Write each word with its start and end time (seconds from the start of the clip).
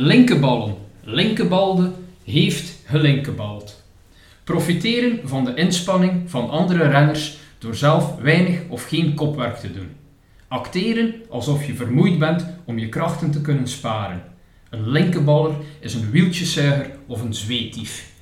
Linkeballen, 0.00 0.74
linkebalde, 1.00 1.90
heeft 2.24 2.82
gelinkebald. 2.84 3.84
Profiteren 4.44 5.20
van 5.24 5.44
de 5.44 5.54
inspanning 5.54 6.30
van 6.30 6.50
andere 6.50 6.88
renners 6.88 7.38
door 7.58 7.74
zelf 7.74 8.16
weinig 8.16 8.60
of 8.68 8.84
geen 8.84 9.14
kopwerk 9.14 9.56
te 9.56 9.72
doen. 9.72 9.88
Acteren 10.48 11.14
alsof 11.30 11.66
je 11.66 11.74
vermoeid 11.74 12.18
bent 12.18 12.46
om 12.64 12.78
je 12.78 12.88
krachten 12.88 13.30
te 13.30 13.40
kunnen 13.40 13.68
sparen. 13.68 14.22
Een 14.70 14.88
linkeballer 14.88 15.54
is 15.80 15.94
een 15.94 16.10
wieltjeszuiger 16.10 16.90
of 17.06 17.22
een 17.22 17.34
zweetief. 17.34 18.12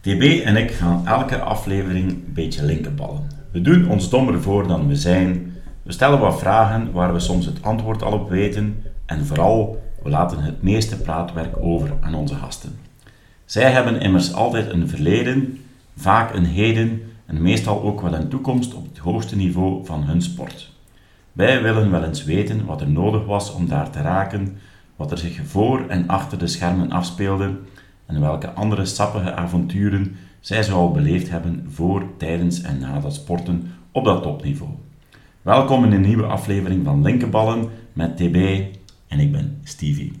TB 0.00 0.22
en 0.44 0.56
ik 0.56 0.70
gaan 0.70 1.06
elke 1.06 1.38
aflevering 1.38 2.10
een 2.10 2.32
beetje 2.34 2.64
linkenballen. 2.64 3.28
We 3.52 3.60
doen 3.60 3.88
ons 3.88 4.10
dommer 4.10 4.42
voor 4.42 4.66
dan 4.66 4.88
we 4.88 4.96
zijn. 4.96 5.56
We 5.82 5.92
stellen 5.92 6.18
wat 6.18 6.38
vragen 6.38 6.92
waar 6.92 7.12
we 7.12 7.20
soms 7.20 7.46
het 7.46 7.62
antwoord 7.62 8.02
al 8.02 8.12
op 8.12 8.28
weten. 8.28 8.82
En 9.06 9.26
vooral, 9.26 9.82
we 10.04 10.10
laten 10.10 10.42
het 10.42 10.62
meeste 10.62 10.96
praatwerk 10.96 11.56
over 11.60 11.92
aan 12.00 12.14
onze 12.14 12.34
gasten. 12.34 12.78
Zij 13.44 13.70
hebben 13.70 14.00
immers 14.00 14.32
altijd 14.32 14.70
een 14.70 14.88
verleden, 14.88 15.58
vaak 15.96 16.34
een 16.34 16.44
heden 16.44 17.02
en 17.26 17.42
meestal 17.42 17.82
ook 17.82 18.00
wel 18.00 18.14
een 18.14 18.28
toekomst 18.28 18.74
op 18.74 18.84
het 18.88 18.98
hoogste 18.98 19.36
niveau 19.36 19.84
van 19.84 20.02
hun 20.02 20.22
sport. 20.22 20.72
Wij 21.32 21.62
willen 21.62 21.90
wel 21.90 22.04
eens 22.04 22.24
weten 22.24 22.64
wat 22.64 22.80
er 22.80 22.90
nodig 22.90 23.24
was 23.24 23.52
om 23.52 23.68
daar 23.68 23.90
te 23.90 24.00
raken, 24.00 24.58
wat 24.96 25.10
er 25.10 25.18
zich 25.18 25.40
voor 25.46 25.88
en 25.88 26.08
achter 26.08 26.38
de 26.38 26.46
schermen 26.46 26.90
afspeelde 26.90 27.58
en 28.06 28.20
welke 28.20 28.50
andere 28.50 28.84
sappige 28.84 29.34
avonturen 29.34 30.16
zij 30.40 30.62
zoal 30.62 30.90
beleefd 30.90 31.30
hebben 31.30 31.66
voor, 31.68 32.02
tijdens 32.18 32.60
en 32.60 32.78
na 32.78 33.00
dat 33.00 33.14
sporten 33.14 33.72
op 33.92 34.04
dat 34.04 34.22
topniveau. 34.22 34.70
Welkom 35.42 35.84
in 35.84 35.92
een 35.92 36.00
nieuwe 36.00 36.26
aflevering 36.26 36.84
van 36.84 37.02
Linkenballen 37.02 37.68
met 37.92 38.16
TB 38.16 38.64
en 39.14 39.20
ik 39.20 39.32
ben 39.32 39.60
Stevie. 39.64 40.12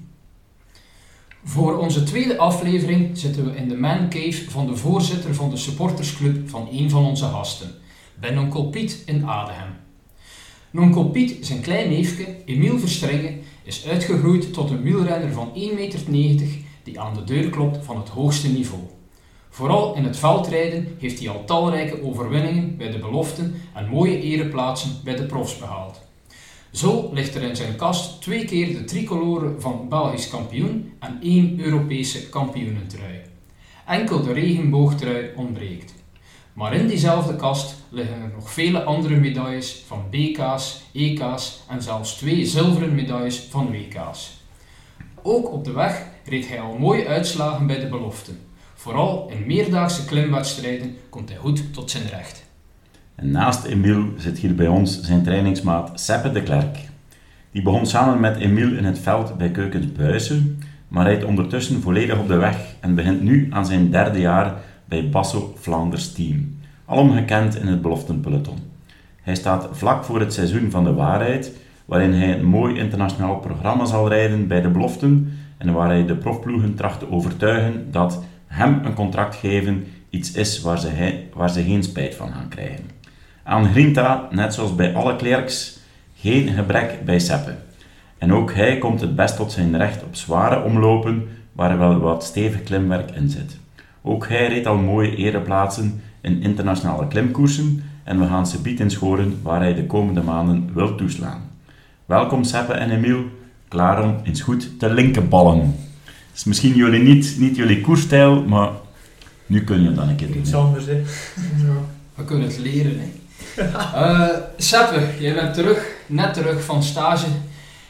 Voor 1.44 1.78
onze 1.78 2.02
tweede 2.02 2.38
aflevering 2.38 3.18
zitten 3.18 3.44
we 3.44 3.56
in 3.56 3.68
de 3.68 3.76
man 3.76 4.08
cave 4.08 4.50
van 4.50 4.66
de 4.66 4.76
voorzitter 4.76 5.34
van 5.34 5.50
de 5.50 5.56
supportersclub 5.56 6.48
van 6.48 6.68
een 6.72 6.90
van 6.90 7.04
onze 7.04 7.24
gasten, 7.24 7.70
Ben 8.20 8.38
Onkel 8.38 8.68
Piet 8.68 9.02
in 9.06 9.26
Adenhem. 9.26 9.72
Nonkel 10.70 11.04
Piet, 11.04 11.46
zijn 11.46 11.60
klein 11.60 11.88
neefje, 11.88 12.36
Emiel 12.44 12.78
Verstrengen, 12.78 13.40
is 13.62 13.86
uitgegroeid 13.86 14.52
tot 14.52 14.70
een 14.70 14.82
wielrenner 14.82 15.32
van 15.32 15.48
1,90 15.48 16.08
meter 16.08 16.48
die 16.82 17.00
aan 17.00 17.14
de 17.14 17.24
deur 17.24 17.50
klopt 17.50 17.84
van 17.84 17.96
het 17.96 18.08
hoogste 18.08 18.48
niveau. 18.48 18.82
Vooral 19.50 19.94
in 19.94 20.04
het 20.04 20.16
veldrijden 20.16 20.96
heeft 20.98 21.18
hij 21.18 21.28
al 21.28 21.44
talrijke 21.44 22.02
overwinningen 22.02 22.76
bij 22.76 22.90
de 22.90 22.98
beloften 22.98 23.54
en 23.74 23.88
mooie 23.88 24.20
ereplaatsen 24.20 24.90
bij 25.04 25.16
de 25.16 25.24
profs 25.24 25.58
behaald. 25.58 26.00
Zo 26.74 27.10
ligt 27.12 27.34
er 27.34 27.42
in 27.42 27.56
zijn 27.56 27.76
kast 27.76 28.22
twee 28.22 28.44
keer 28.44 28.72
de 28.72 28.84
tricolore 28.84 29.54
van 29.58 29.88
Belgisch 29.88 30.28
kampioen 30.28 30.92
en 31.00 31.18
één 31.22 31.60
Europese 31.60 32.28
kampioenentrui. 32.28 33.20
Enkel 33.86 34.22
de 34.22 34.32
regenboogtrui 34.32 35.30
ontbreekt. 35.36 35.94
Maar 36.52 36.74
in 36.74 36.86
diezelfde 36.86 37.36
kast 37.36 37.74
liggen 37.88 38.22
er 38.22 38.30
nog 38.34 38.52
vele 38.52 38.82
andere 38.82 39.16
medailles 39.16 39.84
van 39.86 40.10
BK's, 40.10 40.82
EK's 40.92 41.62
en 41.68 41.82
zelfs 41.82 42.14
twee 42.14 42.46
zilveren 42.46 42.94
medailles 42.94 43.38
van 43.50 43.70
WK's. 43.70 44.40
Ook 45.22 45.52
op 45.52 45.64
de 45.64 45.72
weg 45.72 46.06
reed 46.24 46.48
hij 46.48 46.60
al 46.60 46.78
mooie 46.78 47.06
uitslagen 47.06 47.66
bij 47.66 47.80
de 47.80 47.88
beloften. 47.88 48.40
Vooral 48.74 49.30
in 49.30 49.46
meerdaagse 49.46 50.04
klimwedstrijden 50.04 50.96
komt 51.08 51.28
hij 51.28 51.38
goed 51.38 51.74
tot 51.74 51.90
zijn 51.90 52.08
recht. 52.08 52.43
Naast 53.22 53.64
Emiel 53.64 54.04
zit 54.16 54.38
hier 54.38 54.54
bij 54.54 54.68
ons 54.68 55.00
zijn 55.00 55.22
trainingsmaat 55.22 56.00
Seppe 56.00 56.32
de 56.32 56.42
Klerk. 56.42 56.78
Die 57.50 57.62
begon 57.62 57.86
samen 57.86 58.20
met 58.20 58.36
Emiel 58.36 58.76
in 58.76 58.84
het 58.84 58.98
veld 58.98 59.36
bij 59.36 59.50
Keukens 59.50 59.92
Buissen, 59.92 60.58
maar 60.88 61.06
rijdt 61.06 61.24
ondertussen 61.24 61.82
volledig 61.82 62.18
op 62.18 62.28
de 62.28 62.36
weg 62.36 62.74
en 62.80 62.94
begint 62.94 63.22
nu 63.22 63.48
aan 63.50 63.66
zijn 63.66 63.90
derde 63.90 64.20
jaar 64.20 64.54
bij 64.84 65.08
Basso 65.08 65.54
Flanders 65.58 66.12
Team, 66.12 66.58
alom 66.84 67.12
gekend 67.12 67.56
in 67.56 67.66
het 67.66 67.82
beloftenpeloton. 67.82 68.58
Hij 69.22 69.34
staat 69.34 69.68
vlak 69.72 70.04
voor 70.04 70.20
het 70.20 70.32
seizoen 70.32 70.70
van 70.70 70.84
de 70.84 70.92
waarheid, 70.92 71.52
waarin 71.84 72.12
hij 72.12 72.38
een 72.38 72.46
mooi 72.46 72.78
internationaal 72.78 73.38
programma 73.38 73.84
zal 73.84 74.08
rijden 74.08 74.46
bij 74.46 74.60
de 74.60 74.68
beloften 74.68 75.32
en 75.58 75.72
waar 75.72 75.88
hij 75.88 76.06
de 76.06 76.16
profploegen 76.16 76.74
tracht 76.74 76.98
te 76.98 77.10
overtuigen 77.10 77.90
dat 77.90 78.24
hem 78.46 78.80
een 78.84 78.94
contract 78.94 79.34
geven 79.36 79.86
iets 80.10 80.32
is 80.32 80.60
waar 80.60 80.78
ze, 80.78 81.22
waar 81.34 81.50
ze 81.50 81.62
geen 81.62 81.82
spijt 81.82 82.14
van 82.14 82.32
gaan 82.32 82.48
krijgen. 82.48 82.93
Aan 83.46 83.70
Grinta, 83.70 84.28
net 84.30 84.54
zoals 84.54 84.74
bij 84.74 84.94
alle 84.94 85.16
klerks, 85.16 85.78
geen 86.16 86.48
gebrek 86.48 87.04
bij 87.04 87.18
Seppe. 87.18 87.54
En 88.18 88.32
ook 88.32 88.54
hij 88.54 88.78
komt 88.78 89.00
het 89.00 89.16
best 89.16 89.36
tot 89.36 89.52
zijn 89.52 89.76
recht 89.76 90.02
op 90.02 90.14
zware 90.14 90.62
omlopen 90.62 91.28
waar 91.52 91.78
wel 91.78 91.98
wat 91.98 92.24
stevig 92.24 92.62
klimwerk 92.62 93.10
in 93.10 93.28
zit. 93.28 93.56
Ook 94.02 94.28
hij 94.28 94.48
reed 94.48 94.66
al 94.66 94.76
mooie 94.76 95.16
ereplaatsen 95.16 96.02
in 96.20 96.42
internationale 96.42 97.08
klimkoersen 97.08 97.82
en 98.04 98.20
we 98.20 98.26
gaan 98.26 98.46
ze 98.46 98.60
bieden 98.60 98.90
schoren 98.90 99.38
waar 99.42 99.60
hij 99.60 99.74
de 99.74 99.86
komende 99.86 100.22
maanden 100.22 100.70
wil 100.74 100.94
toeslaan. 100.94 101.50
Welkom 102.06 102.44
Seppe 102.44 102.72
en 102.72 102.90
Emiel, 102.90 103.24
klaar 103.68 104.02
om 104.02 104.16
eens 104.22 104.40
goed 104.40 104.78
te 104.78 104.92
linkenballen. 104.92 105.60
Het 106.04 106.34
is 106.34 106.44
misschien 106.44 106.74
jullie 106.74 107.02
niet, 107.02 107.36
niet 107.38 107.56
jullie 107.56 107.80
koerstijl, 107.80 108.44
maar 108.44 108.70
nu 109.46 109.64
kun 109.64 109.80
je 109.80 109.86
het 109.86 109.96
dan 109.96 110.08
een 110.08 110.16
keer 110.16 110.28
doen. 110.28 110.38
Iets 110.38 110.54
anders, 110.54 110.86
hè. 110.86 110.96
Ja. 111.66 111.74
We 112.14 112.24
kunnen 112.24 112.48
het 112.48 112.58
leren, 112.58 112.98
hè. 112.98 113.06
uh, 113.94 114.28
Seppe, 114.56 115.06
jij 115.20 115.34
bent 115.34 115.54
terug, 115.54 115.86
net 116.06 116.34
terug 116.34 116.64
van 116.64 116.82
stage 116.82 117.26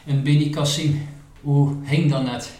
in 0.05 0.23
Beni 0.23 0.49
Kassim. 0.49 1.07
Hoe 1.41 1.75
ging 1.85 2.11
dat 2.11 2.23
net? 2.23 2.51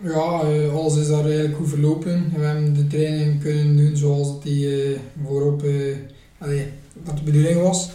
Ja, 0.00 0.42
uh, 0.42 0.74
alles 0.74 0.96
is 0.96 1.08
daar 1.08 1.24
eigenlijk 1.24 1.56
goed 1.56 1.68
verlopen. 1.68 2.32
We 2.36 2.44
hebben 2.44 2.74
de 2.74 2.86
training 2.86 3.42
kunnen 3.42 3.76
doen 3.76 3.96
zoals 3.96 4.42
die 4.42 4.90
uh, 4.90 4.98
voorop, 5.24 5.62
allee, 6.38 6.66
dat 7.04 7.16
de 7.16 7.22
bedoeling 7.22 7.60
was. 7.60 7.90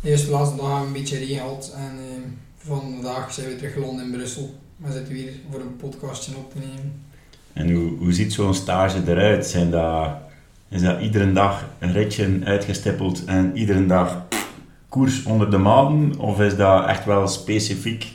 De 0.00 0.10
eerste 0.10 0.30
laatste 0.30 0.56
dag 0.56 0.66
hebben 0.66 0.92
we 0.92 0.96
een 0.96 1.02
beetje 1.02 1.18
regen 1.18 1.36
gehad 1.36 1.72
en 1.76 2.38
vandaag 2.56 3.32
zijn 3.32 3.48
we 3.48 3.56
teruggeland 3.56 4.00
in 4.00 4.10
Brussel. 4.10 4.54
We 4.76 4.92
zitten 4.92 5.14
weer 5.14 5.32
voor 5.50 5.60
een 5.60 5.76
podcastje 5.76 6.36
op 6.36 6.52
te 6.52 6.58
nemen. 6.58 7.02
En 7.52 7.70
hoe, 7.70 7.98
hoe 7.98 8.12
ziet 8.12 8.32
zo'n 8.32 8.54
stage 8.54 9.02
eruit? 9.06 9.46
Zijn 9.46 9.70
dat, 9.70 10.08
is 10.68 10.82
dat 10.82 11.00
iedere 11.00 11.32
dag 11.32 11.68
een 11.78 11.92
ritje 11.92 12.40
uitgestippeld 12.44 13.24
en 13.24 13.56
iedere 13.56 13.86
dag 13.86 14.26
koers 14.88 15.24
onder 15.24 15.50
de 15.50 15.58
maanden? 15.58 16.18
Of 16.18 16.40
is 16.40 16.56
dat 16.56 16.86
echt 16.86 17.04
wel 17.04 17.28
specifiek 17.28 18.12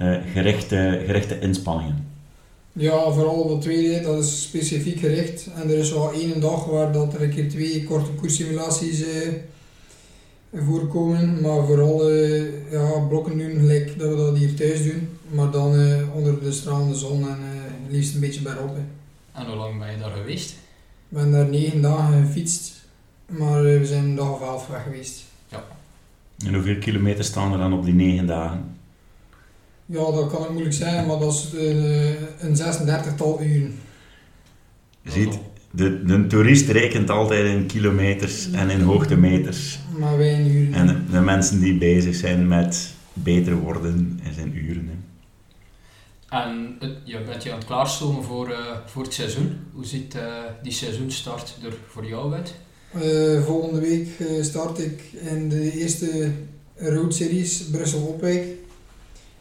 uh, 0.00 0.16
gerichte, 0.32 1.02
gerichte 1.06 1.38
inspanningen? 1.40 2.06
Ja, 2.72 3.10
vooral 3.10 3.48
dat 3.48 3.62
tweede, 3.62 4.00
dat 4.00 4.24
is 4.24 4.42
specifiek 4.42 4.98
gericht. 4.98 5.48
En 5.54 5.70
er 5.70 5.78
is 5.78 5.92
wel 5.92 6.12
één 6.12 6.40
dag 6.40 6.64
waar 6.64 6.92
dat 6.92 7.14
er 7.14 7.22
een 7.22 7.30
keer 7.30 7.48
twee 7.48 7.84
korte 7.84 8.10
koerssimulaties 8.10 9.00
uh, 9.00 9.32
voorkomen. 10.54 11.40
Maar 11.40 11.66
vooral 11.66 12.10
uh, 12.10 12.70
ja, 12.70 12.98
blokken 13.08 13.38
doen 13.38 13.58
gelijk 13.58 13.98
dat 13.98 14.08
we 14.08 14.16
dat 14.16 14.36
hier 14.36 14.54
thuis 14.54 14.84
doen. 14.84 15.08
Maar 15.30 15.50
dan 15.50 15.74
uh, 15.74 16.14
onder 16.14 16.42
de 16.42 16.52
stralende 16.52 16.94
zon 16.94 17.28
en 17.28 17.38
uh, 17.40 17.92
liefst 17.92 18.14
een 18.14 18.20
beetje 18.20 18.42
bergop. 18.42 18.76
En 19.32 19.46
hoe 19.46 19.56
lang 19.56 19.78
ben 19.78 19.90
je 19.90 19.98
daar 19.98 20.16
geweest? 20.16 20.54
Ik 21.08 21.16
ben 21.16 21.32
daar 21.32 21.48
negen 21.48 21.82
dagen 21.82 22.26
gefietst. 22.26 22.86
Maar 23.26 23.62
we 23.62 23.86
zijn 23.86 24.04
een 24.04 24.14
dag 24.14 24.30
of 24.30 24.40
elf 24.40 24.66
weg 24.66 24.82
geweest. 24.82 25.24
Ja. 25.48 25.64
En 26.46 26.54
hoeveel 26.54 26.78
kilometer 26.78 27.24
staan 27.24 27.52
er 27.52 27.58
dan 27.58 27.72
op 27.72 27.84
die 27.84 27.94
negen 27.94 28.26
dagen? 28.26 28.76
Ja, 29.86 30.10
dat 30.10 30.30
kan 30.30 30.42
ik 30.42 30.50
moeilijk 30.50 30.74
zeggen, 30.74 31.06
maar 31.06 31.18
dat 31.18 31.32
is 31.32 31.52
een 32.38 32.56
36-tal 32.56 33.42
uren. 33.42 33.74
Je 35.02 35.10
ziet, 35.10 35.38
de, 35.70 36.04
de 36.04 36.26
toerist 36.26 36.68
rekent 36.68 37.10
altijd 37.10 37.46
in 37.46 37.66
kilometers 37.66 38.50
en 38.50 38.70
in 38.70 38.80
hoogtemeters. 38.80 39.78
Maar 39.98 40.18
wij 40.18 40.32
in 40.32 40.50
uren. 40.50 40.74
En 40.74 41.06
de 41.10 41.20
mensen 41.20 41.60
die 41.60 41.78
bezig 41.78 42.14
zijn 42.14 42.48
met 42.48 42.94
beter 43.12 43.56
worden 43.56 44.20
zijn 44.34 44.56
uren. 44.56 44.88
Hè. 44.88 44.97
En 46.28 46.78
je 47.04 47.22
bent 47.22 47.42
je 47.42 47.50
aan 47.52 47.58
het 47.58 47.66
klaarstomen 47.66 48.24
voor, 48.24 48.48
uh, 48.48 48.56
voor 48.86 49.02
het 49.02 49.14
seizoen. 49.14 49.60
Hoe 49.72 49.84
ziet 49.84 50.14
uh, 50.14 50.22
die 50.62 50.72
seizoenstart 50.72 51.56
er 51.64 51.76
voor 51.86 52.06
jou 52.06 52.34
uit? 52.34 52.54
Uh, 52.94 53.44
volgende 53.44 53.80
week 53.80 54.08
start 54.40 54.78
ik 54.78 55.02
in 55.12 55.48
de 55.48 55.72
eerste 55.72 56.30
Road 56.76 57.14
Series 57.14 57.64
Brussel-Opwijk. 57.64 58.46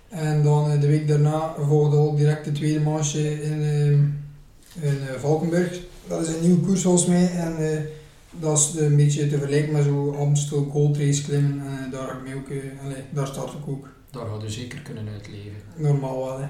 En 0.09 0.43
dan 0.43 0.79
de 0.79 0.87
week 0.87 1.07
daarna 1.07 1.53
volgt 1.59 1.95
al 1.95 2.15
direct 2.15 2.45
de 2.45 2.51
tweede 2.51 2.79
manche 2.79 3.41
in, 3.41 3.61
in 4.81 4.97
Valkenburg. 5.17 5.79
Dat 6.07 6.27
is 6.27 6.33
een 6.33 6.41
nieuwe 6.41 6.59
koers 6.59 6.81
volgens 6.81 7.05
mij. 7.05 7.31
En 7.31 7.85
dat 8.39 8.57
is 8.57 8.81
een 8.81 8.95
beetje 8.95 9.27
te 9.27 9.37
vergelijken 9.37 9.73
met 9.73 9.83
zo'n 9.83 10.15
Amstel 10.15 10.63
Gold 10.63 10.97
Race 10.97 11.23
klimmen. 11.23 11.67
En 11.67 11.89
daar, 11.91 12.17
ik 12.25 12.35
ook, 12.35 12.47
daar 13.09 13.27
start 13.27 13.53
ik 13.53 13.67
ook. 13.67 13.89
Daar 14.11 14.25
had 14.25 14.41
je 14.41 14.49
zeker 14.49 14.79
kunnen 14.79 15.07
uitleven. 15.13 15.61
Normaal 15.75 16.17
wel, 16.17 16.39
hè. 16.39 16.47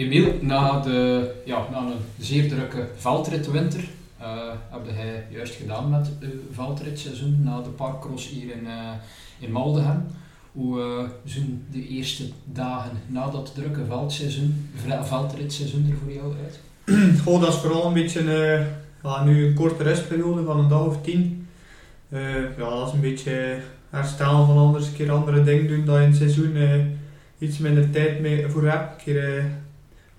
Emiel, 0.00 0.34
na, 0.40 0.80
de, 0.80 1.30
ja, 1.44 1.66
na 1.70 1.78
een 1.78 1.92
zeer 2.18 2.48
drukke 2.48 2.88
veldritwinter, 2.96 3.84
uh, 4.20 4.26
heb 4.70 4.80
jij 4.96 5.26
juist 5.30 5.54
gedaan 5.54 5.90
met 5.90 6.10
het 6.20 6.32
veldritseizoen 6.52 7.40
na 7.42 7.60
de 7.60 7.68
parkcross 7.68 8.28
hier 8.28 8.54
in, 8.54 8.64
uh, 8.64 8.90
in 9.38 9.52
Maldegem. 9.52 10.06
Hoe 10.52 10.80
eh, 10.80 11.08
zien 11.24 11.66
de 11.70 11.88
eerste 11.88 12.24
dagen 12.44 12.90
na 13.06 13.30
dat 13.30 13.54
drukke 13.54 13.84
veldseizoen, 13.84 14.70
veldritseizoen 15.02 15.86
er 15.90 15.96
voor 16.02 16.12
jou 16.12 16.34
uit? 16.44 16.60
Goh, 17.24 17.40
dat 17.40 17.52
is 17.52 17.60
vooral 17.60 17.86
een 17.86 17.92
beetje 17.92 18.20
eh, 18.20 18.66
ja, 19.02 19.24
nu 19.24 19.46
een 19.46 19.54
korte 19.54 19.82
rustperiode 19.82 20.44
van 20.44 20.58
een 20.58 20.68
dag 20.68 20.86
of 20.86 21.02
tien. 21.02 21.48
Eh, 22.08 22.42
ja, 22.58 22.70
dat 22.70 22.86
is 22.86 22.92
een 22.92 23.00
beetje 23.00 23.58
herstellen 23.90 24.46
van 24.46 24.58
anders, 24.58 24.86
een 24.86 24.92
keer 24.92 25.10
andere 25.10 25.42
dingen 25.42 25.68
doen, 25.68 25.84
dat 25.84 25.96
je 25.96 26.02
in 26.02 26.08
het 26.08 26.16
seizoen 26.16 26.56
eh, 26.56 26.84
iets 27.38 27.58
minder 27.58 27.90
tijd 27.90 28.20
mee 28.20 28.48
voor 28.48 28.64
hebt. 28.64 28.92
Een 28.92 29.04
keer 29.04 29.38
eh, 29.38 29.44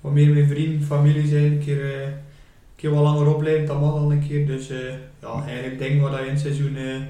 wat 0.02 0.12
meer 0.12 0.30
met 0.30 0.48
vrienden, 0.48 0.88
familie 0.88 1.28
zijn, 1.28 1.44
een 1.44 1.62
keer, 1.66 1.94
eh, 1.94 2.02
een 2.02 2.14
keer 2.76 2.90
wat 2.90 3.04
langer 3.04 3.36
opleiden, 3.36 3.66
dat 3.66 3.82
mag 3.82 3.94
dan 3.94 4.12
een 4.12 4.28
keer. 4.28 4.48
Dus 4.48 4.70
eh, 4.70 4.78
ja, 5.22 5.44
eigenlijk 5.46 5.80
dingen 5.80 6.02
waar 6.02 6.20
je 6.20 6.26
in 6.26 6.34
het 6.34 6.42
seizoen 6.42 6.76
eh, 6.76 7.02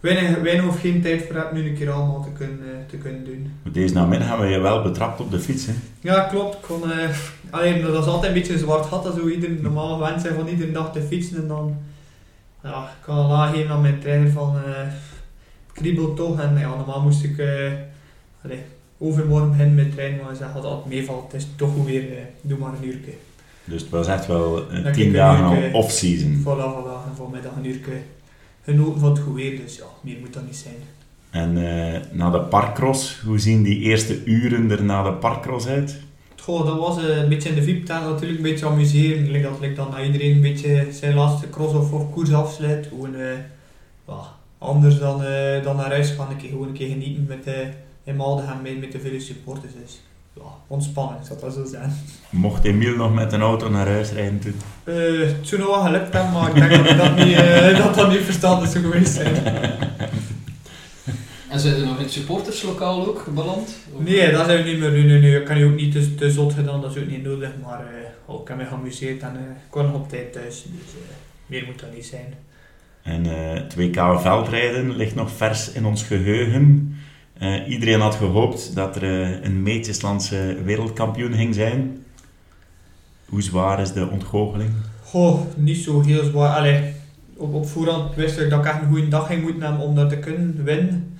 weinig, 0.00 0.40
weinig 0.40 0.66
of 0.66 0.80
geen 0.80 1.02
tijd 1.02 1.22
voor 1.22 1.36
hebt, 1.36 1.52
nu 1.52 1.68
een 1.68 1.76
keer 1.76 1.90
allemaal 1.90 2.22
te 2.22 2.32
kunnen, 2.32 2.86
te 2.86 2.96
kunnen 2.96 3.24
doen. 3.24 3.52
Deze 3.72 3.94
namiddag 3.94 4.28
hebben 4.28 4.46
we 4.46 4.52
je 4.52 4.60
wel 4.60 4.82
betrapt 4.82 5.20
op 5.20 5.30
de 5.30 5.40
fiets. 5.40 5.66
Hè? 5.66 5.72
Ja, 6.00 6.20
klopt. 6.20 6.54
Ik 6.54 6.60
kon, 6.60 6.82
alleen, 7.50 7.82
dat 7.82 8.04
is 8.04 8.10
altijd 8.10 8.32
een 8.32 8.38
beetje 8.38 8.52
een 8.52 8.58
zwart 8.58 8.86
gat. 8.86 9.04
Dat 9.04 9.14
zo 9.14 9.28
ieder 9.28 9.50
normaal 9.50 9.96
gewend 9.96 10.20
zijn 10.20 10.34
van 10.34 10.48
iedere 10.48 10.72
dag 10.72 10.92
te 10.92 11.00
fietsen. 11.00 11.36
En 11.36 11.48
dan 11.48 11.76
ja, 12.62 12.82
ik 12.82 13.04
kan 13.04 13.16
al 13.16 13.34
aangeven 13.34 13.70
aan 13.70 13.80
mijn 13.80 14.00
trainer 14.00 14.30
van 14.30 14.56
eh 14.56 14.86
kriebel 15.72 16.14
toch. 16.14 16.40
En 16.40 16.58
ja, 16.58 16.68
normaal 16.68 17.02
moest 17.02 17.24
ik 17.24 17.42
allee, 18.42 18.62
overmorgen 19.04 19.50
beginnen 19.50 19.74
met 19.74 19.92
trainen. 19.92 20.18
Maar 20.18 20.28
hij 20.28 20.36
zegt 20.36 20.54
als 20.54 20.64
het 20.64 20.86
meevalt, 20.86 21.32
het 21.32 21.40
is 21.40 21.48
toch 21.56 21.72
goed 21.72 21.86
weer, 21.86 22.02
eh, 22.02 22.22
doe 22.40 22.58
maar 22.58 22.72
een 22.72 22.88
uurtje. 22.88 23.12
Dus 23.64 23.80
het 23.80 23.90
was 23.90 24.06
echt 24.06 24.26
wel 24.26 24.70
eh, 24.70 24.92
tien 24.92 25.12
dagen 25.12 25.72
off-season. 25.72 26.40
Voilà, 26.40 26.66
voilà. 26.74 27.08
En 27.08 27.16
vanmiddag 27.16 27.52
een 27.56 27.66
uurtje 27.66 27.92
genoten 28.64 29.00
van 29.00 29.10
het 29.10 29.18
goed 29.18 29.34
weer. 29.34 29.56
Dus 29.56 29.76
ja, 29.76 29.84
meer 30.00 30.16
moet 30.20 30.34
dat 30.34 30.44
niet 30.46 30.56
zijn. 30.56 30.74
En 31.30 31.56
eh, 31.56 32.00
na 32.12 32.30
de 32.30 32.40
parkcross, 32.40 33.20
hoe 33.20 33.38
zien 33.38 33.62
die 33.62 33.78
eerste 33.78 34.24
uren 34.24 34.70
er 34.70 34.84
na 34.84 35.02
de 35.02 35.12
parkcross 35.12 35.66
uit? 35.66 36.00
Goh, 36.40 36.66
dat 36.66 36.78
was 36.78 36.98
eh, 36.98 37.16
een 37.16 37.28
beetje 37.28 37.48
in 37.48 37.54
de 37.54 37.62
VIP-tent 37.62 38.04
natuurlijk 38.04 38.38
een 38.38 38.50
beetje 38.50 38.66
amuseren. 38.66 39.30
Like 39.30 39.48
dat 39.48 39.62
ik 39.62 39.76
dan 39.76 39.90
na 39.90 40.02
iedereen 40.02 40.34
een 40.34 40.40
beetje 40.40 40.86
zijn 40.90 41.14
laatste 41.14 41.50
cross 41.50 41.74
of, 41.74 41.92
of 41.92 42.10
koers 42.10 42.32
afsluit. 42.32 42.86
Gewoon 42.86 43.14
anders 44.58 44.98
dan, 44.98 45.22
dan 45.62 45.76
naar 45.76 45.90
huis 45.90 46.10
gaan. 46.10 46.30
Een 46.30 46.36
keer, 46.36 46.48
gewoon 46.48 46.68
een 46.68 46.74
keer 46.74 46.88
genieten 46.88 47.26
met, 47.28 47.44
in 48.04 48.16
Maldegem 48.16 48.62
met, 48.62 48.80
met 48.80 48.92
de 48.92 49.00
vele 49.00 49.20
supporters. 49.20 49.72
Dus 49.82 50.00
ja, 50.34 50.42
ontspannen, 50.66 51.16
ik 51.20 51.26
zal 51.26 51.38
dat 51.40 51.54
zo 51.54 51.64
zijn. 51.64 51.92
Mocht 52.30 52.64
Emiel 52.64 52.96
nog 52.96 53.14
met 53.14 53.32
een 53.32 53.40
auto 53.40 53.68
naar 53.70 53.86
huis 53.86 54.10
rijden 54.12 54.38
toen? 54.38 54.54
Eh, 54.84 54.94
het 55.20 55.36
zou 55.48 55.60
nog 55.60 55.70
wel 55.70 55.80
gelukt 55.84 56.12
hebben, 56.12 56.32
maar 56.32 56.48
ik 56.56 56.68
denk 56.68 56.86
dat 56.88 56.98
dat 56.98 57.16
niet, 57.16 57.36
eh, 57.36 57.78
dat, 57.84 57.94
dat 57.94 58.10
niet 58.10 58.20
verstandig 58.20 58.68
zou 58.70 58.84
geweest 58.84 59.12
zijn. 59.14 59.34
En 61.50 61.60
zijn 61.60 61.74
er 61.74 61.86
nog 61.86 61.96
in 61.96 62.02
het 62.02 62.12
supporterslokaal 62.12 63.06
ook 63.06 63.26
beland? 63.34 63.76
Of- 63.92 64.02
Nee, 64.02 64.30
dat 64.30 64.46
zijn 64.46 64.64
we 64.64 64.70
niet 64.70 64.78
meer 64.78 64.90
doen. 64.90 65.06
Nu, 65.06 65.20
nu, 65.20 65.36
ik 65.36 65.44
kan 65.44 65.58
je 65.58 65.64
ook 65.64 65.74
niet 65.74 65.92
te, 65.92 66.14
te 66.14 66.30
zot 66.30 66.52
gedaan, 66.52 66.80
dat 66.80 66.96
is 66.96 67.02
ook 67.02 67.08
niet 67.08 67.22
nodig. 67.24 67.50
Maar 67.62 67.80
eh, 67.80 67.86
oh, 68.24 68.40
ik 68.42 68.48
heb 68.48 68.56
me 68.56 68.64
geamuseerd 68.64 69.22
en 69.22 69.28
ik 69.34 69.56
kwam 69.70 69.86
nog 69.86 69.94
op 69.94 70.08
tijd 70.08 70.32
thuis. 70.32 70.62
Dus 70.66 70.92
meer 71.46 71.64
moet 71.66 71.80
dat 71.80 71.94
niet 71.94 72.06
zijn. 72.06 72.34
En 73.02 73.26
eh 73.26 73.60
2K 73.62 74.20
veldrijden 74.22 74.96
ligt 74.96 75.14
nog 75.14 75.30
vers 75.30 75.72
in 75.72 75.84
ons 75.84 76.02
geheugen. 76.02 76.96
Eh, 77.38 77.68
iedereen 77.68 78.00
had 78.00 78.14
gehoopt 78.14 78.74
dat 78.74 78.96
er 78.96 79.02
eh, 79.02 79.42
een 79.42 79.62
Meetjeslandse 79.62 80.56
wereldkampioen 80.64 81.34
ging 81.34 81.54
zijn. 81.54 82.04
Hoe 83.28 83.42
zwaar 83.42 83.80
is 83.80 83.92
de 83.92 84.08
ontgoocheling? 84.10 84.70
Goh, 85.02 85.40
niet 85.56 85.76
zo 85.76 86.00
heel 86.00 86.24
zwaar. 86.24 86.56
Allee, 86.56 86.94
op, 87.36 87.54
op 87.54 87.68
voorhand 87.68 88.14
wist 88.14 88.38
ik 88.38 88.50
dat 88.50 88.64
ik 88.64 88.72
een 88.72 88.88
goede 88.88 89.08
dag 89.08 89.26
ging 89.26 89.42
moeten 89.42 89.62
hebben 89.62 89.86
om 89.86 89.94
dat 89.94 90.08
te 90.08 90.18
kunnen 90.18 90.64
winnen. 90.64 91.18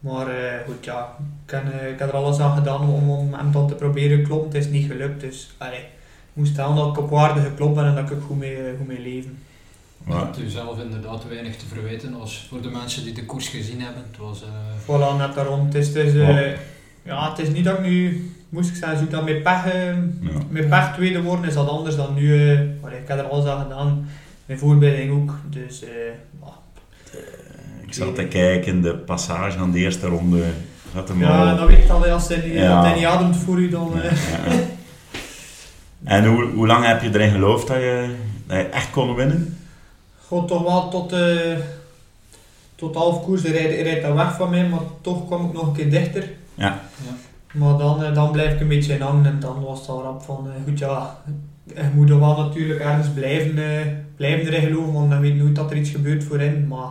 Maar 0.00 0.28
eh, 0.28 0.64
goed, 0.66 0.84
ja, 0.84 1.16
ik 1.46 1.52
ik 1.92 1.98
heb 1.98 2.08
er 2.08 2.14
alles 2.14 2.38
aan 2.38 2.56
gedaan 2.56 2.80
om, 2.80 3.10
om 3.10 3.34
hem 3.34 3.52
dan 3.52 3.68
te 3.68 3.74
proberen 3.74 4.22
kloppen. 4.22 4.48
Het 4.48 4.66
is 4.66 4.70
niet 4.70 4.90
gelukt, 4.90 5.20
dus 5.20 5.50
allee, 5.58 5.78
ik 5.78 6.32
moest 6.32 6.52
stellen 6.52 6.76
dat 6.76 6.88
ik 6.88 6.98
op 6.98 7.10
waarde 7.10 7.40
geklopt 7.40 7.74
ben 7.74 7.84
en 7.84 7.94
dat 7.94 8.10
ik 8.10 8.18
goed 8.26 8.38
mee, 8.38 8.56
goed 8.78 8.86
mee 8.86 9.00
leven. 9.00 9.38
Je 10.06 10.12
hebt 10.14 10.38
u 10.38 10.48
zelf 10.48 10.78
inderdaad 10.82 11.28
weinig 11.28 11.56
te 11.56 11.66
verwijten 11.66 12.14
als 12.20 12.46
voor 12.48 12.60
de 12.62 12.68
mensen 12.70 13.04
die 13.04 13.12
de 13.12 13.24
koers 13.24 13.48
gezien 13.48 13.80
hebben. 13.80 14.02
Het 14.10 14.18
was, 14.20 14.42
eh, 14.42 14.48
Voilà, 14.82 15.16
net 15.18 15.34
daarom. 15.34 15.64
Het 15.64 15.74
is, 15.74 15.86
het 15.86 15.96
is, 15.96 16.14
eh, 16.14 16.28
Ja. 16.46 16.54
ja, 17.02 17.28
het 17.30 17.38
is 17.38 17.48
niet 17.48 17.64
dat 17.64 17.78
ik 17.78 17.84
nu, 17.84 18.30
moest 18.48 18.68
ik 18.70 18.76
zeggen, 18.76 18.98
zoek 18.98 19.10
dat 19.10 19.24
met 19.24 19.42
pech, 19.42 19.64
eh, 19.66 19.84
ja. 20.20 20.30
met 20.48 20.68
pech 20.68 20.92
tweede 20.94 21.22
worden, 21.22 21.44
is 21.44 21.54
dat 21.54 21.68
anders 21.68 21.96
dan 21.96 22.14
nu. 22.14 22.50
eh, 22.52 22.58
allee, 22.82 22.98
ik 22.98 23.08
heb 23.08 23.18
er 23.18 23.24
alles 23.24 23.44
aan 23.46 23.62
gedaan, 23.62 24.08
mijn 24.46 24.58
voorbereiding 24.58 25.12
ook. 25.12 25.34
Dus, 25.50 25.82
eh, 25.84 25.88
ja. 26.42 26.52
Ik 27.86 27.92
zat 27.98 28.14
te 28.14 28.24
kijken, 28.24 28.82
de 28.82 28.94
passage 28.94 29.58
aan 29.58 29.70
de 29.70 29.78
eerste 29.78 30.06
ronde 30.06 30.42
had 30.92 31.08
hem 31.08 31.20
Ja, 31.20 31.50
al... 31.50 31.56
dan 31.56 31.66
weet 31.66 31.86
je 31.86 31.92
al, 31.92 32.04
als 32.06 32.28
hij 32.28 32.36
niet, 32.44 32.52
Ja. 32.52 32.82
dat 32.82 32.94
niet 32.94 33.04
ademt 33.04 33.36
voor 33.36 33.58
u, 33.58 33.68
dan... 33.68 34.00
eh, 34.02 34.10
Ja, 34.12 34.52
ja. 34.52 34.58
En 36.04 36.24
hoe, 36.26 36.44
hoe 36.50 36.66
lang 36.66 36.86
heb 36.86 37.02
je 37.02 37.08
erin 37.14 37.30
geloofd 37.30 37.66
dat 37.66 37.76
je, 37.76 38.14
dat 38.46 38.56
je 38.56 38.62
echt 38.64 38.90
kon 38.90 39.14
winnen? 39.14 39.56
God, 40.32 40.48
toch 40.48 40.62
wel 40.62 40.88
tot, 40.88 41.12
eh 41.12 41.58
tot 42.74 42.94
half 42.94 43.24
koers, 43.24 43.42
hij 43.42 43.52
rijdt, 43.52 43.72
hij 43.72 43.82
rijdt 43.82 44.02
dan 44.02 44.14
weg 44.14 44.34
van 44.34 44.50
mij, 44.50 44.68
maar 44.68 44.80
toch 45.00 45.26
kwam 45.26 45.46
ik 45.46 45.52
nog 45.52 45.66
een 45.66 45.72
keer 45.72 45.90
dichter. 45.90 46.30
Ja. 46.54 46.80
Ja. 47.04 47.14
Maar 47.52 47.78
dan, 47.78 48.04
eh, 48.04 48.14
dan 48.14 48.32
blijf 48.32 48.54
ik 48.54 48.60
een 48.60 48.68
beetje 48.68 48.94
in 48.94 49.00
hangen 49.00 49.26
en 49.26 49.40
dan 49.40 49.62
was 49.62 49.80
het 49.80 49.88
al 49.88 50.02
rap 50.02 50.22
van, 50.22 50.46
eh, 50.46 50.62
goed 50.64 50.78
ja, 50.78 51.18
je 51.64 51.90
moet 51.94 52.10
er 52.10 52.20
wel 52.20 52.36
natuurlijk 52.36 52.80
ergens 52.80 53.08
blijven, 53.08 53.54
blijven 54.16 54.52
erin 54.52 54.68
geloven, 54.68 54.92
want 54.92 55.10
dan 55.10 55.20
weet 55.20 55.36
nooit 55.36 55.54
dat 55.54 55.70
er 55.70 55.76
iets 55.76 55.90
gebeurt 55.90 56.24
voorin. 56.24 56.68
Maar 56.68 56.90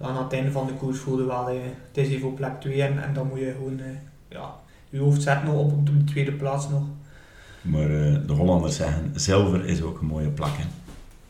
aan 0.00 0.16
het 0.16 0.32
einde 0.32 0.50
van 0.50 0.66
de 0.66 0.72
koers 0.72 0.98
voelde 0.98 1.24
wel, 1.24 1.46
het 1.46 2.06
is 2.06 2.08
even 2.08 2.28
op 2.28 2.36
plek 2.36 2.60
2 2.60 2.82
en, 2.82 3.02
en 3.02 3.14
dan 3.14 3.26
moet 3.28 3.38
je 3.38 3.54
gewoon, 3.56 3.80
ja, 4.28 4.54
je 4.90 4.98
hoofd 4.98 5.22
zetten 5.22 5.48
op, 5.48 5.72
op 5.72 5.86
de 5.86 6.04
tweede 6.04 6.32
plaats 6.32 6.68
nog. 6.68 6.82
Maar 7.62 7.88
de 8.26 8.32
Hollanders 8.32 8.76
zeggen, 8.76 9.12
zilver 9.14 9.64
is 9.64 9.82
ook 9.82 10.00
een 10.00 10.06
mooie 10.06 10.28
plak. 10.28 10.56
Hè? 10.56 10.64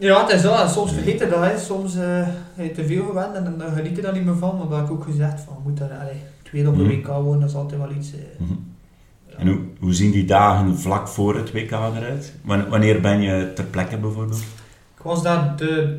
Ja, 0.01 0.21
het 0.27 0.33
is 0.35 0.43
dat. 0.43 0.71
Soms 0.71 0.93
vergeet 0.93 1.19
je 1.19 1.29
dat. 1.29 1.45
Hè. 1.45 1.59
Soms 1.59 1.97
eh 1.97 2.27
heb 2.55 2.67
je 2.67 2.73
te 2.73 2.85
veel 2.87 3.05
gewend 3.07 3.35
en 3.35 3.55
dan 3.59 3.73
geniet 3.73 3.97
je 3.97 4.03
daar 4.03 4.13
niet 4.13 4.25
meer 4.25 4.37
van. 4.37 4.57
Maar 4.59 4.69
dat 4.69 4.77
heb 4.79 4.87
ik 4.87 4.93
ook 4.93 5.05
gezegd, 5.05 5.41
van, 5.41 5.57
moet 5.65 5.79
daar 5.79 5.91
allee, 6.01 6.21
tweede 6.43 6.69
op 6.69 6.77
de 6.77 6.83
Mhm. 6.83 6.91
WK 6.93 7.07
worden, 7.07 7.41
dat 7.41 7.51
is 7.51 7.57
altijd 7.57 7.81
wel 7.81 7.91
iets... 7.91 8.13
eh, 8.13 8.19
Mhm. 8.39 8.53
ja. 9.29 9.37
En 9.39 9.47
hoe, 9.47 9.59
hoe 9.81 9.95
zien 9.95 10.11
die 10.11 10.25
dagen 10.25 10.79
vlak 10.79 11.09
voor 11.09 11.37
het 11.37 11.53
WK 11.53 11.71
eruit? 11.71 12.35
Wan- 12.45 12.69
Wanneer 12.69 13.01
ben 13.01 13.21
je 13.21 13.53
ter 13.55 13.65
plekke 13.65 13.97
bijvoorbeeld? 13.97 14.39
Ik 14.97 15.03
was 15.03 15.23
daar 15.23 15.57
de, 15.57 15.99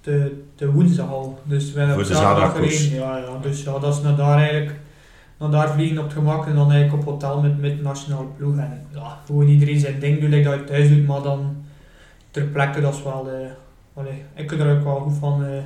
de, 0.00 0.42
de 0.56 0.70
woensdag 0.70 1.08
al. 1.10 1.38
Dus 1.42 1.72
we 1.72 1.78
hebben 1.78 1.96
Voor 1.96 2.04
op 2.04 2.10
de 2.10 2.16
zaterdag 2.16 2.52
gereden. 2.56 2.94
Ja, 2.98 3.16
ja, 3.16 3.38
dus 3.42 3.62
ja, 3.62 3.78
dat 3.78 3.94
is 3.96 4.02
naar 4.02 4.16
daar 4.16 4.38
eigenlijk. 4.38 4.72
Daar 5.50 5.72
vliegen 5.72 5.98
op 5.98 6.04
het 6.04 6.12
gemak 6.12 6.46
en 6.46 6.54
dan 6.54 6.72
eigenlijk 6.72 7.02
op 7.02 7.12
hotel 7.12 7.40
met, 7.40 7.60
met 7.60 7.82
nationale 7.82 8.26
ploeg. 8.36 8.56
En 8.56 8.86
ja, 8.94 9.18
gewoon 9.26 9.46
iedereen 9.48 9.78
zijn 9.80 9.98
ding 10.00 10.20
doen, 10.20 10.30
like 10.30 10.48
dat 10.48 10.58
je 10.58 10.64
thuis 10.64 10.88
doet, 10.88 11.06
maar 11.06 11.22
dan 11.22 11.56
ter 12.34 12.42
plekke, 12.44 12.80
dat 12.80 12.94
is 12.94 13.02
wel... 13.02 13.28
eh 13.30 13.50
allee, 13.94 14.22
ik 14.34 14.48
vind 14.48 14.60
er 14.60 14.76
ook 14.76 14.84
wel 14.84 15.00
goed 15.00 15.16
van. 15.18 15.44
eh 15.44 15.56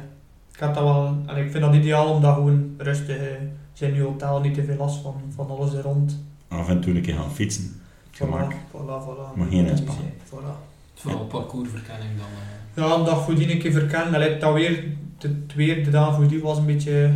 ik, 0.53 0.65
heb 0.65 0.75
dat 0.75 0.83
wel, 0.83 1.17
allee, 1.27 1.45
ik 1.45 1.51
vind 1.51 1.65
dat 1.65 1.75
ideaal 1.75 2.15
om 2.15 2.23
dat 2.23 2.35
gewoon 2.35 2.75
rustig 2.79 3.17
eh, 3.17 3.25
zijn 3.73 3.91
in 3.91 3.97
je 3.97 4.03
hotel, 4.03 4.41
niet 4.41 4.55
te 4.55 4.65
veel 4.65 4.77
last 4.77 5.03
van, 5.03 5.15
van 5.35 5.49
alles 5.51 5.75
er 5.75 5.83
rond. 5.83 6.19
Af 6.49 6.69
en 6.69 6.81
toe 6.81 6.95
een 6.95 7.03
keer 7.03 7.15
gaan 7.15 7.31
fietsen. 7.33 7.81
Gemak. 8.11 8.53
Voilà, 8.53 8.57
voilà, 8.77 9.05
voilà. 9.07 9.37
Maar 9.37 9.47
geen 9.51 9.67
inspanning. 9.67 10.09
Voilà. 10.31 10.55
vooral 10.95 11.25
parcoursverkenning 11.25 12.11
dan. 12.17 12.27
eh. 12.85 12.89
Ja, 12.91 12.95
een 12.95 13.05
dag 13.05 13.25
voordien 13.25 13.51
een 13.51 13.59
keer 13.59 13.73
verkennen. 13.73 14.15
Allee, 14.15 14.39
dat 14.39 14.53
weer, 14.55 14.85
de, 15.19 15.29
het 15.29 15.55
weer 15.55 15.85
de 15.85 15.91
dag 15.91 16.15
voordien 16.15 16.41
was 16.41 16.59
een 16.59 16.67
beetje 16.67 17.11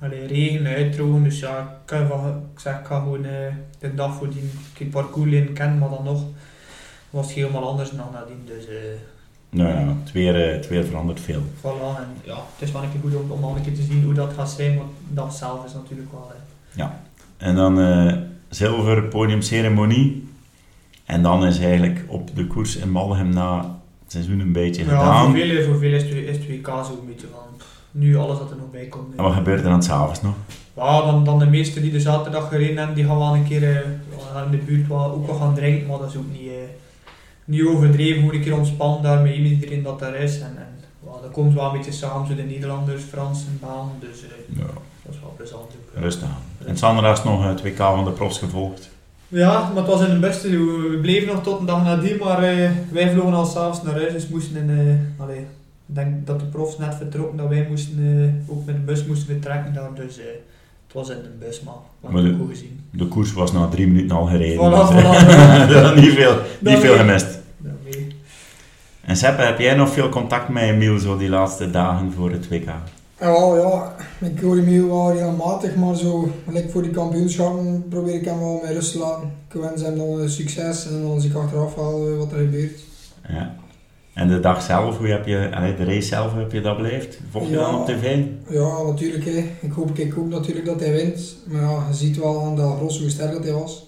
allee, 0.00 0.26
regen, 0.26 0.66
uitdrogen. 0.66 1.22
Dus 1.22 1.38
ja, 1.40 1.78
ik, 1.86 1.94
van- 2.08 2.42
ik 2.54 2.60
zeg, 2.60 2.78
ik 2.80 2.86
ga 2.86 2.98
gewoon 3.00 3.22
de 3.78 3.94
dag 3.94 4.14
voordien 4.14 4.42
een 4.42 4.50
keer 4.72 4.86
het 4.86 4.94
parcours 4.94 5.30
leren 5.30 5.52
kennen, 5.52 5.78
maar 5.78 5.88
dan 5.90 6.04
nog 6.04 6.22
was 7.16 7.26
het 7.26 7.34
helemaal 7.36 7.68
anders 7.68 7.90
dan 7.90 8.06
nadien. 8.12 8.42
Dus 8.46 8.66
eh 8.68 8.74
Nou 9.50 9.68
ja, 9.70 9.94
het 10.02 10.12
weer, 10.12 10.46
eh, 10.48 10.52
het 10.52 10.68
weer 10.68 10.84
verandert 10.84 11.20
veel. 11.20 11.42
voilà. 11.60 11.96
En 12.02 12.08
ja, 12.24 12.34
het 12.34 12.68
is 12.68 12.72
wel 12.72 12.82
een 12.82 12.90
keer 12.92 13.00
goed 13.00 13.14
om, 13.14 13.30
om 13.30 13.44
al 13.44 13.56
een 13.56 13.62
keer 13.62 13.74
te 13.74 13.82
zien 13.82 14.04
hoe 14.04 14.14
dat 14.14 14.32
gaat 14.32 14.50
zijn, 14.50 14.76
want 14.76 14.90
dat 15.08 15.34
zelf 15.34 15.64
is 15.64 15.72
natuurlijk 15.72 16.10
wel... 16.12 16.30
eh, 16.76 16.84
En 17.36 17.54
dan 17.54 17.74
zilver, 18.48 19.02
podiumceremonie. 19.02 20.28
En 21.04 21.22
dan 21.22 21.46
is 21.46 21.58
eigenlijk 21.58 22.04
op 22.06 22.36
de 22.36 22.46
koers 22.46 22.76
in 22.76 22.90
Malhem 22.90 23.28
na 23.28 23.56
het 24.02 24.12
seizoen 24.12 24.40
een 24.40 24.52
beetje 24.52 24.84
ja, 24.84 24.88
gedaan. 24.88 25.24
voor 25.24 25.34
veel, 25.40 25.64
voor 25.64 25.78
veel 25.78 25.92
is, 25.92 26.02
het, 26.02 26.12
is 26.12 26.36
het 26.36 26.46
WK 26.48 26.66
een 26.66 27.06
beetje 27.06 27.26
van 27.32 27.40
nu 27.90 28.16
alles 28.16 28.38
wat 28.38 28.50
er 28.50 28.56
nog 28.56 28.70
bij 28.70 28.84
komt. 28.86 29.16
En 29.16 29.22
wat 29.22 29.32
gebeurt 29.32 29.60
er 29.64 29.70
dan 29.70 29.82
s'avonds 29.82 30.22
nog? 30.22 30.34
Ja, 30.76 31.00
dan, 31.00 31.24
dan 31.24 31.38
de 31.38 31.46
meesten 31.46 31.82
die 31.82 31.92
de 31.92 32.00
zaterdag 32.00 32.48
gereden 32.48 32.76
hebben, 32.76 32.94
die 32.96 33.04
gaan 33.04 33.18
wel 33.18 33.34
een 33.34 33.44
keer 33.44 33.62
ja, 33.62 34.42
in 34.44 34.50
de 34.50 34.56
buurt 34.56 34.88
wel, 34.88 35.10
ook 35.12 35.26
wel 35.26 35.36
gaan 35.36 35.54
drinken, 35.54 35.86
maar 35.86 35.98
dat 35.98 36.08
is 36.08 36.16
ook 36.16 36.30
niet, 36.32 36.50
niet 37.46 37.62
overdreven. 37.64 38.18
Gewoon 38.20 38.34
een 38.34 38.42
keer 38.42 38.56
ontspannen 38.56 39.02
daar 39.02 39.22
met 39.22 39.34
iedereen 39.34 39.82
dat 39.82 39.98
daar 39.98 40.14
is. 40.14 40.40
En, 40.40 40.54
en 40.56 40.74
dat 41.22 41.30
komt 41.32 41.54
wel 41.54 41.64
een 41.66 41.76
beetje 41.76 41.92
samen, 41.92 42.26
zo 42.26 42.34
de 42.34 42.42
Nederlanders, 42.42 43.02
Fransen, 43.02 43.58
Baan, 43.60 43.90
dus 44.00 44.22
eh, 44.22 44.58
Ja, 44.58 44.64
dat 45.02 45.14
is 45.14 45.20
wel 45.20 45.34
plezant 45.36 45.62
ook. 45.62 45.94
ja. 45.94 46.00
rustig 46.00 46.28
aan. 46.28 46.66
En 46.66 46.76
zaterdag 46.76 47.18
is 47.18 47.24
nog 47.24 47.44
het 47.44 47.62
WK 47.62 47.76
van 47.76 48.04
de 48.04 48.10
profs 48.10 48.38
gevolgd. 48.38 48.88
Ja, 49.28 49.68
maar 49.68 49.76
het 49.82 49.92
was 49.92 50.06
in 50.06 50.14
de 50.14 50.18
beste. 50.20 50.48
We 50.90 50.98
bleven 51.02 51.34
nog 51.34 51.42
tot 51.42 51.60
een 51.60 51.66
dag 51.66 51.84
nadien, 51.84 52.16
maar 52.18 52.42
eh, 52.42 52.70
wij 52.92 53.10
vlogen 53.10 53.32
al 53.34 53.44
s'avonds 53.44 53.82
naar 53.82 53.94
huis, 53.94 54.12
dus 54.12 54.28
moesten 54.28 54.56
in, 54.56 54.70
eh, 54.70 55.22
allee, 55.22 55.38
ik 55.88 55.94
denk 55.94 56.26
dat 56.26 56.40
de 56.40 56.46
profs 56.46 56.78
net 56.78 56.94
vertrokken, 56.94 57.36
dat 57.36 57.48
wij 57.48 57.66
moesten, 57.68 57.98
eh, 58.46 58.52
ook 58.54 58.66
met 58.66 58.74
de 58.74 58.80
bus 58.82 59.04
moesten 59.04 59.26
vertrekken 59.26 59.72
daar, 59.74 59.94
dus 59.94 60.18
eh, 60.18 60.24
was 60.96 61.08
in 61.08 61.22
de 61.22 61.28
bus, 61.38 61.60
maar 61.60 62.22
de- 62.22 62.28
ik 62.28 62.36
goed 62.38 62.48
gezien. 62.48 62.80
De 62.90 63.06
koers 63.06 63.32
was 63.32 63.52
na 63.52 63.68
drie 63.68 63.86
minuten 63.86 64.16
al 64.16 64.26
gereden. 64.26 64.56
Voilà, 64.58 64.94
dus, 64.94 65.02
voilà. 65.02 65.68
dat 65.72 65.96
is 65.96 66.02
niet 66.02 66.12
veel, 66.14 66.34
niet 66.60 66.72
Dat 66.72 66.80
veel 66.82 66.96
gemist. 66.96 67.38
En 69.00 69.16
Seppe, 69.16 69.42
heb 69.42 69.58
jij 69.58 69.74
nog 69.74 69.90
veel 69.90 70.08
contact 70.08 70.48
met 70.48 70.62
Emiel 70.62 70.98
zo 70.98 71.16
die 71.16 71.28
laatste 71.28 71.70
dagen 71.70 72.12
voor 72.12 72.30
het 72.30 72.48
WK? 72.48 72.64
Ja, 73.20 73.54
ja, 73.56 73.94
ik 74.20 74.40
hoor 74.40 74.56
hem 74.56 74.64
heel 74.64 74.86
wel 74.88 75.12
regelmatig, 75.12 75.74
maar 75.76 75.96
zo, 75.96 76.28
gelijk 76.46 76.70
voor 76.70 76.82
die 76.82 76.90
kampioenschappen 76.90 77.84
probeer 77.88 78.14
ik 78.14 78.24
hem 78.24 78.38
wel 78.38 78.60
met 78.62 78.72
rust 78.72 78.92
te 78.92 78.98
laten. 78.98 79.30
Ik 79.52 79.60
wens 79.60 79.82
hem 79.82 79.96
dan 79.98 80.08
een 80.20 80.30
succes 80.30 80.86
en 80.88 81.02
dan 81.02 81.20
zie 81.20 81.30
ik 81.30 81.36
achteraf 81.36 81.74
wel 81.74 82.08
eh, 82.08 82.18
wat 82.18 82.32
er 82.32 82.38
gebeurt. 82.38 82.80
Ja. 83.28 83.54
En 84.16 84.28
de 84.28 84.40
dag 84.40 84.62
zelf, 84.62 84.98
hoe 84.98 85.06
heb 85.08 85.26
je, 85.26 85.48
de 85.78 85.84
race 85.84 86.06
zelf, 86.06 86.34
heb 86.34 86.52
je 86.52 86.60
dat 86.60 86.76
beleefd? 86.76 87.18
Volg 87.30 87.44
je 87.48 87.54
Ja. 87.54 87.60
dan 87.70 87.74
op 87.80 87.86
tv? 87.86 88.18
Ja, 88.48 88.82
natuurlijk. 88.82 89.24
Hè. 89.24 89.44
Ik 89.60 89.72
hoop 89.72 89.98
ik 89.98 90.18
ook 90.18 90.28
natuurlijk 90.28 90.66
dat 90.66 90.80
hij 90.80 90.92
wint. 90.92 91.36
Maar 91.46 91.62
ja, 91.62 91.86
je 91.88 91.94
ziet 91.94 92.16
wel 92.18 92.42
aan 92.44 92.56
Del 92.56 92.76
Grosso 92.76 93.00
hoe 93.00 93.10
sterk 93.10 93.32
dat 93.32 93.44
hij 93.44 93.52
was. 93.52 93.86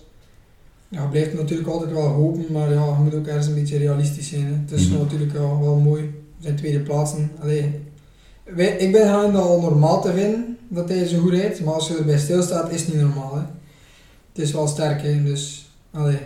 Ja, 0.88 1.02
je 1.02 1.08
blijft 1.08 1.34
natuurlijk 1.34 1.68
altijd 1.68 1.92
wel 1.92 2.06
hopen, 2.06 2.44
maar 2.52 2.72
ja, 2.72 2.84
je 2.84 3.02
moet 3.02 3.14
ook 3.14 3.26
ergens 3.26 3.46
een 3.46 3.54
beetje 3.54 3.78
realistisch 3.78 4.28
zijn. 4.28 4.44
Hè. 4.46 4.52
Het 4.52 4.70
is 4.80 4.88
Mhm. 4.88 4.98
natuurlijk 4.98 5.32
ja, 5.32 5.38
wel 5.60 5.76
mooi. 5.84 6.10
Zijn 6.38 6.56
tweede 6.56 6.80
plaatsen. 6.80 7.30
Allee, 7.42 7.80
wij, 8.44 8.66
ik 8.76 8.92
ben 8.92 9.06
gaan 9.06 9.32
dat 9.32 9.42
al 9.42 9.60
normaal 9.60 10.02
te 10.02 10.12
vinden, 10.12 10.58
dat 10.68 10.88
hij 10.88 11.06
zo 11.06 11.18
goed 11.18 11.32
rijdt. 11.32 11.64
Maar 11.64 11.74
als 11.74 11.88
je 11.88 11.96
erbij 11.96 12.18
stilstaat, 12.18 12.72
is 12.72 12.80
het 12.84 12.92
niet 12.94 13.02
normaal. 13.02 13.34
Hè. 13.34 13.40
Het 14.32 14.42
is 14.46 14.52
wel 14.52 14.66
sterk, 14.66 15.02
hè. 15.02 15.22
dus... 15.24 15.70
Allee. 15.92 16.18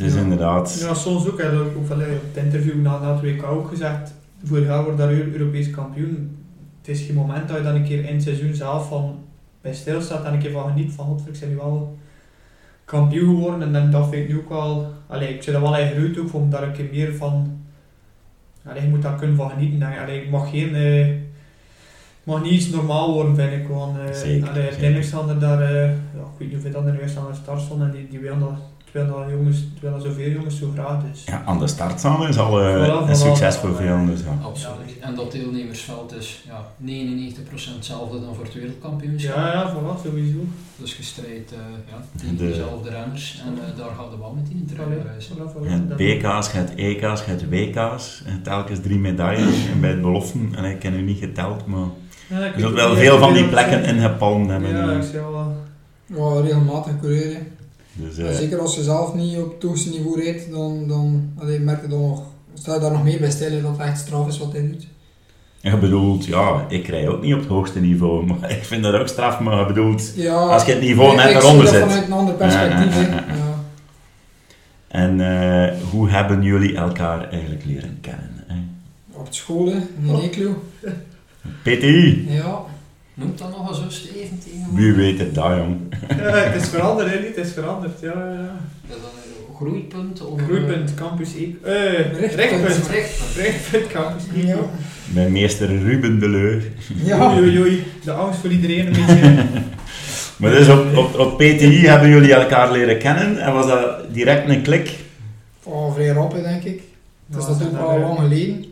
Dus 0.00 0.14
Ja. 0.14 0.20
inderdaad. 0.20 0.78
Ja, 0.80 0.94
soms 0.94 1.28
ook. 1.28 1.42
Heb 1.42 1.52
ik 1.52 1.58
ook 1.60 1.76
op 1.76 1.88
het 1.88 2.44
interview 2.44 2.74
na, 2.82 2.98
na 2.98 3.12
het 3.12 3.20
WK 3.22 3.42
ook 3.42 3.68
gezegd. 3.68 4.14
Vorig 4.44 4.64
jaar 4.66 4.82
wordt 4.84 4.98
daar 4.98 5.10
Eu- 5.12 5.32
Europees 5.32 5.70
kampioen. 5.70 6.36
Het 6.78 6.88
is 6.88 7.02
geen 7.06 7.14
moment 7.14 7.48
dat 7.48 7.56
je 7.56 7.62
dan 7.62 7.74
een 7.74 7.84
keer 7.84 8.04
in 8.04 8.14
het 8.14 8.22
seizoen 8.22 8.54
zelf 8.54 8.88
van 8.88 9.18
bij 9.60 9.74
stilstaat 9.74 10.24
en 10.24 10.32
een 10.32 10.38
keer 10.38 10.50
van 10.50 10.68
geniet 10.70 10.92
van 10.92 11.04
God, 11.06 11.20
ik 11.32 11.40
ben 11.40 11.48
nu 11.48 11.56
wel 11.56 11.98
kampioen 12.84 13.34
geworden. 13.34 13.62
En 13.62 13.72
dan, 13.72 13.90
dat 13.90 14.08
vind 14.08 14.22
ik 14.22 14.28
nu 14.28 14.38
ook 14.38 14.48
wel... 14.48 14.86
Allee, 15.06 15.34
ik 15.34 15.42
zit 15.42 15.54
er 15.54 15.60
wel 15.60 15.76
in 15.78 15.88
geroeid 15.88 16.18
ook 16.18 16.34
om 16.34 16.50
daar 16.50 16.62
een 16.62 16.72
keer 16.72 16.88
meer 16.92 17.14
van... 17.14 17.58
Allee, 18.66 18.82
je 18.82 18.88
moet 18.88 19.02
daar 19.02 19.16
kunnen 19.18 19.36
van 19.36 19.50
genieten. 19.50 19.82
Allee, 20.02 20.22
ik 20.22 20.30
mag 20.30 20.50
geen... 20.50 20.74
eh, 20.74 21.06
het 21.06 22.24
mag 22.24 22.42
niet 22.42 22.52
iets 22.52 22.68
normaal 22.70 23.12
worden, 23.14 23.34
vind 23.36 23.52
ik. 23.52 23.68
Want, 23.68 23.98
eh, 23.98 24.12
Zeker, 24.12 24.48
allee, 24.48 24.62
uiteindelijk 24.62 25.04
staan 25.06 25.28
er 25.28 25.38
daar... 25.38 25.60
eh, 25.62 25.82
ja, 25.88 26.20
ik 26.20 26.38
weet 26.38 26.48
niet 26.48 26.52
hoeveel 26.52 26.72
dan 26.72 26.86
er 26.86 26.92
nu 26.92 26.98
eerst 27.00 27.16
aan 27.16 27.26
de 27.30 27.34
start 27.36 27.60
stonden. 27.60 27.86
En 27.86 27.92
die, 27.92 28.08
die 28.08 28.18
willen 28.18 28.40
dat... 28.40 28.58
Terwijl 28.92 29.18
dat 29.20 29.30
jongens, 29.30 29.58
terwijl 29.72 29.94
dat 30.02 30.02
zoveel 30.06 30.30
jongens 30.30 30.58
zo 30.58 30.70
graag 30.74 31.02
is. 31.12 31.24
Ja, 31.26 31.42
aan 31.46 31.58
de 31.58 31.66
start 31.66 31.98
staan 31.98 32.28
is 32.28 32.38
al 32.38 32.60
eh, 32.62 32.74
Voilà, 33.04 33.08
een 33.08 33.16
succes 33.16 33.56
voor 33.56 33.74
veel. 33.74 34.06
Dus, 34.06 34.20
ja. 34.20 34.38
Absoluut. 34.44 34.98
En 35.00 35.14
dat 35.14 35.32
deelnemersveld 35.32 36.14
is 36.14 36.44
ja, 36.46 36.66
99% 36.84 37.74
hetzelfde 37.74 38.20
dan 38.20 38.34
voor 38.34 38.44
het 38.44 38.54
wereldkampioenschap. 38.54 39.36
Ja, 39.36 39.52
ja, 39.52 39.72
voilà, 39.74 40.02
sowieso. 40.04 40.38
Dus 40.76 40.96
je 40.96 41.02
strijdt 41.02 41.52
eh, 41.52 41.58
ja, 41.90 42.04
tegen 42.16 42.36
De- 42.36 42.46
dezelfde 42.48 42.90
renners 42.90 43.42
en 43.46 43.54
eh, 43.62 43.76
daar 43.78 43.94
gaat 43.98 44.10
de 44.10 44.16
bal 44.16 44.32
met 44.40 44.50
in 44.50 44.68
Voilà, 44.68 44.72
terug 44.72 44.86
reizen. 45.06 45.36
voilà, 45.36 45.52
voilà. 45.56 45.62
Je 45.62 45.68
hebt 45.68 45.88
Dat- 45.88 45.96
BK's, 45.98 46.50
je 46.52 46.56
hebt 46.58 46.72
EK's, 46.74 47.24
je 47.24 47.30
hebt 47.30 47.48
WK's. 47.48 48.22
Hebt 48.24 48.44
telkens 48.44 48.80
drie 48.80 48.98
medailles. 48.98 49.66
En 49.72 49.80
bij 49.80 49.90
het 49.90 50.00
beloften, 50.02 50.50
en 50.56 50.64
ik 50.64 50.82
heb 50.82 50.92
nu 50.92 51.02
niet 51.02 51.18
geteld, 51.18 51.66
maar 51.66 51.86
Ja, 52.28 52.44
je 52.44 52.52
zult 52.56 52.74
wel 52.74 52.94
veel 52.94 53.18
van 53.18 53.32
die 53.32 53.48
plekken 53.48 53.80
het 53.80 53.86
ingepalmd 53.96 54.50
hebben. 54.50 54.70
Ja, 54.76 54.90
eh. 54.90 54.96
ik 54.96 55.02
zie 55.02 55.12
wel. 55.20 55.56
Ja, 56.06 56.40
regelmatig 56.42 56.92
coureur. 57.00 57.36
Dus, 57.92 58.18
eh, 58.18 58.30
Zeker 58.34 58.58
als 58.58 58.74
je 58.74 58.82
zelf 58.82 59.14
niet 59.14 59.36
op 59.38 59.52
het 59.54 59.62
hoogste 59.62 59.90
niveau 59.90 60.22
rijdt, 60.22 60.50
dan, 60.50 60.88
dan 60.88 61.30
allee, 61.38 61.58
merk 61.60 61.82
je 61.82 61.88
dan 61.88 62.00
nog, 62.00 62.22
sta 62.54 62.74
je 62.74 62.80
daar 62.80 62.92
nog 62.92 63.04
meer 63.04 63.18
bij 63.20 63.30
stil 63.30 63.50
hè, 63.50 63.62
dat 63.62 63.70
het 63.78 63.80
echt 63.86 63.98
straf 63.98 64.28
is 64.28 64.38
wat 64.38 64.52
hij 64.52 64.62
doet. 64.62 64.86
je 65.60 65.76
bedoelt, 65.78 66.24
ja, 66.24 66.64
ik 66.68 66.86
rij 66.88 67.08
ook 67.08 67.22
niet 67.22 67.34
op 67.34 67.40
het 67.40 67.48
hoogste 67.48 67.80
niveau, 67.80 68.24
maar 68.26 68.50
ik 68.50 68.64
vind 68.64 68.82
dat 68.82 68.94
ook 68.94 69.08
straf, 69.08 69.40
maar 69.40 69.58
je 69.60 69.66
bedoelt, 69.66 70.12
Ja, 70.16 70.34
als 70.34 70.64
je 70.64 70.72
het 70.72 70.80
niveau 70.80 71.10
ik- 71.10 71.16
net 71.16 71.30
ik 71.30 71.32
zie 71.32 71.40
eronder 71.40 71.64
dat 71.64 71.74
zit. 71.74 71.82
vanuit 71.82 72.06
een 72.06 72.12
ander 72.12 72.34
perspectief. 72.34 73.08
Ja. 73.08 73.24
En 74.88 75.20
eh, 75.20 75.76
hoe 75.90 76.08
hebben 76.08 76.42
jullie 76.42 76.76
elkaar 76.76 77.28
eigenlijk 77.28 77.64
leren 77.64 77.98
kennen? 78.00 78.44
Hè? 78.46 78.54
Op 79.12 79.24
het 79.24 79.34
school, 79.34 79.66
hè, 79.66 79.76
in 80.04 80.14
Eeklo. 80.20 80.62
PTI, 81.62 82.26
Ja, 82.30 82.60
Noemt 83.20 83.38
dat 83.38 83.50
nog 83.50 83.68
eens 83.68 83.78
zo 83.78 83.84
Steven 83.88 84.38
tegen 84.44 84.74
wie 84.74 84.92
weet 84.92 85.18
het 85.18 85.34
dat, 85.34 85.56
jong. 85.56 85.76
Ja, 86.08 86.16
het 86.36 86.62
is 86.62 86.68
veranderd, 86.68 87.10
hè, 87.10 87.18
niet? 87.18 87.36
Het 87.36 87.46
is 87.46 87.52
veranderd, 87.52 88.00
ja, 88.00 88.12
ja. 88.12 88.56
Is 88.88 88.94
dat 89.02 89.12
een 89.48 89.54
groeipunt? 89.56 90.26
Of, 90.26 90.40
Groeipunt, 90.42 90.94
campus 90.94 91.34
E. 91.34 91.48
Eh, 91.62 92.20
Rechtpunt. 92.20 92.34
rechtpunt. 92.34 92.86
Rechtpunt. 92.88 93.34
Rechtpunt, 93.36 93.86
campus 93.86 94.22
E. 94.36 94.46
ja. 94.46 94.56
Mijn 95.04 95.32
meester 95.32 95.68
Ruben 95.82 96.18
de 96.20 96.28
Leur. 96.28 96.62
ja. 97.04 97.30
Oei, 97.32 97.40
oei, 97.40 97.60
oei. 97.60 97.82
De 98.04 98.12
angst 98.12 98.40
voor 98.40 98.50
iedereen 98.50 98.86
een 98.86 98.92
beetje. 99.06 99.44
Maar 100.40 100.50
dus 100.50 100.68
op, 100.68 100.96
op, 100.96 101.18
op 101.18 101.36
PTI 101.36 101.86
hebben 101.86 102.08
jullie 102.08 102.34
elkaar 102.34 102.72
leren 102.72 102.98
kennen 102.98 103.38
en 103.38 103.52
was 103.52 103.66
dat 103.66 104.14
direct 104.14 104.48
een 104.48 104.62
klik? 104.62 104.96
Oh, 105.62 105.94
vrij 105.94 106.08
rap, 106.08 106.32
hè, 106.32 106.42
denk 106.42 106.62
ik. 106.62 106.80
Het 107.30 107.42
is 107.42 107.48
natuurlijk 107.48 107.78
al 107.82 107.98
lang 107.98 108.18
geleden, 108.18 108.64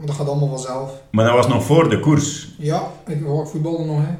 maar 0.00 0.06
dat 0.08 0.16
gaat 0.16 0.28
allemaal 0.28 0.48
vanzelf. 0.48 0.92
Maar 1.10 1.24
dat 1.24 1.34
was 1.34 1.48
nog 1.48 1.64
voor 1.64 1.90
de 1.90 2.00
koers. 2.00 2.48
Ja, 2.58 2.82
ik 3.06 3.16
ik 3.20 3.26
voetbalde 3.50 3.84
nog, 3.84 3.98
hè. 4.00 4.14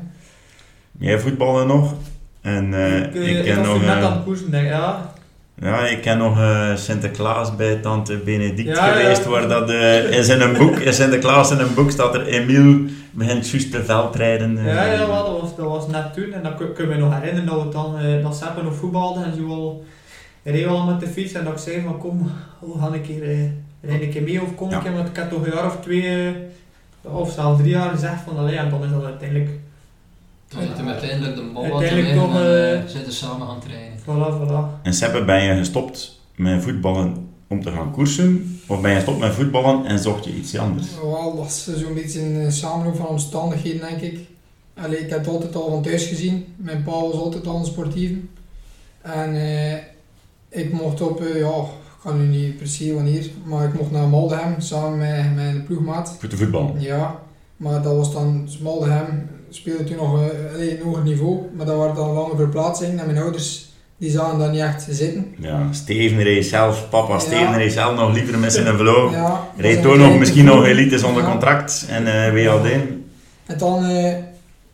Jij 0.98 1.18
voetbalde 1.18 1.64
nog. 1.64 1.94
En 2.40 2.74
eh, 2.74 2.96
ik, 2.98 3.14
eh, 3.14 3.30
ik 3.30 3.36
ik 3.38 3.44
ken 3.44 3.56
was 3.56 3.66
nog, 3.66 3.80
net 3.80 3.96
eh, 3.96 4.04
aan 4.04 4.12
het 4.12 4.24
koersen, 4.24 4.50
denk 4.50 4.64
ik. 4.64 4.70
Ja, 4.72 5.12
ja, 5.60 5.86
ik 5.86 6.00
ken 6.02 6.18
nog 6.18 6.38
eh, 6.38 6.76
Sinterklaas 6.76 7.56
bij 7.56 7.76
tante 7.76 8.16
Benedict 8.16 8.76
Ja, 8.76 8.86
ja. 8.86 8.92
geweest, 8.92 9.24
waar 9.24 9.48
dat 9.48 9.70
eh, 9.70 10.10
is 10.18 10.28
in 10.28 10.40
een 10.40 10.56
boek, 10.58 10.76
in 10.76 10.92
Sinterklaas 10.92 11.50
in 11.50 11.58
een 11.58 11.74
boek 11.74 11.90
staat 11.90 12.14
er 12.14 12.26
Emiel 12.26 12.80
begint 13.10 13.48
juist 13.48 13.70
te 13.70 13.84
veldrijden. 13.84 14.58
eh. 14.58 14.64
ja, 14.74 14.84
ja 14.92 15.06
wel, 15.06 15.24
dat, 15.32 15.40
was, 15.40 15.56
dat 15.56 15.66
was 15.66 15.86
net 15.88 16.14
toen. 16.14 16.32
En 16.32 16.42
dan 16.42 16.56
kun, 16.56 16.72
kun 16.72 16.88
je 16.88 16.94
me 16.94 17.00
nog 17.00 17.14
herinneren 17.14 17.46
dat 17.48 17.62
we 17.64 17.68
dan, 17.70 17.98
eh, 17.98 18.22
dat 18.22 18.36
Seppen 18.36 18.64
nog 18.64 18.74
voetbalden 18.74 19.24
en 19.24 19.36
zo 19.36 19.48
al 19.48 19.84
reed 20.44 20.66
al 20.66 20.84
met 20.86 21.00
de 21.00 21.06
fiets. 21.06 21.32
En 21.32 21.44
dat 21.44 21.52
ik 21.52 21.58
zei 21.58 21.82
van 21.82 21.98
kom, 21.98 22.30
we 22.60 22.78
gaan 22.80 22.92
een 22.92 23.02
keer, 23.02 23.22
eh, 23.30 23.38
rijd 23.80 24.02
een 24.02 24.10
keer 24.10 24.22
mee 24.22 24.42
of 24.42 24.54
kom 24.54 24.70
Ja. 24.70 24.76
een 24.76 24.82
keer. 24.82 24.92
Want 24.92 25.08
ik 25.08 25.16
had 25.16 25.30
toch 25.30 25.46
een 25.46 25.52
jaar 25.52 25.66
of 25.66 25.78
twee, 25.80 26.26
eh, 27.02 27.14
of 27.14 27.32
zelfs 27.32 27.58
drie 27.58 27.70
jaar 27.70 27.90
gezegd 27.90 28.22
van 28.22 28.36
allee, 28.38 28.56
en 28.56 28.70
dan 28.70 28.84
is 28.84 28.90
dat 28.90 29.04
uiteindelijk, 29.04 29.50
Toen 30.48 30.62
zitten 30.62 30.84
we 30.84 30.90
uiteindelijk 30.90 31.34
de 31.36 31.50
bal 31.54 31.62
Uiteindelijk 31.62 32.08
in 32.08 32.14
toch, 32.18 32.34
en 32.34 32.40
eh, 32.40 32.74
eh, 32.80 32.86
zitten 32.86 33.12
samen 33.12 33.46
gaan 33.46 33.60
trainen. 33.60 33.98
voilà, 33.98 34.48
voilà. 34.48 34.82
En 34.82 34.94
Seppe, 34.94 35.24
ben 35.24 35.42
je 35.44 35.54
gestopt 35.56 36.20
met 36.36 36.62
voetballen 36.62 37.28
om 37.48 37.62
te 37.62 37.70
gaan 37.70 37.90
koersen? 37.92 38.60
Of 38.66 38.80
ben 38.80 38.90
je 38.90 38.96
gestopt 38.96 39.18
met 39.18 39.32
voetballen 39.34 39.86
en 39.86 39.98
zocht 39.98 40.24
je 40.24 40.34
iets 40.34 40.58
anders? 40.58 40.86
Wel, 41.02 41.36
dat 41.36 41.46
is 41.46 41.64
zo'n 41.78 41.94
beetje 41.94 42.20
een 42.20 42.52
samenloop 42.52 42.96
van 42.96 43.06
omstandigheden, 43.06 43.80
denk 43.80 44.00
ik. 44.00 44.18
Allee, 44.74 44.98
ik 44.98 45.10
heb 45.10 45.18
het 45.18 45.28
altijd 45.28 45.56
al 45.56 45.70
van 45.70 45.82
thuis 45.82 46.06
gezien. 46.06 46.54
Mijn 46.56 46.82
pa 46.82 46.90
was 46.90 47.12
altijd 47.14 47.46
al 47.46 47.56
een 47.58 47.64
sportief. 47.64 48.10
En 49.02 49.34
eh, 49.36 49.74
ik 50.48 50.72
mocht 50.72 51.00
op, 51.00 51.20
eh, 51.20 51.38
ja, 51.38 51.64
ik 52.02 52.06
kan 52.10 52.20
nu 52.20 52.36
niet 52.36 52.56
precies 52.56 52.92
wanneer, 52.92 53.30
maar 53.44 53.64
ik 53.64 53.74
mocht 53.74 53.90
naar 53.90 54.08
Maldegem 54.08 54.54
samen 54.58 54.98
met 54.98 55.34
mijn 55.34 55.64
ploegmaat. 55.64 56.16
Voor 56.20 56.28
de 56.28 56.36
voetbal. 56.36 56.74
Ja, 56.78 57.18
maar 57.56 57.82
dat 57.82 57.96
was 57.96 58.12
dan, 58.12 58.48
Maldegem 58.62 59.28
speelde 59.50 59.84
toen 59.84 59.96
nog 59.96 60.14
eh, 60.20 60.54
allee, 60.54 60.76
een 60.78 60.84
hoger 60.86 61.02
niveau, 61.02 61.38
maar 61.56 61.66
dat 61.66 61.76
waren 61.76 61.94
dan 61.94 62.10
lange 62.12 62.36
verplaatsingen 62.36 62.98
en 62.98 63.06
mijn 63.06 63.18
ouders 63.18 63.68
die 63.96 64.10
zagen 64.10 64.38
dat 64.38 64.50
niet 64.52 64.60
echt 64.60 64.86
zitten. 64.90 65.34
Ja, 65.38 65.68
Steven 65.72 66.22
reed 66.22 66.46
zelf, 66.46 66.88
papa 66.90 67.12
Ja. 67.12 67.18
Steven 67.18 67.56
reed 67.56 67.72
zelf 67.72 67.96
nog 67.96 68.12
liever 68.14 68.38
met 68.38 68.52
zijn 68.52 68.76
vloof. 68.78 69.12
Ja, 69.12 69.48
Reed 69.56 69.82
toen 69.82 69.98
nog 69.98 70.18
misschien 70.18 70.44
nog 70.44 70.54
gevoel. 70.54 70.70
elite 70.70 70.98
zonder 70.98 71.22
Ja. 71.22 71.30
contract 71.30 71.86
en 71.88 72.06
eh 72.06 72.32
WLD. 72.32 72.70
En 73.46 73.58
dan 73.58 73.84
eh, 73.84 74.14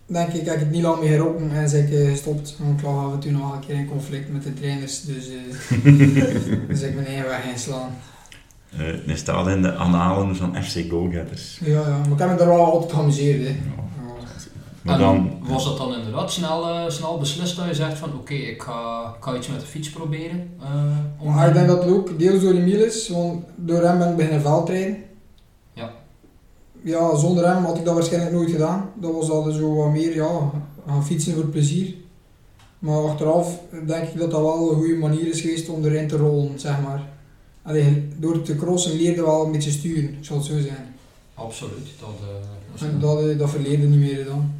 denk 0.07 0.29
ik, 0.33 0.45
heb 0.45 0.55
ik 0.55 0.61
het 0.61 0.71
niet 0.71 0.83
lang 0.83 1.01
meer 1.01 1.09
geroken 1.11 1.51
en 1.51 1.71
ben 1.71 1.85
ik 1.85 1.93
eh, 1.93 2.11
gestopt. 2.11 2.57
Want 2.59 2.79
ik 2.81 2.87
lag 2.87 3.05
af 3.07 3.13
en 3.13 3.19
toe 3.19 3.31
nog 3.31 3.53
een 3.55 3.61
keer 3.67 3.75
in 3.75 3.89
conflict 3.89 4.33
met 4.33 4.43
de 4.43 4.55
trainers, 4.55 5.03
dus, 5.03 5.29
eh, 5.29 5.85
dus 6.69 6.81
ik 6.81 6.95
mijn 6.95 7.07
eigen 7.07 7.29
weg 7.29 7.45
inslaan. 7.53 7.91
Eh 8.71 8.79
hij 9.07 9.17
staat 9.17 9.49
in 9.49 9.63
de 9.63 9.73
annalen 9.75 10.37
van 10.37 10.63
FC 10.65 10.91
Goalgetters. 10.91 11.61
Ja, 11.65 11.81
ja, 11.81 11.99
maar 11.99 12.11
ik 12.13 12.19
heb 12.19 12.31
me 12.31 12.37
daar 12.37 12.47
wel 12.47 12.65
altijd 12.73 12.93
geamuseerd. 12.93 13.39
Hè. 13.43 13.49
Ja. 13.49 13.55
Ja. 13.55 14.13
Maar 14.83 14.95
En 14.95 15.01
dan, 15.01 15.39
was 15.43 15.65
dat 15.65 15.77
dan 15.79 15.95
inderdaad 15.95 16.33
snel, 16.33 16.69
eh, 16.69 16.89
snel 16.89 17.19
beslist 17.19 17.57
dat 17.57 17.67
je 17.67 17.75
zegt 17.75 17.99
van 17.99 18.15
oké, 18.15 18.35
ik, 18.35 18.63
ga, 18.63 19.15
ik 19.19 19.25
ga 19.25 19.37
iets 19.37 19.49
met 19.49 19.61
de 19.61 19.67
fiets 19.67 19.91
proberen? 19.91 20.51
eh, 20.63 20.69
om- 21.19 21.35
Maar 21.35 21.49
ik 21.49 21.55
denk 21.55 21.67
dat 21.69 21.83
het 21.85 21.93
ook 21.93 22.19
deels 22.19 22.41
door 22.43 22.53
Emiel 22.55 22.85
is, 22.85 23.09
want 23.09 23.45
door 23.57 23.83
hem 23.83 23.99
ben 23.99 24.09
ik 24.11 24.17
beginnen 24.17 24.41
veldrijden. 24.41 24.97
Ja. 26.91 27.17
Zonder 27.17 27.47
hem 27.55 27.65
had 27.65 27.79
ik 27.79 27.85
dat 27.85 27.95
waarschijnlijk 27.95 28.33
nooit 28.33 28.51
gedaan. 28.51 28.91
Dat 29.01 29.13
was 29.13 29.31
al 29.31 29.51
zo 29.51 29.75
wat 29.75 29.91
meer, 29.93 30.15
ja, 30.15 30.51
gaan 30.87 31.05
fietsen 31.07 31.35
voor 31.35 31.45
plezier. 31.47 31.95
Maar 32.79 32.99
achteraf 33.09 33.59
denk 33.87 34.09
ik 34.09 34.19
dat 34.19 34.31
dat 34.31 34.41
wel 34.41 34.71
een 34.71 34.77
goede 34.77 34.95
manier 34.97 35.29
is 35.29 35.41
geweest 35.41 35.69
om 35.69 35.85
erin 35.85 36.09
te 36.09 36.17
rollen, 36.17 36.59
zeg 36.61 36.81
maar. 36.83 37.03
Allee, 37.63 38.09
door 38.17 38.43
te 38.43 38.57
crossen 38.57 38.97
leerde 38.97 39.23
wel 39.23 39.45
een 39.47 39.53
beetje 39.53 39.71
sturen, 39.71 40.03
ik 40.05 40.17
zal 40.25 40.37
het 40.37 40.47
zo 40.47 40.53
zeggen. 40.61 40.85
Absoluut, 41.35 41.89
dat, 42.01 42.09
eh, 42.21 42.27
dat, 42.73 42.89
is- 42.95 43.01
dat, 43.01 43.31
eh, 43.31 43.39
dat 43.39 43.51
verleerde 43.51 43.87
niet 43.87 44.01
meer 44.01 44.25
dan. 44.25 44.51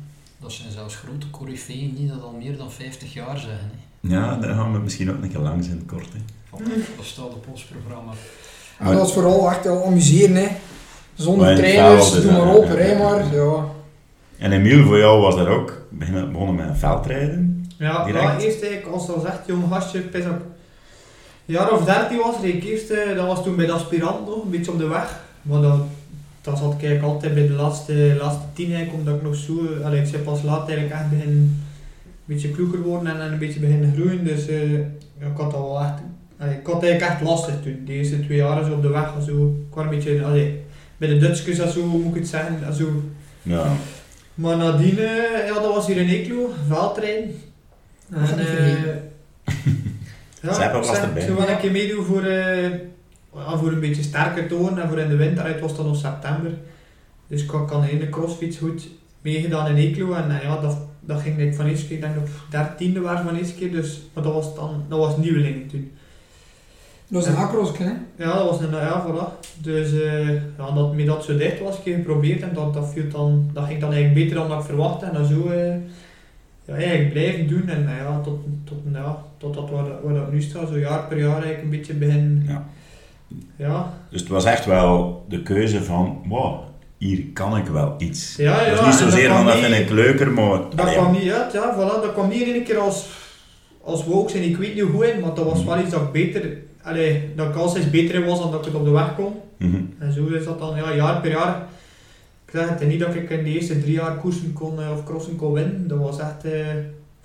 dat 0.41 0.53
zijn 0.53 0.73
zelfs 0.73 0.95
grote 0.97 1.31
coryfeeën 1.31 1.95
die 1.95 2.09
dat 2.09 2.23
al 2.23 2.35
meer 2.39 2.57
dan 2.57 2.71
50 2.73 3.13
jaar 3.15 3.39
zeggen. 3.39 3.71
Hè. 4.01 4.15
ja, 4.15 4.37
daar 4.37 4.55
gaan 4.55 4.73
we 4.73 4.79
misschien 4.79 5.11
ook 5.11 5.23
een 5.23 5.29
keer 5.31 5.41
langs 5.41 5.67
in 5.67 5.77
het 5.77 5.87
kort. 5.87 6.13
Hè. 6.13 6.19
Van, 6.51 6.59
Dat 6.97 7.07
staat 7.07 7.25
op 7.35 7.47
ons 7.51 7.65
programma. 7.65 8.13
En 8.79 8.87
dat 8.87 8.95
was 8.99 9.13
vooral 9.13 9.51
echt 9.51 9.65
wel 9.65 9.85
amuseren, 9.85 10.37
hè. 10.37 10.47
Zonder 11.17 11.57
trainers, 11.57 12.13
doe 12.13 12.33
maar 12.33 12.41
ja, 12.47 12.55
op, 12.55 12.65
rij 12.69 12.99
maar. 12.99 13.35
Ja. 13.35 13.65
En 14.39 14.53
Emiel, 14.53 14.85
voor 14.85 14.99
jou 14.99 15.21
was 15.21 15.37
dat 15.37 15.47
ook 15.47 15.87
beginnen- 15.91 16.33
begonnen 16.33 16.55
met 16.55 16.69
een 16.69 16.77
veldrijden. 16.77 17.67
Ja, 17.79 18.05
Direct. 18.05 18.25
ja, 18.25 18.39
eerst 18.39 18.63
eigenlijk, 18.63 18.95
als 18.95 19.07
dat 19.07 19.25
echt 19.25 19.41
jong 19.47 19.65
gastje, 19.71 19.99
ik 19.99 20.15
een 20.15 20.39
jaar 21.45 21.73
of 21.73 21.85
dertien 21.85 22.19
was, 22.19 22.35
reed 22.43 22.55
ik 22.55 22.65
eerst, 22.65 22.91
eh, 22.91 23.17
dat 23.17 23.27
was 23.27 23.43
toen 23.43 23.57
bij 23.57 23.67
de 23.67 23.73
aspirant 23.73 24.27
nog, 24.27 24.45
een 24.45 24.51
beetje 24.51 24.73
op 24.73 24.79
de 24.79 24.87
weg. 24.87 25.21
Maar 25.43 25.61
dat, 25.61 25.79
dat 26.41 26.59
zat 26.59 26.73
ik 26.73 26.83
eigenlijk 26.83 27.03
altijd 27.15 27.35
bij 27.35 27.47
de 27.47 27.53
laatste, 27.53 28.17
laatste 28.21 28.43
tien 28.53 28.67
eigenlijk, 28.75 28.99
omdat 28.99 29.15
ik 29.15 29.23
nog 29.23 29.35
zo, 29.35 29.53
allee, 29.85 30.01
ik 30.01 30.07
zei 30.07 30.23
pas 30.23 30.43
laat 30.43 30.69
eigenlijk 30.69 31.01
echt 31.01 31.11
begin 31.11 31.29
een 31.31 31.63
beetje 32.25 32.51
kloeker 32.51 32.83
worden 32.83 33.15
en, 33.15 33.21
en 33.21 33.33
een 33.33 33.39
beetje 33.39 33.61
beginnen 33.61 33.93
groeien. 33.97 34.25
Dus 34.25 34.47
eh, 34.49 34.73
ja, 34.73 35.27
ik 35.33 35.37
had 35.37 35.51
dat 35.51 35.61
wel 35.61 35.81
echt, 35.81 35.93
allee, 36.39 36.55
ik 36.55 36.67
had 36.67 36.83
eigenlijk 36.83 37.13
echt 37.13 37.23
lastig 37.23 37.55
toen. 37.63 37.83
De 37.87 37.93
eerste 37.93 38.21
twee 38.25 38.37
jaar 38.39 38.65
zo 38.65 38.73
op 38.73 38.83
de 38.83 38.89
weg, 38.89 39.13
en 39.17 39.23
zo, 39.23 39.55
ik 39.69 39.75
was 39.75 39.85
een 39.85 39.91
beetje, 39.91 40.25
allee, 40.25 40.61
bij 40.97 41.09
de 41.09 41.19
Dutskes 41.19 41.59
en 41.59 41.71
zo 41.73 41.87
moet 41.87 42.15
ik 42.15 42.21
het 42.21 42.29
zeggen, 42.29 42.65
en 42.65 42.75
zo. 42.75 43.03
Ja. 43.43 43.73
Maar 44.35 44.57
nadien, 44.57 44.99
eh, 44.99 45.47
ja, 45.47 45.55
dat 45.55 45.75
was 45.75 45.87
hier 45.87 45.97
in 45.97 46.09
Eeklo. 46.09 46.51
Dat 46.69 48.29
gaat 48.29 48.37
niet 48.37 48.47
eh, 48.47 48.85
ja, 50.43 50.53
Seppe 50.53 50.77
was 51.35 51.49
ik 51.49 51.59
keer 51.61 51.71
meedoen 51.71 52.05
voor, 52.05 52.23
eh, 52.23 52.71
ja, 53.35 53.59
voor 53.59 53.73
een 53.73 53.81
beetje 53.81 54.03
sterker 54.03 54.49
te 54.49 54.55
worden 54.55 54.83
en 54.83 54.89
voor 54.89 54.99
in 54.99 55.09
de 55.09 55.17
winter, 55.17 55.47
het 55.47 55.61
was 55.61 55.77
dan 55.77 55.87
nog 55.87 55.97
september. 55.97 56.51
Dus 57.27 57.43
ik 57.43 57.51
had- 57.51 57.69
kan 57.69 57.85
in 57.89 57.99
de 57.99 58.09
crossfiets 58.09 58.57
goed 58.57 58.89
meegedaan 59.21 59.67
in 59.67 59.77
Eeklo 59.77 60.13
en 60.13 60.41
ja, 60.43 60.61
dat, 60.61 60.79
dat 61.01 61.21
ging 61.21 61.39
ik 61.39 61.55
van 61.55 61.67
eerste 61.67 61.87
keer, 61.87 61.97
ik 61.97 62.03
denk 62.03 62.15
dat 62.15 62.25
ik 62.25 62.31
dertiende 62.51 63.01
was 63.01 63.21
van 63.21 63.37
eerste 63.37 63.55
keer, 63.55 63.71
dus, 63.71 64.01
maar 64.13 64.25
dat 64.25 64.33
was 64.33 64.55
dan, 64.55 64.85
dat 64.89 64.99
was 64.99 65.17
nieuweling 65.17 65.71
toen. 65.71 65.93
Dat 67.09 67.23
is 67.23 67.29
een 67.29 67.37
across, 67.37 67.79
hè? 67.79 67.91
Ja, 68.17 68.35
dat 68.35 68.51
was 68.51 68.61
een, 68.61 68.71
ja, 68.71 69.05
voilà. 69.07 69.49
Dus 69.61 69.93
eh, 70.01 70.29
ja, 70.35 70.71
dat, 70.75 70.95
met 70.95 71.07
dat 71.07 71.25
zo 71.25 71.37
dicht 71.37 71.61
was, 71.61 71.77
een 71.77 71.83
keer 71.83 71.95
geprobeerd 71.97 72.43
en 72.43 72.51
dat, 72.55 72.75
dat, 72.75 72.91
viel 72.93 73.09
dan, 73.13 73.51
dat 73.53 73.65
ging 73.65 73.81
dan 73.81 73.93
eigenlijk 73.93 74.25
beter 74.25 74.39
dan 74.41 74.49
dat 74.49 74.59
ik 74.61 74.65
verwachtte. 74.67 75.07
En 75.07 75.13
dan 75.15 75.25
zo 75.25 75.49
eh, 75.49 75.75
ja, 76.65 76.75
eigenlijk 76.75 77.13
blijven 77.13 77.49
doen 77.49 77.69
en 77.69 77.89
eh, 77.89 77.97
ja, 77.97 78.21
tot, 78.21 78.39
tot, 78.65 78.79
ja, 78.93 79.23
tot 79.39 79.55
dat 79.55 79.71
waar, 79.71 79.85
dat- 79.85 80.01
waar 80.03 80.15
dat 80.15 80.33
nu 80.33 80.43
staat, 80.43 80.69
zo 80.69 80.79
jaar 80.79 81.03
per 81.09 81.19
jaar 81.19 81.33
eigenlijk 81.33 81.63
een 81.63 81.71
beetje 81.71 81.95
begin. 81.95 82.45
Ja. 82.49 82.65
Ja, 83.57 83.93
Dus 84.11 84.21
het 84.21 84.29
was 84.31 84.45
echt 84.45 84.65
wel 84.65 85.25
de 85.29 85.43
keuze 85.43 85.85
van, 85.85 86.19
wow, 86.29 86.61
hier 86.99 87.25
kan 87.33 87.57
ik 87.57 87.67
wel 87.67 87.95
iets. 87.99 88.37
ja, 88.37 88.61
ja. 88.67 88.71
dat 88.75 88.79
is 88.79 88.85
niet 88.87 89.01
en 89.01 89.11
zozeer 89.11 89.25
kwam 89.25 89.37
van 89.37 89.47
dat 89.47 89.57
vind 89.59 89.75
ik 89.75 89.91
leuker, 89.91 90.31
maar... 90.31 90.61
Dat 90.77 90.93
kwam 90.93 91.13
niet 91.13 91.31
uit, 91.31 91.53
ja, 91.53 91.75
voilà. 91.75 92.03
Dat 92.03 92.13
kwam 92.13 92.29
niet 92.29 92.47
in 92.47 92.55
één 92.55 92.65
keer 92.65 92.79
als, 92.79 93.07
als 93.85 94.05
woke 94.05 94.31
zijn, 94.31 94.43
ik 94.43 94.57
weet 94.57 94.75
niet 94.75 94.83
hoe 94.83 94.93
goed 94.93 95.05
in, 95.05 95.21
maar 95.21 95.35
dat 95.35 95.45
was 95.45 95.65
wel 95.65 95.79
iets 95.81 95.91
dat 95.91 96.01
ik 96.03 96.13
beter, 96.13 96.57
allee, 96.87 97.33
dat 97.37 97.49
ik 97.49 97.55
altijd 97.55 97.91
beter 97.91 98.15
in 98.15 98.25
was 98.25 98.39
dan 98.41 98.51
dat 98.51 98.61
ik 98.61 98.67
het 98.73 98.75
op 98.81 98.85
de 98.85 98.91
weg 98.91 99.15
kon. 99.15 99.33
mhm. 99.57 99.83
En 99.99 100.13
zo 100.13 100.27
is 100.27 100.45
dat 100.45 100.59
dan 100.59 100.77
ja, 100.77 100.95
jaar 100.95 101.21
per 101.21 101.31
jaar. 101.31 101.67
Ik 102.45 102.53
zeg 102.53 102.69
het 102.69 102.89
niet 102.89 103.01
dat 103.01 103.15
ik 103.15 103.31
in 103.31 103.45
de 103.45 103.51
eerste 103.51 103.81
drie 103.81 103.93
jaar 103.93 104.17
koersen 104.17 104.53
kon 104.53 104.81
eh, 104.81 104.91
of 104.93 105.05
crossen 105.05 105.37
kon 105.37 105.53
winnen. 105.53 105.89
Dat 105.89 105.99
was 105.99 106.19
echt 106.19 106.45
eh, 106.45 106.67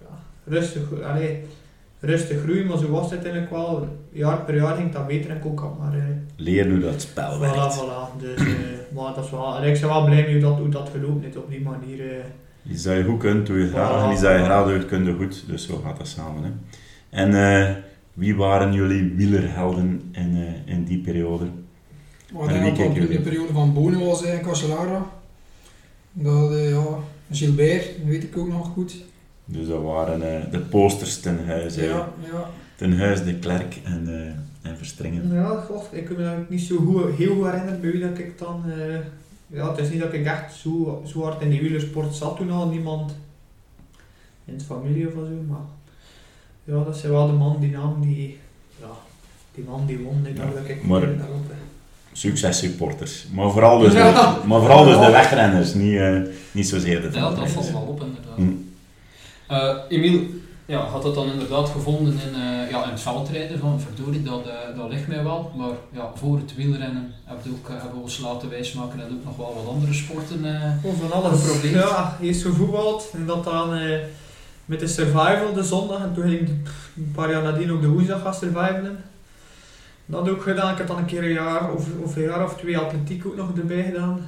ja, 0.01 0.13
rustig, 0.43 0.81
allee, 1.03 1.43
rustig 1.99 2.41
groeien, 2.41 2.67
maar 2.67 2.77
zo 2.77 2.89
was 2.89 3.01
het 3.03 3.11
uiteindelijk 3.11 3.51
wel. 3.51 3.87
Jaar 4.11 4.37
per 4.37 4.55
jaar 4.55 4.75
ging 4.75 4.91
dat 4.93 5.07
beter 5.07 5.29
en 5.29 5.39
kon 5.39 5.51
ik 5.51 5.59
maar. 5.79 5.93
eh 5.93 6.03
Leer 6.35 6.69
hoe 6.69 6.79
dat 6.79 7.01
spel 7.01 7.37
voilà, 7.37 7.39
werkt. 7.39 7.75
voilà. 7.83 8.19
Dus, 8.21 8.35
eh, 8.39 8.45
maar 8.95 9.13
dat 9.15 9.25
is 9.25 9.31
wel, 9.31 9.55
allee, 9.55 9.73
ik 9.73 9.79
ben 9.81 9.89
wel 9.89 10.05
blij 10.05 10.23
mee 10.23 10.31
hoe 10.31 10.41
dat, 10.41 10.57
hoe 10.57 10.69
dat 10.69 10.89
gelopen 10.93 11.29
is 11.29 11.35
op 11.35 11.49
die 11.49 11.61
manier. 11.61 11.99
eh. 12.01 12.71
Iets 12.71 12.83
dat 12.83 12.95
je 12.97 13.03
goed 13.03 13.19
kunt, 13.19 13.45
doe 13.47 13.59
je 13.59 13.67
graag. 13.69 14.03
En 14.05 14.11
iets 14.11 14.21
dat 14.21 14.31
je 14.37 14.43
graag 14.43 14.67
doet, 14.67 14.85
kun 14.85 15.05
je 15.05 15.13
goed. 15.13 15.43
Dus 15.47 15.65
zo 15.65 15.81
gaat 15.85 15.97
dat 15.97 16.07
samen. 16.07 16.43
Hè. 16.43 16.49
En 17.23 17.29
wie 18.13 18.35
waren 18.35 18.73
jullie 18.73 19.13
wielerhelden 19.15 20.01
in, 20.11 20.35
eh, 20.35 20.73
in 20.75 20.83
die 20.83 20.97
periode? 20.97 21.45
Wat 22.31 22.47
En 22.47 22.53
wie 22.53 22.61
eigenlijk 22.61 22.75
keken 22.75 23.01
al 23.01 23.07
toen 23.07 23.15
de 23.15 23.29
periode 23.29 23.53
van 23.53 23.73
Bonen 23.73 24.05
was 24.05 24.21
in 24.23 24.41
Cancellara. 24.41 25.05
Dat, 26.13 26.51
eh, 26.51 26.69
ja, 26.69 26.85
Gilbert, 27.31 27.85
dat 27.97 28.05
weet 28.05 28.23
ik 28.23 28.37
ook 28.37 28.47
nog 28.47 28.67
goed. 28.67 28.95
Dus 29.45 29.67
dat 29.67 29.81
waren 29.81 30.43
eh, 30.45 30.51
de 30.51 30.59
posters 30.59 31.19
ten 31.19 31.45
huize. 31.45 31.83
Ja, 31.83 32.09
ja. 32.31 32.49
Ten 32.75 32.97
huize 32.97 33.23
de 33.25 33.35
Klerk 33.35 33.79
en, 33.83 34.07
eh, 34.07 34.69
en 34.71 34.77
Verstringen. 34.77 35.33
Ja, 35.33 35.49
god, 35.67 35.87
ik 35.91 36.05
kan 36.05 36.15
me 36.15 36.23
dat 36.23 36.49
niet 36.49 36.61
zo 36.61 36.77
goed, 36.77 37.15
heel 37.15 37.35
goed 37.35 37.45
herinneren 37.45 37.81
bij 37.81 37.91
wie 37.91 38.01
dat 38.01 38.17
ik 38.17 38.37
dan... 38.37 38.63
eh, 38.71 38.99
ja, 39.47 39.69
het 39.69 39.77
is 39.79 39.89
niet 39.89 39.99
dat 39.99 40.13
ik 40.13 40.25
echt 40.25 40.53
zo, 40.53 41.03
zo 41.05 41.23
hard 41.23 41.41
in 41.41 41.49
die 41.49 41.61
wielersport 41.61 42.15
zat 42.15 42.37
toen 42.37 42.51
al, 42.51 42.67
niemand 42.67 43.15
in 44.45 44.57
de 44.57 44.63
familie 44.63 45.07
of 45.07 45.13
zo, 45.13 45.27
maar... 45.47 45.59
Ja, 46.71 46.83
dat 46.83 46.97
zijn 46.97 47.11
wel 47.11 47.27
de 47.27 47.33
man, 47.33 47.57
die 47.59 47.71
naam 47.71 47.95
die... 48.01 48.39
Ja, 48.79 48.87
die 49.55 49.63
man 49.69 49.85
die 49.85 49.97
won, 49.99 50.25
ik 50.25 50.37
Ja, 50.37 50.43
dat 50.43 50.67
ik 50.69 50.83
maar- 50.83 50.99
daarop... 51.01 51.47
hè. 51.47 51.55
Successupporters. 52.13 53.25
Maar 53.33 53.51
vooral 53.51 53.79
dus, 53.79 53.93
Ja. 53.93 54.11
de, 54.41 54.47
maar 54.47 54.59
vooral 54.59 54.83
dus 54.85 54.97
de 55.05 55.11
wegrenners, 55.11 55.73
niet, 55.73 55.97
eh, 55.97 56.19
niet 56.51 56.67
zozeer 56.67 57.01
de 57.01 57.09
Ja, 57.17 57.29
dat 57.29 57.49
valt 57.49 57.71
wel 57.71 57.81
op 57.81 58.01
inderdaad. 58.03 59.81
Emiel 59.89 60.21
ja, 60.65 60.77
had 60.79 61.01
dat 61.03 61.15
dan 61.15 61.31
inderdaad 61.31 61.69
gevonden 61.69 62.13
in, 62.13 62.33
eh, 62.41 62.69
ja, 62.71 62.83
in 62.83 62.89
het 62.89 63.01
veldrijden 63.01 63.59
van 63.59 63.79
verdorie, 63.79 64.21
dat, 64.23 64.47
eh, 64.47 64.77
dat 64.77 64.89
ligt 64.89 65.07
mij 65.07 65.23
wel. 65.23 65.51
Maar 65.57 65.69
ja, 65.91 66.11
voor 66.15 66.37
het 66.37 66.55
wielrennen 66.55 67.13
heb 67.25 67.37
je 67.43 67.49
ook, 67.49 67.67
hebben 67.69 67.91
we 67.97 68.01
ons 68.01 68.19
laten 68.19 68.49
wijsmaken 68.49 68.99
en 68.99 69.05
ook 69.11 69.23
nog 69.25 69.37
wel 69.37 69.53
wat 69.63 69.73
andere 69.73 69.93
sporten. 69.93 70.45
eh. 70.45 70.85
Oh, 70.85 70.93
van 70.99 71.11
alles. 71.23 71.41
Geprobeerd. 71.41 71.73
Ja, 71.73 72.17
eerst 72.21 72.41
gevoetbald 72.41 73.09
en 73.13 73.25
dat 73.25 73.43
dan 73.43 73.73
eh, 73.73 73.97
met 74.71 74.79
de 74.79 74.87
survival 74.87 75.53
de 75.53 75.63
zondag 75.63 76.01
en 76.01 76.13
toen 76.13 76.23
ging 76.23 76.41
ik 76.41 76.49
een 76.95 77.11
paar 77.15 77.31
jaar 77.31 77.43
nadien 77.43 77.71
ook 77.71 77.81
de 77.81 77.87
woensdag 77.87 78.21
gaan 78.21 78.33
survivalen. 78.33 78.97
Dat 80.05 80.29
ook 80.29 80.41
gedaan, 80.41 80.71
ik 80.71 80.77
heb 80.77 80.87
dan 80.87 80.97
een 80.97 81.05
keer 81.05 81.23
een 81.23 81.31
jaar 81.31 81.73
of, 81.73 81.87
of 82.03 82.15
een 82.15 82.21
jaar 82.21 82.43
of 82.43 82.57
twee 82.57 82.77
atletiek 82.77 83.25
ook 83.25 83.35
nog 83.35 83.57
erbij 83.57 83.83
gedaan. 83.83 84.25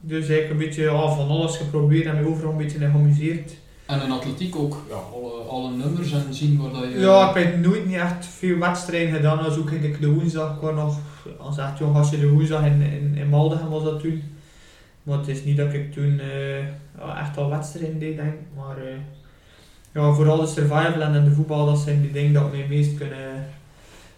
Dus 0.00 0.28
eigenlijk 0.28 0.50
een 0.50 0.66
beetje 0.66 0.82
ja, 0.82 1.14
van 1.14 1.28
alles 1.28 1.56
geprobeerd 1.56 2.06
en 2.06 2.22
me 2.22 2.28
overal 2.28 2.50
een 2.50 2.56
beetje 2.56 2.78
geamuseerd. 2.78 3.52
En 3.86 4.02
in 4.02 4.10
atletiek 4.10 4.56
ook 4.56 4.76
ja, 4.88 4.94
alle, 4.94 5.30
alle 5.30 5.70
nummers 5.70 6.12
en 6.12 6.34
zien 6.34 6.62
waar 6.62 6.72
dat 6.72 6.92
je... 6.92 6.98
Ja, 6.98 7.28
ik 7.28 7.44
heb 7.44 7.60
nooit 7.60 7.86
niet 7.86 7.96
echt 7.96 8.26
veel 8.26 8.58
wedstrijden 8.58 9.14
gedaan, 9.14 9.44
dus 9.44 9.56
ook 9.56 9.70
ik 9.70 10.00
de 10.00 10.10
woensdag, 10.10 10.60
was 10.60 10.74
nog, 10.74 10.98
als 11.38 11.58
echt 11.58 11.78
jong 11.78 11.96
als 11.96 12.10
je 12.10 12.20
de 12.20 12.28
woensdag 12.28 12.64
in, 12.66 12.82
in, 12.82 13.14
in 13.16 13.28
Maldegem 13.28 13.68
was 13.68 13.84
dat 13.84 14.00
toen. 14.00 14.22
Maar 15.02 15.18
het 15.18 15.28
is 15.28 15.44
niet 15.44 15.56
dat 15.56 15.72
ik 15.72 15.92
toen 15.92 16.20
eh, 16.20 17.18
echt 17.20 17.36
al 17.36 17.50
wedstrijden 17.50 17.98
deed, 17.98 18.16
denk 18.16 18.32
ik. 18.32 18.40
Maar 18.56 18.76
eh, 18.76 18.94
ja, 19.94 20.12
vooral 20.12 20.40
de 20.40 20.46
survival 20.46 21.00
en 21.00 21.24
de 21.24 21.30
voetbal, 21.30 21.66
dat 21.66 21.78
zijn 21.78 22.00
die 22.02 22.12
dingen 22.12 22.32
dat 22.32 22.42
ik 22.46 22.52
me 22.52 22.58
het 22.58 22.68
meest 22.68 22.96
kunnen, 22.96 23.46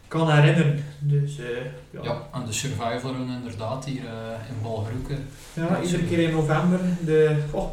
kan 0.08 0.30
herinneren. 0.30 0.78
Dus 0.98 1.38
eh, 1.38 1.44
ja. 1.90 2.00
Ja, 2.02 2.16
en 2.34 2.40
de 2.46 2.52
survival 2.52 3.12
run 3.12 3.30
inderdaad 3.42 3.84
hier 3.84 4.00
eh, 4.04 4.48
in 4.48 4.54
Balgeroeken. 4.62 5.16
Ja, 5.52 5.80
iedere 5.84 6.02
keer 6.04 6.18
in 6.18 6.30
november. 6.34 6.78
De, 7.04 7.36
oh, 7.50 7.64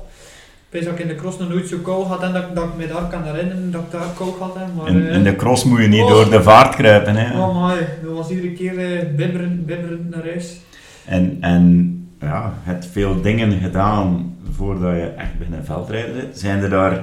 ik 0.70 0.80
weet 0.80 0.84
dat 0.84 0.94
ik 0.94 1.00
in 1.00 1.08
de 1.08 1.16
cross 1.16 1.38
nog 1.40 1.50
nooit 1.50 1.68
zo 1.68 1.78
koud 1.78 2.08
had 2.08 2.24
en 2.24 2.34
dat, 2.34 2.44
ik- 2.44 2.56
dat 2.56 2.64
ik 2.64 2.76
me 2.78 2.88
daar 2.88 3.08
kan 3.08 3.24
herinneren 3.24 3.72
dat 3.72 3.82
ik 3.82 3.92
daar 3.92 4.08
koud 4.18 4.38
had. 4.40 4.56
Hè, 4.56 4.62
maar, 4.76 4.88
In, 4.88 5.08
eh, 5.08 5.16
in 5.16 5.24
de 5.24 5.36
cross 5.36 5.64
moet 5.64 5.82
je 5.82 5.88
niet 5.88 6.02
Oh. 6.04 6.10
door 6.10 6.30
de 6.30 6.44
vaart 6.44 6.76
kruipen. 6.76 7.16
Hè. 7.16 7.40
Oh 7.40 7.66
my, 7.68 7.88
dat 8.04 8.14
was 8.14 8.30
iedere 8.30 8.52
keer 8.54 8.78
eh 8.80 9.16
bibberen, 9.16 9.66
bibberen 9.66 10.08
naar 10.10 10.24
huis. 10.24 10.60
En, 11.06 11.38
en 11.42 11.90
ja, 12.20 12.54
je 12.66 12.70
hebt 12.72 12.86
veel 12.86 13.22
dingen 13.22 13.60
gedaan 13.60 14.36
voordat 14.52 14.92
je 14.96 15.06
echt 15.18 15.40
binnen 15.40 15.66
veldrijden 15.66 16.16
zit. 16.22 16.40
Zijn 16.40 16.64
er 16.64 16.70
daar 16.70 17.02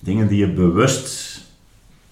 dingen 0.00 0.28
die 0.28 0.38
je 0.38 0.52
bewust, 0.52 1.40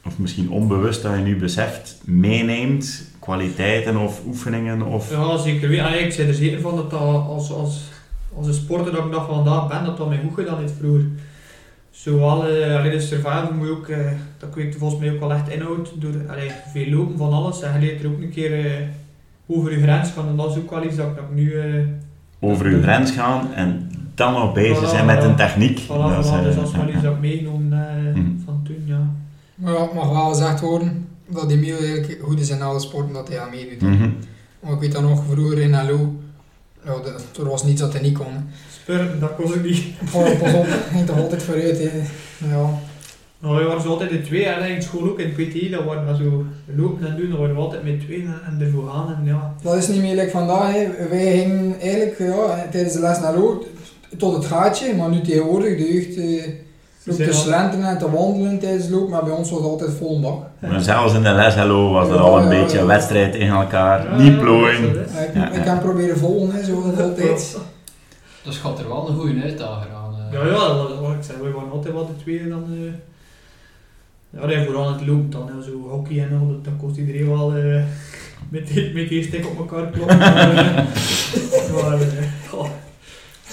of 0.04 0.18
misschien 0.18 0.50
onbewust 0.50 1.02
dat 1.02 1.14
je 1.14 1.20
nu 1.20 1.36
beseft, 1.36 2.00
meeneemt? 2.04 3.10
Kwaliteiten 3.18 3.96
of 3.96 4.20
oefeningen? 4.26 4.82
Of... 4.82 5.10
Ja, 5.10 5.36
zeker. 5.36 5.68
weten. 5.68 5.84
Allee, 5.84 6.04
ik 6.04 6.12
zei 6.12 6.28
er 6.28 6.34
zeker 6.34 6.60
van 6.60 6.76
dat 6.76 6.90
dat 6.90 7.00
als, 7.00 7.52
als, 7.52 7.80
als 8.34 8.46
een 8.46 8.54
sporter 8.54 8.92
dat 8.92 9.04
ik 9.04 9.10
nog 9.10 9.26
vandaag 9.26 9.68
ben, 9.68 9.84
dat 9.84 9.96
dat 9.96 10.08
mij 10.08 10.20
goed 10.22 10.34
gedaan 10.34 10.58
heeft 10.60 10.74
vroeger. 10.78 11.04
Zowel 11.90 12.48
eh, 12.48 12.76
allee, 12.76 12.90
de 12.90 13.00
survival 13.00 13.52
moet 13.52 13.66
je 13.66 13.72
ook, 13.72 13.88
eh, 13.88 14.12
dat 14.38 14.50
kweekt 14.50 14.76
volgens 14.76 15.00
mij 15.00 15.12
ook 15.12 15.20
wel 15.20 15.32
echt 15.32 15.48
inhoud 15.48 15.92
door 15.94 16.14
allee, 16.28 16.50
veel 16.72 16.90
lopen 16.90 17.16
van 17.18 17.32
alles. 17.32 17.62
En 17.62 17.72
je 17.72 17.86
leert 17.86 18.02
er 18.02 18.10
ook 18.10 18.20
een 18.20 18.30
keer 18.30 18.66
eh, 18.66 18.72
over 19.46 19.72
je 19.72 19.82
grens 19.82 20.10
gaan 20.10 20.28
en 20.28 20.36
dat 20.36 20.50
is 20.50 20.56
ook 20.56 20.70
wel 20.70 20.84
iets 20.84 20.96
dat 20.96 21.06
ik, 21.06 21.16
ik 21.16 21.34
nu... 21.34 21.52
Over 22.40 22.70
je 22.70 22.82
grens 22.82 23.10
gaan 23.10 23.52
en 23.52 23.90
dan 24.18 24.32
nog 24.32 24.52
bezig 24.52 24.86
Voilà, 24.86 24.90
zijn 24.90 25.06
met 25.06 25.22
een 25.22 25.36
techniek. 25.36 25.78
Voilà, 25.80 25.86
voilà, 25.86 26.18
is, 26.18 26.26
eh, 26.26 26.42
dus 26.42 26.54
dat 26.54 26.66
is 26.66 26.72
wel 26.76 26.86
ja, 26.86 26.92
iets 26.94 27.02
dat 27.02 27.20
meegenomen 27.20 27.72
eh, 27.72 28.14
Mhm. 28.14 28.30
van 28.44 28.60
toen, 28.64 28.82
ja. 28.84 29.00
Maar 29.54 29.72
ja, 29.72 29.80
het 29.82 29.94
mag 29.94 30.10
wel 30.10 30.28
gezegd 30.28 30.60
worden 30.60 31.08
dat 31.28 31.50
Emiel 31.50 31.78
eigenlijk 31.78 32.18
goed 32.22 32.40
is 32.40 32.50
in 32.50 32.62
alle 32.62 32.80
sporten 32.80 33.12
dat 33.12 33.28
hij 33.28 33.40
aan 33.40 33.50
meedoet. 33.50 33.80
Mhm. 33.82 34.10
Maar 34.60 34.72
ik 34.72 34.80
weet 34.80 34.92
dat 34.92 35.02
nog 35.02 35.22
vroeger 35.30 35.58
in 35.58 35.70
LO, 35.70 36.14
ja, 36.84 36.92
de- 37.02 37.40
er 37.42 37.48
was 37.48 37.64
niets 37.64 37.80
dat 37.80 37.92
hij 37.92 38.02
niet 38.02 38.18
kon. 38.18 38.26
hè. 38.26 38.38
Spurren, 38.72 39.20
dat 39.20 39.34
kon 39.34 39.54
ik 39.54 39.62
niet. 39.64 39.84
Pas 40.12 40.36
pas 40.38 40.52
op, 40.54 40.66
ging 40.90 41.06
toch 41.06 41.16
altijd 41.18 41.42
vooruit. 41.42 41.78
hè. 41.78 41.90
Ja. 42.50 42.70
Nou, 43.40 43.56
we 43.58 43.64
waren 43.64 43.82
zo 43.82 43.88
altijd 43.88 44.10
de 44.10 44.20
twee, 44.22 44.44
en 44.44 44.74
in 44.74 44.82
school 44.82 45.08
ook 45.08 45.18
in 45.20 45.32
het 45.36 45.48
PT, 45.48 45.70
dat 45.70 45.84
waren 45.84 46.06
we 46.06 46.24
zo 46.24 46.44
lopen 46.76 47.06
en 47.06 47.16
doen, 47.16 47.30
dat 47.30 47.38
waren 47.38 47.54
we 47.54 47.60
altijd 47.60 47.84
met 47.84 48.00
twee 48.00 48.20
en, 48.22 48.40
en 48.46 48.66
ervoor 48.66 48.88
gaan 48.90 49.14
en 49.18 49.24
ja. 49.24 49.54
Dat 49.62 49.74
is 49.74 49.88
niet 49.88 50.00
meer 50.00 50.14
like 50.14 50.30
vandaag. 50.30 50.72
Hè. 50.72 51.08
Wij 51.10 51.38
gingen 51.38 51.80
eigenlijk 51.80 52.18
ja, 52.18 52.66
tijdens 52.70 52.94
de 52.94 53.00
les 53.00 53.20
naar 53.20 53.38
LO 53.38 53.64
tot 54.16 54.34
het 54.34 54.44
gaatje, 54.44 54.94
maar 54.96 55.08
nu 55.08 55.20
tegenwoordig, 55.20 55.76
de 55.76 55.92
jeugd 55.92 56.16
eh, 56.16 56.52
loopt 57.04 57.24
te 57.24 57.32
slenteren 57.32 57.84
en 57.86 57.98
te 57.98 58.10
wandelen 58.10 58.58
tijdens 58.58 58.82
het 58.84 58.92
loop, 58.92 59.08
maar 59.10 59.24
bij 59.24 59.32
ons 59.32 59.50
was 59.50 59.58
het 59.60 59.68
altijd 59.68 59.90
vol 59.98 60.14
een 60.14 60.20
bak. 60.22 60.42
Maar 60.58 60.80
zelfs 60.80 61.14
in 61.14 61.22
de 61.22 61.30
les, 61.32 61.54
hallo, 61.54 61.92
was 61.92 62.08
er 62.08 62.14
Ja, 62.14 62.20
al 62.20 62.36
een 62.38 62.42
ja, 62.56 62.60
beetje 62.62 62.78
ja. 62.78 62.86
wedstrijd 62.86 63.32
tegen 63.32 63.54
elkaar. 63.54 64.04
Ja, 64.04 64.16
niet 64.22 64.38
plooien. 64.38 64.94
dat 64.94 65.02
ik, 65.02 65.34
Ja, 65.34 65.48
ik 65.50 65.54
ja. 65.54 65.62
kan 65.62 65.78
proberen 65.80 66.18
volgen, 66.18 66.54
hè, 66.54 66.64
zoals 66.64 66.84
altijd. 66.84 67.16
Dat 67.52 67.62
Dus 68.42 68.56
gaat 68.56 68.78
er 68.78 68.88
wel 68.88 69.08
een 69.08 69.16
goede 69.16 69.42
uitdager 69.42 69.90
aan. 69.94 70.14
eh. 70.14 70.32
Ja, 70.32 70.46
ja, 70.46 70.76
wat 71.00 71.12
ik 71.12 71.22
zei, 71.22 71.38
we 71.42 71.50
waren 71.50 71.70
altijd 71.70 71.94
wat 71.94 72.06
de 72.06 72.16
tweede 72.22 72.48
dan... 72.48 72.64
eh 72.70 72.92
ja, 74.30 74.48
en 74.48 74.64
vooral 74.64 74.92
het 74.92 75.06
loopt 75.06 75.32
dan, 75.32 75.46
hè, 75.56 75.62
zo 75.62 75.88
hockey 75.88 76.18
en 76.18 76.38
al, 76.40 76.46
dat- 76.48 76.64
dan 76.64 76.76
kost 76.76 76.96
iedereen 76.96 77.28
wel 77.28 77.54
eh, 77.54 77.82
met, 78.48 78.66
die- 78.66 78.92
met 78.94 79.08
die 79.08 79.22
stick 79.22 79.46
op 79.46 79.58
elkaar 79.58 79.86
kloppen. 79.90 80.18
maar. 81.74 82.06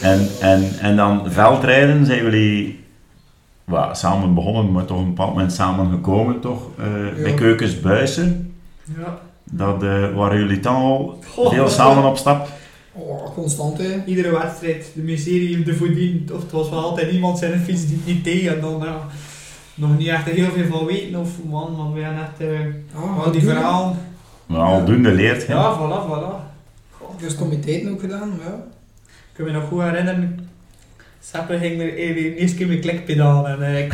En, 0.01 0.27
en, 0.41 0.63
en 0.79 0.95
dan 0.95 1.21
veldrijden, 1.31 2.05
zijn 2.05 2.23
jullie 2.23 2.83
well, 3.63 3.87
samen 3.91 4.33
begonnen, 4.33 4.71
maar 4.71 4.85
toch 4.85 4.97
op 4.97 5.03
een 5.03 5.09
bepaald 5.09 5.33
moment 5.33 5.53
samen 5.53 5.89
gekomen, 5.91 6.39
toch? 6.39 6.61
eh, 6.77 7.23
Bij. 7.23 7.33
Keukens 7.33 7.79
Buissen. 7.79 8.53
ja. 8.97 9.17
Dat, 9.51 9.83
eh, 9.83 10.13
waren 10.15 10.39
jullie 10.39 10.59
dan 10.59 10.75
al 10.75 11.19
Goh, 11.33 11.53
veel 11.53 11.67
samen 11.69 12.03
op 12.03 12.17
stap? 12.17 12.47
Oh, 12.91 13.33
constant 13.33 13.77
hè. 13.77 14.03
Iedere 14.05 14.31
wedstrijd, 14.31 14.91
de 14.95 15.01
miserie 15.01 15.63
de 15.63 15.73
voordien, 15.75 16.29
of 16.33 16.41
het 16.41 16.51
was 16.51 16.69
wel 16.69 16.79
altijd 16.83 17.11
iemand 17.11 17.37
zijn 17.37 17.59
fiets 17.59 17.87
die 17.87 17.95
het 17.97 18.05
niet 18.05 18.23
tegen 18.23 18.55
en 18.55 18.61
dan 18.61 18.81
ja, 18.83 18.97
nog 19.75 19.97
niet 19.97 20.07
echt 20.07 20.25
heel 20.25 20.49
veel 20.51 20.65
van 20.77 20.85
weten 20.85 21.19
of 21.19 21.29
man, 21.49 21.75
maar 21.77 21.93
we 21.93 21.99
hebben 22.01 22.21
echt 22.23 22.39
eh, 22.49 23.01
Ah, 23.03 23.17
wel 23.23 23.31
die 23.31 23.41
doen. 23.41 23.49
verhalen. 23.49 23.97
Maar 24.45 24.59
aldoende 24.61 25.11
leert 25.11 25.41
je. 25.41 25.53
Ja, 25.53 25.77
voilà, 25.77 26.09
voilà. 26.09 26.53
Dus 27.19 27.35
comiteiten 27.35 27.91
ook 27.91 27.99
gedaan, 27.99 28.31
ja. 28.43 28.63
Ik 29.35 29.43
kan 29.43 29.53
me 29.53 29.59
nog 29.59 29.69
goed 29.69 29.81
herinneren. 29.81 30.49
Seppe 31.19 31.57
ging 31.57 31.81
er 31.81 31.95
de 31.95 32.35
eerste 32.35 32.57
keer 32.57 32.67
met 32.67 32.79
klikpedaal 32.79 33.47
en 33.47 33.61
eh, 33.63 33.79
ik 33.79 33.89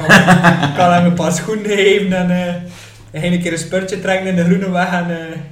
kan, 0.75 0.91
hem 0.91 1.05
een 1.05 1.13
paar 1.13 1.31
schoenen 1.31 1.65
geven 1.65 2.13
en 2.13 2.29
hij 2.29 3.19
ging 3.19 3.33
een 3.33 3.41
keer 3.41 3.51
een 3.51 3.57
spurtje 3.57 3.99
trekken 3.99 4.27
in 4.27 4.35
de 4.35 4.43
groene 4.43 4.69
weg 4.69 4.91
en 4.91 5.05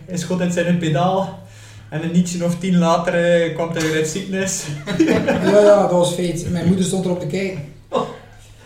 hij 0.06 0.18
schot 0.18 0.40
in 0.40 0.52
zijn 0.52 0.78
pedaal. 0.78 1.40
En 1.90 2.04
een 2.04 2.12
nietje 2.12 2.46
of 2.46 2.60
tien 2.60 2.78
later 2.78 3.14
kwam 3.52 3.72
hij 3.72 3.82
weer 3.82 3.96
uit 3.96 4.08
ziekenis. 4.08 4.66
Ja, 5.44 5.60
ja, 5.60 5.82
dat 5.82 5.92
was 5.92 6.14
feit. 6.14 6.52
Mijn 6.52 6.68
moeder 6.68 6.86
stond 6.86 7.06
erop 7.06 7.20
te 7.20 7.28
kijken. 7.28 7.60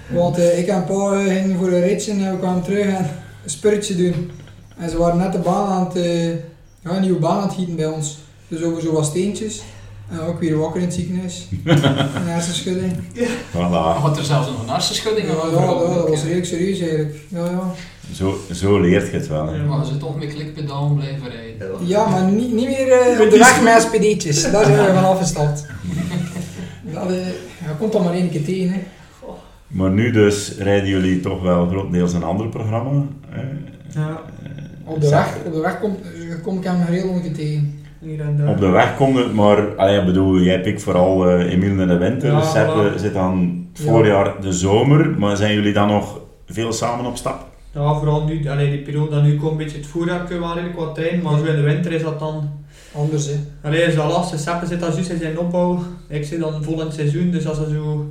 Want 0.08 0.38
ik 0.38 0.68
en 0.68 0.86
pa 0.86 1.14
eh, 1.14 1.34
gingen 1.34 1.58
voor 1.58 1.68
een 1.68 1.82
ritje 1.82 2.12
en 2.12 2.32
we 2.32 2.40
kwamen 2.40 2.64
terug 2.64 2.86
en 2.86 3.10
een 3.44 3.50
spurtje 3.50 3.96
doen. 3.96 4.32
En 4.78 4.90
ze 4.90 4.98
waren 4.98 5.18
net 5.18 5.32
de 5.32 5.40
baan 5.40 5.68
aan 5.68 5.86
het, 5.86 6.04
ja, 6.84 6.90
een 6.90 7.02
nieuwe 7.02 7.20
baan 7.20 7.38
aan 7.38 7.48
het 7.48 7.54
gieten 7.54 7.76
bij 7.76 7.86
ons. 7.86 8.18
Dus 8.48 8.64
over 8.64 8.82
zo 8.82 9.02
steentjes. 9.02 9.62
Ook 10.28 10.40
weer 10.40 10.58
wakker 10.58 10.80
in 10.82 10.86
het 10.88 10.96
ziekenhuis. 10.96 11.48
een 11.64 12.28
hersenschudding. 12.28 12.92
Voilà. 13.52 14.00
Had 14.02 14.18
er 14.18 14.24
zelfs 14.24 14.48
nog 14.48 14.62
een 14.64 14.70
hersenschudding 14.70 15.28
Ja, 15.28 15.34
ja, 15.34 15.60
ja, 15.62 15.94
dat 15.96 16.10
was 16.10 16.22
redelijk 16.24 16.46
serieus 16.46 16.80
eigenlijk. 16.80 17.16
Ja, 17.28 17.46
ja. 17.46 17.72
Zo, 18.14 18.38
zo 18.52 18.80
leert 18.80 19.12
je 19.12 19.18
het 19.18 19.28
wel. 19.28 19.48
hè. 19.48 19.56
Ja. 19.56 19.64
Maar 19.64 19.86
ze 19.86 19.98
toch 19.98 20.20
met 20.20 20.34
klikpedaal 20.34 20.90
blijven 20.90 21.30
rijden. 21.30 21.88
ja 21.88 22.10
maar 22.10 22.24
niet, 22.32 22.54
niet 22.54 22.68
meer 22.68 22.92
eh, 22.92 23.22
op 23.22 23.30
de 23.30 23.38
weg 23.38 23.62
met 23.62 23.82
spd'tjes. 23.82 24.52
Daar 24.52 24.66
zijn 24.66 24.86
we 24.88 24.94
van 25.02 25.04
afgestapt. 25.06 25.66
Dat 26.94 27.10
eh, 27.10 27.28
ja, 27.66 27.74
komt 27.80 27.92
dan 27.94 28.04
maar 28.04 28.14
één 28.14 28.30
keer 28.30 28.44
tegen. 28.44 28.70
Hè. 28.74 28.80
Maar 29.68 29.90
nu 29.92 30.12
dus 30.12 30.56
rijden 30.58 30.90
jullie 30.90 31.20
toch 31.20 31.42
wel 31.42 31.68
grotendeels 31.68 32.14
een 32.14 32.24
ander 32.24 32.48
programma. 32.50 33.06
hè? 33.30 33.42
Ja, 34.00 34.22
Eh, 34.44 34.50
Op 34.84 35.02
de 35.02 35.10
weg, 35.10 35.36
op 35.46 35.54
de 35.54 35.60
weg 35.60 35.80
kom, 35.80 35.98
kom 36.44 36.58
ik 36.58 36.64
hem 36.64 36.78
nog 36.80 36.88
heel 36.88 37.06
lang 37.06 37.36
tegen. 37.36 37.73
Hier 38.04 38.22
en 38.22 38.38
daar. 38.38 38.48
Op 38.48 38.60
de 38.60 38.70
weg 38.70 38.96
komt 38.96 39.18
het, 39.18 39.34
maar 39.34 39.76
allee, 39.76 40.04
bedoel, 40.06 40.40
jij 40.40 40.62
pikt 40.62 40.84
vooral 40.84 41.30
eh 41.30 41.52
Emiel 41.54 41.80
in 41.82 41.88
de 41.88 41.98
winter. 41.98 42.32
Ja, 42.32 42.40
dus 42.40 42.52
Seppe 42.52 42.92
voilà. 42.92 43.00
zit 43.00 43.14
dan 43.14 43.66
het 43.74 43.84
Ja. 43.84 43.92
voorjaar 43.92 44.34
de 44.42 44.52
zomer. 44.54 45.10
Maar 45.20 45.38
zijn 45.38 45.54
jullie 45.54 45.74
dan 45.74 45.88
nog 45.88 46.20
veel 46.48 46.74
samen 46.74 47.06
op 47.06 47.18
stap? 47.18 47.46
Ja, 47.74 47.94
vooral 47.94 48.24
nu, 48.26 48.50
allee, 48.50 48.70
die 48.70 48.80
periode 48.82 49.10
dat 49.16 49.24
nu 49.24 49.36
komt, 49.38 49.52
een 49.52 49.58
beetje 49.58 49.78
het 49.78 49.88
voorjaar 49.88 50.20
kunnen 50.20 50.40
we 50.40 50.46
wel 50.46 50.54
redelijk 50.56 50.80
wat 50.80 50.96
trainen, 50.96 51.24
maar 51.24 51.38
zo 51.40 51.46
in 51.46 51.56
de 51.56 51.62
winter 51.62 51.92
is 51.92 52.02
dat 52.04 52.20
dan... 52.20 52.50
Anders 52.96 53.26
hè. 53.28 53.34
Allee, 53.64 53.82
is 53.82 53.96
dat 53.96 54.12
lastig. 54.12 54.40
Seppe 54.40 54.66
zit 54.66 54.80
dan 54.80 54.94
juist 54.94 55.10
in 55.10 55.18
zijn 55.20 55.40
opbouw. 55.40 55.80
Ik 56.08 56.26
zit 56.26 56.40
dan 56.40 56.64
vol 56.64 56.74
in 56.80 56.86
het 56.86 56.94
seizoen, 56.94 57.32
dus 57.32 57.48
als 57.48 57.58
dat 57.58 57.70
zo... 57.70 58.06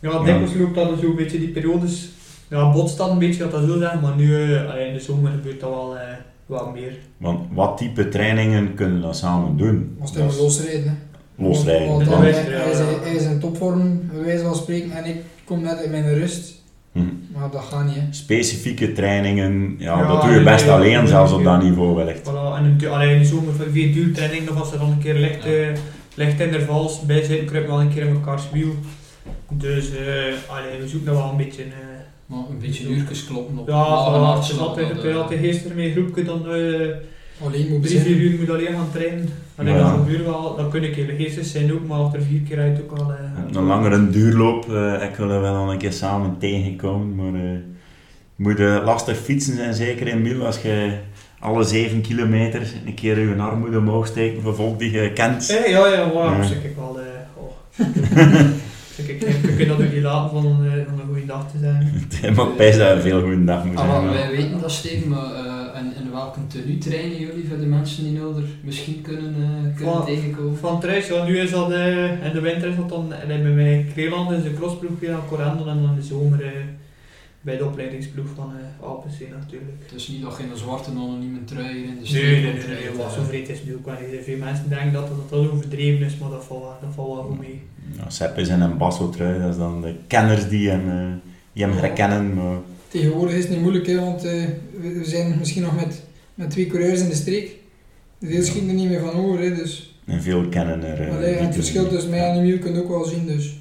Ja, 0.00 0.10
Ja. 0.10 0.18
dikwijls 0.24 0.54
loopt 0.54 0.74
dat 0.74 0.88
zo 1.00 1.06
een 1.06 1.16
beetje 1.16 1.38
die 1.38 1.48
periodes... 1.48 2.08
Ja, 2.48 2.72
botst 2.72 2.98
dat 2.98 3.10
een 3.10 3.18
beetje, 3.18 3.42
dat 3.42 3.50
dat 3.52 3.64
zo 3.64 3.78
zijn, 3.78 4.00
maar 4.00 4.16
nu, 4.16 4.54
eh, 4.54 4.70
allee, 4.70 4.86
in 4.86 4.92
de 4.92 5.00
zomer 5.00 5.30
gebeurt 5.30 5.60
dat 5.60 5.70
wel, 5.70 5.96
eh, 5.96 6.02
wel 6.50 6.70
meer. 6.74 6.92
Want 7.16 7.40
wat 7.52 7.76
type 7.78 8.08
trainingen 8.08 8.74
kunnen 8.74 8.96
we 8.96 9.02
dan 9.02 9.14
samen 9.14 9.56
doen? 9.56 9.96
Als 10.00 10.12
Dat 10.12 10.30
is 10.32 10.38
losrijden. 10.38 10.98
hè. 11.36 11.44
losrijden. 11.44 11.88
Want 11.88 12.06
ja, 12.08 12.16
hij, 12.20 12.30
is, 12.30 12.36
ja. 12.36 12.84
hij 13.02 13.14
is 13.14 13.24
in 13.24 13.40
topvorm, 13.40 14.00
bij 14.12 14.24
wijze 14.24 14.44
van 14.44 14.54
spreken, 14.54 14.92
en 14.92 15.04
ik 15.04 15.16
kom 15.44 15.60
net 15.62 15.78
uit 15.78 15.90
mijn 15.90 16.14
rust. 16.14 16.58
Hm. 16.92 17.00
Maar 17.34 17.50
dat 17.50 17.62
gaat 17.62 17.84
niet 17.86 17.94
hè. 17.94 18.02
Specifieke 18.10 18.92
trainingen, 18.92 19.74
ja, 19.78 19.98
Ja, 20.00 20.06
dat 20.08 20.22
doe 20.22 20.30
je 20.30 20.42
best 20.42 20.68
alleen 20.68 21.08
zelfs 21.08 21.32
op 21.32 21.44
dat 21.44 21.62
niveau 21.62 21.94
wellicht. 21.94 22.20
Voilà, 22.30 22.56
en 22.58 22.64
een, 22.64 22.88
allee, 22.88 23.12
in 23.14 23.18
de 23.18 23.24
zomer 23.24 23.54
voor 23.54 23.70
vier 23.70 23.92
duurtraining, 23.92 24.48
of 24.50 24.56
als 24.58 24.72
er 24.72 24.78
dan 24.78 24.90
een 24.90 24.98
keer 24.98 25.14
licht, 25.14 25.44
Ja. 25.44 25.50
eh, 25.50 25.68
licht 26.14 26.40
intervals 26.40 27.00
bij 27.06 27.22
zitten, 27.22 27.46
kruipen 27.46 27.70
we 27.72 27.76
wel 27.76 27.86
een 27.86 27.94
keer 27.94 28.06
in 28.06 28.12
mekaars 28.12 28.50
wiel. 28.52 28.74
Dus 29.52 29.90
eh, 29.90 30.06
allee, 30.56 30.80
we 30.80 30.88
zoeken 30.88 31.12
wel 31.12 31.30
een 31.30 31.36
beetje... 31.36 31.62
eh, 31.62 31.68
Maar 32.30 32.38
een 32.50 32.58
beetje 32.60 32.88
uurtjes 32.88 33.24
kloppen 33.26 33.58
op 33.58 33.68
ja, 33.68 33.84
voilà, 34.10 34.40
het 34.40 34.52
is 34.52 34.58
altijd, 34.58 35.04
eh, 35.04 35.16
altijd 35.16 35.40
gisteren 35.40 35.76
met 35.76 35.84
een 35.86 35.92
groepje 35.92 36.22
dan... 36.24 36.50
eh, 36.50 36.88
Alleen 37.44 37.68
moet 37.68 37.82
Drie, 37.82 37.98
vier 38.00 38.16
uur 38.16 38.38
moet 38.38 38.50
alleen 38.50 38.66
gaan 38.74 38.90
trainen. 38.92 39.28
Alleen 39.56 39.74
Ja. 39.74 39.78
dat 39.80 39.90
gebeurt 39.90 40.24
wel, 40.24 40.56
dat 40.56 40.68
kun 40.70 40.82
ik 40.84 40.96
even 40.96 41.16
geestig 41.16 41.44
zijn 41.44 41.72
ook, 41.72 41.86
maar 41.86 41.98
achter 41.98 42.22
vier 42.22 42.40
keer 42.40 42.58
uit 42.58 42.80
ook 42.82 42.98
al. 42.98 43.12
eh, 43.12 43.56
Een 43.56 43.64
langere 43.64 44.10
duurloop, 44.10 44.74
eh 44.74 45.02
ik 45.10 45.14
wil 45.16 45.30
er 45.30 45.40
wel 45.40 45.54
al 45.54 45.72
een 45.72 45.78
keer 45.78 45.92
samen 45.92 46.36
tegenkomen, 46.38 47.14
maar 47.14 47.40
eh, 47.40 47.50
het 47.50 47.62
moet 48.36 48.58
eh, 48.60 48.82
lastig 48.84 49.16
fietsen 49.18 49.56
zijn, 49.56 49.74
zeker 49.74 50.06
in 50.06 50.22
Miel, 50.22 50.46
als 50.46 50.62
je 50.62 50.98
alle 51.38 51.64
7 51.64 52.00
kilometer 52.00 52.72
een 52.86 52.94
keer 52.94 53.18
je 53.18 53.34
armoede 53.34 53.78
omhoog 53.78 54.06
steken 54.06 54.42
voor 54.42 54.54
volk 54.54 54.78
die 54.78 54.90
je 54.92 55.12
kent. 55.12 55.50
Eh, 55.50 55.70
ja, 55.70 55.86
ja, 55.86 56.08
wow, 56.10 56.24
Ja. 56.24 56.42
zeg 56.42 56.64
ik 56.64 56.76
wel. 56.76 57.00
eh 57.00 57.06
oh. 57.36 57.52
ik, 59.10 59.22
ik 59.22 59.56
kun 59.56 59.68
dat 59.68 59.80
ook 59.80 59.92
niet 59.92 60.02
laten 60.02 60.30
van, 60.30 60.46
een, 60.46 60.66
eh, 60.70 60.76
een 60.76 61.06
goede 61.06 61.26
dag 61.26 61.50
te 61.50 61.58
zijn. 61.58 61.92
Het 62.20 62.36
mag 62.36 62.56
best 62.56 62.78
dat 62.78 62.90
een 62.96 63.00
veel 63.02 63.20
goede 63.20 63.44
dag 63.44 63.64
moet 63.64 63.76
Ah, 63.76 63.90
zijn. 63.90 64.04
maar- 64.04 64.14
wij 64.14 64.30
weten 64.30 64.60
dat 64.60 64.70
Steven, 64.72 65.08
maar 65.08 65.32
eh, 65.34 65.78
en, 65.78 65.92
in 66.04 66.10
welke 66.12 66.38
tenue 66.46 66.78
trainen 66.78 67.18
jullie 67.18 67.48
voor 67.48 67.58
de 67.58 67.66
mensen 67.66 68.04
die 68.04 68.18
er 68.18 68.42
misschien 68.62 69.00
kunnen, 69.02 69.34
eh, 69.34 69.76
kunnen 69.76 69.94
Van- 69.94 70.04
tegenkomen? 70.06 70.56
Van 70.58 70.80
thuis, 70.80 71.06
ja, 71.08 71.24
nu 71.24 71.38
is 71.38 71.50
dat, 71.50 71.70
eh, 71.72 72.26
in 72.26 72.32
de 72.32 72.40
winter 72.40 72.68
is 72.68 72.76
dat 72.76 72.88
dan 72.88 73.12
eh, 73.12 73.26
bij 73.26 73.38
mij 73.52 73.86
Kreeland, 73.92 74.30
is 74.30 74.42
de 74.42 74.54
crossploeg 74.54 74.90
Corendon 75.28 75.68
en 75.68 75.80
dan 75.82 75.90
in 75.90 75.94
de 76.00 76.02
zomer 76.02 76.42
eh, 76.44 76.50
bij 77.40 77.56
de 77.56 77.64
opleidingsploeg 77.64 78.26
van 78.34 78.52
eh 78.56 78.86
Alpensee 78.88 79.28
natuurlijk. 79.38 79.72
Dus 79.92 80.08
niet 80.08 80.22
dat 80.22 80.36
je 80.36 80.42
in 80.42 80.50
een 80.50 80.56
zwarte 80.56 80.90
anonieme 80.90 81.44
trui 81.44 81.82
in 81.82 81.98
de 82.02 82.10
Nee, 82.12 82.22
nee, 82.42 82.42
nee, 82.42 82.52
nee, 82.66 82.96
wat 82.96 83.12
zo 83.12 83.22
vreed 83.22 83.48
is 83.48 83.62
nu 83.64 83.74
ook 83.74 83.84
wel 83.84 83.94
niet. 84.12 84.24
Veel 84.24 84.38
mensen 84.38 84.68
denken 84.68 84.92
dat 84.92 85.08
dat, 85.08 85.30
dat 85.30 85.48
overdreven 85.48 86.06
is, 86.06 86.16
maar 86.16 86.30
dat 86.30 86.44
valt, 86.44 86.62
wel- 86.62 86.76
dat 86.80 86.90
valt 86.94 87.14
wel 87.14 87.24
goed 87.24 87.38
mee. 87.40 87.60
Ja, 87.96 88.10
Sepp 88.10 88.38
is 88.38 88.48
in 88.48 88.60
een 88.60 88.76
basso-trui, 88.78 89.40
dat 89.40 89.50
is 89.50 89.56
dan 89.56 89.82
de 89.82 89.94
kenners 90.06 90.48
die 90.48 90.68
hem, 90.68 90.88
eh, 90.88 91.06
die 91.52 91.64
hem 91.64 91.72
herkennen. 91.76 92.34
Maar 92.34 92.56
Tegenwoordig 92.88 93.34
is 93.34 93.42
het 93.42 93.50
niet 93.52 93.60
moeilijk, 93.60 93.86
hè, 93.86 94.00
want 94.00 94.24
eh, 94.24 94.44
we 94.80 95.00
zijn 95.04 95.38
misschien 95.38 95.62
nog 95.62 95.76
met, 95.76 96.02
met 96.34 96.50
twee 96.50 96.66
coureurs 96.66 97.00
in 97.00 97.08
de 97.08 97.14
streek. 97.14 97.56
Veel 98.20 98.42
schieten 98.42 98.68
er 98.68 98.74
niet 98.74 98.88
meer 98.88 99.00
van 99.00 99.12
over, 99.14 99.40
hè, 99.40 99.54
dus. 99.54 99.94
en 100.06 100.22
veel 100.22 100.48
kennen 100.48 100.82
er. 100.84 101.10
Allee, 101.10 101.34
en 101.34 101.44
het 101.44 101.54
verschil 101.54 101.88
tussen 101.88 102.10
mij 102.10 102.20
en 102.30 102.38
Emiel 102.38 102.58
kun 102.58 102.74
je 102.74 102.82
ook 102.82 102.88
wel 102.88 103.04
zien, 103.04 103.26
dus. 103.26 103.59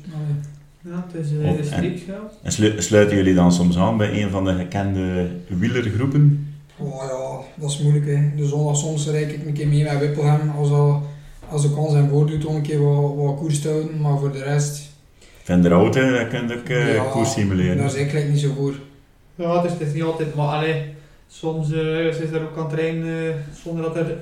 Ja, 0.82 1.06
het 1.12 1.26
is 1.26 1.32
Oh, 1.32 1.42
de 1.42 1.58
en- 1.58 1.66
streek, 1.66 1.98
ja. 2.08 2.20
En 2.44 2.52
slu- 2.52 2.82
sluiten 2.82 3.18
jullie 3.18 3.34
dan 3.34 3.52
soms 3.52 3.78
aan 3.78 3.98
bij 3.98 4.24
een 4.24 4.30
van 4.30 4.46
de 4.46 4.54
gekende 4.54 5.30
wielergroepen? 5.48 6.54
Oh 6.78 7.04
ja, 7.04 7.62
dat 7.62 7.70
is 7.70 7.80
moeilijk 7.80 8.06
hè. 8.06 8.32
De 8.36 8.46
zondag 8.48 8.78
soms 8.78 9.08
rijd 9.10 9.32
ik 9.32 9.46
een 9.46 9.54
keer 9.54 9.68
mee 9.68 9.84
met 9.84 9.94
Whippelham 9.98 10.50
als, 10.58 10.70
al, 10.70 11.04
als 11.50 11.62
de 11.62 11.74
kans 11.74 11.94
hem 11.94 12.10
voordoet 12.10 12.46
om 12.46 12.56
een 12.56 12.62
keer 12.62 12.82
wat, 12.84 13.16
wat 13.16 13.36
koers 13.38 13.62
te 13.62 13.70
houden, 13.70 14.02
maar 14.02 14.18
voor 14.20 14.32
de 14.32 14.44
rest, 14.44 14.88
Van 15.44 15.62
de 15.62 15.70
auto, 15.70 16.02
daar 16.12 16.26
kun 16.28 16.48
je 16.48 16.58
ook 16.58 16.70
eh, 16.70 16.94
Ja, 16.94 17.04
koers 17.04 17.32
simuleren. 17.32 17.78
daar 17.78 17.90
ik 17.90 17.96
eigenlijk 17.96 18.30
niet 18.32 18.40
zo 18.40 18.54
voor. 18.54 18.74
Ja, 19.36 19.62
dus 19.62 19.72
het 19.72 19.82
is 19.82 19.94
niet 19.94 20.04
altijd, 20.04 20.36
maar 20.36 20.48
allee, 20.48 20.84
soms 21.28 21.72
eh, 21.72 22.06
is 22.08 22.18
er 22.20 22.42
ook 22.42 22.58
aan 22.58 22.64
het 22.64 22.70
trainen 22.70 23.36
zonder 23.64 23.84
dat 23.84 23.96
er... 23.96 24.16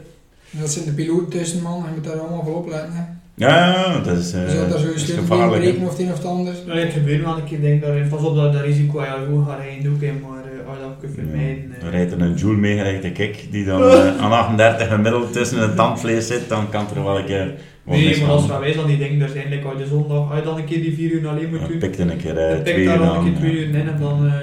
Dat 0.51 0.69
zit 0.71 0.85
de 0.85 0.91
piloot 0.91 1.31
tussen 1.31 1.61
man, 1.61 1.83
je 1.87 1.93
moet 1.95 2.03
daar 2.03 2.19
allemaal 2.19 2.43
voor 2.43 2.55
opletten 2.55 2.93
hè. 2.93 3.03
Ja, 3.39 3.57
ja, 3.67 3.99
dat 3.99 4.17
is, 4.17 4.33
eh, 4.33 4.53
Je 4.53 4.67
dat 4.69 4.81
je 4.81 4.93
is 4.93 5.01
sleutelbeen 5.05 5.27
gevaarlijk. 5.37 5.61
breken 5.61 5.81
of 5.83 5.89
het 5.89 5.99
een 5.99 6.07
of 6.11 6.17
het 6.17 6.25
ander. 6.25 6.53
Nou, 6.67 6.79
het 6.79 6.93
gebeurt 6.93 7.23
wel 7.23 7.37
een 7.37 7.43
keer, 7.43 7.61
denk 7.61 7.83
ik, 7.83 7.87
dat, 7.87 8.09
pas 8.09 8.21
op 8.29 8.35
dat, 8.35 8.53
dat 8.53 8.61
risico, 8.61 9.01
ja, 9.03 9.15
hoe 9.29 9.45
ga 9.45 9.57
je 9.81 9.89
ook 9.89 10.01
in, 10.01 10.21
maar 10.27 10.43
eh, 10.43 10.67
als 10.67 10.77
je 10.77 10.83
dat 10.83 10.95
kunt 10.99 11.13
vermijden... 11.13 11.73
eh. 11.75 11.81
Dan 11.81 11.89
rijdt 11.89 12.11
er 12.11 12.21
een 12.21 12.33
Joule 12.33 12.57
mee, 12.57 12.77
gelijk 12.77 13.01
de 13.01 13.11
kik, 13.11 13.47
die 13.51 13.65
dan 13.65 13.81
eh, 13.91 14.17
aan 14.17 14.31
38 14.31 14.87
gemiddeld 14.87 15.33
tussen 15.33 15.59
het 15.59 15.75
tandvlees 15.75 16.27
zit, 16.27 16.49
dan 16.49 16.69
kan 16.69 16.85
het 16.85 16.95
er 16.95 17.03
wel 17.03 17.17
een 17.19 17.25
keer 17.25 17.53
Nee, 17.83 18.21
maar 18.21 18.29
als 18.29 18.47
wij 18.47 18.73
dan 18.73 18.87
die 18.87 18.97
dingen 18.97 19.29
zijn, 19.29 19.49
like, 19.49 19.67
als 19.67 19.79
je 19.79 19.85
zondag, 19.87 20.29
als 20.29 20.39
je 20.39 20.45
dan 20.45 20.57
een 20.57 20.65
keer 20.65 20.81
die 20.81 20.93
vier 20.95 21.11
uur 21.11 21.27
alleen 21.27 21.49
moet 21.49 21.59
Ja, 21.59 21.67
doen, 21.67 21.77
pikte 21.77 22.01
een 22.01 22.17
keer 22.17 22.37
eh, 22.37 22.53
dan 22.55 22.63
twee 22.63 22.83
uur 22.85 22.97
dan 22.97 23.17
een 23.17 23.23
keer 23.23 23.35
twee 23.35 23.51
ja. 23.51 23.57
uur 23.57 23.67
in 23.67 23.75
en 23.87 23.99
dan 23.99 24.27
eh, 24.27 24.33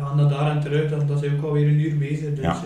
gaan 0.00 0.16
we 0.16 0.26
daar 0.26 0.50
en 0.50 0.60
terug, 0.60 0.90
dan, 0.90 1.06
dan 1.06 1.18
zijn 1.18 1.30
we 1.30 1.36
ook 1.36 1.44
alweer 1.44 1.66
een 1.68 1.80
uur 1.80 1.98
bezig, 1.98 2.28
dus... 2.34 2.40
Ja. 2.44 2.56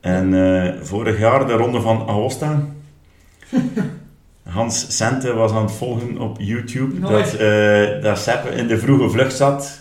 eh, 0.00 0.12
En 0.16 0.34
eh, 0.64 0.72
vorig 0.82 1.18
jaar 1.18 1.46
de 1.46 1.52
ronde 1.52 1.80
van 1.80 2.04
Aosta. 2.08 2.60
Hans 4.48 4.96
Sente 4.96 5.34
was 5.34 5.52
aan 5.52 5.62
het 5.62 5.72
volgen 5.72 6.18
op 6.18 6.36
YouTube 6.40 7.00
dat, 7.00 7.34
eh 7.34 8.02
dat 8.02 8.18
Sepp 8.18 8.46
in 8.46 8.66
de 8.66 8.78
vroege 8.78 9.10
vlucht 9.10 9.36
zat 9.36 9.80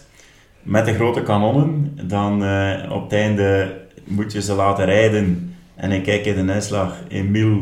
met 0.62 0.86
de 0.86 0.94
grote 0.94 1.24
kanonnen. 1.24 1.98
Dan 2.04 2.44
eh, 2.44 2.92
op 2.92 3.04
het 3.04 3.14
einde 3.14 3.78
moet 4.04 4.32
je 4.32 4.42
ze 4.42 4.54
laten 4.54 4.86
rijden. 4.86 5.56
En 5.76 5.92
ik 5.92 6.04
kijk 6.04 6.26
in 6.26 6.46
de 6.46 6.54
uitslag, 6.54 6.94
Emile 7.08 7.60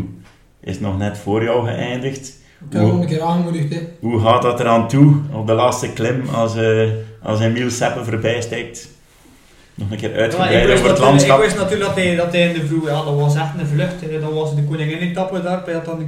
is 0.59 0.79
nog 0.79 0.97
net 0.97 1.17
voor 1.17 1.43
jou 1.43 1.67
geëindigd. 1.67 2.37
Ik 2.69 2.77
heb 2.77 2.81
nog 2.81 2.99
een 3.01 3.07
keer 3.07 3.21
aangemoedigd. 3.21 3.73
Hè. 3.73 3.79
Hoe 3.99 4.19
gaat 4.19 4.41
dat 4.41 4.59
eraan 4.59 4.87
toe 4.87 5.15
op 5.33 5.47
de 5.47 5.53
laatste 5.53 5.93
klim 5.93 6.23
als, 6.33 6.55
eh 6.55 6.89
als 7.23 7.39
Emiel 7.39 7.69
Seppen 7.69 8.05
voorbij 8.05 8.41
steekt? 8.41 8.89
Nog 9.75 9.91
een 9.91 9.97
keer 9.97 10.15
uitgebreid 10.15 10.63
over 10.63 10.69
het 10.69 10.77
natuurlijk, 10.77 10.97
ik 10.97 11.03
landschap. 11.03 11.39
wist 11.39 11.55
natuurlijk 11.55 11.85
dat 11.85 11.95
hij, 11.95 12.15
dat 12.15 12.31
hij 12.31 12.47
in 12.47 12.53
de 12.59 12.67
vroeg, 12.67 12.87
ja, 12.87 13.03
dat 13.03 13.15
was 13.15 13.35
echt 13.35 13.59
een 13.59 13.67
vlucht. 13.67 14.01
hè. 14.01 14.19
Dat 14.19 14.33
was 14.33 14.55
de 14.55 14.63
koningin-etappe 14.63 15.41
daar, 15.41 15.61
bij 15.65 15.73
dat 15.73 15.85
dan 15.85 16.07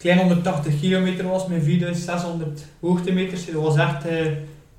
klein 0.00 0.18
180 0.18 0.80
kilometer 0.80 1.28
was 1.28 1.46
met 1.46 1.62
4600 1.62 2.64
hoogtemeters. 2.80 3.46
Dat 3.46 3.62
was 3.62 3.76
echt, 3.76 4.06
eh, 4.06 4.26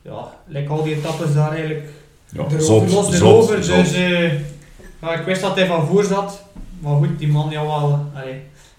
ja, 0.01 0.33
like 0.47 0.69
al 0.71 0.83
die 0.83 0.95
etappes 0.95 1.33
daar 1.33 1.51
eigenlijk 1.51 1.83
Ja, 2.29 2.43
Erover, 2.57 2.89
zot, 2.89 3.13
erover. 3.13 3.55
Dus 3.55 3.93
eh, 3.93 4.31
ja, 5.01 5.13
ik 5.19 5.25
wist 5.25 5.41
dat 5.41 5.55
hij 5.55 5.67
van 5.67 5.85
voor 5.87 6.03
zat. 6.03 6.43
Maar 6.79 6.95
goed, 6.95 7.19
die 7.19 7.27
man, 7.27 7.49
ja 7.49 7.61
wel, 7.61 8.05
allee, 8.13 8.35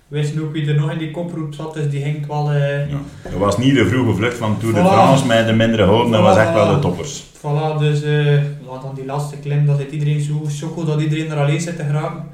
wisten 0.09 0.43
ook 0.43 0.53
wie 0.53 0.67
er 0.69 0.75
nog 0.75 0.91
in 0.91 0.99
die 0.99 1.11
koproep 1.11 1.55
zat, 1.55 1.75
dus 1.75 1.91
die 1.91 2.03
ging 2.03 2.27
wel... 2.27 2.51
eh, 2.53 2.91
Ja. 2.91 2.99
Dat 3.23 3.33
was 3.39 3.59
niet 3.59 3.75
de 3.75 3.87
vroege 3.87 4.15
vlucht 4.15 4.37
van 4.37 4.59
Tour 4.59 4.75
de 4.75 4.81
Voilà. 4.81 4.83
France 4.85 5.27
met 5.27 5.47
de 5.47 5.53
mindere 5.53 5.85
houden, 5.85 6.13
dat 6.13 6.21
was 6.23 6.37
echt 6.37 6.53
wel 6.53 6.75
de 6.75 6.79
toppers. 6.81 7.25
Voilà, 7.39 7.79
dus 7.79 8.03
eh, 8.03 8.41
dan 8.83 8.95
die 8.95 9.05
laatste 9.05 9.37
klim, 9.37 9.67
dat 9.67 9.79
zit 9.79 9.91
iedereen 9.93 10.21
zo 10.21 10.45
choco 10.49 10.85
dat 10.85 11.01
iedereen 11.01 11.31
er 11.31 11.37
alleen 11.39 11.61
zit 11.61 11.77
te 11.77 11.83
geraken. 11.85 12.25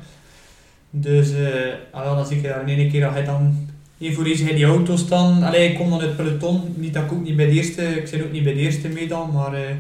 Dus 0.91 1.33
eh, 1.33 1.73
ah 1.93 2.05
dan 2.17 2.27
zie 2.27 2.37
ik 2.37 2.43
daar 2.43 2.69
in 2.69 2.79
één 2.79 2.91
keer 2.91 3.01
dat 3.01 3.13
hij 3.13 3.25
dan 3.25 3.69
één 3.99 4.15
voor 4.15 4.25
één 4.25 4.45
hij 4.45 4.55
die 4.55 4.65
auto 4.65 4.97
staan. 4.97 5.43
Allee, 5.43 5.71
ik 5.71 5.77
kom 5.77 5.91
dan 5.91 6.01
uit 6.01 6.09
het 6.09 6.17
peloton, 6.17 6.75
niet 6.77 6.95
dat 6.95 7.03
ik 7.05 7.13
ook 7.13 7.23
niet 7.23 7.37
bij 7.37 7.47
de 7.47 7.53
eerste, 7.53 7.83
ik 7.83 8.07
zit 8.07 8.25
ook 8.25 8.33
niet 8.33 8.45
bij 8.45 8.55
de 8.55 8.61
eerste 8.61 8.89
mee 8.89 9.09
dan, 9.09 9.31
maar 9.33 9.53
eh, 9.53 9.75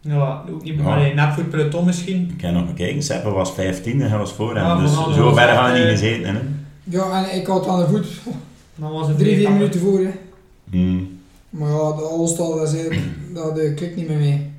ja, 0.00 0.44
ook 0.50 0.62
niet, 0.62 0.74
Ja. 0.78 0.94
allee, 0.94 1.14
net 1.14 1.32
voor 1.32 1.42
het 1.42 1.50
peloton 1.50 1.84
misschien. 1.84 2.28
Ik 2.30 2.38
kan 2.42 2.52
nog 2.52 2.66
bekijken, 2.66 3.02
Seppen 3.02 3.32
was 3.32 3.52
15 3.52 4.02
en 4.02 4.08
hij 4.08 4.18
was 4.18 4.32
voor 4.32 4.56
hem, 4.56 4.64
Ja, 4.64 4.80
dus 4.80 4.92
zo 4.92 5.32
ver 5.32 5.48
gaan 5.48 5.72
we 5.72 5.78
niet 5.78 5.86
eh, 5.86 5.92
gezeten. 5.92 6.34
Hè? 6.34 6.40
Ja, 6.84 7.24
en 7.24 7.36
ik 7.36 7.46
had 7.46 7.66
aan 7.66 7.80
de 7.80 7.86
voet 7.86 8.06
Dan 8.74 8.92
was 8.92 9.08
het 9.08 9.18
drie, 9.18 9.36
vier 9.36 9.50
minuten 9.50 9.80
voor. 9.80 9.98
Hè. 9.98 10.10
Hmm. 10.70 11.20
Maar 11.50 11.68
ja, 11.68 11.92
de 11.92 12.02
Allstar, 12.02 12.58
dat, 13.34 13.74
klikt 13.74 13.96
niet 13.96 14.08
meer 14.08 14.18
mee. 14.18 14.50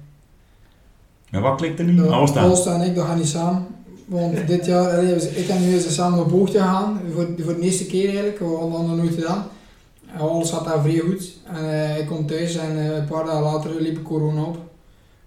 En 1.32 1.42
wat 1.42 1.56
klikt 1.56 1.80
er 1.80 1.86
nu? 1.86 1.96
De 1.96 2.08
Alsta. 2.08 2.42
Allstar 2.42 2.82
en 2.82 2.90
ik, 2.90 2.96
dat 2.96 3.06
gaan 3.06 3.18
niet 3.18 3.28
samen. 3.28 3.66
Want 4.06 4.48
dit 4.48 4.66
jaar, 4.66 5.04
ik 5.04 5.48
en 5.48 5.62
nu 5.62 5.80
zijn 5.80 5.94
samen 5.94 6.20
op 6.20 6.32
hoogte 6.32 6.58
gegaan. 6.58 7.02
Voor, 7.14 7.28
voor 7.38 7.56
de 7.56 7.62
eerste 7.62 7.86
keer 7.86 8.06
eigenlijk, 8.06 8.40
we 8.40 8.46
hadden 8.46 8.72
dat 8.72 8.88
nog 8.88 8.98
nooit 8.98 9.14
gedaan. 9.14 9.48
Alles 10.18 10.52
gaat 10.52 10.66
daar 10.66 10.82
vrij 10.82 10.98
goed. 10.98 11.34
En 11.44 11.70
eh, 11.70 12.00
ik 12.00 12.08
kom 12.08 12.28
thuis 12.28 12.56
en 12.56 12.78
eh, 12.78 12.96
een 12.96 13.06
paar 13.06 13.26
dagen 13.26 13.42
later 13.42 13.82
liep 13.82 14.04
corona 14.04 14.44
op. 14.44 14.58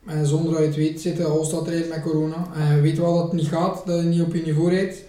En 0.06 0.26
zonder 0.26 0.52
dat 0.52 0.60
je 0.60 0.66
het 0.66 0.76
weet 0.76 1.00
zit 1.00 1.16
de 1.16 1.24
Allstar 1.24 1.66
erin 1.66 1.88
met 1.88 2.02
corona. 2.02 2.46
En 2.54 2.76
je 2.76 2.80
weet 2.80 2.98
wel 2.98 3.14
dat 3.14 3.22
het 3.22 3.32
niet 3.32 3.48
gaat, 3.48 3.82
dat 3.86 4.00
je 4.00 4.06
niet 4.06 4.22
op 4.22 4.34
je 4.34 4.42
niveau 4.42 4.70
rijdt. 4.70 5.02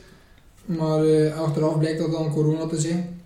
Maar 0.65 1.05
eh, 1.05 1.39
achteraf 1.39 1.77
blijkt 1.77 1.99
dat 1.99 2.11
dan 2.11 2.33
corona 2.33 2.65
te 2.65 2.79
zijn. 2.79 3.16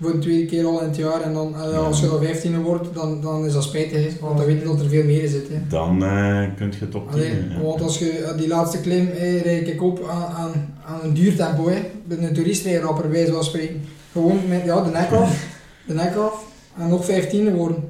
Voor 0.00 0.12
de 0.12 0.18
tweede 0.18 0.46
keer 0.46 0.64
al 0.66 0.80
in 0.80 0.86
het 0.88 0.96
jaar. 0.96 1.20
En 1.20 1.32
dan, 1.32 1.54
eh, 1.56 1.70
Ja. 1.72 1.76
als 1.78 2.00
je 2.00 2.08
dan 2.08 2.22
15 2.22 2.62
wordt, 2.62 2.94
dan, 2.94 3.20
dan 3.20 3.46
is 3.46 3.52
dat 3.52 3.62
spijtig. 3.64 4.04
hè. 4.04 4.10
Want 4.20 4.36
dan 4.36 4.46
weet 4.46 4.58
je 4.60 4.64
dat 4.64 4.80
er 4.80 4.88
veel 4.88 5.04
meer 5.04 5.22
in 5.22 5.28
zit. 5.28 5.48
Hè. 5.48 5.58
Dan 5.68 6.04
eh 6.04 6.42
kun 6.56 6.72
je 6.80 6.88
top 6.88 7.10
10. 7.12 7.20
Allee, 7.20 7.30
ja. 7.50 7.60
want 7.62 7.82
als 7.82 7.98
je 7.98 8.10
eh, 8.10 8.38
die 8.38 8.48
laatste 8.48 8.80
klim 8.80 9.08
eh, 9.08 9.42
rijd 9.42 9.68
ik 9.68 9.82
op 9.82 10.06
aan, 10.10 10.24
aan, 10.34 10.74
aan 10.86 11.00
een 11.02 11.14
duurtempo. 11.14 11.68
Hè. 11.68 11.78
Met 12.04 12.18
een 12.22 12.34
toeristenrijrapper 12.34 13.02
bij 13.08 13.12
wijze 13.12 13.32
van 13.32 13.44
spreken. 13.44 13.80
Gewoon 14.12 14.38
met 14.48 14.62
ja, 14.64 14.80
de 14.82 14.90
nek 14.90 15.10
af, 15.12 15.46
de 15.86 15.94
nek 15.94 16.14
af 16.16 16.44
en 16.78 16.88
nog 16.88 17.04
15 17.04 17.54
worden. 17.54 17.88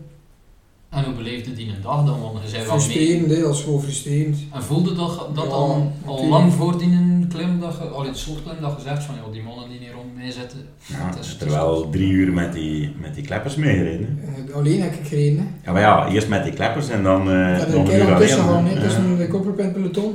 En 0.91 1.05
hoe 1.05 1.15
beleefde 1.15 1.53
die 1.55 1.69
een 1.69 1.83
dag 1.83 2.05
dan? 2.05 2.21
Want 2.21 2.39
je 2.43 2.49
zei 2.49 2.65
wel 2.67 2.77
mee. 2.77 2.81
Frustrerend, 2.85 3.31
hè, 3.31 3.41
dat 3.41 3.55
is 3.55 3.63
gewoon 3.63 3.83
frustrerend. 3.83 4.37
En 4.55 4.63
voelde 4.63 4.95
dat, 4.95 5.29
dat 5.35 5.45
Ja, 5.45 5.51
al, 5.51 5.65
al 5.71 5.93
natuurlijk. 6.05 6.29
lang 6.31 6.53
voor 6.53 6.79
die 6.79 6.89
klim, 7.37 7.61
dat 7.61 7.77
je, 7.83 7.89
al 7.89 8.05
het 8.07 8.17
slotklim, 8.19 8.55
dat 8.61 8.75
je 8.77 8.83
zegt 8.89 9.03
van 9.05 9.15
ja, 9.15 9.33
die 9.33 9.43
mannen 9.43 9.69
die 9.69 9.79
hier 9.79 9.93
rond 9.93 10.15
mij 10.17 10.31
zitten. 10.31 10.59
Ja, 10.87 11.11
dat 11.11 11.25
is- 11.25 11.35
is 11.35 11.41
er 11.41 11.51
wel 11.51 11.91
drie 11.91 12.11
uur 12.11 12.33
met 12.33 12.53
die, 12.53 12.95
met 13.01 13.15
die 13.15 13.25
kleppers 13.25 13.55
meegereden. 13.57 14.19
hè. 14.21 14.43
Eh, 14.51 14.55
alleen 14.55 14.81
heb 14.83 14.93
ik 14.95 15.07
gereden. 15.07 15.39
Hè. 15.39 15.45
Ja, 15.65 15.73
maar 15.73 15.81
ja, 15.81 16.09
eerst 16.09 16.29
met 16.29 16.45
die 16.45 16.53
kleppers 16.53 16.89
en 16.89 17.03
dan 17.03 17.31
eh 17.31 17.53
Ik 17.53 17.59
heb 17.59 17.69
er 17.69 17.75
nog 17.75 17.89
een 17.89 18.07
keer 18.07 18.17
tussen 18.17 18.43
alleen. 18.43 18.67
hè, 18.67 18.75
hè. 18.75 18.81
tussen 18.81 19.17
de 19.17 19.63
het 19.63 19.73
peloton. 19.73 20.15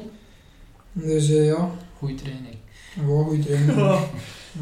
Dus 0.93 1.29
eh, 1.29 1.45
ja, 1.45 1.69
Goeie 1.97 2.15
training. 2.15 2.55
gewoon 2.99 3.25
goed 3.25 3.45
trainen. 3.45 3.77
Ja. 3.77 3.97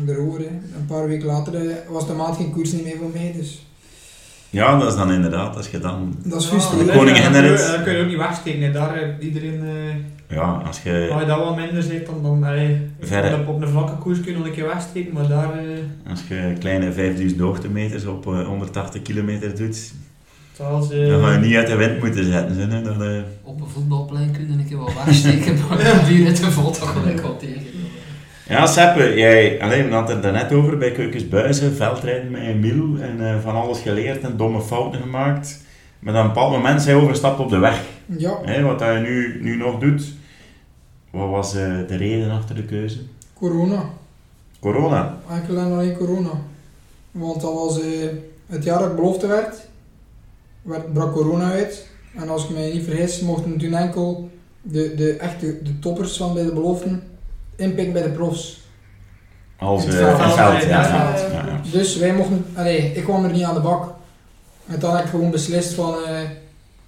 Erover, 0.07 0.39
hè. 0.39 0.45
Een 0.47 0.85
paar 0.87 1.07
weken 1.07 1.25
later 1.25 1.77
was 1.89 2.07
de 2.07 2.13
maand 2.13 2.35
geen 2.35 2.51
koers 2.51 2.71
niet 2.71 2.83
meer 2.83 2.97
voor 2.97 3.09
mij. 3.13 3.33
Dus 3.37 3.65
Ja, 4.49 4.79
dat 4.79 4.87
is 4.91 4.95
dan 4.97 5.11
inderdaad, 5.11 5.55
als 5.55 5.67
je 5.69 5.79
dan... 5.79 6.15
dat 6.25 6.41
is 6.41 6.49
Ja, 6.49 6.57
de 6.85 6.91
koningin 6.97 7.31
kun 7.31 7.43
je- 7.43 7.53
is. 7.53 7.65
Dat 7.71 7.83
kun 7.83 7.93
je 7.95 8.01
ook 8.01 8.07
niet 8.07 8.17
wegsteken. 8.17 8.61
hè. 8.61 8.71
Daar 8.71 8.95
eh, 9.01 9.09
iedereen... 9.25 9.63
eh, 10.29 10.35
Ja, 10.35 10.61
als 10.67 10.81
je, 10.83 11.07
Als 11.11 11.21
je 11.21 11.27
dat 11.27 11.39
wat 11.43 11.55
minder 11.55 11.83
zit, 11.83 12.05
dan, 12.05 12.23
dan 12.23 12.45
Verre. 12.99 13.35
op, 13.35 13.47
op 13.47 13.61
een 13.61 13.67
vlakke 13.67 13.95
koers 13.97 14.21
kun 14.21 14.31
je 14.31 14.37
nog 14.37 14.47
een 14.47 14.53
keer 14.53 14.67
wegsteken, 14.67 15.13
maar 15.13 15.27
daar... 15.27 15.51
eh, 15.57 16.09
als 16.09 16.23
je 16.27 16.53
kleine 16.59 16.91
5000 16.91 17.39
hoogtemeters 17.41 18.05
op 18.05 18.27
eh, 18.27 18.45
180 18.47 19.01
kilometer 19.01 19.55
doet, 19.55 19.91
zoals, 20.53 20.91
eh, 20.91 21.07
dan 21.07 21.21
ga 21.23 21.31
je 21.31 21.37
niet 21.39 21.55
uit 21.55 21.67
de 21.67 21.75
wind 21.75 21.99
moeten 22.03 22.23
zetten. 22.25 22.69
Hè. 22.69 23.15
Eh, 23.17 23.21
Op 23.43 23.61
een 23.61 23.67
voetbalplein 23.67 24.31
kun 24.31 24.47
je 24.47 24.53
een 24.57 24.67
keer 24.67 24.77
wel 24.77 24.91
wegsteken, 25.05 25.57
maar 25.69 26.05
die 26.07 26.23
ritten 26.25 26.51
valt 26.51 26.79
toch 26.79 26.91
gelijk 26.91 27.21
wel 27.21 27.37
tegen. 27.37 27.61
Ja, 28.49 28.65
Seppe, 28.65 29.13
jij 29.15 29.61
alleen, 29.61 29.87
we 29.87 29.93
hadden 29.93 30.15
het 30.15 30.25
er 30.25 30.31
net 30.31 30.51
over 30.53 30.77
bij 30.77 30.91
Keukensbuizen, 30.91 31.73
veldrijden 31.75 32.31
met 32.31 32.41
Emiel 32.41 32.97
en 33.01 33.27
eh, 33.29 33.39
van 33.43 33.55
alles 33.55 33.79
geleerd 33.79 34.21
en 34.23 34.37
domme 34.37 34.61
fouten 34.61 35.01
gemaakt. 35.01 35.63
Maar 35.99 36.13
dan 36.13 36.21
op 36.21 36.27
een 36.27 36.33
bepaald 36.33 36.51
moment 36.55 36.81
zijn 36.81 36.95
overstapt 36.97 37.39
op 37.39 37.49
de 37.49 37.57
weg. 37.57 37.81
Ja, 38.05 38.39
Hè, 38.43 38.61
wat 38.61 38.79
hij 38.79 38.99
nu, 38.99 39.39
nu 39.41 39.55
nog 39.57 39.79
doet. 39.79 40.13
Wat 41.11 41.29
was 41.29 41.55
eh, 41.55 41.87
de 41.87 41.95
reden 41.95 42.31
achter 42.31 42.55
de 42.55 42.63
keuze? 42.63 42.99
corona. 43.33 43.83
Corona. 44.59 45.17
Enkel 45.29 45.57
en 45.57 45.71
alleen 45.71 45.97
corona. 45.97 46.31
Want 47.11 47.41
dat 47.41 47.53
was 47.53 47.81
eh, 47.81 48.07
het 48.45 48.63
jaar 48.63 48.79
dat 48.79 48.89
ik 48.89 48.95
belofte 48.95 49.27
werd, 49.27 49.67
werd 50.61 50.93
brak 50.93 51.13
corona 51.13 51.51
uit. 51.51 51.87
En 52.15 52.29
als 52.29 52.43
ik 52.43 52.49
mij 52.49 52.73
niet 52.73 52.83
vergis, 52.83 53.19
mochten 53.19 53.57
toen 53.57 53.73
enkel 53.73 54.29
de, 54.61 54.95
de 54.95 55.13
echte 55.13 55.63
de 55.63 55.79
toppers 55.79 56.17
van 56.17 56.33
bij 56.33 56.43
de 56.43 56.53
beloften 56.53 57.03
inpikken 57.55 57.93
bij 57.93 58.03
de 58.03 58.09
profs. 58.09 58.61
Als 59.57 59.85
het 59.85 59.93
eh, 59.93 59.99
veld. 59.99 60.23
het 60.23 60.33
veld, 60.33 60.61
ja. 60.61 60.67
Ja, 60.67 60.87
ja, 60.87 61.17
ja. 61.17 61.45
ja. 61.45 61.61
Dus 61.71 61.95
wij 61.95 62.13
mochten, 62.13 62.45
allee, 62.55 62.91
ik 62.93 63.03
kwam 63.03 63.23
er 63.23 63.31
niet 63.31 63.43
aan 63.43 63.53
de 63.53 63.61
bak. 63.61 63.93
En 64.67 64.79
dan 64.79 64.95
heb 64.95 65.03
ik 65.03 65.09
gewoon 65.09 65.31
beslist 65.31 65.73
van, 65.73 65.95
eh, 66.05 66.21
ik, 66.21 66.29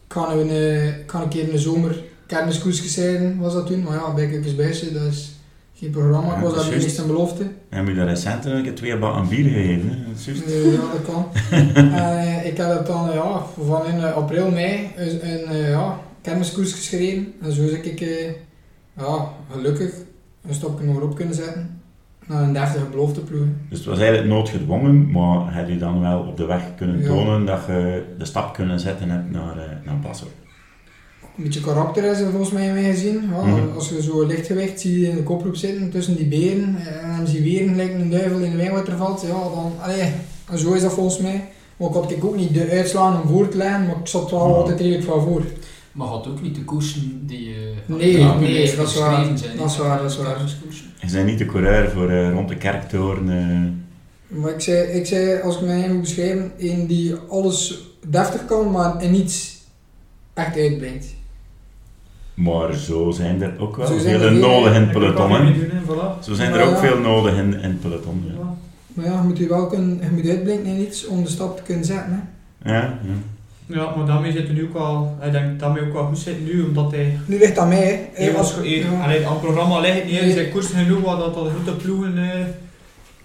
ga 0.07 0.31
een, 0.31 0.49
eh, 0.49 0.88
ik 0.88 1.12
ga 1.12 1.21
een 1.21 1.29
keer 1.29 1.43
in 1.43 1.51
de 1.51 1.60
zomer 1.60 2.03
kermiskoersjes 2.36 2.98
rijden, 2.98 3.38
was 3.39 3.54
dat 3.54 3.67
toen. 3.67 3.84
Maar 3.84 3.94
ja, 3.94 4.13
bij 4.13 4.28
Kukkersbuisje, 4.28 4.94
dat 4.94 5.02
is 5.02 5.32
geen 5.76 5.89
programma. 5.89 6.36
Ik 6.36 6.41
was 6.41 6.54
dat 6.54 6.67
eerst 6.67 6.98
een 6.98 7.08
belofte. 7.08 7.44
En 7.70 7.78
heb 7.78 7.88
je 7.88 7.94
daar 7.94 8.08
recent 8.08 8.46
een 8.46 8.63
keer 8.63 8.76
twee 8.76 8.98
bakken 8.98 9.28
bier 9.30 9.44
gegeven? 9.44 9.89
Hè? 9.89 9.96
Dat 10.13 10.74
ja, 10.74 10.91
dat 10.91 11.06
kan. 11.06 11.26
en 11.52 11.94
eh, 11.94 12.46
ik 12.46 12.58
heb 12.58 12.70
het 12.78 12.86
dan 12.86 13.10
ja, 13.13 13.41
van 13.65 13.86
in 13.86 13.98
eh, 13.98 14.13
april, 14.13 14.52
mei 14.52 14.91
een, 14.96 15.30
een 15.30 15.46
eh, 15.46 15.70
ja, 15.70 16.00
kermiskoersjes 16.22 16.88
gereden. 16.88 17.34
En 17.41 17.52
zo 17.52 17.62
heb 17.62 17.84
ik 17.84 18.00
ja, 18.98 19.30
gelukkig 19.52 19.94
een 20.48 20.54
stapje 20.54 20.86
nog 20.86 21.02
op 21.02 21.15
kunnen 21.15 21.36
zetten. 21.36 21.80
Naar 22.26 22.44
een 22.44 22.54
deftige 22.54 22.86
belofteploeg. 22.86 23.46
Dus 23.70 23.78
het 23.78 23.88
was 23.88 24.00
eigenlijk 24.00 24.28
noodgedwongen, 24.28 25.12
maar 25.12 25.54
heb 25.54 25.67
je 25.67 25.78
dan 25.78 26.02
wel 26.02 26.20
op 26.20 26.38
de 26.38 26.46
weg 26.46 26.63
kunnen 26.76 27.00
Ja. 27.00 27.08
tonen 27.08 27.46
dat 27.46 27.62
je 27.67 28.04
de 28.17 28.26
stap 28.26 28.54
kunnen 28.54 28.80
zetten 28.80 29.10
hebt 29.10 29.32
naar, 29.32 29.82
naar 29.84 29.96
Passo? 29.96 30.28
Een 31.41 31.47
beetje 31.47 31.62
karakter 31.73 32.04
is 32.04 32.19
er 32.19 32.30
volgens 32.32 32.51
mij 32.51 32.67
in 32.67 32.73
mij 32.73 32.84
gezien. 32.91 33.21
Ja, 33.32 33.43
Mhm. 33.45 33.75
Als 33.75 33.89
je 33.89 34.01
zo 34.01 34.25
lichtgewicht 34.25 34.80
zie 34.80 34.99
je 34.99 35.08
in 35.10 35.15
de 35.15 35.23
koproep 35.23 35.56
zitten 35.56 35.89
tussen 35.89 36.15
die 36.15 36.25
beren 36.25 36.75
eh, 36.77 37.04
en 37.10 37.17
dan 37.17 37.27
zie 37.27 37.43
je 37.43 37.49
weren 37.49 37.69
gelijk 37.69 37.93
een 37.93 38.10
duivel 38.10 38.39
in 38.39 38.51
de 38.51 38.58
wijnwater 38.58 38.97
valt. 38.97 39.21
Ja, 39.21 39.27
dan, 39.27 39.73
allee, 39.80 40.12
zo 40.56 40.73
is 40.73 40.82
dat 40.82 40.93
volgens 40.93 41.17
mij. 41.19 41.43
Maar 41.77 41.88
ik 41.89 41.93
had 41.95 42.12
ik 42.12 42.25
ook 42.25 42.36
niet 42.36 42.54
de 42.54 42.69
uitslaan 42.69 43.21
om 43.21 43.27
voor 43.30 43.47
te 43.49 43.58
leggen, 43.58 43.86
maar 43.86 43.95
ik 43.99 44.08
zat 44.08 44.32
wel 44.32 44.47
Ja. 44.47 44.54
altijd 44.54 44.80
redelijk 44.80 45.04
van 45.04 45.21
voor. 45.21 45.41
Maar 45.91 46.08
had 46.08 46.27
ook 46.27 46.41
niet 46.41 46.56
de 46.56 46.63
koersen 46.63 47.21
die 47.27 47.49
eh, 47.49 47.95
Nee, 47.95 48.17
nee, 48.17 48.65
die 48.65 48.75
dat 48.75 48.88
is 48.88 48.97
waar. 48.99 49.25
zijn. 49.38 49.58
Dat 49.58 49.69
is 49.69 49.77
waar, 49.77 50.01
dat 50.01 50.10
is 50.12 50.17
waar. 50.17 50.41
Je 51.06 51.12
bent 51.12 51.25
niet 51.25 51.38
de 51.38 51.45
coureur 51.45 51.89
voor 51.89 52.10
eh, 52.10 52.32
rond 52.32 52.49
de 52.49 52.56
kerktoren. 52.58 53.30
eh. 53.30 54.38
Maar 54.39 54.51
ik 54.51 54.62
zei, 54.62 54.88
ik 54.88 55.06
zei 55.06 55.41
als 55.41 55.56
ik 55.56 55.62
mij 55.62 55.89
moet 55.89 56.01
beschrijven, 56.01 56.51
een 56.58 56.88
die 56.88 57.15
alles 57.30 57.82
deftig 58.08 58.45
kan, 58.45 58.71
maar 58.71 59.04
in 59.04 59.12
niets 59.12 59.58
echt 60.34 60.58
uitbrengt. 60.58 61.06
Maar 62.43 62.73
zo 62.73 63.12
zijn 63.12 63.41
er 63.41 63.54
ook 63.60 63.75
wel 63.75 63.88
Zo 63.88 63.93
er 63.93 63.99
veel 63.99 64.19
veel, 64.19 64.32
nodig 64.32 64.73
in 64.75 64.82
het 64.82 64.91
peloton. 64.91 65.30
doen, 65.30 65.71
voilà. 65.88 66.23
Zo 66.23 66.34
zijn 66.34 66.54
er 66.54 66.63
ook 66.65 66.73
ja. 66.73 66.80
veel 66.80 66.97
nodig 66.99 67.34
in, 67.38 67.54
in 67.54 67.69
het 67.69 67.82
peloton. 67.82 68.23
Ja. 68.27 68.34
Ja. 68.34 68.54
Maar 68.93 69.06
ja, 69.06 69.12
je 69.21 69.27
moet 69.27 69.38
je 69.38 69.47
wel 69.47 69.67
kunnen, 69.67 69.99
je 70.04 70.10
moet 70.12 70.30
uitblinken 70.30 70.65
in 70.65 70.82
iets 70.82 71.08
om 71.08 71.23
de 71.23 71.30
stap 71.30 71.58
te 71.58 71.63
kunnen 71.63 71.86
zetten. 71.86 72.30
Hè. 72.60 72.73
Ja, 72.73 72.82
ja. 72.82 73.13
Ja, 73.65 73.95
maar 73.95 74.06
daarmee 74.06 74.32
zit 74.32 74.45
hij 74.45 74.56
nu 74.56 74.63
ook 74.63 74.73
wel, 74.73 75.17
ik 75.25 75.32
denk 75.32 75.49
dat 75.49 75.60
daarmee 75.60 75.84
ook 75.84 75.93
wel 75.93 76.06
goed 76.06 76.17
zit 76.19 76.45
nu, 76.45 76.63
omdat 76.63 76.91
hij, 76.91 77.17
Nu 77.25 77.38
ligt 77.38 77.56
dat 77.56 77.67
mij. 77.67 78.10
Hè. 78.13 78.23
hij 78.23 78.34
was, 78.34 78.56
hij, 78.56 78.67
Ja. 78.69 79.04
allee, 79.04 79.25
aan 79.25 79.32
het 79.32 79.41
programma 79.41 79.80
ligt 79.80 79.95
het 79.95 80.06
niet, 80.06 80.13
hij 80.15 80.23
Nee. 80.25 80.34
zijn 80.34 80.49
koers 80.51 80.65
genoeg 80.67 81.01
waar 81.01 81.17
dat 81.17 81.34
de 81.34 81.39
grote 81.63 81.77
ploegen 81.84 82.17
eh, 82.17 82.39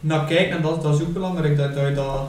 naar 0.01 0.25
kijken 0.27 0.57
en 0.57 0.63
dat, 0.63 0.83
dat 0.83 0.95
is 0.95 1.01
ook 1.01 1.13
belangrijk, 1.13 1.57
dat, 1.57 1.75
dat, 1.75 1.89
je, 1.89 1.95
dat, 1.95 2.21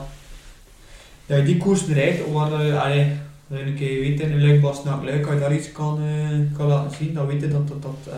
dat 1.26 1.36
je 1.38 1.42
die 1.44 1.56
koersen 1.56 1.94
rijdt, 1.94 2.32
waar 2.32 2.52
eh, 2.52 2.82
allee, 2.84 3.06
dat 3.48 3.58
je 3.58 3.64
een 3.64 3.74
keer 3.74 4.00
weet 4.00 4.20
in 4.20 4.32
een 4.32 4.46
luikbas 4.46 4.84
naar 4.84 5.04
luik, 5.04 5.24
als 5.26 5.34
je 5.34 5.40
daar 5.40 5.54
iets 5.54 5.72
kan, 5.72 5.98
eh, 6.06 6.56
kan 6.56 6.66
laten 6.66 6.96
zien, 6.96 7.14
dan 7.14 7.26
weet 7.26 7.40
je 7.40 7.48
dat 7.48 7.68
dat, 7.68 7.82
dat 7.82 8.12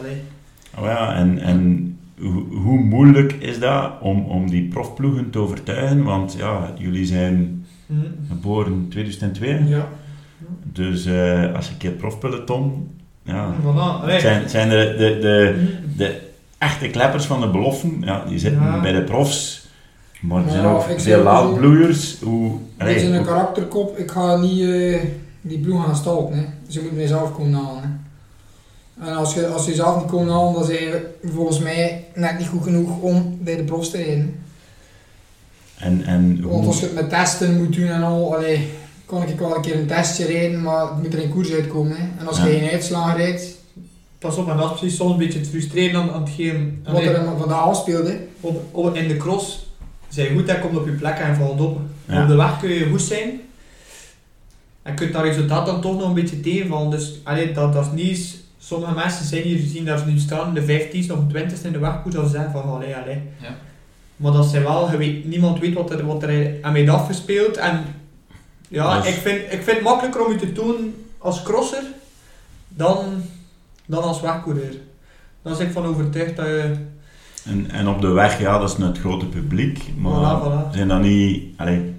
Oh 0.78 0.84
ja, 0.84 1.14
en, 1.14 1.38
en 1.38 1.98
hoe, 2.18 2.44
hoe 2.54 2.78
moeilijk 2.78 3.32
is 3.32 3.58
dat 3.58 3.92
om, 4.00 4.24
om 4.24 4.50
die 4.50 4.68
profploegen 4.68 5.30
te 5.30 5.38
overtuigen? 5.38 6.02
Want 6.02 6.34
ja, 6.38 6.72
jullie 6.78 7.04
zijn 7.06 7.64
Hm. 7.86 7.94
geboren 8.28 8.86
2002, 8.88 9.64
Ja. 9.68 9.88
dus 10.62 11.04
eh, 11.06 11.54
als 11.54 11.66
je 11.66 11.72
een 11.72 11.78
keer 11.78 11.90
profpeloton, 11.90 12.88
ja, 13.22 13.54
Voilà. 13.62 14.20
Zijn, 14.20 14.48
zijn 14.48 14.68
de, 14.68 14.94
de, 14.98 15.18
de, 15.20 15.66
de 15.96 16.20
echte 16.58 16.88
kleppers 16.88 17.24
van 17.24 17.40
de 17.40 17.48
beloften, 17.50 18.00
ja, 18.04 18.24
die 18.28 18.38
zitten 18.38 18.62
Ja. 18.62 18.80
bij 18.80 18.92
de 18.92 19.02
profs, 19.02 19.59
maar 20.20 20.44
er 20.44 20.50
zijn 20.50 20.62
Ja, 20.62 20.70
ook 20.72 21.00
veel 21.00 21.22
laadbloeiers. 21.22 22.16
Hoe, 22.22 22.52
is 22.86 23.02
een 23.02 23.24
karakterkop. 23.24 23.98
Ik 23.98 24.10
ga 24.10 24.36
niet 24.36 24.60
eh, 24.70 25.00
die 25.40 25.58
ploeg 25.58 25.84
gaan 25.84 25.96
stalken. 25.96 26.36
Hè. 26.38 26.44
Ze 26.68 26.78
moeten 26.80 26.96
mij 26.98 27.06
zelf 27.06 27.34
komen 27.34 27.52
halen. 27.52 27.82
Hè. 27.82 27.88
En 29.10 29.16
als 29.16 29.34
je, 29.34 29.46
als 29.46 29.66
je 29.66 29.74
zelf 29.74 29.96
niet 29.96 30.10
komt 30.10 30.28
halen, 30.30 30.52
dan 30.54 30.64
zijn 30.64 30.80
je 30.82 31.10
volgens 31.34 31.58
mij 31.58 32.04
net 32.14 32.38
niet 32.38 32.48
goed 32.48 32.62
genoeg 32.62 32.98
om 33.00 33.38
bij 33.40 33.56
de 33.56 33.62
profs 33.64 33.90
te 33.90 33.96
rijden. 33.96 34.34
en, 35.78 36.04
en 36.04 36.40
Want 36.48 36.66
als 36.66 36.80
je 36.80 36.86
het 36.86 36.94
met 36.94 37.08
testen 37.10 37.56
moet 37.56 37.74
doen 37.76 37.88
en 37.88 38.02
al, 38.02 38.34
allee, 38.36 38.68
kan 39.06 39.22
ik 39.22 39.38
wel 39.38 39.56
een 39.56 39.62
keer 39.62 39.78
een 39.78 39.86
testje 39.86 40.26
rijden, 40.26 40.62
maar 40.62 40.80
het 40.80 41.02
moet 41.02 41.12
er 41.14 41.22
in 41.22 41.30
koers 41.30 41.52
uitkomen. 41.52 41.96
Hè. 41.96 42.02
En 42.20 42.26
als 42.28 42.36
Ja. 42.38 42.46
je 42.46 42.58
geen 42.58 42.70
uitslagen 42.70 43.16
rijdt, 43.16 43.58
Pas 44.18 44.36
op, 44.36 44.48
en 44.48 44.56
dat 44.56 44.70
is 44.72 44.78
precies 44.78 44.96
soms 44.98 45.12
een 45.12 45.18
beetje 45.18 45.38
het 45.38 45.48
frustreren 45.48 46.00
aan, 46.00 46.10
aan 46.10 46.20
het 46.22 46.30
geven. 46.30 46.82
wat 46.92 47.02
er 47.02 47.24
dan 47.24 47.38
vandaag 47.38 47.62
afspeelt. 47.62 48.08
Hè. 48.08 48.16
op, 48.40 48.62
op, 48.70 48.94
in 48.94 49.08
de 49.08 49.16
cross 49.16 49.69
zijn 50.10 50.34
goed 50.34 50.48
en 50.48 50.60
komt 50.60 50.76
op 50.76 50.86
je 50.86 50.92
plek 50.92 51.18
en 51.18 51.36
valt 51.36 51.60
op. 51.60 51.80
Ja. 52.04 52.22
Op 52.22 52.28
de 52.28 52.34
weg 52.34 52.58
kun 52.60 52.68
je 52.70 52.88
goed 52.90 53.02
zijn. 53.02 53.40
En 54.82 54.94
kunt 54.94 55.12
dat 55.12 55.22
resultaat 55.22 55.66
dan 55.66 55.80
toch 55.80 55.98
nog 55.98 56.08
een 56.08 56.14
beetje 56.14 56.40
tegenvallen. 56.40 56.90
Dus 56.90 57.20
allee, 57.24 57.52
dat, 57.52 57.72
dat 57.72 57.84
is 57.86 57.92
niet 57.92 58.38
Sommige 58.62 58.94
mensen 58.94 59.24
zijn 59.24 59.42
hier 59.42 59.58
zien 59.58 59.84
daar 59.84 59.98
ze 59.98 60.06
nu 60.06 60.18
staan, 60.18 60.54
de 60.54 60.62
15 60.62 61.12
of 61.12 61.18
20 61.28 61.62
in 61.62 61.72
de 61.72 61.78
wegkoers, 61.78 62.14
dat 62.14 62.24
ze 62.24 62.30
zeggen 62.30 62.52
van 62.52 62.62
allee, 62.62 62.96
allee. 62.96 63.22
Ja. 63.40 63.56
Maar 64.16 64.32
dat 64.32 64.46
zijn 64.46 64.62
wel, 64.62 64.90
je 64.90 64.96
weet, 64.96 65.24
niemand 65.24 65.58
weet 65.58 65.74
wat 65.74 65.90
er, 65.90 66.06
wat 66.06 66.22
er 66.22 66.54
aan 66.62 66.72
mij 66.72 66.90
afgespeeld. 66.90 67.56
En 67.56 67.84
ja, 68.68 68.94
Dat 68.94 69.06
is- 69.06 69.14
ik, 69.16 69.20
vind, 69.20 69.38
ik 69.52 69.62
vind 69.62 69.66
het 69.76 69.80
makkelijker 69.82 70.24
om 70.26 70.32
je 70.32 70.38
te 70.38 70.52
doen 70.52 71.04
als 71.18 71.42
crosser 71.42 71.82
dan, 72.68 73.22
dan 73.86 74.02
als 74.02 74.20
wegcoureur. 74.20 74.74
Daar 75.42 75.56
ben 75.56 75.66
ik 75.66 75.72
van 75.72 75.84
overtuigd 75.86 76.36
dat 76.36 76.46
je... 76.46 76.74
en, 77.44 77.70
en 77.70 77.88
op 77.88 78.00
de 78.00 78.08
weg, 78.08 78.40
ja, 78.40 78.58
dat 78.58 78.70
is 78.70 78.84
het 78.84 78.98
grote 78.98 79.26
publiek, 79.26 79.82
maar 79.98 80.12
Voilà, 80.12 80.44
voilà. 80.44 80.74
zijn 80.74 80.88
dat 80.88 81.00
niet, 81.00 81.44
allee, 81.56 81.94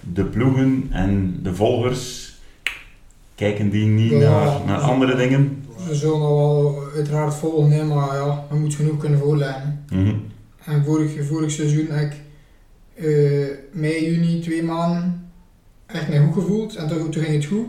de 0.00 0.24
ploegen 0.24 0.86
en 0.90 1.38
de 1.42 1.54
volgers, 1.54 2.32
kijken 3.34 3.70
die 3.70 3.86
niet 3.86 4.10
Ja, 4.10 4.18
naar, 4.18 4.60
naar 4.66 4.78
andere 4.80 5.16
dingen? 5.16 5.64
Ze 5.88 5.94
zullen 5.94 6.18
dat 6.20 6.28
wel 6.28 6.82
uiteraard 6.94 7.34
volgen, 7.34 7.70
hè, 7.70 7.84
maar 7.84 8.16
ja, 8.16 8.44
je 8.52 8.58
moet 8.58 8.74
genoeg 8.74 8.96
kunnen 8.96 9.18
voorleggen. 9.18 9.84
Mhm. 9.92 10.14
En 10.64 10.84
vorig, 10.84 11.26
vorig 11.26 11.50
seizoen 11.50 11.86
heb 11.90 12.12
ik 12.12 12.16
eh, 12.94 13.46
mei, 13.72 14.04
juni, 14.10 14.40
twee 14.40 14.62
maanden 14.62 15.30
echt 15.86 16.08
mij 16.08 16.18
goed 16.18 16.42
gevoeld 16.42 16.76
en 16.76 16.88
toen, 16.88 17.10
toen 17.10 17.22
ging 17.22 17.34
het 17.34 17.44
goed. 17.44 17.66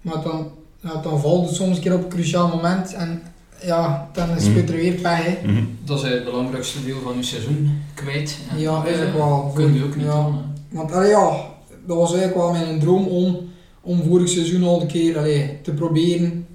Maar 0.00 0.22
dan, 0.22 0.50
ja, 0.80 1.00
dan 1.02 1.20
valt 1.20 1.46
het 1.46 1.54
soms 1.54 1.76
een 1.76 1.82
keer 1.82 1.94
op 1.94 2.02
een 2.02 2.08
cruciaal 2.08 2.48
moment 2.48 2.94
en 2.94 3.22
ja, 3.62 4.10
dan 4.12 4.30
is 4.30 4.44
Mhm. 4.48 4.56
het 4.56 4.68
er 4.70 4.76
weer 4.76 4.92
pech. 4.94 5.24
Hè. 5.24 5.46
Mhm. 5.46 5.64
Dat 5.84 6.04
is 6.04 6.10
het 6.10 6.24
belangrijkste 6.24 6.84
deel 6.84 7.00
van 7.00 7.16
uw 7.16 7.22
seizoen 7.22 7.82
kwijt. 7.94 8.38
En 8.50 8.58
Ja, 8.58 8.82
dat, 8.82 8.90
is 8.92 8.98
eh, 8.98 9.06
ook 9.06 9.12
wel. 9.14 9.50
Kun 9.54 9.74
je 9.74 9.84
ook 9.84 9.96
niet 9.96 10.04
Ja. 10.06 10.22
doen. 10.24 10.34
Want 10.68 10.92
allee, 10.92 11.08
ja, 11.10 11.46
dat 11.86 11.96
was 11.96 12.14
eigenlijk 12.14 12.36
wel 12.36 12.50
mijn 12.52 12.80
droom 12.80 13.06
om, 13.06 13.48
om 13.80 14.02
vorig 14.02 14.28
seizoen 14.28 14.62
al 14.62 14.80
een 14.80 14.86
keer 14.86 15.18
allee, 15.18 15.60
te 15.62 15.72
proberen. 15.72 16.46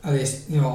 Allee, 0.00 0.26
ja, 0.48 0.74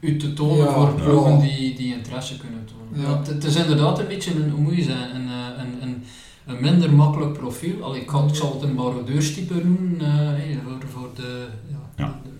u 0.00 0.16
te 0.16 0.32
tonen 0.32 0.56
Ja, 0.56 0.72
voor 0.72 0.84
ja. 0.98 1.04
ploegen 1.04 1.40
die, 1.40 1.74
die 1.76 1.94
interesse 1.94 2.38
kunnen 2.38 2.64
tonen. 2.64 3.16
Het, 3.18 3.26
het 3.26 3.44
is 3.44 3.56
inderdaad 3.56 3.98
een 3.98 4.06
beetje 4.06 4.34
een, 4.34 4.50
hoe 4.50 4.60
moet 4.60 4.76
je 4.76 4.82
zeggen, 4.82 5.14
een, 5.14 5.26
eh, 5.28 5.62
een, 5.64 5.82
een, 5.88 6.02
een 6.46 6.60
minder 6.60 6.92
makkelijk 6.92 7.32
profiel. 7.32 7.82
Allee, 7.82 8.00
ik, 8.00 8.08
had- 8.08 8.28
ik 8.30 8.34
zal 8.36 8.52
het 8.52 8.62
een 8.62 8.74
barodeurstype 8.74 9.54
noemen 9.54 10.00
eh, 10.00 10.06
hey, 10.16 10.58
voor, 10.64 10.88
voor 10.88 11.08
de, 11.14 11.46
ja, 11.68 11.76
Ja. 12.04 12.20
de, 12.24 12.28
ja, 12.28 12.37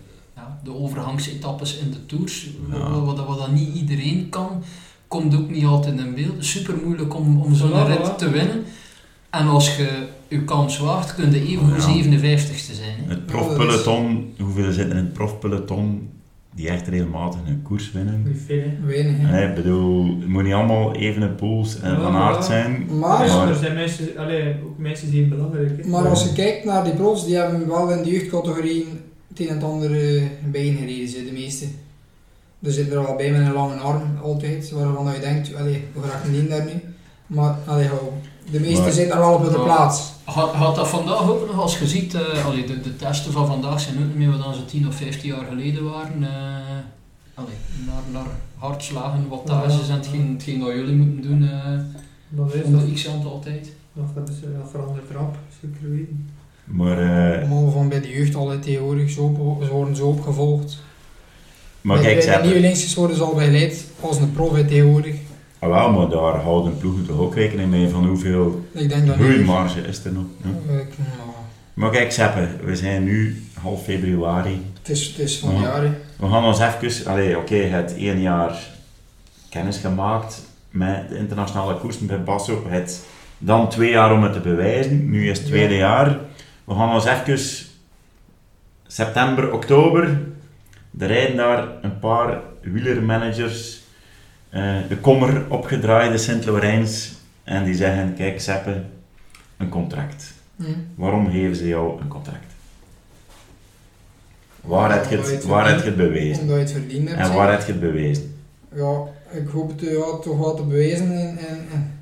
de 0.63 0.75
overgangsetappes 0.75 1.77
in 1.77 1.91
de 1.91 2.05
tours. 2.05 2.49
Ja. 2.71 2.89
Wat, 2.91 3.17
wat, 3.17 3.27
wat 3.27 3.37
dat 3.37 3.51
niet 3.51 3.75
iedereen 3.75 4.27
kan, 4.29 4.63
komt 5.07 5.35
ook 5.35 5.49
niet 5.49 5.65
altijd 5.65 5.99
in 5.99 6.15
beeld. 6.15 6.45
Super 6.45 6.73
moeilijk 6.85 7.15
om, 7.15 7.41
om 7.41 7.55
zo'n 7.55 7.85
rit 7.85 8.17
te 8.17 8.29
winnen. 8.29 8.63
En 9.29 9.47
als 9.47 9.77
je 9.77 9.89
je 10.27 10.43
kans 10.43 10.77
waagt, 10.79 11.15
kun 11.15 11.31
je 11.31 11.41
even 11.47 11.67
Ja. 11.67 12.03
57ste 12.03 12.73
zijn. 12.73 12.95
Hè. 13.05 13.09
Het 13.09 13.25
profpeloton, 13.25 14.33
hoeveel 14.39 14.71
zitten 14.71 14.97
in 14.97 15.03
het 15.03 15.13
profpeloton 15.13 16.09
die 16.55 16.69
echt 16.69 16.87
regelmatig 16.87 17.39
een 17.47 17.61
koers 17.61 17.91
winnen? 17.91 18.35
Weinig. 18.85 19.31
Nee, 19.31 19.53
bedoel, 19.53 20.05
het 20.19 20.27
moet 20.27 20.43
niet 20.43 20.53
allemaal 20.53 20.95
even 20.95 21.35
pools 21.35 21.79
en 21.79 21.91
Ja, 21.91 22.01
van 22.01 22.15
aard 22.15 22.45
zijn. 22.45 22.85
Maar- 22.99 23.25
Ja, 23.27 23.47
er 23.47 23.55
zijn 23.55 23.73
mensen, 23.75 24.17
allee, 24.17 24.55
ook 24.65 24.77
mensen 24.77 25.11
die 25.11 25.25
belangrijk 25.27 25.83
hè. 25.83 25.89
Maar 25.89 26.07
als 26.07 26.23
je 26.23 26.33
kijkt 26.33 26.65
naar 26.65 26.83
die 26.83 26.93
profs, 26.93 27.25
die 27.25 27.35
hebben 27.35 27.67
wel 27.67 27.91
in 27.91 28.03
de 28.03 28.09
jeugdcategorie 28.11 28.87
het 29.29 29.39
een 29.39 29.47
en 29.47 29.55
het 29.55 29.63
ander 29.63 30.15
eh, 30.15 30.23
bijeengereden, 30.51 31.07
ze, 31.09 31.25
de 31.25 31.31
meeste. 31.31 31.65
Er 32.61 32.71
zit 32.71 32.91
er 32.91 33.03
wel 33.03 33.15
bij 33.15 33.31
met 33.31 33.41
een 33.41 33.53
lange 33.53 33.75
arm, 33.75 34.17
altijd, 34.23 34.71
waarvan 34.71 35.13
je 35.13 35.19
denkt, 35.19 35.55
allee, 35.55 35.83
hoe 35.93 36.03
raakt 36.03 36.31
die 36.31 36.47
daar 36.47 36.65
nu? 36.65 36.71
Maar 37.27 37.55
allee, 37.65 37.89
de 38.51 38.59
meeste 38.59 38.81
Maar- 38.81 38.91
zitten 38.91 39.15
er 39.15 39.21
wel 39.21 39.33
op 39.33 39.43
de 39.51 39.59
plaats. 39.63 40.11
Had, 40.23 40.51
had 40.53 40.75
dat 40.75 40.87
vandaag 40.87 41.29
ook 41.29 41.47
nog, 41.47 41.59
als 41.61 41.79
je 41.79 41.87
ziet, 41.87 42.13
eh, 42.13 42.45
allee, 42.45 42.65
de, 42.65 42.81
de 42.81 42.95
testen 42.95 43.31
van 43.31 43.47
vandaag 43.47 43.79
zijn 43.79 43.97
ook 43.99 44.05
niet 44.05 44.15
meer 44.15 44.31
wat 44.31 44.43
dan 44.43 44.53
ze 44.53 44.65
10 44.65 44.87
of 44.87 44.95
15 44.95 45.29
jaar 45.29 45.45
geleden 45.49 45.83
waren. 45.83 46.23
eh 46.23 46.77
allee, 47.33 47.55
naar, 47.85 48.01
naar 48.11 48.31
hartslagen, 48.57 49.27
wattages 49.27 49.87
Ja. 49.87 49.93
en 49.93 49.99
hetgeen, 49.99 50.33
hetgeen 50.33 50.59
dat 50.59 50.69
jullie 50.69 50.95
moeten 50.95 51.21
doen 51.29 51.43
eh 51.49 51.79
Dat 52.29 52.53
is 52.53 52.63
om 52.63 52.71
dat. 52.71 52.93
x 52.93 53.07
aantal 53.07 53.39
tijd. 53.39 53.71
Dat, 54.15 54.29
is, 54.29 54.35
dat 54.41 54.69
verandert 54.71 55.11
rap, 55.11 55.37
zeker 55.61 55.89
weten. 55.89 56.29
Maar, 56.71 57.37
Allemaal 57.39 57.71
van 57.71 57.89
bij 57.89 58.01
de 58.01 58.09
jeugd 58.09 58.35
al 58.35 58.59
tegenwoordig, 58.59 59.09
zo, 59.09 59.21
op- 59.21 59.63
ze 59.63 59.69
worden 59.69 59.95
zo 59.95 60.07
opgevolgd. 60.07 60.77
maar 61.81 61.97
bij, 61.97 62.05
kijk, 62.05 62.21
ze 62.21 62.27
bij 62.27 62.37
de 62.37 62.43
nieuwe 62.43 62.59
linksjes 62.59 62.95
worden 62.95 63.15
ze 63.17 63.23
al 63.23 63.33
begeleid 63.33 63.85
als 63.99 64.17
een 64.17 64.31
prof 64.31 64.57
tegenwoordig. 64.57 65.15
Ah, 65.59 65.69
wel, 65.69 65.91
maar 65.91 66.09
daar 66.09 66.41
houden 66.41 66.77
ploegen 66.77 67.05
toch 67.05 67.19
ook 67.19 67.35
rekening 67.35 67.69
mee 67.69 67.89
van 67.89 68.05
hoeveel 68.07 68.65
groeimarge 69.15 69.81
is 69.81 70.05
er 70.05 70.11
nog. 70.13 70.23
Ja. 70.43 70.49
Eh, 70.73 70.79
ik- 70.79 70.97
nou, 70.97 71.29
Maar 71.73 71.89
kijk, 71.89 72.11
Seppe, 72.11 72.47
we 72.63 72.75
zijn 72.75 73.03
nu 73.03 73.43
half 73.61 73.83
februari. 73.83 74.61
het, 74.81 74.89
is, 74.89 75.07
het 75.07 75.19
is 75.19 75.37
van 75.39 75.53
Ja. 75.55 75.61
jaren. 75.61 75.97
We 76.17 76.27
gaan 76.27 76.43
ons 76.45 76.59
even... 76.59 77.37
Oké, 77.37 77.55
je 77.55 77.61
hebt 77.67 77.95
één 77.95 78.21
jaar 78.21 78.59
kennis 79.49 79.77
gemaakt 79.77 80.41
met 80.69 81.09
de 81.09 81.17
internationale 81.17 81.77
koersen 81.77 82.07
bij 82.07 82.23
Basso. 82.23 82.61
Je 82.65 82.73
hebt 82.75 83.01
dan 83.37 83.69
twee 83.69 83.89
jaar 83.89 84.13
om 84.13 84.23
het 84.23 84.33
te 84.33 84.39
bewijzen. 84.39 85.09
Nu 85.09 85.29
is 85.29 85.37
het 85.37 85.47
tweede 85.47 85.73
Ja. 85.73 85.79
jaar. 85.79 86.19
We 86.69 86.75
gaan 86.75 86.93
ons 86.93 87.05
even... 87.05 87.67
September, 88.87 89.53
oktober. 89.53 90.03
Er 90.99 91.07
rijden 91.07 91.35
daar 91.35 91.67
een 91.81 91.99
paar 91.99 92.41
wielermanagers 92.61 93.81
eh, 94.49 94.77
de 94.87 94.97
kommer 94.97 95.51
opgedraaide 95.51 96.17
Sint-Laurijns. 96.17 97.13
En 97.43 97.63
die 97.63 97.75
zeggen, 97.75 98.13
kijk 98.13 98.41
Seppe, 98.41 98.81
een 99.57 99.69
contract. 99.69 100.33
Waarom 100.95 101.31
geven 101.31 101.55
ze 101.55 101.67
jou 101.67 102.01
een 102.01 102.07
contract? 102.07 102.53
Waar 104.61 104.91
heb 104.93 105.09
je 105.09 105.17
het, 105.17 105.31
het 105.31 105.45
waar 105.45 105.69
heb 105.69 105.79
je 105.79 105.85
het 105.85 105.95
bewezen? 105.95 106.41
Omdat 106.41 106.55
je 106.55 106.61
het 106.61 106.71
verdiend 106.71 107.09
hebt. 107.09 107.21
En 107.21 107.33
waar 107.33 107.51
heb 107.51 107.61
je 107.65 107.71
het 107.71 107.81
bewezen? 107.81 108.39
Ja, 108.75 109.03
ik 109.31 109.47
hoop 109.47 109.69
het 109.69 109.81
ja, 109.81 110.17
toch 110.21 110.37
wel 110.37 110.55
te 110.55 110.63
bewijzen. 110.63 111.11
En, 111.11 111.37
en, 111.37 111.67
en. 111.71 111.98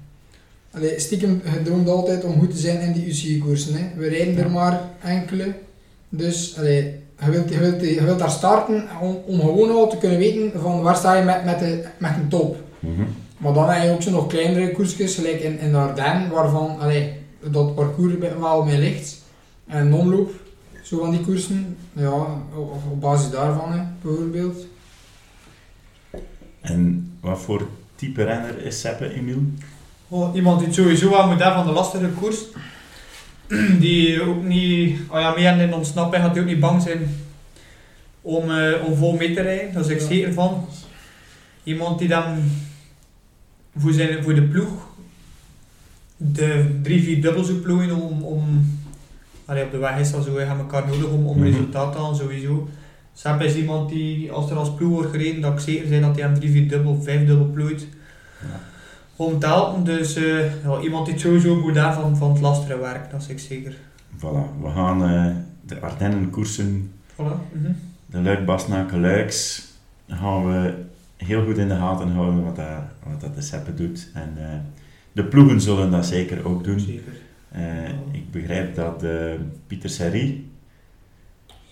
Allee, 0.77 0.99
stiekem, 0.99 1.41
je 1.53 1.61
droomt 1.61 1.89
altijd 1.89 2.23
om 2.23 2.39
goed 2.39 2.51
te 2.51 2.57
zijn 2.57 2.81
in 2.81 2.91
die 2.91 3.05
UCI-koersen. 3.05 3.91
We 3.95 4.07
rijden 4.07 4.37
er 4.37 4.51
maar 4.51 4.81
enkele. 5.01 5.53
Dus 6.09 6.57
allee, 6.57 6.99
je, 7.19 7.31
wilt, 7.31 7.49
je, 7.49 7.59
wilt, 7.59 7.81
je 7.81 8.03
wilt 8.03 8.19
daar 8.19 8.31
starten 8.31 8.87
om, 9.01 9.17
om 9.25 9.39
gewoon 9.39 9.69
al 9.69 9.89
te 9.89 9.97
kunnen 9.97 10.17
weten 10.17 10.61
van 10.61 10.81
waar 10.81 10.95
sta 10.95 11.15
je 11.15 11.23
met, 11.23 11.45
met, 11.45 11.59
de, 11.59 11.83
met 11.97 12.11
een 12.15 12.29
top. 12.29 12.57
Mhm. 12.79 13.03
Maar 13.37 13.53
dan 13.53 13.69
heb 13.69 13.83
je 13.83 13.91
ook 13.91 14.01
zo 14.01 14.11
nog 14.11 14.27
kleinere 14.27 14.71
koersjes, 14.71 15.15
gelijk 15.15 15.39
in, 15.39 15.59
in 15.59 15.71
de 15.71 15.77
Ardennen, 15.77 16.29
waarvan 16.29 16.79
allee, 16.79 17.13
dat 17.51 17.75
parcours 17.75 18.13
wel 18.39 18.63
mee 18.63 18.77
ligt. 18.77 19.21
En 19.67 19.85
een 19.85 19.93
omloop, 19.93 20.31
zo 20.83 20.99
van 20.99 21.11
die 21.11 21.21
koersen. 21.21 21.77
Ja, 21.93 22.11
op, 22.55 22.71
op 22.91 23.01
basis 23.01 23.31
daarvan 23.31 23.71
hè, 23.71 23.83
bijvoorbeeld. 24.01 24.65
En 26.61 27.11
wat 27.21 27.39
voor 27.39 27.67
type 27.95 28.23
renner 28.23 28.65
is 28.65 28.79
Seppe, 28.79 29.13
Emiel? 29.13 29.41
Oh, 30.07 30.35
iemand 30.35 30.57
die 30.59 30.67
het 30.67 30.75
sowieso 30.75 31.15
aan 31.15 31.29
moet 31.29 31.39
hebben 31.39 31.57
van 31.63 31.65
de 31.67 31.79
lastige 31.79 32.07
koers. 32.07 32.37
Die 33.79 34.21
ook 34.21 34.43
niet, 34.43 34.99
oh 35.09 35.19
ja, 35.19 35.33
meer 35.35 35.61
in 35.61 35.73
ontsnapping 35.73 36.23
gaat 36.23 36.31
hij 36.33 36.41
ook 36.41 36.47
niet 36.47 36.59
bang 36.59 36.81
zijn 36.81 37.09
om, 38.21 38.51
eh, 38.51 38.83
om 38.85 38.95
vol 38.95 39.15
mee 39.17 39.33
te 39.33 39.41
rijden. 39.41 39.73
Daar 39.73 39.83
is 39.83 39.89
ik 39.89 39.99
Ja. 39.99 40.05
zeker 40.07 40.33
van. 40.33 40.65
Iemand 41.63 41.99
die 41.99 42.07
dan 42.07 42.23
voor, 43.77 43.91
zijn, 43.91 44.23
voor 44.23 44.35
de 44.35 44.41
ploeg 44.43 44.87
de 46.17 46.79
drie, 46.83 47.03
vier 47.03 47.21
dubbel 47.21 47.43
zou 47.43 47.57
ploegen 47.57 47.95
om, 47.95 48.21
om 48.23 48.69
allee, 49.45 49.63
op 49.63 49.71
de 49.71 49.77
weg 49.77 49.97
is 49.99 50.11
dat 50.11 50.23
zo, 50.23 50.33
we 50.33 50.39
hebben 50.39 50.57
elkaar 50.65 50.87
nodig 50.87 51.07
om, 51.09 51.27
om 51.27 51.37
Mhm. 51.37 51.45
resultaat 51.47 51.91
te 51.91 51.97
halen 51.97 52.15
sowieso. 52.15 52.69
Sepp 53.13 53.41
is 53.41 53.55
iemand 53.55 53.89
die, 53.89 54.31
als 54.31 54.49
er 54.51 54.57
als 54.57 54.73
ploeg 54.75 54.91
wordt 54.91 55.11
gereden, 55.11 55.41
dat 55.41 55.53
ik 55.53 55.59
zeker 55.59 55.87
zijn 55.87 56.01
dat 56.01 56.15
hij 56.15 56.23
hem 56.25 56.33
drie, 56.35 56.51
vier 56.51 56.69
dubbel, 56.69 57.01
vijf 57.03 57.25
dubbel 57.25 57.49
plooit. 57.53 57.87
Ja. 58.41 58.59
Helpen, 59.17 59.83
dus 59.83 60.15
eh, 60.15 60.63
ja, 60.63 60.79
iemand 60.81 61.05
die 61.05 61.13
het 61.13 61.23
sowieso 61.23 61.55
moet 61.55 61.75
hebben 61.75 61.93
van, 61.93 62.17
van 62.17 62.31
het 62.31 62.41
lastige 62.41 62.79
werk, 62.79 63.11
dat 63.11 63.21
is 63.21 63.27
ik 63.27 63.39
zeker. 63.39 63.77
Voilà, 64.17 64.61
we 64.61 64.69
gaan 64.75 65.03
eh, 65.03 65.25
de 65.65 65.79
Ardennen 65.79 66.29
koersen, 66.29 66.91
Voilà. 67.13 67.15
mhm. 67.51 67.71
de 68.05 68.21
Luik 68.21 68.45
Bastenaken 68.45 69.01
Luiks, 69.01 69.67
gaan 70.07 70.45
we 70.47 70.73
heel 71.17 71.43
goed 71.45 71.57
in 71.57 71.67
de 71.67 71.75
gaten 71.75 72.11
houden 72.11 72.43
wat, 72.43 72.55
dat, 72.55 72.65
wat 73.03 73.21
dat 73.21 73.35
de 73.35 73.41
Seppe 73.41 73.73
doet. 73.73 74.07
En 74.13 74.33
eh, 74.37 74.45
de 75.11 75.23
ploegen 75.23 75.61
zullen 75.61 75.91
dat 75.91 76.05
zeker 76.05 76.45
ook 76.47 76.63
doen. 76.63 76.79
Zeker. 76.79 77.13
Eh, 77.51 77.89
ik 78.11 78.31
begrijp 78.31 78.75
dat 78.75 79.03
eh, 79.03 79.11
Pieter 79.67 79.89
Serrie 79.89 80.51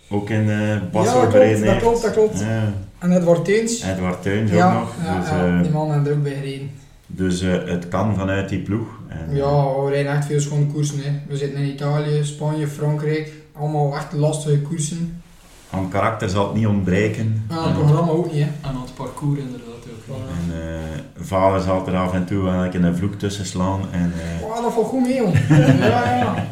ook 0.09 0.29
in 0.29 0.45
uh, 0.47 0.77
Bas 0.91 1.05
Ja, 1.05 1.11
klopt, 1.11 1.31
dat 1.33 1.41
heeft. 1.41 1.77
klopt, 1.77 2.01
dat 2.01 2.11
klopt. 2.13 2.39
Ja, 2.39 2.73
En 2.99 3.11
Edward 3.11 3.45
Teuns. 3.45 3.81
Edward 3.83 4.21
Teuns 4.21 4.51
ook 4.51 4.57
Ja, 4.57 4.73
nog. 4.79 4.95
ja, 5.03 5.19
dus 5.19 5.29
ja, 5.29 5.61
die 5.61 5.71
man 5.71 5.93
heeft 5.93 6.07
er 6.07 6.13
ook 6.13 6.23
bij 6.23 6.33
gereden. 6.33 6.69
Dus 7.15 7.41
eh, 7.41 7.51
het 7.65 7.87
kan 7.87 8.15
vanuit 8.15 8.49
die 8.49 8.59
ploeg. 8.59 8.87
En, 9.07 9.35
Ja, 9.35 9.81
we 9.83 9.89
rijden 9.89 10.11
echt 10.11 10.25
veel 10.25 10.39
schone 10.39 10.65
koersen. 10.65 10.97
Hè. 11.03 11.11
We 11.27 11.37
zitten 11.37 11.59
in 11.59 11.69
Italië, 11.69 12.23
Spanje, 12.23 12.67
Frankrijk. 12.67 13.31
Allemaal 13.53 13.95
echt 13.95 14.13
lastige 14.13 14.59
koersen. 14.61 15.21
Aan 15.69 15.89
karakter 15.89 16.29
zal 16.29 16.45
het 16.47 16.55
niet 16.55 16.67
ontbreken. 16.67 17.45
Aan 17.49 17.67
En- 17.69 17.73
programma 17.77 18.11
ook 18.11 18.25
niet. 18.33 18.43
Hè. 18.43 18.49
En 18.49 18.75
aan 18.75 18.81
het 18.81 18.93
parcours 18.95 19.39
inderdaad 19.39 19.67
ook. 20.09 20.15
En 20.17 20.61
eh, 20.61 21.23
vader 21.25 21.61
zal 21.61 21.87
er 21.87 21.95
af 21.95 22.13
en 22.13 22.25
toe 22.25 22.43
wel 22.43 22.53
een 22.73 22.95
vloek 22.95 23.13
tussen 23.13 23.45
slaan. 23.45 23.81
En, 23.91 24.13
eh, 24.39 24.45
Oh, 24.45 24.61
dat 24.63 24.73
valt 24.73 24.87
goed 24.87 25.01
mee, 25.01 25.15
jong. 25.15 25.33
ja, 25.79 26.17
ja. 26.17 26.45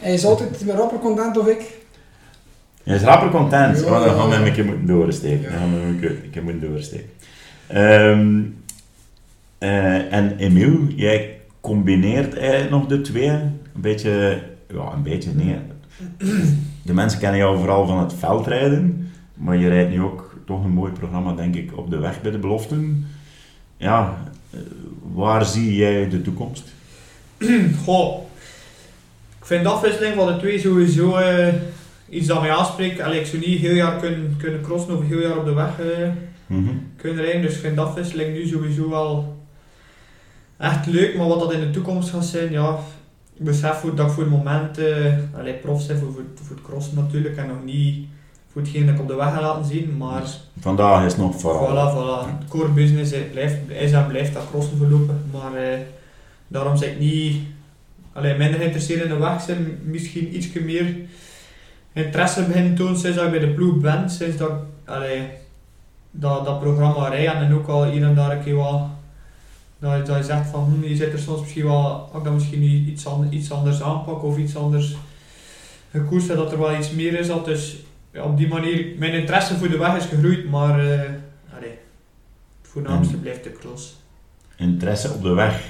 Hij 0.00 0.12
is 0.14 0.24
altijd 0.24 0.64
rapper 0.68 0.98
content 0.98 1.38
of 1.38 1.46
ik. 1.48 1.60
hij 2.82 2.94
is 2.96 3.02
rapper 3.02 3.30
content. 3.30 3.78
Ja, 3.80 3.84
Oh, 3.86 4.04
dan 4.04 4.14
gaan 4.14 4.28
we 4.28 4.34
hem 4.34 4.46
een 4.46 4.52
keer 4.52 4.64
moeten 4.64 4.86
doorsteken. 4.86 5.40
Ja. 5.42 5.48
Dan 5.48 5.58
gaan 5.58 5.70
we 5.72 5.76
hem 5.78 5.88
een 5.88 6.30
keer- 6.30 6.42
moeten 6.42 6.70
doorsteken. 6.70 7.08
Ehm, 7.66 8.40
eh, 9.66 10.12
en 10.12 10.36
Emiel, 10.36 10.78
jij 10.96 11.40
combineert 11.60 12.36
eigenlijk 12.36 12.70
nog 12.70 12.86
de 12.86 13.00
twee. 13.00 13.28
Een 13.28 13.52
beetje, 13.74 14.42
ja, 14.72 14.92
een 14.92 15.02
beetje, 15.02 15.30
nee. 15.34 15.56
De 16.82 16.94
mensen 16.94 17.18
kennen 17.18 17.38
jou 17.38 17.58
vooral 17.58 17.86
van 17.86 17.98
het 17.98 18.14
veldrijden. 18.14 19.10
Maar 19.34 19.56
je 19.56 19.68
rijdt 19.68 19.90
nu 19.90 20.00
ook 20.02 20.34
toch 20.46 20.64
een 20.64 20.70
mooi 20.70 20.92
programma, 20.92 21.32
denk 21.32 21.54
ik, 21.54 21.76
op 21.76 21.90
de 21.90 21.98
weg 21.98 22.22
bij 22.22 22.30
de 22.30 22.38
beloften. 22.38 23.06
Ja, 23.76 24.18
eh, 24.50 24.60
waar 25.12 25.44
zie 25.44 25.74
jij 25.76 26.08
de 26.08 26.22
toekomst? 26.22 26.64
Goh, 27.84 28.22
ik 29.38 29.44
vind 29.46 29.62
de 29.62 29.68
afwisseling 29.68 30.14
van 30.14 30.26
de 30.26 30.36
twee 30.36 30.58
sowieso 30.58 31.16
eh, 31.16 31.54
iets 32.08 32.26
dat 32.26 32.40
mij 32.40 32.50
aanspreekt. 32.50 33.00
Allee, 33.00 33.20
ik 33.20 33.26
zou 33.26 33.46
niet 33.46 33.60
heel 33.60 33.74
jaar 33.74 33.96
kunnen, 34.00 34.34
kunnen 34.38 34.60
crossen 34.60 34.98
of 34.98 35.06
heel 35.06 35.20
jaar 35.20 35.38
op 35.38 35.44
de 35.44 35.54
weg 35.54 35.70
Mhm. 36.46 36.70
kunnen 36.96 37.24
rijden. 37.24 37.42
Dus 37.42 37.54
ik 37.54 37.60
vind 37.60 37.74
de 37.74 37.80
afwisseling 37.80 38.34
nu 38.34 38.46
sowieso 38.46 38.88
wel 38.90 39.35
echt 40.58 40.86
leuk. 40.86 41.16
Maar 41.16 41.28
wat 41.28 41.38
dat 41.38 41.52
in 41.52 41.60
de 41.60 41.70
toekomst 41.70 42.10
gaat 42.10 42.24
zijn, 42.24 42.52
ja, 42.52 42.78
ik 43.34 43.44
besef 43.44 43.76
voor, 43.76 43.94
dat 43.94 44.06
ik 44.06 44.12
voor 44.12 44.22
het 44.22 44.32
moment 44.32 44.78
uh, 44.78 45.14
allee, 45.38 45.54
prof 45.54 45.86
ben 45.86 45.98
voor, 45.98 46.12
voor, 46.12 46.22
voor 46.34 46.56
het 46.56 46.64
crossen 46.64 46.94
natuurlijk. 46.94 47.36
En 47.36 47.46
nog 47.46 47.64
niet 47.64 48.06
voor 48.52 48.62
hetgeen 48.62 48.86
dat 48.86 48.94
ik 48.94 49.00
op 49.00 49.08
de 49.08 49.14
weg 49.14 49.34
ga 49.34 49.40
laten 49.40 49.64
zien. 49.64 49.96
Maar 49.96 50.22
Vandaag 50.60 51.04
is 51.04 51.16
nog 51.16 51.40
vooral. 51.40 51.66
Voilà, 51.66 51.94
voilà. 51.94 52.38
Het 52.38 52.48
core 52.48 52.68
business 52.68 53.12
eh, 53.12 53.20
blijft, 53.30 53.56
is 53.68 53.92
en 53.92 54.06
blijft 54.06 54.34
dat 54.34 54.48
crossen 54.50 54.76
verlopen. 54.76 55.30
Maar 55.32 55.54
eh, 55.54 55.78
daarom 56.48 56.76
zeg 56.76 56.90
ik 56.90 56.98
niet 56.98 57.36
allee, 58.12 58.36
minder 58.36 58.58
geïnteresseerd 58.58 59.02
in 59.02 59.08
de 59.08 59.16
weg 59.16 59.40
zijn. 59.40 59.78
Misschien 59.82 60.36
iets 60.36 60.52
meer 60.52 60.96
interesse 61.92 62.44
beginnen 62.44 62.74
tonen 62.74 62.98
sinds 62.98 63.16
dat 63.16 63.24
ik 63.24 63.30
bij 63.30 63.40
de 63.40 63.54
ploeg 63.54 63.76
ben. 63.76 64.10
Sinds 64.10 64.36
dat 64.36 64.50
ik 64.50 64.56
allee, 64.84 65.28
dat, 66.10 66.44
dat 66.44 66.60
programma 66.60 67.08
rijden 67.08 67.34
en 67.34 67.54
ook 67.54 67.68
al 67.68 67.84
hier 67.84 68.02
en 68.02 68.14
daar 68.14 68.32
een 68.32 68.42
keer 68.42 68.56
wel 68.56 68.90
dat, 69.78 70.06
dat 70.06 70.16
je 70.16 70.22
zegt 70.22 70.48
van 70.48 70.64
hm, 70.64 70.88
je 70.88 70.96
zit 70.96 71.12
er 71.12 71.18
soms 71.18 71.40
misschien 71.40 71.64
wel, 71.64 71.84
als 71.84 72.18
ik 72.18 72.24
dat 72.24 72.32
misschien 72.32 72.62
iets, 72.62 73.06
ander, 73.06 73.32
iets 73.32 73.52
anders 73.52 73.82
aanpak 73.82 74.22
of 74.22 74.38
iets 74.38 74.56
anders 74.56 74.96
gekoerst 75.90 76.28
heb, 76.28 76.36
dat 76.36 76.52
er 76.52 76.58
wel 76.58 76.76
iets 76.76 76.90
meer 76.90 77.18
is. 77.18 77.26
Dat 77.26 77.44
dus 77.44 77.76
ja, 78.12 78.22
op 78.22 78.36
die 78.36 78.48
manier, 78.48 78.86
mijn 78.98 79.12
interesse 79.12 79.56
voor 79.56 79.68
de 79.68 79.78
weg 79.78 79.96
is 79.96 80.04
gegroeid, 80.04 80.50
maar 80.50 80.78
eh 80.80 81.00
allee, 81.56 81.78
het 82.60 82.70
voornaamste 82.70 83.16
blijft 83.16 83.44
de 83.44 83.52
cross. 83.52 83.96
Interesse 84.56 85.12
op 85.12 85.22
de 85.22 85.32
weg. 85.32 85.64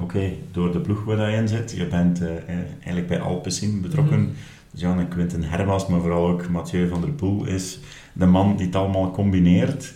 Oké, 0.00 0.32
door 0.50 0.72
de 0.72 0.80
ploeg 0.80 1.04
waar 1.04 1.30
je 1.30 1.36
in 1.36 1.48
zit. 1.48 1.72
Je 1.72 1.86
bent 1.86 2.20
eh, 2.20 2.28
eigenlijk 2.74 3.06
bij 3.06 3.20
Alpecin 3.20 3.80
betrokken. 3.80 4.20
Mhm. 4.20 4.30
Dus 4.70 4.80
Jan 4.80 4.98
en 4.98 5.08
Quinten 5.08 5.42
Hermans, 5.42 5.86
maar 5.86 6.00
vooral 6.00 6.28
ook 6.28 6.48
Mathieu 6.48 6.88
van 6.88 7.00
der 7.00 7.10
Poel 7.10 7.44
is 7.44 7.80
de 8.12 8.26
man 8.26 8.56
die 8.56 8.66
het 8.66 8.76
allemaal 8.76 9.10
combineert. 9.10 9.94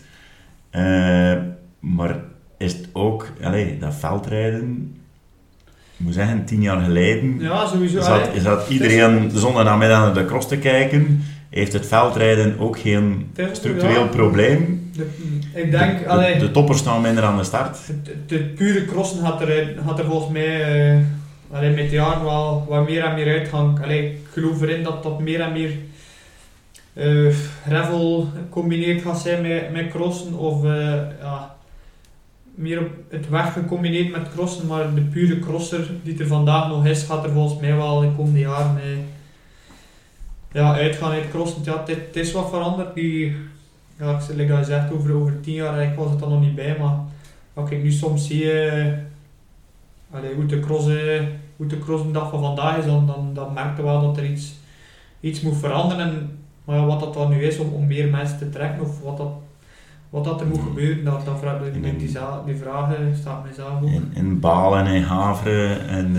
Eh, 0.71 1.37
maar 1.79 2.21
is 2.57 2.73
het 2.73 2.89
ook, 2.93 3.33
allee, 3.43 3.79
dat 3.79 3.95
veldrijden, 3.95 4.97
ik 5.97 6.05
moet 6.05 6.15
zeggen, 6.15 6.45
tien 6.45 6.63
jaar 6.63 6.81
geleden 6.81 7.41
Ja, 7.41 7.67
sowieso. 7.67 8.01
zat, 8.01 8.29
zat 8.39 8.69
iedereen 8.69 9.29
de 9.29 9.39
zondagnamiddag 9.39 10.01
naar 10.01 10.15
de 10.15 10.25
cross 10.25 10.49
te 10.49 10.59
kijken. 10.59 11.23
Heeft 11.51 11.73
het 11.73 11.87
veldrijden 11.87 12.59
ook 12.59 12.79
geen 12.79 13.31
structureel 13.53 14.03
ja, 14.03 14.07
probleem? 14.07 14.91
de- 14.97 15.07
ik 15.55 15.71
denk, 15.71 15.99
de, 15.99 16.09
allee, 16.09 16.39
de, 16.39 16.51
toppers 16.51 16.79
staan 16.79 17.01
minder 17.01 17.25
aan 17.25 17.37
de 17.37 17.45
start. 17.45 17.79
het, 18.29 18.55
pure 18.55 18.85
crossen 18.85 19.21
gaat 19.21 19.41
er, 19.41 19.75
gaat 19.87 19.99
er 19.99 20.05
volgens 20.05 20.33
mij 20.33 21.05
allee, 21.51 21.71
met 21.71 21.91
de 21.91 21.95
jaren 21.97 22.25
wel 22.25 22.65
wat 22.69 22.87
meer 22.89 23.05
en 23.05 23.15
meer 23.15 23.39
uitgang. 23.39 23.83
Allee, 23.83 24.05
ik 24.07 24.19
geloof 24.33 24.63
erin 24.63 24.83
dat 24.83 25.03
dat 25.03 25.21
meer 25.21 25.41
en 25.41 25.53
meer 25.53 25.71
eh 26.93 27.35
gravel 27.67 28.29
gecombineerd 28.35 29.03
gaat 29.03 29.19
zijn 29.21 29.43
met, 29.43 29.73
met 29.73 29.89
crossen 29.89 30.35
of 30.35 30.65
eh, 30.65 30.93
ja, 31.21 31.56
meer 32.57 32.81
op 32.81 32.91
het 33.09 33.29
weg 33.29 33.53
gecombineerd 33.53 34.13
met 34.13 34.33
crossen, 34.33 34.67
maar 34.67 34.95
de 34.95 35.01
pure 35.01 35.39
crosser 35.39 35.91
die 36.03 36.19
er 36.19 36.27
vandaag 36.27 36.69
nog 36.69 36.87
is, 36.87 37.03
gaat 37.03 37.25
er 37.25 37.31
volgens 37.31 37.61
mij 37.61 37.77
wel 37.77 38.01
de 38.01 38.13
komende 38.17 38.39
jaren 38.39 38.77
eh, 38.77 38.99
ja, 40.53 40.75
uitgaan 40.75 41.11
uit 41.11 41.31
crossen. 41.31 41.63
Ja, 41.65 41.83
het, 41.87 42.17
is 42.17 42.33
wat 42.33 42.49
veranderd. 42.49 42.95
Die, 42.95 43.37
ja, 43.99 44.21
ik 44.37 44.65
zeg, 44.65 44.93
over, 44.93 45.15
over 45.15 45.41
tien 45.41 45.55
jaar, 45.55 45.83
ik 45.83 45.97
was 45.97 46.11
het 46.11 46.19
dan 46.19 46.31
nog 46.31 46.41
niet 46.41 46.55
bij, 46.55 46.77
maar 46.79 46.99
wat 47.53 47.71
ik 47.71 47.83
nu 47.83 47.91
soms 47.91 48.27
zie, 48.27 48.53
eh, 48.53 48.93
hoe, 50.35 50.47
de 50.47 50.61
cross, 50.61 50.89
eh, 50.89 51.23
hoe 51.57 51.67
de 51.67 51.79
van 52.13 52.43
vandaag 52.43 52.79
is, 52.79 52.85
dan, 52.85 53.07
dan, 53.07 53.31
dan 53.35 53.53
merk 53.53 53.77
je 53.77 53.83
wel 53.83 54.01
dat 54.01 54.17
er 54.17 54.25
iets, 54.25 54.55
iets 55.21 55.41
moet 55.41 55.57
veranderen. 55.57 56.07
En, 56.07 56.39
maar 56.65 56.87
wat 56.87 57.01
dat 57.01 57.15
dan 57.15 57.31
nu 57.31 57.43
is 57.43 57.59
om, 57.59 57.73
om 57.73 57.87
meer 57.87 58.09
mensen 58.09 58.39
te 58.39 58.49
trekken, 58.49 58.83
of 58.83 59.01
wat 59.01 59.17
dat, 59.17 59.33
wat 60.11 60.25
dat 60.25 60.41
er 60.41 60.47
moet 60.47 60.61
Mm. 60.61 60.67
gebeuren, 60.67 61.05
dat, 61.05 61.25
dat 61.25 61.39
vraag, 61.41 61.61
In 61.73 61.83
die, 61.83 61.97
die, 61.97 62.17
die 62.47 62.57
vragen 62.57 63.17
staat 63.21 63.43
mijzelf 63.45 63.83
ook. 63.83 63.89
In, 63.89 64.11
in 64.15 64.41
Balen 64.41 64.87
en 64.87 65.03
Haveren 65.03 65.89
en... 65.89 66.17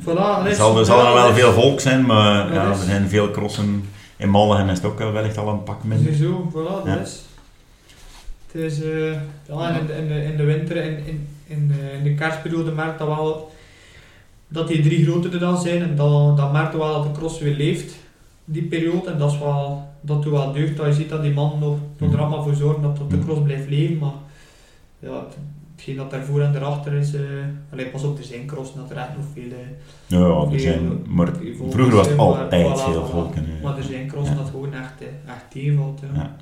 Voilà, 0.00 0.46
Er 0.46 0.54
zal, 0.54 0.78
er 0.78 0.84
zal 0.84 1.06
er 1.06 1.14
wel 1.14 1.32
veel 1.32 1.52
volk 1.52 1.80
zijn, 1.80 2.06
maar 2.06 2.44
Dat 2.46 2.54
ja, 2.54 2.68
er 2.68 2.74
zijn 2.74 3.08
veel 3.08 3.30
crossen. 3.30 3.84
In 4.16 4.30
Maldegem 4.30 4.68
is 4.68 4.76
het 4.76 4.86
ook 4.86 4.98
wel 4.98 5.12
wellicht 5.12 5.38
al 5.38 5.48
een 5.48 5.62
pak 5.62 5.84
minder. 5.84 6.14
Sowieso, 6.14 6.50
voilà, 6.50 6.86
dat 6.88 7.00
is. 7.06 7.22
Het 8.52 8.62
is, 8.62 8.82
eh, 8.82 9.12
ja, 9.48 9.78
in, 9.78 9.86
de, 9.86 9.96
in, 9.96 10.08
de, 10.08 10.24
in 10.24 10.36
de 10.36 10.44
winter, 10.44 10.76
in, 10.76 11.06
in, 11.06 11.28
in, 11.46 11.68
de, 11.68 11.92
in 11.98 12.02
de 12.02 12.14
kerstperiode 12.14 12.70
merkt 12.72 12.98
dat 12.98 13.08
wel 13.08 13.52
dat 14.48 14.68
die 14.68 14.82
drie 14.82 15.04
grote 15.04 15.28
er 15.28 15.38
dan 15.38 15.60
zijn 15.60 15.82
en 15.82 15.96
dan, 15.96 16.36
dan 16.36 16.52
merkt 16.52 16.76
wel 16.76 16.92
dat 16.92 17.02
de 17.14 17.18
cross 17.20 17.40
weer 17.40 17.54
leeft, 17.56 17.94
die 18.44 18.62
periode. 18.62 19.10
En 19.10 19.18
dat 19.18 19.32
is 19.32 19.38
wel, 19.38 19.88
dat 20.02 20.22
doet 20.22 20.32
wel 20.32 20.52
deugd, 20.52 20.76
dat 20.76 20.86
je 20.86 20.92
ziet 20.92 21.08
dat 21.08 21.22
die 21.22 21.32
man 21.32 21.58
nog, 21.60 21.76
nog 21.98 22.10
er 22.10 22.16
Mhm. 22.16 22.18
allemaal 22.18 22.42
voor 22.42 22.54
zorgen 22.54 22.82
dat, 22.82 22.96
dat 22.96 23.10
de 23.10 23.16
Mhm. 23.16 23.24
cross 23.24 23.40
blijft 23.42 23.68
leven. 23.68 23.98
Maar 23.98 24.12
ja, 24.98 25.14
het- 25.14 25.36
hetgeen 25.74 25.96
dat 25.96 26.10
daarvoor 26.10 26.40
en 26.40 26.52
daarachter 26.52 26.92
is, 26.92 27.14
eh 27.14 27.20
allee, 27.72 27.86
pas 27.86 28.02
op, 28.04 28.18
er 28.18 28.24
zijn 28.24 28.46
crossen 28.46 28.76
dat 28.80 28.90
er 28.90 28.96
echt 28.96 29.16
nog 29.16 29.24
veel... 29.34 29.50
eh, 29.50 29.58
Ja, 30.06 30.18
ja, 30.26 30.52
er 30.52 30.60
zijn, 30.60 30.90
maar 31.08 31.28
vroeger 31.70 31.94
was 31.96 32.08
het 32.08 32.18
altijd 32.18 32.66
voilà, 32.78 32.80
veel 32.82 33.06
voilà. 33.34 33.62
Maar 33.62 33.76
er 33.76 33.82
zijn 33.82 34.06
crossen 34.06 34.34
Ja. 34.36 34.40
dat 34.42 34.50
gewoon 34.50 34.74
echt, 34.74 35.00
eh, 35.00 35.32
echt 35.32 35.44
tegenvalt. 35.50 36.00
Ja. 36.14 36.36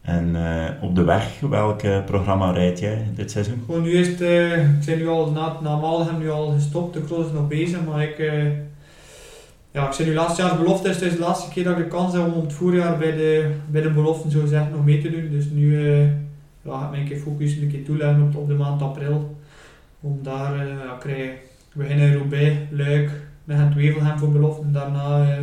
En 0.00 0.36
op 0.80 0.94
de 0.94 1.02
weg, 1.04 1.40
welk 1.40 1.80
programma 2.06 2.50
rijd 2.50 2.78
jij 2.78 3.06
dit 3.14 3.30
seizoen? 3.30 3.62
Gewoon 3.66 3.82
nu 3.82 3.90
is 3.90 4.08
het, 4.08 4.20
eh, 4.20 4.52
ik 4.62 4.84
ben 4.86 4.98
nu 4.98 5.08
al 5.08 5.30
na, 5.30 5.56
na 5.62 6.12
nu 6.18 6.30
al 6.30 6.50
gestopt, 6.52 6.94
de 6.94 7.04
cross 7.04 7.26
is 7.26 7.32
nog 7.32 7.48
bezig, 7.48 7.84
maar 7.84 8.02
ik, 8.02 8.18
ja, 9.72 9.90
ik 9.90 9.96
ben 9.96 10.06
nu 10.06 10.14
laatste 10.14 10.42
jaar 10.42 10.56
belofte, 10.56 10.88
dus 10.88 10.96
het 10.96 11.04
is 11.04 11.12
de 11.12 11.18
laatste 11.18 11.50
keer 11.50 11.64
dat 11.64 11.78
ik 11.78 11.84
de 11.84 11.88
kans 11.88 12.12
heb 12.12 12.34
om 12.34 12.42
het 12.42 12.52
voorjaar 12.52 12.98
bij 12.98 13.12
de, 13.12 13.54
bij 13.70 13.82
de 13.82 13.90
beloften 13.90 14.30
zo 14.30 14.40
gezegd 14.40 14.70
nog 14.70 14.84
mee 14.84 15.00
te 15.02 15.10
doen. 15.10 15.28
Dus 15.30 15.50
nu 15.50 15.88
eh, 15.88 16.04
ja, 16.62 16.78
ga 16.78 16.90
ik 16.92 16.98
een 16.98 17.04
keer 17.08 17.18
focussen, 17.18 17.62
een 17.62 17.70
keer 17.70 17.84
toeleggen 17.84 18.22
op, 18.22 18.36
op 18.36 18.48
de 18.48 18.54
maand 18.54 18.82
april. 18.82 19.36
Om 20.00 20.18
daar, 20.22 20.54
eh 20.54 20.66
ja, 20.66 20.96
krijg 21.00 21.30
we 21.72 21.78
beginnen 21.78 22.06
in 22.08 22.16
Roubaix, 22.16 22.56
Luik, 22.70 23.10
dan 23.44 23.58
gaat 23.58 23.74
Wevelgem 23.74 24.18
voor 24.18 24.32
beloften, 24.32 24.72
daarna 24.72 25.30
eh 25.30 25.38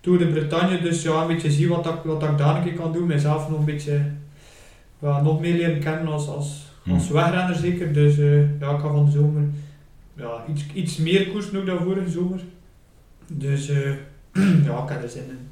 Tour 0.00 0.18
de 0.18 0.26
Bretagne. 0.26 0.80
Dus 0.80 1.02
ja, 1.02 1.20
een 1.20 1.26
beetje 1.26 1.50
zien 1.50 1.68
wat, 1.68 1.86
ik, 1.86 2.00
wat 2.04 2.22
ik 2.22 2.38
daar 2.38 2.56
een 2.56 2.62
keer 2.62 2.74
kan 2.74 2.92
doen, 2.92 3.06
mezelf 3.06 3.48
nog 3.48 3.58
een 3.58 3.64
beetje 3.64 4.00
ja, 4.98 5.22
nog 5.22 5.40
meer 5.40 5.54
leren 5.54 5.78
kennen 5.80 6.06
als, 6.06 6.28
als, 6.28 6.72
als 6.90 7.08
Hm. 7.08 7.14
wegrenner 7.14 7.54
zeker. 7.54 7.92
Dus 7.92 8.16
ja, 8.60 8.70
ik 8.70 8.80
ga 8.80 8.88
van 8.88 9.04
de 9.04 9.10
zomer 9.10 9.42
ja, 10.16 10.44
iets, 10.48 10.64
iets 10.74 10.96
meer 10.96 11.28
koersen 11.28 11.58
ook 11.58 11.66
dan 11.66 11.78
vorige 11.78 12.10
zomer. 12.10 12.40
Dus 13.26 13.68
eh, 13.68 13.90
ja, 14.66 14.82
ik 14.82 14.88
heb 14.88 15.02
er 15.02 15.08
zin 15.08 15.24
in. 15.28 15.48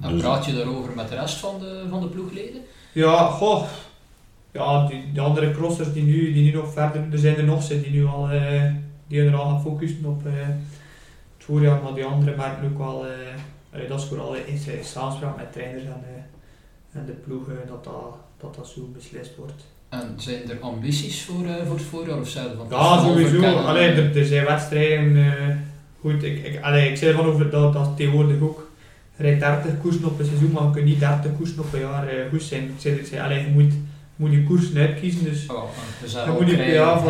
Ja. 0.00 0.08
En 0.08 0.16
praat 0.16 0.44
je 0.44 0.54
daarover 0.54 0.92
met 0.94 1.08
de 1.08 1.14
rest 1.14 1.34
van 1.36 1.58
de, 1.60 1.84
van 1.90 2.00
de 2.00 2.06
ploegleden? 2.06 2.60
Ja, 2.92 3.26
goh. 3.26 3.64
Ja, 4.52 4.86
die, 4.86 5.12
die 5.12 5.20
andere 5.20 5.50
crossers 5.50 5.92
die 5.92 6.02
nu, 6.02 6.32
die 6.32 6.42
nu 6.42 6.58
nog 6.58 6.72
verder, 6.72 7.06
er 7.12 7.18
zijn 7.18 7.36
er 7.36 7.44
nog 7.44 7.62
ze 7.62 7.80
die 7.80 7.90
nu 7.90 8.06
al, 8.06 8.30
eh, 8.30 8.72
die 9.06 9.22
er 9.22 9.36
al 9.36 9.48
gaan 9.48 9.62
focussen 9.62 10.04
op 10.04 10.26
eh, 10.26 10.32
het 11.36 11.44
voorjaar, 11.44 11.82
maar 11.82 11.94
die 11.94 12.04
anderen 12.04 12.36
merken 12.36 12.64
ook 12.64 12.78
wel, 12.78 13.06
allee, 13.72 13.88
dat 13.88 14.00
is 14.00 14.06
vooral 14.06 14.34
in 14.34 14.58
samenspraak 14.82 15.36
met 15.36 15.52
trainers 15.52 15.84
en, 15.84 16.04
en 16.92 17.06
de 17.06 17.12
ploegen, 17.12 17.56
dat 17.66 17.84
dat, 17.84 18.16
dat 18.36 18.54
dat 18.54 18.66
zo 18.68 18.90
beslist 18.94 19.36
wordt. 19.36 19.64
En 19.88 20.14
zijn 20.16 20.50
er 20.50 20.60
ambities 20.60 21.24
voor, 21.24 21.44
voor 21.66 21.76
het 21.76 21.84
voorjaar 21.84 22.20
of 22.20 22.28
zijn 22.28 22.56
van 22.56 22.66
Ja, 22.70 23.00
sowieso. 23.00 23.28
verkennen? 23.30 23.64
Allee, 23.64 23.88
er, 23.88 24.16
er 24.16 24.24
zijn 24.24 24.44
wedstrijden, 24.44 25.16
goed, 26.02 26.22
ik, 26.22 26.44
ik, 26.46 26.58
allee, 26.62 26.88
ik 26.90 26.96
zei 26.96 27.10
ervan 27.10 27.26
over 27.26 27.50
dat, 27.50 27.72
dat 27.72 27.96
tegenwoordig 27.96 28.40
ook 28.40 28.70
je 29.16 29.22
rijdt 29.22 29.40
30 29.40 29.80
koersen 29.82 30.04
op 30.04 30.18
een 30.18 30.24
seizoen, 30.26 30.50
maar 30.50 30.62
je 30.62 30.70
kunt 30.70 30.84
niet 30.84 31.00
30 31.00 31.30
koersen 31.36 31.58
op 31.58 31.72
een 31.72 31.80
jaar 31.80 32.08
eh, 32.08 32.14
goed 32.30 32.42
zijn. 32.42 32.62
Ik 32.62 32.70
zei, 32.78 32.94
ik 32.94 33.06
zei 33.06 33.20
allee, 33.22 33.38
je 33.38 33.50
moet, 33.52 33.72
je 33.72 33.78
moet 34.16 34.32
je 34.32 34.44
koersen 34.44 34.76
uitkiezen, 34.80 35.24
dus 35.24 35.46
Oh, 35.46 35.62
Dan 36.14 36.24
al 36.28 36.32
moet 36.40 36.48
je- 36.48 36.54
krijgen, 36.54 36.74
ja, 36.74 37.02
voilà. 37.02 37.04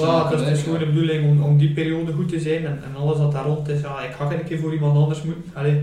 Voilà, 0.00 0.30
dat 0.30 0.40
is 0.40 0.48
dus 0.48 0.62
gewoon 0.62 0.78
de 0.78 0.86
bedoeling 0.86 1.30
om, 1.30 1.42
om 1.42 1.58
die 1.58 1.70
periode 1.72 2.12
goed 2.12 2.28
te 2.28 2.40
zijn 2.40 2.66
en, 2.66 2.78
en 2.84 3.00
alles 3.00 3.18
wat 3.18 3.32
daar 3.32 3.44
rond 3.44 3.68
is. 3.68 3.80
Ja, 3.80 4.00
ik 4.02 4.12
ga 4.12 4.26
geen 4.26 4.44
keer 4.44 4.58
voor 4.58 4.72
iemand 4.72 4.96
anders 4.96 5.22
moeten. 5.22 5.44
Allee, 5.52 5.82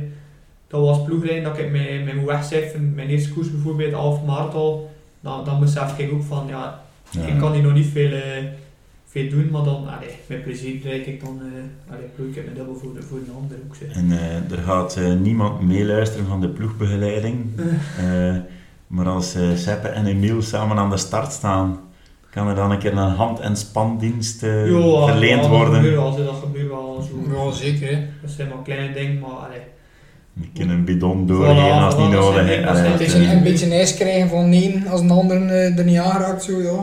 dat 0.67 0.81
was 0.81 1.03
ploegrijden 1.03 1.43
dat 1.43 1.57
ik 1.57 1.71
mij, 1.71 2.01
mij 2.05 2.13
moet 2.15 2.25
wegcijferen. 2.25 2.93
Mijn 2.95 3.07
eerste 3.09 3.33
koers 3.33 3.51
bijvoorbeeld, 3.51 3.93
half 3.93 4.23
maart 4.25 4.53
al, 4.53 4.91
dan, 5.19 5.45
dan 5.45 5.59
besef 5.59 5.97
ik 5.97 6.11
ook 6.11 6.23
van 6.23 6.45
ja, 6.47 6.83
Ja. 7.11 7.21
ik 7.25 7.39
kan 7.39 7.53
hier 7.53 7.63
nog 7.63 7.73
niet 7.73 7.87
veel, 7.87 8.11
eh, 8.11 8.21
veel 9.09 9.29
doen, 9.29 9.49
maar 9.51 9.63
dan, 9.63 9.87
allee, 9.87 10.15
met 10.27 10.43
plezier 10.43 10.81
rijd 10.83 11.07
ik 11.07 11.23
dan, 11.23 11.39
eh 11.41 11.93
allee, 11.93 12.05
ploeg 12.15 12.27
ik 12.27 12.43
mijn 12.43 12.55
dubbel 12.55 12.75
voor, 12.75 12.93
de, 12.93 13.01
voor 13.01 13.17
een 13.17 13.33
ander 13.41 13.57
ook. 13.67 13.75
Zeg. 13.75 13.95
En 13.95 14.11
eh, 14.11 14.57
er 14.57 14.63
gaat 14.65 14.95
eh, 14.95 15.13
niemand 15.13 15.61
meeluisteren 15.61 16.25
van 16.27 16.41
de 16.41 16.49
ploegbegeleiding. 16.49 17.45
Eh, 17.99 18.35
maar 18.87 19.07
als 19.07 19.35
eh 19.35 19.43
Seppe 19.55 19.87
en 19.87 20.05
Emiel 20.05 20.41
samen 20.41 20.77
aan 20.77 20.89
de 20.89 20.97
start 20.97 21.31
staan, 21.31 21.79
kan 22.29 22.47
er 22.47 22.55
dan 22.55 22.71
een 22.71 22.77
keer 22.79 22.91
een 22.91 22.97
hand- 23.15 23.39
en 23.39 23.55
spandienst 23.57 24.43
eh, 24.43 24.69
Ja, 24.69 25.05
verleend 25.07 25.43
ja, 25.43 25.49
worden. 25.49 25.73
Dat 25.73 25.81
gebeurt 25.81 25.95
wel, 25.95 26.11
zo, 26.11 26.23
dat 26.23 26.35
gebeurt 26.43 26.67
wel 26.69 27.01
zo. 27.01 27.45
Ja, 27.45 27.51
zeker 27.51 27.87
hè. 27.95 28.05
Dat 28.21 28.31
zijn 28.31 28.47
maar 28.49 28.61
kleine 28.63 28.93
dingen, 28.93 29.19
maar 29.19 29.29
allee. 29.29 29.61
Je 30.33 30.47
kunt 30.53 30.69
een 30.71 30.85
bidon 30.85 31.27
doorgeven 31.27 31.71
als 31.71 31.93
het 31.93 32.03
niet 32.03 32.13
voilà, 32.13 32.19
nodig 32.19 32.49
is. 32.49 32.79
Het 32.79 32.99
is 32.99 33.13
een, 33.13 33.21
eh, 33.23 33.31
een 33.31 33.43
beetje 33.43 33.71
ijs 33.71 33.95
krijgen 33.95 34.29
van 34.29 34.49
nee 34.49 34.83
als 34.89 35.01
een 35.01 35.11
ander 35.11 35.47
eh, 35.47 35.77
er 35.77 35.85
niet 35.85 35.97
aangeraakt 35.97 36.43
zo 36.43 36.61
ja. 36.61 36.79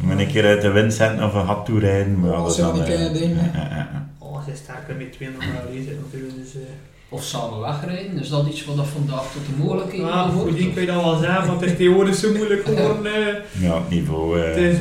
Moet 0.00 0.18
een 0.20 0.26
keer 0.26 0.44
uit 0.46 0.60
de 0.62 0.70
wind 0.70 0.92
zetten 0.94 1.24
of 1.24 1.34
een 1.34 1.46
gat 1.46 1.64
toerijden. 1.66 2.20
Maar 2.20 2.30
ja, 2.30 2.36
Dat 2.36 2.44
dat 2.44 2.50
is 2.50 2.56
zijn 2.56 2.66
dan, 2.66 2.74
die 2.76 2.84
eh, 2.84 2.94
kleine 2.94 3.18
dingen, 3.18 3.36
ja, 3.54 3.60
ja, 3.70 3.76
ja. 3.76 4.08
Oh, 4.18 4.44
ze 4.44 4.50
sterker 4.54 4.94
met 4.96 5.12
twee 5.12 5.28
alleen 5.66 5.84
zit 5.84 5.96
natuurlijk, 6.00 6.34
dus... 6.36 6.54
eh. 6.54 6.60
Of 7.08 7.22
samen 7.22 7.60
wegrijden, 7.60 8.18
is 8.20 8.28
dat 8.28 8.46
iets 8.46 8.64
wat 8.64 8.76
dat 8.76 8.86
vandaag 8.86 9.32
tot 9.32 9.46
de 9.46 9.62
mogelijkheden 9.64 10.12
Ah, 10.12 10.32
voor 10.34 10.54
die 10.54 10.72
kun 10.72 10.80
je 10.80 10.86
dat 10.86 11.02
wel 11.02 11.16
zeggen, 11.16 11.46
want 11.46 11.60
het 11.60 11.70
is 11.70 11.76
tegenwoordig 11.76 12.14
zo 12.14 12.32
moeilijk 12.32 12.64
geworden. 12.64 13.06
eh. 13.06 13.62
Ja, 13.62 13.74
het 13.74 13.90
niveau. 13.90 14.40
eh, 14.40 14.46
Het 14.48 14.56
is... 14.56 14.78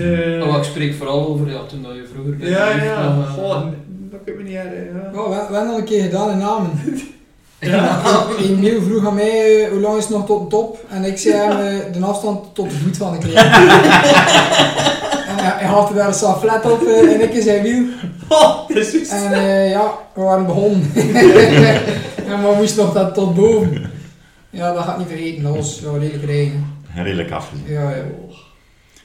Oh, 0.47 0.57
ik 0.57 0.63
spreek 0.63 0.93
vooral 0.93 1.27
over 1.27 1.49
ja, 1.51 1.65
toen 1.65 1.81
dat 1.81 1.93
je 1.95 2.09
vroeger 2.13 2.49
ja, 2.49 2.83
ja, 2.83 3.15
nog, 3.15 3.25
eh, 3.25 3.33
goh, 3.33 3.63
dat 4.11 4.19
kun 4.25 4.33
je 4.33 4.39
me 4.39 4.43
niet 4.49 4.57
herinneren. 4.57 5.11
Ja, 5.13 5.23
we, 5.23 5.29
we 5.29 5.55
hebben 5.55 5.67
al 5.73 5.77
een 5.77 5.83
keer 5.83 6.03
gedaan 6.03 6.31
in 6.31 6.37
Namen. 6.37 6.71
Ja. 7.61 8.01
Emiel 8.39 8.81
vroeg 8.81 9.05
aan 9.07 9.13
mij 9.13 9.63
eh, 9.63 9.71
hoe 9.71 9.79
lang 9.79 9.97
is 9.97 10.03
het 10.03 10.13
nog 10.13 10.25
tot 10.25 10.41
de 10.41 10.47
top 10.47 10.85
en 10.89 11.03
ik 11.03 11.17
zei 11.17 11.35
hem 11.35 11.51
eh, 11.51 11.93
de 11.93 12.05
afstand 12.05 12.55
tot 12.55 12.69
de 12.69 12.75
voet 12.75 12.97
van 12.97 13.11
de 13.11 13.17
kreeg. 13.17 13.35
en 15.29 15.37
hij, 15.37 15.65
haalde 15.65 15.93
daar 15.93 16.13
zo 16.13 16.33
flat 16.33 16.71
op 16.71 16.83
eh, 16.83 17.13
en 17.13 17.21
ik 17.21 17.41
zei 17.43 17.61
wiel. 17.61 17.85
Oh. 18.29 18.69
En 19.09 19.33
eh, 19.33 19.69
ja, 19.69 19.97
we 20.13 20.21
waren 20.21 20.45
begonnen. 20.45 20.91
en 22.29 22.41
we 22.41 22.53
moesten 22.57 22.83
nog 22.83 22.93
dat 22.93 23.13
tot 23.13 23.35
boven. 23.35 23.91
Ja, 24.49 24.73
dat 24.73 24.83
gaat 24.83 24.97
niet 24.97 25.07
vergeten, 25.07 25.43
dat 25.43 25.55
was 25.55 25.79
wel 25.79 25.97
redelijk 25.97 26.25
regen. 26.25 26.65
redelijk 26.95 27.31
afgezien. 27.31 27.65
Ja, 27.67 27.89
ja. 27.89 28.03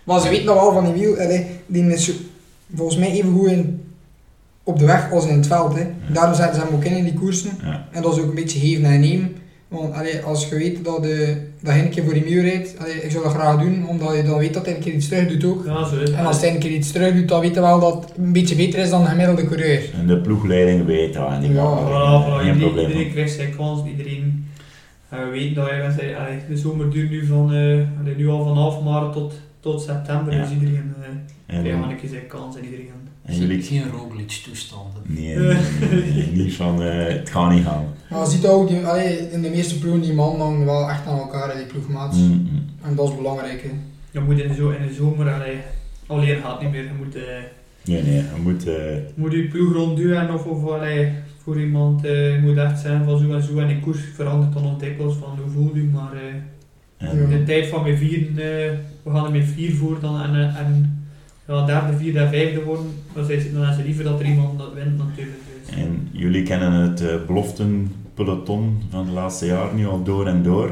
Maar 0.04 0.20
ze 0.20 0.28
weten 0.28 0.44
nog 0.44 0.60
wel 0.60 0.72
van 0.72 0.84
die 0.84 0.92
wiel, 0.92 1.16
die 1.66 1.92
is 1.92 2.12
volgens 2.74 2.98
mij 2.98 3.10
even 3.10 3.32
goed 3.32 3.50
in, 3.50 3.85
op 4.68 4.78
de 4.78 4.84
weg 4.86 5.10
als 5.12 5.26
in 5.26 5.36
het 5.36 5.46
veld. 5.46 5.74
Hè. 5.74 5.84
Daarom 6.12 6.34
zetten 6.34 6.54
ze 6.60 6.66
hem 6.66 6.74
ook 6.74 6.84
in 6.84 6.96
in 6.96 7.04
die 7.04 7.14
koersen. 7.14 7.50
Ja. 7.62 7.88
En 7.92 8.02
dat 8.02 8.12
is 8.16 8.22
ook 8.22 8.28
een 8.28 8.34
beetje 8.34 8.58
geven 8.58 8.84
en 8.84 9.00
nemen. 9.00 9.36
Want 9.68 9.94
allee, 9.94 10.20
als 10.20 10.48
je 10.48 10.54
weet 10.56 10.84
dat, 10.84 11.02
de, 11.02 11.36
dat 11.60 11.74
je 11.74 11.80
een 11.82 11.88
keer 11.90 12.04
voor 12.04 12.12
die 12.12 12.24
muur 12.24 12.42
rijdt, 12.42 12.74
allee, 12.78 12.94
ik 13.02 13.10
zou 13.10 13.24
dat 13.24 13.32
graag 13.32 13.58
doen, 13.60 13.88
omdat 13.88 14.16
je 14.16 14.22
dan 14.22 14.38
weet 14.38 14.54
dat 14.54 14.64
hij 14.66 14.74
een 14.74 14.80
keer 14.80 14.92
iets 14.94 15.08
terug 15.08 15.28
doet 15.28 15.44
ook. 15.44 15.64
Ja, 15.66 15.84
zo 15.84 15.94
is 15.94 16.00
het. 16.08 16.18
En 16.18 16.26
als 16.26 16.40
hij 16.40 16.50
een 16.54 16.58
keer 16.58 16.70
iets 16.70 16.92
terug 16.92 17.14
doet, 17.14 17.28
dan 17.28 17.40
weet 17.40 17.54
je 17.54 17.60
wel 17.60 17.80
dat 17.80 17.94
het 18.04 18.12
een 18.18 18.32
beetje 18.32 18.54
beter 18.56 18.78
is 18.80 18.90
dan 18.90 19.00
een 19.00 19.06
gemiddelde 19.06 19.44
coureur. 19.46 19.80
En 20.00 20.06
de 20.06 20.18
ploegleiding 20.20 20.84
weet 20.86 21.14
dat. 21.14 21.30
En 21.30 21.40
die 21.40 21.52
Ja, 21.52 21.62
gaat 21.62 21.80
er 21.80 21.86
Voilà, 21.86 21.88
geen- 21.88 22.22
voilà, 22.22 22.36
geen 22.36 22.46
iedereen, 22.46 22.58
probleem 22.58 22.86
iedereen 22.88 23.10
krijgt 23.12 23.32
zijn 23.34 23.56
kans, 23.56 23.80
iedereen 23.86 24.44
en 25.08 25.24
we 25.24 25.30
weten 25.30 25.54
dat 25.54 25.66
je, 25.68 25.92
zei, 25.98 26.14
allee, 26.14 26.38
de 26.48 26.56
zomer 26.56 26.90
duurt 26.90 27.10
nu, 27.10 27.26
van, 27.26 27.52
eh, 27.54 28.00
allee, 28.00 28.16
nu 28.16 28.28
al 28.28 28.44
van 28.44 28.56
half 28.56 28.82
maart 28.82 29.12
tot, 29.12 29.34
tot 29.60 29.82
september, 29.82 30.34
Ja. 30.34 30.40
dus 30.42 30.50
iedereen 30.52 30.94
uh, 31.00 31.06
En, 31.56 31.62
krijgt 31.62 31.90
een 31.90 31.96
keer 31.96 32.08
zijn 32.08 32.26
kans 32.26 32.56
en 32.56 32.64
iedereen. 32.64 32.90
En 33.26 33.36
jullie... 33.38 33.62
Geen 33.62 33.90
Roglic 33.90 34.28
toestanden. 34.30 35.02
Nee, 35.06 35.36
nee, 35.36 35.56
nee, 35.90 36.12
nee, 36.14 36.26
niet 36.32 36.54
van 36.54 36.82
eh, 36.82 37.06
het 37.06 37.30
gaat 37.30 37.50
niet 37.52 37.64
gaan. 37.64 37.84
Maar 38.10 38.20
je 38.24 38.30
ziet 38.30 38.46
ook, 38.46 38.68
die, 38.68 38.86
allee, 38.86 39.30
in 39.32 39.42
de 39.42 39.50
meeste 39.50 39.78
ploegen, 39.78 40.00
die 40.02 40.12
man 40.12 40.40
hangen 40.40 40.64
wel 40.66 40.90
echt 40.90 41.06
aan 41.06 41.18
elkaar, 41.18 41.56
die 41.56 41.66
ploegmaats. 41.66 42.16
Mm, 42.18 42.24
mm. 42.30 42.64
En 42.82 42.94
dat 42.94 43.08
is 43.08 43.16
belangrijk. 43.16 43.62
Hè. 43.62 43.70
Je 44.10 44.20
moet 44.20 44.38
in 44.38 44.48
de, 44.48 44.54
zo, 44.54 44.70
in 44.70 44.86
de 44.88 44.94
zomer, 44.94 45.32
allee, 45.32 45.56
alleen 46.06 46.40
gaat 46.40 46.62
niet 46.62 46.70
meer, 46.70 46.82
je 46.82 46.90
moet, 46.98 47.14
eh, 47.14 47.22
Nee, 47.84 48.02
nee, 48.02 48.14
je 48.16 48.40
moet... 48.42 48.66
eh, 48.68 48.74
moet 49.14 49.32
je 49.32 49.48
ploeg 49.48 49.72
rondduwen 49.72 50.34
of, 50.34 50.44
of 50.44 50.64
allee, 50.70 51.12
voor 51.42 51.60
iemand 51.60 52.04
eh, 52.04 52.34
je 52.34 52.40
moet 52.40 52.56
echt 52.56 52.80
zijn 52.80 53.04
van 53.04 53.18
zo 53.18 53.32
en 53.32 53.42
zo 53.42 53.58
en 53.58 53.68
de 53.68 53.80
koers 53.80 53.98
verandert 54.14 54.52
dan 54.52 54.62
nog 54.62 54.78
dikwijls 54.78 55.14
van 55.14 55.38
hoe 55.42 55.50
voel 55.50 55.70
je, 55.76 55.82
maar 55.82 56.12
eh, 56.12 57.20
Ja. 57.20 57.26
de 57.36 57.42
tijd 57.42 57.66
van 57.66 57.82
met 57.82 57.98
vier, 57.98 58.18
eh, 58.28 58.72
we 59.02 59.10
gaan 59.10 59.24
er 59.24 59.30
met 59.32 59.44
vier 59.44 59.74
voor 59.74 59.98
dan 60.00 60.20
en, 60.22 60.34
en 60.56 61.05
ja, 61.48 61.64
derde, 61.66 61.96
vierde 61.96 62.18
en 62.18 62.28
vijfde 62.28 62.64
worden, 62.64 62.86
dan 63.12 63.30
is 63.30 63.52
dan 63.52 63.62
is 63.68 63.76
het 63.76 63.84
liever 63.86 64.04
dat 64.04 64.20
er 64.20 64.26
iemand 64.26 64.58
dat 64.58 64.72
wint 64.74 64.98
natuurlijk. 64.98 65.36
Dus. 65.66 65.76
En 65.76 66.08
jullie 66.12 66.42
kennen 66.42 66.72
het 66.72 67.00
eh, 67.00 67.14
beloftenpeloton 67.26 68.82
van 68.90 69.06
de 69.06 69.12
laatste 69.12 69.46
jaren 69.46 69.76
nu 69.76 69.86
al 69.86 70.02
door 70.02 70.26
en 70.26 70.42
door. 70.42 70.70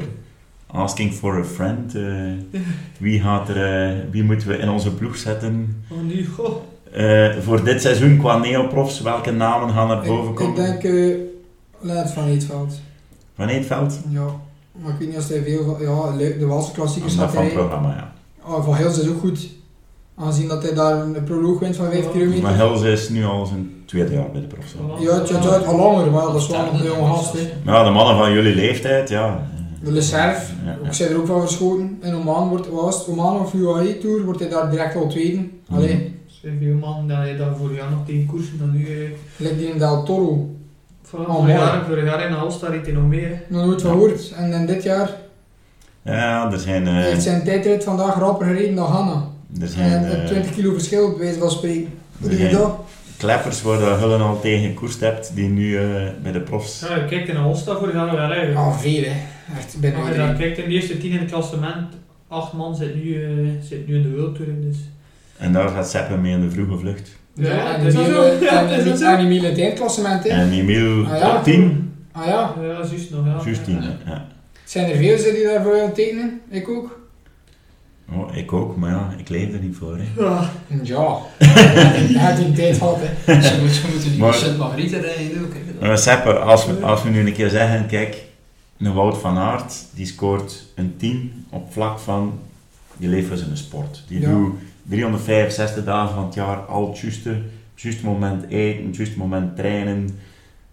Asking 0.66 1.12
for 1.12 1.38
a 1.38 1.44
friend. 1.44 1.94
eh, 1.94 2.02
wie, 2.98 3.20
gaat 3.20 3.48
er, 3.48 3.88
eh, 3.90 3.98
wie 4.10 4.22
moeten 4.24 4.48
we 4.48 4.56
in 4.58 4.68
onze 4.68 4.94
ploeg 4.94 5.16
zetten? 5.16 5.84
Oh, 5.90 5.98
nu, 6.02 6.26
goh. 6.26 6.56
Eh, 6.92 7.36
voor 7.40 7.64
dit 7.64 7.80
seizoen 7.80 8.18
qua 8.18 8.38
neoprofs, 8.38 9.00
welke 9.00 9.30
namen 9.30 9.70
gaan 9.74 9.90
er 9.90 10.06
boven 10.06 10.24
Ik, 10.32 10.38
ik 10.38 10.46
komen? 10.46 10.54
denk 10.64 10.82
uh, 10.82 11.16
Lennart 11.80 12.10
van 12.10 12.26
Eetveld. 12.26 12.80
Van 13.36 13.48
Eetveld? 13.48 14.00
Ja. 14.08 14.26
Maar 14.82 14.92
ik 14.92 14.98
weet 14.98 15.08
niet 15.08 15.16
of 15.18 15.28
hij 15.28 15.42
veel 15.42 15.64
van... 15.64 15.76
Ja, 15.80 16.16
leuk, 16.16 16.38
de 16.38 16.46
Waalse 16.46 16.72
klassiekers 16.72 17.14
gaat 17.14 17.32
van 17.32 17.44
het 17.44 17.52
hij... 17.52 17.62
programma, 17.62 17.88
ja. 17.88 18.12
Oh, 18.52 18.64
van 18.64 18.76
Hils 18.76 19.00
is 19.00 19.08
ook 19.08 19.20
goed. 19.20 19.48
Aangezien 20.16 20.48
dat 20.48 20.62
hij 20.62 20.74
daar 20.74 21.00
een 21.00 21.24
proloog 21.24 21.58
wint 21.58 21.76
van 21.76 21.90
5 21.90 22.04
Ja. 22.04 22.10
kilometer. 22.10 22.42
Maar 22.42 22.54
Hels 22.56 22.82
is 22.82 23.08
nu 23.08 23.24
al 23.24 23.46
zijn 23.46 23.70
tweede 23.86 24.12
jaar 24.14 24.30
bij 24.32 24.40
de 24.40 24.46
profs. 24.46 24.72
Voilà. 24.74 25.00
Ja, 25.02 25.14
het 25.14 25.30
is 25.30 25.36
uit 25.48 25.66
al 25.66 25.76
langer, 25.76 26.10
maar 26.10 26.22
dat 26.22 26.34
is 26.34 26.46
wel 26.48 26.64
nog 26.64 26.80
een 26.80 26.86
jonge 26.86 27.12
gast. 27.14 27.32
Hè. 27.32 27.52
Ja, 27.72 27.84
de 27.84 27.90
mannen 27.90 28.16
van 28.16 28.32
jullie 28.32 28.54
leeftijd, 28.54 29.08
ja. 29.08 29.46
De 29.82 29.92
Le 29.92 30.00
Cerf, 30.02 30.52
Ja, 30.64 30.70
ja. 30.82 30.86
ik 30.86 30.92
zei 30.92 31.10
er 31.10 31.18
ook 31.18 31.26
van 31.26 31.40
verschoten. 31.40 31.98
In 32.02 32.14
Oman 32.14 32.48
wordt, 32.48 32.70
was 32.70 33.06
Oman 33.08 33.40
of 33.40 33.54
UAE 33.54 33.98
Tour, 33.98 34.24
wordt 34.24 34.40
hij 34.40 34.48
daar 34.48 34.70
direct 34.70 34.96
al 34.96 35.06
tweede. 35.08 35.36
Mhm. 35.36 35.74
Allee, 35.78 35.90
Er 36.26 36.32
zijn 36.50 36.58
veel 36.62 36.74
man 36.74 37.08
dat 37.08 37.28
je 37.28 37.36
daar 37.36 37.56
vorig 37.56 37.76
jaar 37.76 37.90
nog 37.90 38.06
tegen 38.06 38.26
koersen 38.26 38.58
dan 38.58 38.70
nu. 38.72 38.84
eh, 38.86 39.10
gelijk 39.36 39.58
die 39.58 39.68
in 39.68 39.78
Del 39.78 40.02
Toro. 40.02 40.26
Oh, 40.28 40.48
vorig, 41.02 41.26
mooi. 41.28 41.52
jaar, 41.52 41.84
vorig 41.88 42.04
jaar 42.04 42.24
in 42.24 42.30
de 42.30 42.36
Alstar 42.36 42.70
reed 42.70 42.84
hij 42.86 42.94
nog 42.94 43.04
mee. 43.06 43.28
Nog 43.48 43.64
nooit 43.66 43.82
van 43.82 43.90
gehoord. 43.90 44.32
En 44.36 44.52
in 44.52 44.66
dit 44.66 44.82
jaar 44.82 45.10
Ja, 46.02 46.52
er 46.52 46.58
zijn... 46.58 46.86
eh, 46.86 46.92
heeft 46.94 47.22
zijn 47.22 47.44
tijdrit 47.44 47.84
vandaag 47.84 48.18
rapper 48.18 48.46
gereden 48.46 48.74
dan 48.74 48.86
Hanna. 48.90 49.32
Er 49.60 49.68
zijn 49.68 50.04
En 50.04 50.20
eh, 50.20 50.26
20 50.26 50.54
kilo 50.54 50.72
verschil, 50.72 51.08
bij 51.10 51.18
wijze 51.18 51.38
van 51.38 51.50
spreken. 51.50 51.88
Er 52.22 52.28
doe 52.30 52.38
je 52.38 52.48
dat? 52.48 52.76
kleppers 53.16 53.62
waar 53.62 53.78
de 53.78 53.84
Hullen 53.84 54.20
al 54.20 54.40
tegen 54.40 54.68
gekoerst 54.68 55.00
hebt, 55.00 55.30
die 55.34 55.48
nu 55.48 55.76
eh, 55.78 55.84
bij 56.22 56.32
de 56.32 56.40
profs... 56.40 56.80
Ja, 56.88 56.94
je 56.96 57.04
kijkt 57.04 57.28
in 57.28 57.34
de 57.34 57.40
Alstar 57.40 57.78
vorig 57.78 57.94
jaar 57.94 58.16
wel. 58.16 58.30
Hè. 58.30 58.54
Ah, 58.54 58.78
veel 58.78 59.02
hè. 59.02 59.12
Echt, 59.58 59.76
bijna 59.80 59.98
Als 59.98 60.08
je 60.08 60.14
dan 60.16 60.36
kijkt 60.36 60.58
in 60.58 60.68
de 60.68 60.74
eerste 60.74 60.98
tien 60.98 61.10
in 61.10 61.18
het 61.18 61.30
klassement, 61.30 61.86
acht 62.28 62.52
man 62.52 62.76
zit 62.76 62.94
nu, 63.04 63.24
eh, 63.24 63.30
zit 63.68 63.86
nu 63.86 63.96
in 63.96 64.02
de 64.02 64.10
World 64.10 64.34
Tour. 64.34 64.50
Dus. 64.60 64.76
En 65.36 65.52
daar 65.52 65.68
gaat 65.68 65.90
Seppe 65.90 66.16
mee 66.16 66.32
in 66.32 66.40
de 66.40 66.50
vroege 66.50 66.78
vlucht. 66.78 67.16
Ja, 67.34 67.54
Ja, 67.54 67.76
en- 67.76 67.92
zo? 67.92 68.22
en 68.22 69.18
Emiel 69.18 69.42
in 69.44 69.50
het 69.50 69.58
eindklassement 69.58 70.22
hè. 70.24 70.28
En 70.28 70.52
Emiel 70.52 71.04
Ah, 71.06 71.18
ja. 71.18 71.34
top 71.34 71.44
10. 71.44 71.92
Ah 72.12 72.26
ja, 72.26 72.54
Ja, 72.62 72.66
juist 72.66 73.10
nog. 73.10 73.26
Ja. 73.26 73.40
Juist 73.44 73.64
10, 73.64 73.82
ja. 74.06 74.26
zijn 74.64 74.90
er 74.90 74.96
veel 74.96 75.32
die 75.34 75.44
daarvoor 75.44 75.92
tekenen? 75.94 76.40
Ik 76.50 76.68
ook. 76.68 77.03
Oh, 78.12 78.36
ik 78.36 78.52
ook, 78.52 78.76
maar 78.76 78.90
ja, 78.90 79.14
ik 79.18 79.28
leef 79.28 79.52
er 79.52 79.58
niet 79.60 79.76
voor. 79.76 79.96
Hè. 79.98 80.22
Ja. 80.24 80.50
Ja, 80.82 81.18
had 82.26 82.36
die 82.36 82.52
tijd 82.52 82.76
gehad 82.78 82.96
hè. 83.00 83.42
Ze 83.42 83.58
moet- 83.60 83.70
ze 83.70 83.86
moeten 83.92 84.10
die 84.10 84.18
Maar- 84.20 84.34
Sint 84.34 84.58
Margrieten 84.58 85.00
rijden 85.00 85.44
ook. 85.44 85.52
hè. 85.80 85.86
Maar 85.88 85.98
Seppe, 85.98 86.32
als 86.38 86.66
we, 86.66 86.72
als 86.80 87.02
we 87.02 87.10
nu 87.10 87.26
een 87.26 87.32
keer 87.32 87.48
zeggen, 87.50 87.86
kijk, 87.86 88.24
een 88.78 88.92
Wout 88.94 89.18
van 89.18 89.38
Aert, 89.38 89.74
die 89.94 90.06
scoort 90.06 90.64
een 90.74 90.94
10 90.96 91.44
op 91.50 91.72
vlak 91.72 91.98
van, 91.98 92.38
die 92.96 93.08
leeft 93.08 93.28
voor 93.28 93.36
zijn 93.36 93.56
sport. 93.56 94.04
Die 94.08 94.20
Ja. 94.20 94.28
doet 94.30 94.52
365 94.88 95.84
dagen 95.84 96.14
van 96.14 96.24
het 96.24 96.34
jaar 96.34 96.56
al 96.56 96.88
het 96.88 96.98
juiste, 96.98 97.28
het 97.74 97.82
juiste 97.82 98.04
moment 98.04 98.44
eten, 98.48 98.86
het 98.86 98.96
juiste 98.96 99.18
moment 99.18 99.56
trainen, 99.56 100.18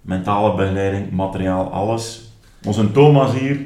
mentale 0.01 0.55
begeleiding, 0.55 1.11
materiaal, 1.11 1.71
alles. 1.71 2.21
Onze 2.65 2.91
Thomas 2.91 3.31
hier, 3.39 3.57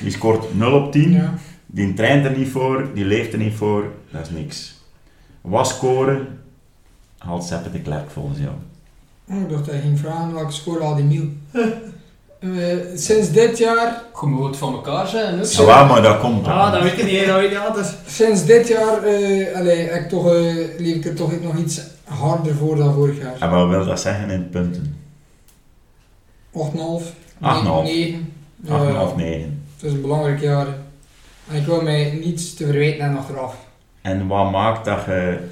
die 0.00 0.10
scoort 0.10 0.54
0 0.56 0.72
op 0.72 0.92
10. 0.92 1.10
Ja. 1.12 1.34
Die 1.74 1.94
traint 1.94 2.24
er 2.24 2.36
niet 2.38 2.48
voor, 2.48 2.88
die 2.94 3.04
leeft 3.04 3.32
er 3.32 3.38
niet 3.38 3.54
voor, 3.54 3.84
dat 4.10 4.20
is 4.22 4.30
niks. 4.30 4.74
Wat 5.40 5.68
scoren 5.68 6.40
haalt 7.18 7.44
Seppe 7.44 7.70
de 7.70 7.80
Klerk 7.80 8.10
volgens 8.10 8.38
jou? 8.38 8.52
Oh, 9.30 9.40
ik 9.40 9.48
dacht 9.50 9.64
dat 9.66 9.74
je 9.74 9.80
ging 9.80 9.98
vragen 9.98 10.34
welke 10.34 10.52
score 10.52 10.84
had 10.84 10.98
Emiel. 10.98 11.28
Eh, 12.40 12.50
sinds 12.94 13.30
dit 13.32 13.58
jaar, 13.58 14.02
Je 14.20 14.42
het 14.46 14.56
van 14.56 14.72
elkaar 14.72 15.06
zijn. 15.06 15.38
hè. 15.38 15.62
Ja, 15.62 15.84
maar 15.84 16.02
dat 16.02 16.18
komt 16.20 16.46
Ah, 16.46 16.72
dat 16.72 16.82
weet 16.82 16.98
ik 16.98 17.04
niet, 17.04 17.26
dat 17.26 17.36
weet 17.36 17.44
ik 17.44 17.50
niet 17.50 17.68
anders. 17.68 17.92
sinds 18.06 18.44
dit 18.44 18.68
jaar 18.68 19.02
eh 19.02 19.56
allee, 19.56 19.88
heb 19.88 20.02
ik 20.02 20.08
toch, 20.08 20.26
eh, 20.26 20.32
leef 20.78 20.94
ik 20.94 21.04
er 21.04 21.14
toch 21.14 21.42
nog 21.42 21.56
iets 21.56 21.80
harder 22.04 22.54
voor 22.54 22.76
dan 22.76 22.94
vorig 22.94 23.18
jaar. 23.18 23.36
En 23.40 23.50
wat 23.50 23.68
wil 23.68 23.84
dat 23.86 24.00
zeggen 24.00 24.30
in 24.30 24.48
punten? 24.50 24.96
8,5. 26.52 27.12
8,5. 27.40 27.82
9. 27.82 28.32
8,5, 28.68 29.16
9. 29.16 29.62
Het 29.76 29.84
is 29.84 29.92
een 29.92 30.00
belangrijk 30.00 30.40
jaar. 30.40 30.66
Ik 31.50 31.64
wil 31.64 31.82
mij 31.82 32.10
niets 32.10 32.54
te 32.54 32.64
verwijten 32.64 33.00
en 33.00 33.16
achteraf. 33.16 33.56
En 34.02 34.26
wat 34.26 34.50
maakt 34.50 34.84
dat 34.84 35.04
je 35.04 35.50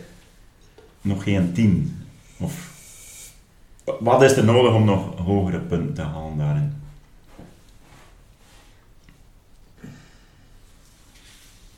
nog 1.01 1.23
geen 1.23 1.53
10? 1.53 2.07
Of 2.39 2.71
wat 4.01 4.23
is 4.23 4.37
er 4.37 4.45
nodig 4.45 4.75
om 4.75 4.85
nog 4.85 5.19
hogere 5.19 5.61
punten 5.61 5.95
te 5.95 6.03
halen 6.03 6.39
daarin? 6.39 6.83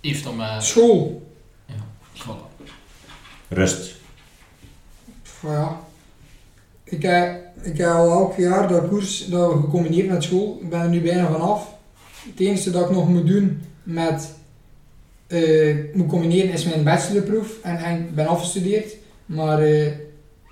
Heeft 0.01 0.25
dan 0.25 0.37
maar... 0.37 0.63
School. 0.63 1.33
Voilà. 2.15 2.67
Rust. 3.49 3.95
Ja. 5.43 5.81
Ik 6.85 7.03
heb, 7.03 7.57
ik 7.63 7.77
heb 7.79 7.89
al 7.89 8.11
elk 8.11 8.37
jaar 8.37 8.69
dat 8.69 8.89
koers 8.89 9.27
dat 9.27 9.53
we 9.53 9.61
gecombineerd 9.61 10.09
met 10.09 10.23
school. 10.23 10.59
Ik 10.61 10.71
ben 10.71 10.81
er 10.81 10.89
nu 10.89 11.01
bijna 11.01 11.31
vanaf. 11.31 11.74
Het 12.31 12.41
enige 12.41 12.71
dat 12.71 12.85
ik 12.85 12.91
nog 12.97 13.09
moet 13.09 13.27
doen 13.27 13.61
met 13.83 14.35
eh, 15.27 15.77
moet 15.95 16.07
combineren 16.07 16.53
is 16.53 16.65
mijn 16.65 16.85
bachelorproef 16.85 17.59
en, 17.63 17.77
en 17.77 17.99
ik 18.01 18.15
ben 18.15 18.27
afgestudeerd. 18.27 18.97
Maar 19.27 19.59
eh, 19.63 19.87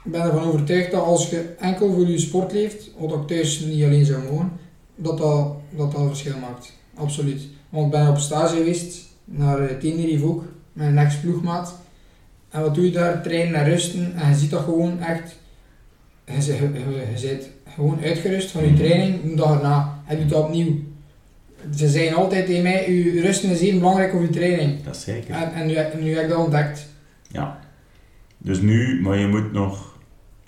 ik 0.04 0.10
ben 0.10 0.20
ervan 0.20 0.42
overtuigd 0.42 0.90
dat 0.90 1.02
als 1.04 1.30
je 1.30 1.54
enkel 1.58 1.92
voor 1.92 2.06
je 2.08 2.18
sport 2.18 2.52
leeft, 2.52 2.90
wat 2.98 3.12
ik 3.12 3.26
thuis 3.26 3.60
niet 3.60 3.84
alleen 3.84 4.04
zou 4.04 4.22
mogen, 4.30 4.52
dat 4.96 5.18
dat, 5.18 5.54
dat, 5.76 5.92
dat 5.92 6.00
een 6.00 6.08
verschil 6.08 6.38
maakt. 6.40 6.72
Absoluut. 6.94 7.42
Want 7.68 7.84
ik 7.86 7.90
ben 8.00 8.08
op 8.08 8.18
stage 8.18 8.56
geweest, 8.56 8.98
naar 9.24 9.60
uh, 9.70 9.78
Tenerife 9.78 10.24
ook, 10.24 10.44
met 10.72 10.86
een 10.86 10.98
ex-ploegmaat. 10.98 11.78
En 12.48 12.60
wat 12.60 12.74
doe 12.74 12.84
je 12.84 12.90
daar? 12.90 13.22
Trainen 13.22 13.54
en 13.54 13.64
rusten. 13.64 14.14
En 14.16 14.28
je 14.28 14.34
ziet 14.36 14.50
dat 14.50 14.62
gewoon 14.64 15.00
echt. 15.00 15.36
Je, 16.26 16.42
zit- 16.42 16.58
je, 16.58 16.62
je, 16.72 17.06
je 17.12 17.18
zit 17.18 17.48
gewoon 17.68 18.00
uitgerust 18.02 18.50
van 18.50 18.64
je 18.64 18.74
training. 18.74 19.22
De 19.22 19.34
dag 19.34 19.56
erna. 19.56 20.02
Je 20.08 20.16
doet 20.16 20.28
dat 20.30 20.44
opnieuw. 20.44 20.74
Ze 21.76 21.88
zeggen 21.88 22.16
altijd 22.16 22.46
tegen 22.46 22.62
mij: 22.62 22.92
je 22.92 23.20
rusten 23.20 23.50
is 23.50 23.60
even 23.60 23.78
belangrijk 23.78 24.14
op 24.14 24.20
je 24.20 24.30
training. 24.30 24.82
Dat 24.84 24.96
is 24.96 25.02
zeker. 25.02 25.34
En, 25.34 25.52
en 25.52 25.66
nu, 25.66 25.74
nu 26.02 26.14
heb 26.14 26.22
ik 26.22 26.28
dat 26.28 26.38
ontdekt. 26.38 26.88
Ja. 27.28 27.58
Dus 28.38 28.60
nu, 28.60 29.00
maar 29.02 29.18
je 29.18 29.26
moet 29.26 29.52
nog 29.52 29.98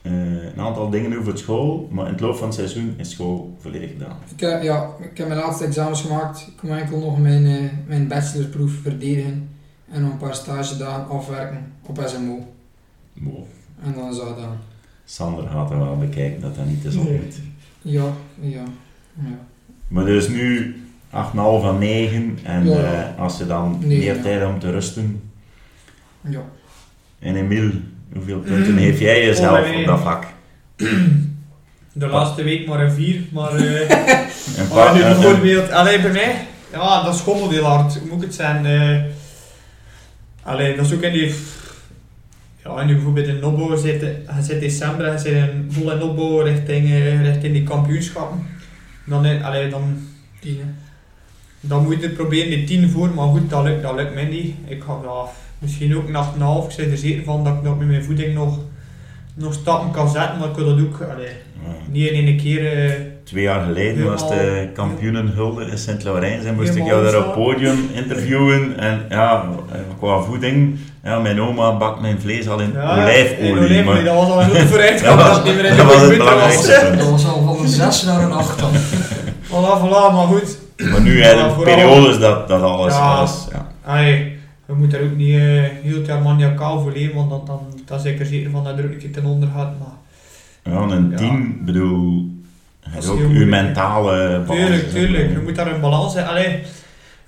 eh, 0.03 0.13
een 0.13 0.61
aantal 0.61 0.91
dingen 0.91 1.11
doen 1.11 1.25
voor 1.25 1.39
school, 1.39 1.89
maar 1.91 2.07
in 2.07 2.13
het 2.13 2.21
loop 2.21 2.37
van 2.37 2.47
het 2.47 2.57
seizoen 2.57 2.95
is 2.97 3.11
school 3.11 3.57
volledig 3.61 3.91
gedaan. 3.91 4.17
Ik 4.35 4.41
heb, 4.41 4.63
ja, 4.63 4.91
ik 5.01 5.19
heb 5.19 5.29
mijn 5.29 5.41
laatste 5.41 5.65
examens 5.65 6.01
gemaakt. 6.03 6.41
Ik 6.41 6.57
kom 6.57 6.71
enkel 6.71 6.99
nog 6.99 7.19
mijn, 7.21 7.47
eh, 7.47 7.63
mijn 7.87 8.09
bachelorproef 8.09 8.73
verdedigen. 8.83 9.49
En 9.91 10.03
nog 10.03 10.11
een 10.11 10.17
paar 10.19 10.35
stagedagen 10.35 11.09
afwerken 11.09 11.73
op 11.83 12.03
SMO. 12.07 12.47
Wow. 13.13 13.45
En 13.83 13.95
dan 13.95 14.11
is 14.11 14.17
dat 14.17 14.27
gedaan. 14.29 14.59
Sander 15.05 15.47
gaat 15.49 15.71
er 15.71 15.79
wel 15.79 15.99
bekijken 15.99 16.41
dat 16.41 16.57
dat 16.57 16.67
niet 16.67 16.85
is 16.85 16.95
Nee. 16.95 17.05
ontmoet. 17.05 17.35
Ja, 17.83 18.05
ja. 18.41 18.63
ja. 19.15 19.39
Maar 19.89 20.05
dus 20.05 20.29
nu 20.29 20.75
8,5 21.15 21.61
van 21.61 21.79
9 21.79 22.39
en 22.43 22.67
Ja. 22.69 22.77
eh, 23.15 23.21
als 23.23 23.39
je 23.39 23.47
dan 23.47 23.77
Nee, 23.81 23.99
meer 23.99 24.15
ja. 24.17 24.23
tijd 24.23 24.39
hebt 24.41 24.53
om 24.53 24.59
te 24.59 24.71
rusten. 24.71 25.31
ja. 26.21 26.41
En 27.19 27.37
Emiel, 27.37 27.71
hoeveel 28.13 28.39
punten 28.39 28.79
geef 28.79 29.01
jij 29.01 29.25
jezelf 29.25 29.59
Oh, 29.71 29.79
op 29.79 29.85
dat 29.87 30.01
vlak? 30.01 30.25
De 31.93 32.07
laatste 32.07 32.43
week 32.43 32.67
maar 32.67 32.81
een 32.81 32.93
4, 32.93 33.21
maar... 33.33 33.55
eh 33.55 33.81
Een 34.59 34.69
Maar 34.69 34.85
paar, 34.85 34.95
nu 34.95 35.01
een- 35.03 35.11
een- 35.11 35.21
bijvoorbeeld, 35.21 35.71
alleen 35.71 36.03
bij 36.03 36.13
mij, 36.13 36.47
ja, 36.73 37.03
dat 37.05 37.17
schommelt 37.17 37.51
heel 37.51 37.65
hard. 37.65 37.99
Hoe 37.99 38.09
moet 38.09 38.17
ik 38.23 38.27
het 38.27 38.35
zijn? 38.35 38.67
eh 38.67 39.03
allee, 40.43 40.77
dat 40.77 40.85
is 40.87 40.93
ook 40.93 41.03
in 41.03 41.13
die. 41.13 41.35
Ja, 42.65 42.77
en 42.77 42.87
nu 42.87 42.95
bijvoorbeeld 42.95 43.27
in 43.27 43.45
opbouw 43.45 43.77
zit, 43.77 44.01
je 44.01 44.25
zit 44.43 44.61
december 44.61 45.07
en 45.07 45.13
je 45.13 45.19
zit 45.19 45.33
in 45.35 45.67
vol 45.71 45.93
in 45.93 46.03
opbouw 46.03 46.41
richting, 46.41 46.91
richting 47.23 47.53
die 47.53 47.63
kampioenschappen. 47.63 48.47
Dan, 49.07 49.43
allee, 49.43 49.69
dan, 49.71 50.09
Tien, 50.41 50.57
hè. 50.59 50.65
Dan 51.69 51.83
moet 51.85 52.01
je 52.01 52.09
proberen 52.11 52.51
die 52.51 52.65
10 52.65 52.91
voor, 52.91 53.09
maar 53.15 53.27
goed, 53.29 53.51
dat 53.51 53.65
lukt, 53.65 53.83
dat 53.83 53.95
lukt 53.95 54.15
mij 54.15 54.25
niet. 54.25 54.55
Ik 54.67 54.83
ga 54.87 54.93
ja, 55.03 55.23
misschien 55.59 55.97
ook 55.97 56.09
een 56.09 56.15
8,5. 56.15 56.71
Ik 56.71 56.77
ben 56.77 56.91
er 56.91 56.99
zeker 56.99 57.25
van 57.25 57.45
dat 57.45 57.55
ik 57.55 57.63
nog 57.63 57.79
met 57.79 57.89
mijn 57.89 58.05
voeding 58.05 58.35
nog, 58.35 58.59
nog 59.35 59.55
stappen 59.55 59.91
kan 59.91 60.09
zetten, 60.11 60.39
maar 60.39 60.49
ik 60.49 60.57
wil 60.57 60.65
dat 60.77 60.85
ook 60.85 61.09
allee, 61.13 61.27
Ja. 61.27 61.71
niet 61.91 62.11
in 62.11 62.25
één 62.27 62.37
keer. 62.37 62.73
eh, 62.85 62.91
Twee 63.25 63.43
jaar 63.43 63.65
geleden 63.65 64.07
was 64.11 64.29
de 64.29 64.69
kampioenenhulde 64.75 65.65
in 65.65 65.79
Sint-Laurens 65.79 66.45
en 66.45 66.55
moest 66.55 66.75
ik 66.75 66.85
jou 66.87 67.05
daar 67.05 67.17
op 67.19 67.25
het 67.25 67.35
podium 67.35 67.79
interviewen. 67.93 68.79
En 68.79 69.05
ja, 69.09 69.49
qua 69.99 70.21
voeding, 70.21 70.79
ja, 71.05 71.19
mijn 71.19 71.41
oma 71.41 71.77
bakt 71.77 72.01
mijn 72.01 72.21
vlees 72.21 72.49
al 72.49 72.61
in 72.61 72.73
Ja, 72.73 72.93
olijfolie. 73.03 73.83
maar 73.85 74.05
dat 74.05 74.15
was 74.15 74.29
al 74.29 74.41
een 74.41 74.45
grote 74.45 74.59
Dat 74.63 74.69
vooruitgang. 74.69 75.17
was- 75.17 75.27
dat 75.27 75.37
het 75.37 75.45
niet 75.45 75.55
meer 75.55 75.65
in 75.65 75.71
de 75.71 75.77
dat 75.77 75.87
was 75.93 76.01
het 76.01 76.17
belangrijkste. 76.19 76.95
Dat 76.99 77.11
was 77.11 77.27
al 77.27 77.43
van 77.43 77.59
een 77.65 77.69
6 77.69 78.03
naar 78.03 78.23
een 78.23 78.33
8 78.33 78.59
dan. 78.59 78.71
Voilà, 79.51 79.81
voilà, 79.81 80.13
maar 80.15 80.27
goed. 80.27 80.59
Maar 80.91 81.01
nu 81.03 81.13
je 81.13 81.19
Ja, 81.19 81.33
de 81.49 81.55
vooral- 81.55 81.75
periodes 81.77 82.19
dat, 82.19 82.49
dat 82.49 82.63
alles, 82.63 82.95
Ja. 82.95 83.01
alles 83.17 83.47
ja. 83.53 83.67
Allee, 83.85 84.37
we 84.67 84.75
moeten 84.75 84.99
er 84.99 85.05
ook 85.05 85.17
niet 85.17 85.35
eh, 85.35 85.41
heel 85.83 85.97
het 85.97 86.07
jaar 86.07 86.23
maniacaal 86.23 86.81
voor 86.81 86.93
leven, 86.93 87.15
want 87.15 87.31
dan, 87.31 87.43
dan, 87.47 87.61
dan 87.87 87.99
is 87.99 88.05
ik 88.05 88.21
er 88.21 88.27
zeker 88.27 88.51
van 88.51 88.65
dat 88.65 88.79
er 88.79 88.85
ook 88.85 88.91
een 88.91 88.99
keer 88.99 89.13
ten 89.13 89.25
onder 89.25 89.49
gaat. 89.55 89.73
Maar 89.79 90.73
Ja, 90.75 90.81
een 90.81 91.17
team, 91.17 91.59
bedoel, 91.65 92.29
je 92.81 92.91
Dat 92.95 93.03
is 93.03 93.09
ook 93.09 93.19
je 93.19 93.25
hè. 93.39 93.45
mentale 93.45 94.43
balans. 94.47 94.61
tuurlijk, 94.61 94.91
tuurlijk, 94.91 95.31
je 95.31 95.39
moet 95.45 95.55
daar 95.57 95.75
een 95.75 95.81
balans 95.81 96.15
in. 96.15 96.25
Allee, 96.25 96.49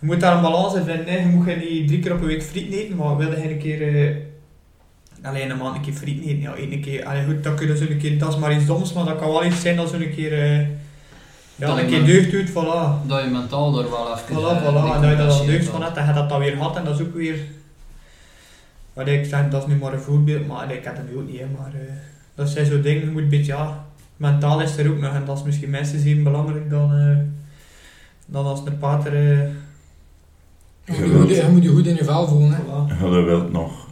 je 0.01 0.07
moet 0.07 0.21
daar 0.21 0.37
een 0.37 0.43
balans 0.43 0.75
in 0.75 0.85
vinden. 0.85 1.07
hè. 1.07 1.19
Je 1.19 1.27
moet 1.27 1.45
geen 1.45 1.59
die 1.59 1.85
drie 1.85 1.99
keer 1.99 2.13
op 2.13 2.21
een 2.21 2.27
week 2.27 2.43
friet 2.43 2.73
eten, 2.73 2.97
maar 2.97 3.17
wil 3.17 3.31
je 3.31 3.51
een 3.51 3.59
keer... 3.59 4.05
eh 4.07 4.15
alleen 5.23 5.51
een 5.51 5.57
maand 5.57 5.77
een 5.77 5.83
keer 5.83 5.93
friet 5.93 6.25
eten, 6.25 6.41
ja, 6.41 6.55
één 6.55 6.81
keer... 6.81 7.05
Allee, 7.05 7.25
goed, 7.25 7.45
dat 7.45 7.55
kun 7.55 7.67
je 7.67 7.77
zo 7.77 7.85
een 7.91 7.99
keer... 7.99 8.19
Dat 8.19 8.29
is 8.33 8.39
maar 8.39 8.53
iets 8.55 8.67
doms, 8.67 8.93
maar 8.93 9.05
dat 9.05 9.19
kan 9.19 9.29
wel 9.29 9.45
iets 9.45 9.61
zijn 9.61 9.77
dat 9.77 9.89
zo'n 9.91 10.11
keer... 10.17 10.33
eh 10.43 10.67
ja, 11.57 11.67
Dat 11.67 11.79
een 11.79 11.89
je 11.89 11.91
keer 11.91 12.05
deugd 12.05 12.31
doet, 12.31 12.51
voilà. 12.51 13.07
Dat 13.07 13.23
je 13.25 13.31
mentaal 13.33 13.73
daar 13.73 13.91
wel 13.91 14.13
even... 14.15 14.37
Voilà, 14.37 14.63
eh, 14.63 14.63
voilà. 14.63 14.95
En 14.95 15.01
dat 15.03 15.11
je 15.11 15.17
dat 15.17 15.47
deugd 15.47 15.65
van 15.69 15.81
dan. 15.81 15.83
hebt, 15.83 15.97
en 15.97 16.07
je 16.07 16.13
dat 16.13 16.29
dan 16.29 16.39
weer 16.39 16.57
had 16.59 16.77
en 16.77 16.85
dat 16.85 16.95
is 17.01 17.07
ook 17.07 17.15
weer... 17.15 17.39
Wat 18.93 19.07
ik 19.09 19.25
zeg, 19.25 19.49
dat 19.49 19.63
is 19.63 19.69
nu 19.69 19.77
maar 19.79 19.93
een 19.93 20.01
voorbeeld, 20.01 20.47
maar 20.47 20.73
ik 20.73 20.85
heb 20.85 20.97
dat 20.97 21.05
nu 21.11 21.17
ook 21.17 21.27
niet, 21.29 21.41
maar 21.59 21.73
eh, 21.75 21.93
dat 22.35 22.49
zijn 22.49 22.67
zo 22.67 22.81
dingen, 22.81 23.05
je 23.05 23.11
moet 23.11 23.23
een 23.23 23.29
beetje, 23.29 23.53
ja, 23.53 23.85
mentaal 24.17 24.61
is 24.61 24.77
er 24.77 24.91
ook 24.91 24.99
nog 24.99 25.15
en 25.15 25.25
dat 25.25 25.37
is 25.39 25.43
misschien 25.45 25.71
mensen 25.71 25.99
even 25.99 26.23
belangrijk 26.25 26.71
dan, 26.71 26.93
eh, 26.95 27.17
dan 28.27 28.45
als 28.47 28.61
een 28.65 28.79
pater. 28.79 29.15
eh, 29.15 29.49
Je 30.85 30.93
moet 30.93 30.99
je 30.99 31.19
goed, 31.19 31.37
je 31.37 31.49
moet 31.53 31.63
je 31.63 31.69
goed 31.69 31.87
in 31.87 31.95
je 31.95 32.05
vel 32.05 32.29
voelen. 32.29 32.51
Hè. 32.51 32.63
voilà. 32.97 33.01
Je 33.01 33.23
wilt 33.23 33.53
nog 33.53 33.87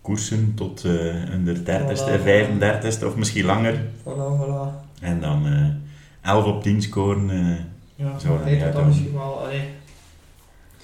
koersen 0.00 0.52
tot 0.54 0.84
eh 0.84 1.32
in 1.32 1.44
de 1.44 1.62
30ste, 1.62 2.18
Voilà. 2.18 2.22
35ste 2.22 3.06
of 3.06 3.16
misschien 3.16 3.44
langer. 3.44 3.74
Voilà, 4.02 4.40
voilà. 4.40 4.84
En 5.00 5.20
dan 5.20 5.46
eh 5.46 5.85
11 6.26 6.44
op 6.44 6.62
10 6.62 6.82
scoren. 6.82 7.30
eh, 7.30 7.64
Ja, 7.94 8.18
Zou 8.18 8.38
dat 8.38 8.46
niet 8.46 8.84
misschien 8.86 9.12
wel, 9.12 9.40
allee. 9.40 9.68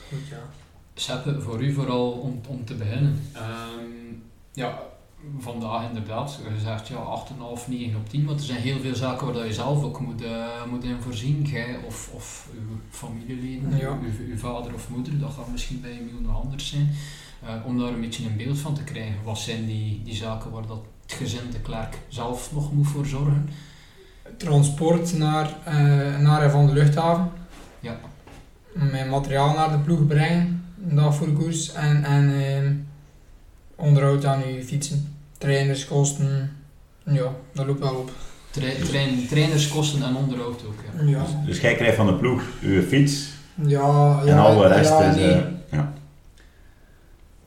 Goed, 0.09 0.28
ja. 0.30 0.40
Seppe, 0.95 1.40
voor 1.40 1.62
u 1.62 1.72
vooral 1.72 2.11
om, 2.11 2.40
om 2.49 2.64
te 2.64 2.74
beginnen. 2.74 3.20
Ehm, 3.32 4.14
ja, 4.53 4.78
vandaag 5.38 5.88
inderdaad, 5.88 6.38
je 6.55 6.61
zegt 6.61 6.88
ja 6.88 6.97
8,5, 6.97 7.68
9 7.68 7.97
op 7.97 8.09
10, 8.09 8.24
maar 8.24 8.34
er 8.34 8.40
zijn 8.40 8.61
heel 8.61 8.80
veel 8.80 8.95
zaken 8.95 9.24
waar 9.26 9.34
dat 9.34 9.47
je 9.47 9.53
zelf 9.53 9.82
ook 9.84 10.01
moet, 10.01 10.22
eh, 10.22 10.47
moet 10.70 10.84
in 10.84 10.97
voorzien. 11.01 11.43
Jij 11.43 11.76
of, 11.86 12.11
of 12.14 12.49
uw 12.55 12.76
familieleden, 12.90 13.76
Ja. 13.78 13.88
uw, 14.03 14.26
uw 14.30 14.38
vader 14.38 14.74
of 14.74 14.88
moeder, 14.88 15.18
dat 15.18 15.32
gaat 15.32 15.49
misschien 15.51 15.80
bij 15.80 15.90
Emiel 15.90 16.20
nog 16.20 16.43
anders 16.43 16.68
zijn. 16.68 16.90
Eh, 17.47 17.66
om 17.66 17.78
daar 17.78 17.88
een 17.88 18.01
beetje 18.01 18.26
een 18.26 18.36
beeld 18.36 18.59
van 18.59 18.74
te 18.74 18.84
krijgen. 18.84 19.16
Wat 19.24 19.38
zijn 19.38 19.66
die, 19.66 20.01
die 20.05 20.14
zaken 20.14 20.51
waar 20.51 20.66
dat 20.66 20.80
het 21.03 21.12
gezin 21.12 21.51
de 21.51 21.61
Klerk 21.61 21.99
zelf 22.09 22.53
nog 22.53 22.72
moet 22.72 22.86
voor 22.86 23.07
zorgen? 23.07 23.49
Transport 24.37 25.18
naar, 25.18 25.57
eh, 25.64 26.18
naar 26.18 26.43
en 26.43 26.51
van 26.51 26.66
de 26.66 26.72
luchthaven. 26.72 27.30
Ja. 27.80 27.97
Mijn 28.72 29.09
materiaal 29.09 29.55
naar 29.55 29.70
de 29.70 29.78
ploeg 29.78 30.07
brengen, 30.07 30.64
een 30.89 30.97
dag 30.97 31.14
voor 31.14 31.26
de 31.26 31.33
koers. 31.33 31.72
En, 31.72 32.05
en 32.05 32.35
ehm, 32.43 32.74
onderhoud 33.76 34.24
aan 34.24 34.43
uw 34.43 34.62
fietsen. 34.62 35.14
Trainerskosten. 35.39 36.57
Ja, 37.05 37.33
dat 37.53 37.66
loopt 37.66 37.80
wel 37.80 37.95
op. 37.95 38.11
Tra- 38.51 38.85
train, 38.85 39.28
trainerskosten 39.28 40.03
en 40.03 40.16
onderhoud 40.16 40.62
ook. 40.66 40.85
Ja. 41.01 41.07
Ja, 41.07 41.24
Dus 41.47 41.61
jij 41.61 41.74
krijgt 41.74 41.97
van 41.97 42.07
de 42.07 42.14
ploeg 42.14 42.43
uw 42.62 42.83
fiets 42.83 43.28
ja, 43.55 44.20
ja 44.24 44.33
en 44.33 44.39
al 44.39 44.59
de 44.59 44.66
rest 44.66 44.91
ja, 44.91 45.03
is... 45.03 45.16
nee. 45.16 45.30
eh, 45.30 45.43
ja. 45.70 45.93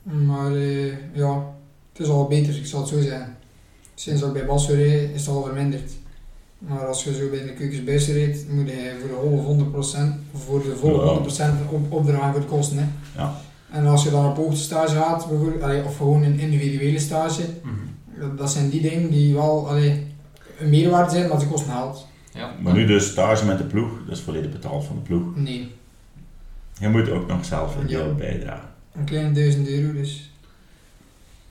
Maar 0.03 0.55
eh, 0.55 1.13
ja, 1.13 1.53
het 1.91 2.01
is 2.01 2.07
al 2.07 2.27
beter, 2.27 2.55
ik 2.57 2.65
zal 2.65 2.79
het 2.79 2.89
zo 2.89 3.01
zeggen. 3.01 3.37
Sinds 3.95 4.19
dat 4.19 4.29
ik 4.29 4.35
bij 4.35 4.45
Bas 4.45 4.69
is 4.69 5.21
het 5.21 5.27
al 5.27 5.43
verminderd. 5.43 5.91
Maar 6.57 6.85
als 6.87 7.03
je 7.03 7.13
zo 7.15 7.29
bij 7.29 7.43
de 7.43 7.53
keukensbuis 7.53 8.07
rijdt, 8.07 8.45
moet 8.49 8.69
je 8.69 8.95
voor 8.99 9.09
de 9.09 9.15
volle 9.15 9.41
100%, 9.41 10.19
voor 10.33 10.63
de 10.63 10.75
volle 10.75 11.05
Ja. 11.05 11.53
100% 11.63 11.69
op, 11.69 11.91
opdragen 11.91 12.31
voor 12.31 12.41
de 12.41 12.47
kosten. 12.47 12.77
Hè. 12.77 12.85
Ja. 13.21 13.35
En 13.71 13.85
als 13.85 14.03
je 14.03 14.09
dan 14.09 14.25
op 14.29 14.35
hoogtestage 14.35 14.95
gaat, 14.95 15.27
bijvoorbeeld, 15.29 15.61
allee, 15.63 15.83
of 15.83 15.97
gewoon 15.97 16.23
een 16.23 16.39
individuele 16.39 16.99
stage, 16.99 17.41
Mhm. 17.63 18.35
dat 18.35 18.51
zijn 18.51 18.69
die 18.69 18.81
dingen 18.81 19.11
die 19.11 19.33
wel 19.33 19.69
allee, 19.69 20.03
een 20.59 20.69
meerwaarde 20.69 21.11
zijn, 21.11 21.29
maar 21.29 21.39
ze 21.39 21.47
kosten 21.47 21.71
geld. 21.73 22.07
Ja. 22.33 22.51
Maar 22.61 22.73
nu 22.73 22.85
de 22.85 22.99
stage 22.99 23.45
met 23.45 23.57
de 23.57 23.63
ploeg, 23.63 23.91
dat 24.07 24.17
is 24.17 24.23
volledig 24.23 24.51
betaald 24.51 24.85
van 24.85 24.95
de 24.95 25.01
ploeg. 25.01 25.35
Nee, 25.35 25.71
Je 26.79 26.89
moet 26.89 27.09
ook 27.09 27.27
nog 27.27 27.45
zelf 27.45 27.75
een 27.75 27.87
Ja. 27.87 27.97
deel 28.03 28.15
bijdragen. 28.15 28.69
een 28.93 29.03
kleine 29.05 29.31
1000 29.31 29.67
euro 29.67 29.93
dus. 29.93 30.31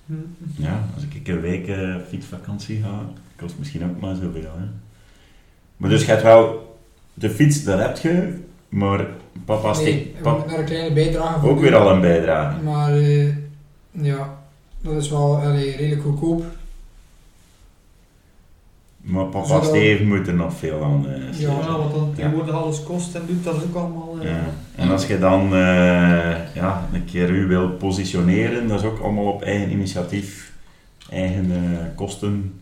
Hm. 0.06 0.12
Ja, 0.56 0.84
als 0.94 1.04
ik 1.10 1.28
een 1.28 1.40
week 1.40 1.66
eh, 1.68 1.96
fietsvakantie 2.08 2.82
ga, 2.82 3.08
kost 3.36 3.54
misschien 3.58 3.84
ook 3.84 4.00
maar 4.00 4.14
zoveel. 4.14 4.50
Hè. 4.56 4.64
Maar 5.76 5.90
dus 5.90 6.00
je 6.04 6.06
hebt 6.10 6.22
wel, 6.22 6.76
de 7.14 7.30
fiets, 7.30 7.64
dat 7.64 7.78
heb 7.78 7.96
je, 7.98 8.38
maar 8.68 9.06
papa 9.44 9.66
nee, 9.72 9.74
steekt 9.80 10.22
pap, 10.22 10.48
daar 10.48 10.58
een 10.58 10.64
kleine 10.64 10.94
bijdrage 10.94 11.40
voor 11.40 11.50
ook 11.50 11.60
weer 11.60 11.76
al 11.76 11.90
een 11.90 12.00
bijdrage. 12.00 12.62
Maar 12.62 12.94
eh, 12.96 13.28
ja, 13.90 14.38
dat 14.80 14.92
is 15.02 15.10
wel 15.10 15.36
allee, 15.36 15.76
redelijk 15.76 16.02
goedkoop. 16.02 16.44
Maar 19.00 19.24
papa 19.24 19.62
Steven 19.62 20.06
moet 20.08 20.26
er 20.28 20.34
nog 20.34 20.54
veel 20.54 20.84
aan 20.84 21.06
eh, 21.08 21.40
Ja. 21.40 21.76
wat 21.78 21.94
dan 21.94 22.12
tegenwoordig 22.14 22.54
alles 22.54 22.82
kost 22.82 23.14
en 23.14 23.22
doet, 23.26 23.44
dat 23.44 23.56
is 23.56 23.62
ook 23.62 23.74
allemaal... 23.74 24.16
eh, 24.20 24.28
Ja. 24.30 24.40
En 24.76 24.90
als 24.90 25.06
je 25.06 25.18
dan 25.18 25.42
eh, 25.54 26.54
ja, 26.54 26.88
een 26.92 27.04
keer 27.04 27.30
u 27.30 27.46
wil 27.46 27.68
positioneren, 27.70 28.68
dat 28.68 28.80
is 28.80 28.86
ook 28.86 29.00
allemaal 29.00 29.24
op 29.32 29.42
eigen 29.42 29.70
initiatief, 29.70 30.52
eigen 31.10 31.50
eh, 31.52 31.78
kosten, 31.96 32.60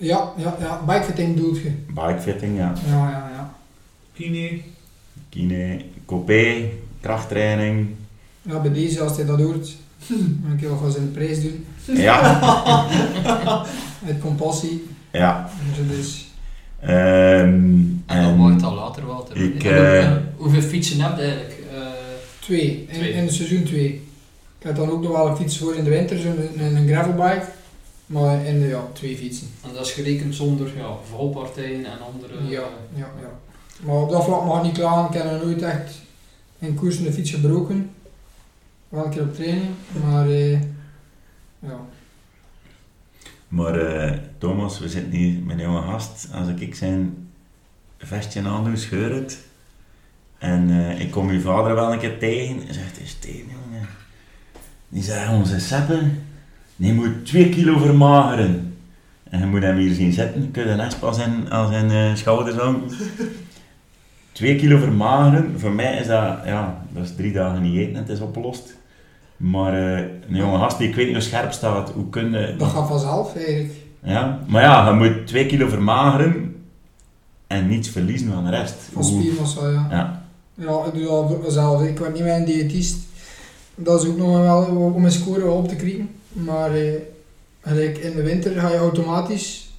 Ja, 0.00 0.32
ja, 0.36 0.56
ja, 0.60 0.80
bikefitting 0.86 1.34
bedoelt 1.34 1.56
je. 1.58 1.70
bikefitting, 1.94 2.56
ja. 2.56 2.72
Ja, 2.88 3.10
ja, 3.10 3.30
ja. 3.34 3.54
Kine, 4.14 4.60
kine, 5.28 5.80
copé, 6.06 6.68
krachttraining. 7.00 7.88
Ja, 8.42 8.60
bij 8.60 8.72
deze, 8.72 9.00
als 9.00 9.16
hij 9.16 9.24
dat 9.26 9.40
hoort, 9.40 9.76
dan 10.08 10.46
kan 10.48 10.58
je 10.60 10.68
nog 10.68 10.78
wel 10.78 10.88
eens 10.88 10.96
in 10.96 11.04
de 11.04 11.10
prijs 11.10 11.42
doen. 11.42 11.64
Ja, 11.96 12.86
Met 14.06 14.20
compassie. 14.20 14.86
ja. 15.12 15.50
Dus, 15.76 15.96
dus 15.96 16.24
Ehm, 16.80 17.48
En 18.06 18.22
dan 18.22 18.36
wordt 18.36 18.60
dat 18.60 18.72
later 18.72 19.06
wel 19.06 19.22
te 19.24 19.34
Ik, 19.34 19.64
eh, 19.64 20.04
en 20.04 20.32
hoeveel 20.36 20.60
fietsen 20.62 21.00
heb 21.00 21.16
je 21.16 21.22
eigenlijk? 21.22 21.58
Eh, 21.72 21.78
twee, 22.38 22.86
in, 22.88 22.94
Twee. 22.94 23.12
in 23.12 23.22
het 23.24 23.32
seizoen 23.32 23.62
twee. 23.64 23.88
Ik 24.58 24.66
heb 24.66 24.76
dan 24.76 24.90
ook 24.90 25.02
nog 25.02 25.12
wel 25.12 25.28
een 25.28 25.36
fiets 25.36 25.58
voor 25.58 25.74
in 25.74 25.84
de 25.84 25.90
winter, 25.90 26.18
zo'n 26.18 26.36
een, 26.58 26.76
een 26.76 26.88
gravelbike. 26.88 27.44
Maar 28.10 28.44
in 28.44 28.60
de, 28.60 28.66
ja, 28.66 28.86
twee 28.92 29.16
fietsen. 29.16 29.48
en 29.62 29.74
dat 29.74 29.86
is 29.86 29.92
gerekend 29.92 30.34
zonder 30.34 30.76
ja, 30.76 30.96
valpartijen 31.10 31.84
en 31.84 32.00
andere... 32.00 32.42
Ja, 32.42 32.68
ja, 32.94 33.10
ja. 33.20 33.38
Maar 33.82 33.96
op 33.96 34.10
dat 34.10 34.24
vlak 34.24 34.44
mag 34.44 34.56
ik 34.58 34.62
niet 34.62 34.78
klagen. 34.78 35.14
Ik 35.14 35.22
heb 35.22 35.32
nog 35.32 35.44
nooit 35.44 35.62
echt 35.62 35.94
in 36.58 36.74
koers 36.74 36.98
een 36.98 37.12
fiets 37.12 37.30
gebroken. 37.30 37.90
Wel 38.88 39.04
een 39.04 39.10
keer 39.10 39.22
op 39.22 39.34
training, 39.34 39.70
maar 40.04 40.28
eh, 40.28 40.52
ja. 41.58 41.80
Maar 43.48 43.80
eh, 43.80 44.18
Thomas, 44.38 44.78
we 44.78 44.88
zitten 44.88 45.12
hier 45.12 45.40
met 45.42 45.56
een 45.56 45.62
jonge 45.62 45.82
gast. 45.82 46.28
Als 46.32 46.48
ik 46.48 46.74
zijn 46.74 47.28
vestje 47.98 48.42
aandoe, 48.42 48.76
scheur 48.76 49.14
het. 49.14 49.38
En 50.38 50.70
eh, 50.70 51.00
ik 51.00 51.10
kom 51.10 51.28
uw 51.28 51.40
vader 51.40 51.74
wel 51.74 51.92
een 51.92 51.98
keer 51.98 52.18
tegen. 52.18 52.62
Hij 52.64 52.72
zegt, 52.72 53.00
is 53.00 53.14
tegen 53.14 53.46
jongen. 53.48 53.88
Die 54.88 55.02
zeggen 55.02 55.34
onze 55.34 55.60
seppen, 55.60 56.22
die 56.80 56.94
moet 56.94 57.26
2 57.26 57.48
kilo 57.48 57.78
vermageren. 57.78 58.74
En 59.30 59.38
je 59.38 59.46
moet 59.46 59.62
hem 59.62 59.76
hier 59.76 59.94
zien 59.94 60.12
zitten. 60.12 60.50
Kun 60.50 60.64
je 60.64 60.70
een 60.70 60.80
espas 60.80 61.18
in 61.18 61.50
aan 61.50 61.72
zijn 61.72 61.90
eh, 61.90 62.14
schouders 62.14 62.56
hangen. 62.56 62.82
2 64.32 64.56
kilo 64.56 64.78
vermageren, 64.78 65.60
voor 65.60 65.70
mij 65.70 65.96
is 65.96 66.06
dat, 66.06 66.38
ja, 66.44 66.82
dat 66.92 67.04
is 67.04 67.14
drie 67.16 67.32
dagen 67.32 67.62
niet 67.62 67.76
eten 67.76 67.94
en 67.94 68.00
het 68.00 68.08
is 68.08 68.20
opgelost. 68.20 68.76
Maar 69.36 69.74
eh, 69.74 69.98
een 70.28 70.36
jonge 70.36 70.58
gast 70.58 70.78
die 70.78 70.88
ik 70.88 70.94
weet 70.94 71.06
niet 71.06 71.14
hoe 71.14 71.24
scherp 71.24 71.52
staat, 71.52 71.90
hoe 71.90 72.08
kun 72.08 72.32
je... 72.32 72.54
Dat 72.58 72.68
gaat 72.68 72.88
vanzelf 72.88 73.36
eigenlijk. 73.36 73.72
Ja, 74.02 74.38
maar 74.46 74.62
ja, 74.62 74.88
je 74.88 74.94
moet 74.94 75.26
2 75.26 75.46
kilo 75.46 75.68
vermageren 75.68 76.56
en 77.46 77.68
niets 77.68 77.88
verliezen 77.88 78.32
van 78.32 78.44
de 78.44 78.50
rest. 78.50 78.74
Van 78.92 79.04
spiermassa, 79.04 79.68
ja. 79.68 79.86
Ja, 79.90 80.22
Ja, 80.54 80.84
ik 80.84 80.94
doe 80.94 81.04
dat 81.04 81.42
mezelf. 81.42 81.82
Ik 81.82 82.00
ben 82.00 82.12
niet 82.12 82.22
mijn 82.22 82.44
diëtist. 82.44 82.98
Dat 83.74 84.02
is 84.02 84.08
ook 84.08 84.16
nog 84.16 84.40
wel 84.40 84.64
om 84.94 85.00
mijn 85.00 85.12
score 85.12 85.50
op 85.50 85.68
te 85.68 85.76
krieken. 85.76 86.08
Maar 86.32 86.74
eh, 86.74 88.04
in 88.04 88.12
de 88.16 88.22
winter 88.22 88.60
ga 88.60 88.68
je 88.70 88.76
automatisch, 88.76 89.70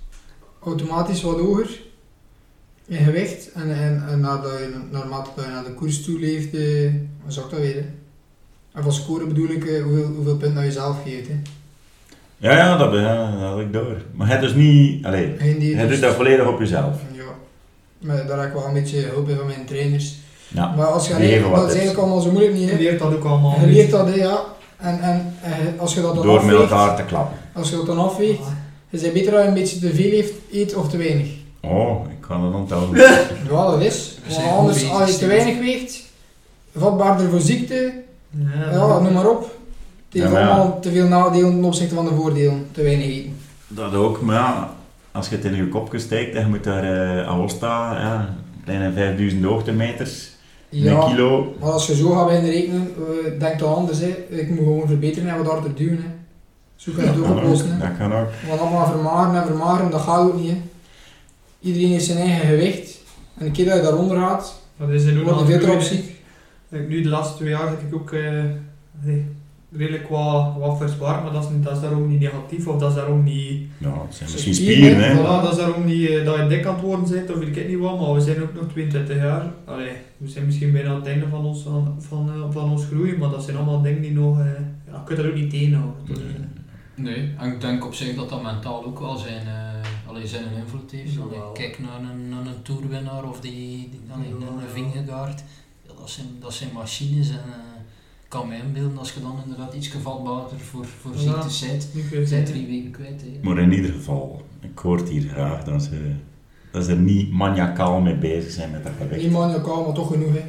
automatisch 0.64 1.22
wat 1.22 1.40
hoger 1.40 1.80
in 2.88 3.04
gewicht. 3.04 3.52
En, 3.52 3.76
en, 3.76 4.04
en 4.10 4.20
nadat 4.20 4.52
je, 4.60 4.76
naarmate 4.92 5.30
dat 5.36 5.46
je 5.46 5.52
naar 5.52 5.64
de 5.64 5.74
koers 5.74 6.04
toe 6.04 6.20
leeft, 6.20 6.54
eh, 6.56 6.92
wat 7.24 7.34
zou 7.34 7.46
ik 7.46 7.52
dat 7.52 7.60
weer? 7.62 7.76
Hè? 7.76 7.86
En 8.74 8.84
van 8.84 8.94
score 8.94 9.26
bedoel 9.26 9.50
ik 9.50 9.66
eh, 9.66 9.84
hoeveel, 9.84 10.06
hoeveel 10.16 10.38
punten 10.38 10.56
dat 10.56 10.64
je 10.64 10.72
zelf 10.72 10.98
geeft. 11.04 11.28
Hè. 11.28 11.34
ja, 12.38 12.56
ja 12.56 12.78
dat, 12.78 12.94
ja, 12.94 13.32
dat 13.32 13.40
had 13.50 13.60
ik 13.60 13.74
door. 13.74 14.02
Maar 14.16 14.28
het 14.28 14.44
is 14.44 14.54
niet... 14.54 15.06
Allee, 15.06 15.36
Geen 15.38 15.54
je 15.54 15.60
diëtist. 15.60 15.90
doet 15.90 16.02
dat 16.02 16.16
volledig 16.16 16.48
op 16.48 16.60
jezelf. 16.60 17.00
Ja. 17.14 17.24
Maar 18.00 18.28
daar 18.28 18.40
heb 18.40 18.48
ik 18.48 18.54
wel 18.54 18.66
een 18.66 18.74
beetje 18.74 19.00
hulp 19.00 19.26
bij 19.26 19.36
van 19.36 19.46
mijn 19.46 19.66
trainers. 19.66 20.16
Ja. 20.48 20.74
Maar 20.76 20.86
als 20.86 21.08
je 21.08 21.14
alleen, 21.16 21.42
dat 21.42 21.64
is 21.68 21.70
eigenlijk 21.70 21.98
allemaal 22.00 22.22
zo 22.22 22.32
moeilijk 22.32 22.54
niet. 22.54 22.64
je 22.70 22.76
Hè. 22.76 22.78
leert 22.82 23.00
dat 23.00 23.14
ook 23.14 23.24
allemaal. 23.24 23.60
Je 23.60 23.66
leert 23.68 23.92
dat, 23.92 24.08
hè, 24.08 24.14
ja. 24.16 24.44
En, 24.82 25.02
en 25.02 25.34
eh, 25.42 25.52
als 25.80 25.94
je 25.94 26.02
dat 26.02 26.16
dan 26.16 26.26
Door 26.26 26.46
met 26.46 26.56
afweegt, 26.56 26.72
elkaar 26.72 26.96
te 26.96 27.04
klappen. 27.04 27.38
als 27.54 27.70
je 27.70 27.76
dat 27.76 27.86
dan 27.86 27.98
afweegt, 28.00 28.42
is 28.90 29.02
het 29.02 29.14
beter 29.14 29.32
dat 29.32 29.42
je 29.42 29.48
een 29.48 29.54
beetje 29.54 29.80
te 29.80 29.94
veel 29.94 30.10
heeft, 30.12 30.34
eet 30.52 30.76
of 30.76 30.90
te 30.90 30.98
weinig. 30.98 31.28
Oh, 31.62 32.06
ik 32.10 32.22
kan 32.28 32.44
het 32.46 32.54
onthouden. 32.56 33.00
Ja, 33.50 33.66
dat 33.72 33.82
is. 33.82 34.18
Er 34.28 34.36
Want 34.44 34.58
anders, 34.58 34.90
als 34.92 35.12
je 35.12 35.18
te 35.18 35.28
weinig 35.28 35.60
weegt, 35.60 36.04
vatbaarder 36.78 37.30
voor 37.30 37.40
ziekte, 37.40 37.94
Ja, 38.30 38.72
ja, 38.72 39.00
noem 39.00 39.14
maar 39.14 39.30
op. 39.30 39.42
Het 39.42 39.52
heeft 40.22 40.26
Ja, 40.26 40.32
maar 40.32 40.42
ja. 40.42 40.48
allemaal 40.48 40.80
te 40.80 40.92
veel 40.92 41.08
nadelen 41.08 41.52
ten 41.52 41.64
opzichte 41.64 41.96
van 41.96 42.06
de 42.06 42.16
voordelen, 42.16 42.68
te 42.72 42.82
weinig 42.84 43.06
eten. 43.06 43.36
Dat 43.68 43.94
ook, 43.94 44.22
maar 44.22 44.36
ja, 44.36 44.74
als 45.12 45.30
je 45.30 45.36
het 45.36 45.46
in 45.46 45.56
je 45.56 45.68
kopje 45.70 46.00
steekt 46.00 46.36
en 46.36 46.42
je 46.42 46.48
moet 46.48 46.64
daar 46.64 46.84
uh, 47.18 47.28
Aosta, 47.28 47.92
ja, 48.00 48.20
een 48.20 48.64
kleine 48.64 48.94
5000 48.94 49.44
hoogtemeters, 49.44 50.30
Ja, 50.72 51.04
een 51.04 51.10
kilo. 51.10 51.56
maar 51.60 51.70
als 51.70 51.88
je 51.88 51.96
zo 51.96 52.10
gaat 52.10 52.26
beginnen 52.28 52.52
rekenen, 52.52 52.94
eh, 52.98 53.40
denk 53.40 53.60
dan 53.60 53.76
anders. 53.76 54.00
Hè. 54.00 54.08
Ik 54.30 54.50
moet 54.50 54.58
gewoon 54.58 54.88
verbeteren 54.88 55.30
en 55.30 55.38
wat 55.38 55.52
harder 55.52 55.76
duwen. 55.76 55.98
Hè. 55.98 56.10
Zo 56.76 56.92
kan 56.92 57.04
je 57.04 57.10
het 57.10 57.20
ook 57.20 57.24
kan 57.24 57.34
ook, 57.34 57.44
oplossen. 57.44 57.80
Dat 57.80 57.98
kan 57.98 58.14
ook. 58.14 58.28
Want 58.48 58.60
allemaal 58.60 58.86
vermageren 58.86 59.42
en 59.42 59.48
vermageren, 59.48 59.92
dat 59.92 60.02
gaat 60.02 60.28
ook 60.28 60.40
niet. 60.40 60.50
Hè. 60.50 60.58
Iedereen 61.60 61.90
heeft 61.90 62.06
zijn 62.06 62.18
eigen 62.18 62.48
gewicht. 62.48 63.00
En 63.38 63.46
een 63.46 63.52
keer 63.52 63.66
dat 63.66 63.76
je 63.76 63.82
daaronder 63.82 64.18
gaat, 64.18 64.62
Dat 64.78 64.90
is 64.90 65.06
in 65.06 65.24
word 65.24 65.48
je 65.48 65.60
veel 65.60 65.82
ziek. 65.82 66.16
Ik, 66.70 66.88
nu 66.88 67.02
de 67.02 67.10
laatste 67.10 67.38
twee 67.38 67.50
jaar 67.50 67.70
heb 67.70 67.82
ik 67.82 67.96
ook 67.96 68.12
eh, 68.12 68.44
redelijk 69.72 70.10
wat, 70.10 70.54
wat 70.58 70.78
verzwaard, 70.78 71.24
maar 71.24 71.32
dat 71.32 71.44
is, 71.44 71.50
niet, 71.50 71.64
dat 71.64 71.76
is 71.76 71.82
daarom 71.82 72.08
niet 72.08 72.20
negatief 72.20 72.68
of 72.68 72.80
dat 72.80 72.90
is 72.90 72.96
daarom 72.96 73.24
niet... 73.24 73.64
Ja, 73.78 74.02
het 74.06 74.16
zijn 74.16 74.30
misschien 74.32 74.54
spieren, 74.56 74.98
hè. 74.98 75.14
voilà. 75.20 75.44
Dat 75.44 75.52
is 75.52 75.58
daarom 75.58 75.86
niet 75.86 76.10
eh, 76.10 76.26
dat 76.26 76.36
je 76.36 76.48
dik 76.48 76.66
aan 76.66 76.74
het 76.74 76.84
worden 76.84 77.10
bent 77.10 77.30
of 77.32 77.38
weet 77.38 77.58
ik 77.58 77.68
niet 77.68 77.80
wat, 77.80 78.00
maar 78.00 78.14
we 78.14 78.22
zijn 78.22 78.42
ook 78.42 78.54
nog 78.54 78.68
22 78.72 79.16
jaar. 79.16 79.52
Allee, 79.66 79.92
we 80.18 80.28
zijn 80.30 80.46
misschien 80.46 80.72
bijna 80.72 80.90
aan 80.90 80.96
het 80.96 81.08
einde 81.08 81.28
van 81.28 81.46
ons, 81.46 81.62
van, 81.64 81.96
van, 82.00 82.30
eh, 82.30 82.52
van 82.52 82.70
ons 82.72 82.86
groei, 82.86 83.18
maar 83.18 83.30
dat 83.30 83.44
zijn 83.44 83.58
allemaal 83.58 83.82
dingen 83.82 84.02
die 84.02 84.12
nog... 84.14 84.40
eh, 84.40 84.46
ja, 84.88 84.94
je 84.98 85.04
kunt 85.06 85.18
dat 85.18 85.28
ook 85.28 85.36
niet 85.36 85.50
tegenhouden. 85.50 85.96
Dus, 86.06 86.18
Nee, 86.96 87.34
en 87.38 87.52
ik 87.52 87.62
denk 87.62 87.86
op 87.86 87.94
zich 87.94 88.16
dat 88.16 88.30
dat 88.30 88.44
mentaal 88.44 88.86
ook 88.86 89.00
wel 89.00 89.18
zijn, 89.18 89.42
uh, 89.48 90.10
allee, 90.10 90.28
zijn 90.28 90.44
een 90.44 90.62
invloed 90.64 90.92
heeft. 90.92 91.14
Ja, 91.14 91.20
Allee, 91.22 91.40
kijk 91.54 91.80
naar 91.80 92.12
een, 92.12 92.30
naar 92.30 92.46
een 92.46 92.62
tourwinnaar 92.62 93.24
of 93.30 93.40
die, 93.40 93.90
die 93.92 94.02
allee, 94.10 94.28
Ja, 94.28 94.34
een 94.34 94.42
ja. 94.42 94.74
Vingegaard. 94.74 95.44
Ja, 95.88 95.92
dat, 96.00 96.10
zijn, 96.10 96.28
dat 96.40 96.54
zijn 96.54 96.70
machines 96.74 97.30
en 97.30 97.38
kan 98.32 98.48
me 98.48 98.56
inbeelden 98.56 98.98
als 98.98 99.14
je 99.14 99.22
dan 99.22 99.40
inderdaad 99.44 99.74
iets 99.74 99.88
gevatbaarder 99.88 100.60
voor, 100.70 100.86
voor 101.02 101.12
ziektes 101.16 101.66
bent. 101.68 101.88
Je 101.94 102.04
bent 102.12 102.30
zijn. 102.30 102.44
drie 102.46 102.68
weken 102.68 102.92
kwijt. 102.92 103.22
Hè. 103.22 103.50
Maar 103.50 103.58
in 103.58 103.74
ieder 103.74 103.92
geval, 103.92 104.42
ik 104.62 104.80
hoor 104.80 104.98
het 104.98 105.10
hier 105.10 105.30
graag 105.34 105.64
dat 105.64 105.84
ze, 105.84 106.12
dat 106.72 106.86
ze 106.86 106.92
er 106.92 106.98
niet 106.98 107.32
maniacaal 107.32 108.00
mee 108.02 108.16
bezig 108.16 108.52
zijn 108.52 108.72
met 108.72 108.84
dat 108.84 108.92
gewicht. 108.98 109.22
Niet 109.22 109.32
maniacaal, 109.32 109.84
maar 109.86 109.94
toch 109.94 110.08
genoeg. 110.12 110.34
Hè. 110.34 110.42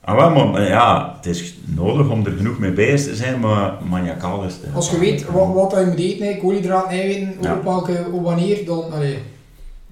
Ah, 0.00 0.16
wel, 0.16 0.46
maar, 0.46 0.62
ja, 0.68 1.12
het 1.16 1.26
is 1.26 1.58
nodig 1.64 2.08
om 2.08 2.26
er 2.26 2.32
genoeg 2.32 2.58
mee 2.58 2.72
bezig 2.72 3.10
te 3.10 3.16
zijn, 3.16 3.40
maar 3.40 3.74
maniacaal 3.88 4.44
is 4.44 4.54
het. 4.54 4.74
Als 4.74 4.90
je 4.90 4.98
weet 4.98 5.24
wat, 5.30 5.54
wat 5.54 5.70
dat 5.70 5.80
je 5.80 5.86
moet 5.86 5.98
eten, 5.98 6.38
koolhydraten, 6.38 6.90
eiwitten, 6.90 7.42
Ja. 7.42 7.54
op 7.56 7.62
welke, 7.64 8.06
op 8.12 8.22
wanneer, 8.22 8.64
dan... 8.66 8.92
Allee, 8.92 9.18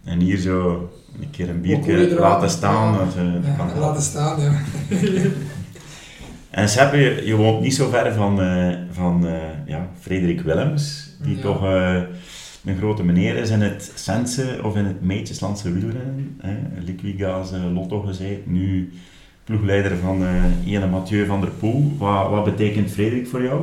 En 0.05 0.21
hier 0.21 0.39
zo 0.39 0.89
een 1.21 1.31
keer 1.31 1.49
een 1.49 1.61
biertje 1.61 2.15
laten 2.19 2.51
staan, 2.51 2.93
ja. 2.93 3.01
eh, 3.23 3.47
ja, 3.47 3.55
kan 3.55 3.79
laten 3.79 4.03
staan, 4.03 4.41
ja. 4.41 4.53
En 6.55 6.69
Sepp, 6.69 6.95
je, 6.95 7.23
je 7.25 7.35
woont 7.37 7.61
niet 7.61 7.75
zo 7.75 7.89
ver 7.89 8.13
van, 8.13 8.41
eh, 8.41 8.69
van 8.91 9.27
eh, 9.27 9.33
ja, 9.67 9.89
Frederik 10.01 10.41
Willems, 10.41 11.11
die 11.23 11.37
Ja. 11.37 11.43
toch 11.43 11.65
eh, 11.65 12.01
een 12.65 12.77
grote 12.77 13.05
meneer 13.05 13.37
is 13.37 13.51
in 13.51 13.61
het 13.61 13.93
Sense 13.95 14.59
of 14.63 14.77
in 14.77 14.85
het 14.85 15.03
Meetjeslandse 15.03 15.73
wielrennen. 15.73 16.41
Liquigas 16.85 17.51
Lotto 17.73 18.01
gezeten, 18.01 18.53
nu 18.53 18.93
ploegleider 19.45 19.97
van 19.97 20.27
ene 20.67 20.87
Mathieu 20.87 21.27
van 21.27 21.41
der 21.41 21.51
Poel. 21.51 21.93
Wat, 21.99 22.31
wat 22.31 22.45
betekent 22.45 22.91
Frederik 22.91 23.27
voor 23.27 23.43
jou? 23.43 23.63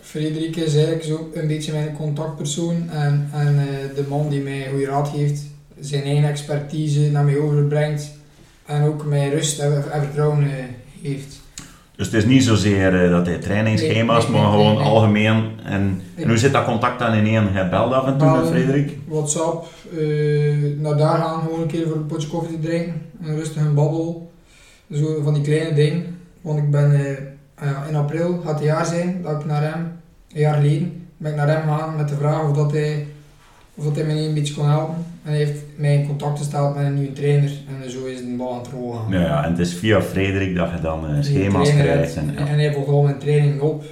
Frederik 0.00 0.56
is 0.56 0.74
eigenlijk 0.74 1.04
zo 1.04 1.30
een 1.34 1.46
beetje 1.46 1.72
mijn 1.72 1.96
contactpersoon 1.96 2.88
en, 2.90 3.28
en 3.32 3.56
de 3.94 4.04
man 4.08 4.28
die 4.28 4.40
mij 4.40 4.68
goede 4.70 4.84
raad 4.84 5.08
geeft 5.08 5.42
zijn 5.80 6.02
eigen 6.02 6.28
expertise 6.28 7.10
naar 7.10 7.24
mij 7.24 7.38
overbrengt 7.38 8.10
en 8.66 8.82
ook 8.82 9.04
mij 9.04 9.28
rust 9.28 9.58
en, 9.58 9.92
en 9.92 10.02
vertrouwen 10.02 10.46
heeft. 11.02 11.39
Dus 12.00 12.08
het 12.08 12.16
is 12.16 12.24
niet 12.24 12.44
zozeer 12.44 13.04
eh, 13.04 13.10
dat 13.10 13.26
hij 13.26 13.38
trainingsschema's, 13.38 14.22
Nee, 14.28 14.32
nee, 14.32 14.42
maar 14.42 14.56
nee, 14.56 14.64
gewoon 14.64 14.82
algemeen. 14.82 15.50
En, 15.64 16.02
en 16.14 16.28
hoe 16.28 16.38
zit 16.38 16.52
dat 16.52 16.64
contact 16.64 16.98
dan 16.98 17.12
in 17.12 17.26
één? 17.26 17.52
Hij 17.52 17.68
belt 17.68 17.92
af 17.92 18.06
en 18.06 18.18
toe 18.18 18.36
met. 18.38 18.46
Frederik? 18.46 18.98
WhatsApp, 19.08 19.66
eh, 19.98 20.00
naar 20.78 20.96
daar 20.96 21.16
gaan 21.16 21.40
gewoon 21.40 21.60
een 21.60 21.66
keer 21.66 21.86
voor 21.88 21.96
een 21.96 22.06
potje 22.06 22.28
koffie 22.28 22.60
te 22.60 22.66
drinken, 22.66 23.02
een 23.22 23.36
rustige 23.36 23.68
babbel, 23.68 24.32
zo 24.92 25.22
van 25.22 25.34
die 25.34 25.42
kleine 25.42 25.74
dingen. 25.74 26.18
Want 26.40 26.58
ik 26.58 26.70
ben 26.70 26.92
eh, 26.92 27.66
ah 27.68 27.88
in 27.88 27.96
april, 27.96 28.40
gaat 28.44 28.54
het 28.54 28.64
jaar 28.64 28.86
zijn, 28.86 29.20
dat 29.22 29.40
ik 29.40 29.46
naar 29.46 29.62
hem, 29.62 29.92
een 30.32 30.40
jaar 30.40 30.54
geleden, 30.54 31.06
ben 31.16 31.30
ik 31.30 31.36
naar 31.36 31.48
hem 31.48 31.62
gegaan 31.62 31.96
met 31.96 32.08
de 32.08 32.16
vraag 32.16 32.48
of 32.48 32.56
dat 32.56 32.72
hij, 32.72 33.06
of 33.80 33.86
dat 33.86 33.96
hij 33.96 34.04
mij 34.04 34.26
een 34.26 34.34
beetje 34.34 34.54
kon 34.54 34.68
helpen. 34.68 34.94
En 35.24 35.30
hij 35.30 35.38
heeft 35.38 35.62
mij 35.76 35.94
in 35.94 36.06
contact 36.06 36.38
gesteld 36.38 36.76
met 36.76 36.84
een 36.86 36.94
nieuwe 36.94 37.12
trainer 37.12 37.50
en 37.82 37.90
zo 37.90 38.04
is 38.04 38.16
het 38.18 38.26
een 38.26 38.36
bal 38.36 38.52
aan 38.52 38.58
het 38.58 38.68
rollen 38.72 38.98
gaan. 38.98 39.12
Ja, 39.12 39.20
ja, 39.20 39.44
en 39.44 39.50
het 39.50 39.58
is 39.60 39.74
via 39.74 40.02
Frederik 40.02 40.54
dat 40.56 40.68
je 40.76 40.80
dan 40.82 41.00
Die 41.14 41.22
schema's 41.22 41.70
krijgt. 41.70 41.98
heeft- 41.98 42.16
En, 42.16 42.36
En, 42.36 42.44
ja. 42.44 42.50
en 42.50 42.58
hij 42.58 42.72
volgt 42.72 42.88
al 42.88 43.02
mijn 43.02 43.18
training 43.18 43.60
op. 43.60 43.84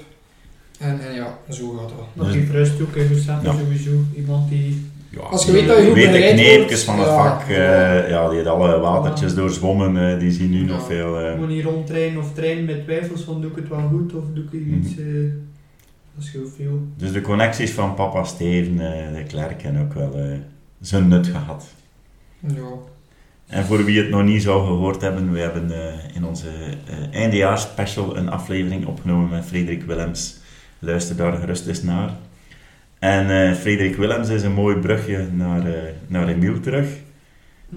En, 0.79 0.99
en 1.09 1.15
ja, 1.15 1.37
zo 1.49 1.69
gaat 1.69 1.89
dat. 1.89 2.07
Dat 2.13 2.25
Dus- 2.25 2.35
geeft 2.35 2.51
rust 2.51 2.81
ook, 2.81 2.95
Ja. 3.43 3.53
sowieso. 3.59 3.91
Iemand 4.15 4.49
die... 4.49 4.87
Ja, 5.11 5.19
Als 5.19 5.45
je 5.45 5.51
weet 5.51 5.67
dat 5.67 5.77
je 5.77 5.83
goed 5.85 5.93
weet 5.93 6.11
de 6.13 6.19
kneepjes 6.33 6.83
van 6.83 6.97
het 6.99 7.07
ja, 7.07 7.23
vak, 7.23 7.49
eh, 7.49 8.09
ja. 8.09 8.27
die 8.27 8.35
heeft 8.37 8.49
alle 8.49 8.79
watertjes 8.79 9.35
doorzwommen, 9.35 10.11
eh, 10.13 10.19
die 10.19 10.31
zien 10.31 10.49
nu 10.49 10.59
Ja. 10.59 10.65
nog 10.65 10.85
veel. 10.85 11.19
eh, 11.19 11.31
Gewoon 11.31 11.47
niet 11.49 11.63
rondtrainen 11.63 12.19
of 12.19 12.33
trainen 12.33 12.65
met 12.65 12.83
twijfels 12.83 13.21
van 13.21 13.41
doe 13.41 13.49
ik 13.49 13.55
het 13.55 13.67
wel 13.69 13.87
goed 13.91 14.13
of 14.15 14.23
doe 14.33 14.43
ik 14.43 14.53
iets... 14.77 14.95
Mhm. 14.95 14.99
eh, 15.07 15.23
dus 16.97 17.11
de 17.11 17.21
connecties 17.21 17.71
van 17.71 17.93
papa 17.93 18.23
Steven, 18.23 18.79
eh, 18.79 19.15
de 19.15 19.23
Klerk, 19.23 19.61
hebben 19.61 19.81
ook 19.81 19.93
wel 19.93 20.13
eh, 20.13 20.37
zijn 20.79 21.07
nut 21.07 21.27
gehad. 21.27 21.67
Ja. 22.39 22.69
En 23.47 23.65
voor 23.65 23.83
wie 23.83 24.01
het 24.01 24.09
nog 24.09 24.23
niet 24.23 24.41
zou 24.41 24.65
gehoord 24.65 25.01
hebben, 25.01 25.31
we 25.31 25.39
hebben 25.39 25.71
eh, 25.71 26.15
in 26.15 26.25
onze 26.25 26.47
eh 26.85 27.21
eindejaarsspecial 27.21 28.17
een 28.17 28.29
aflevering 28.29 28.85
opgenomen 28.85 29.29
met 29.29 29.45
Frederik 29.45 29.83
Willems. 29.83 30.37
Luister 30.79 31.15
daar 31.15 31.33
gerust 31.33 31.67
eens 31.67 31.83
naar. 31.83 32.09
En 32.99 33.55
Frederik 33.55 33.95
Willems 33.95 34.29
is 34.29 34.43
een 34.43 34.53
mooi 34.53 34.75
brugje 34.75 35.27
naar, 35.31 35.63
naar 36.07 36.27
Emiel 36.27 36.59
terug. 36.59 36.87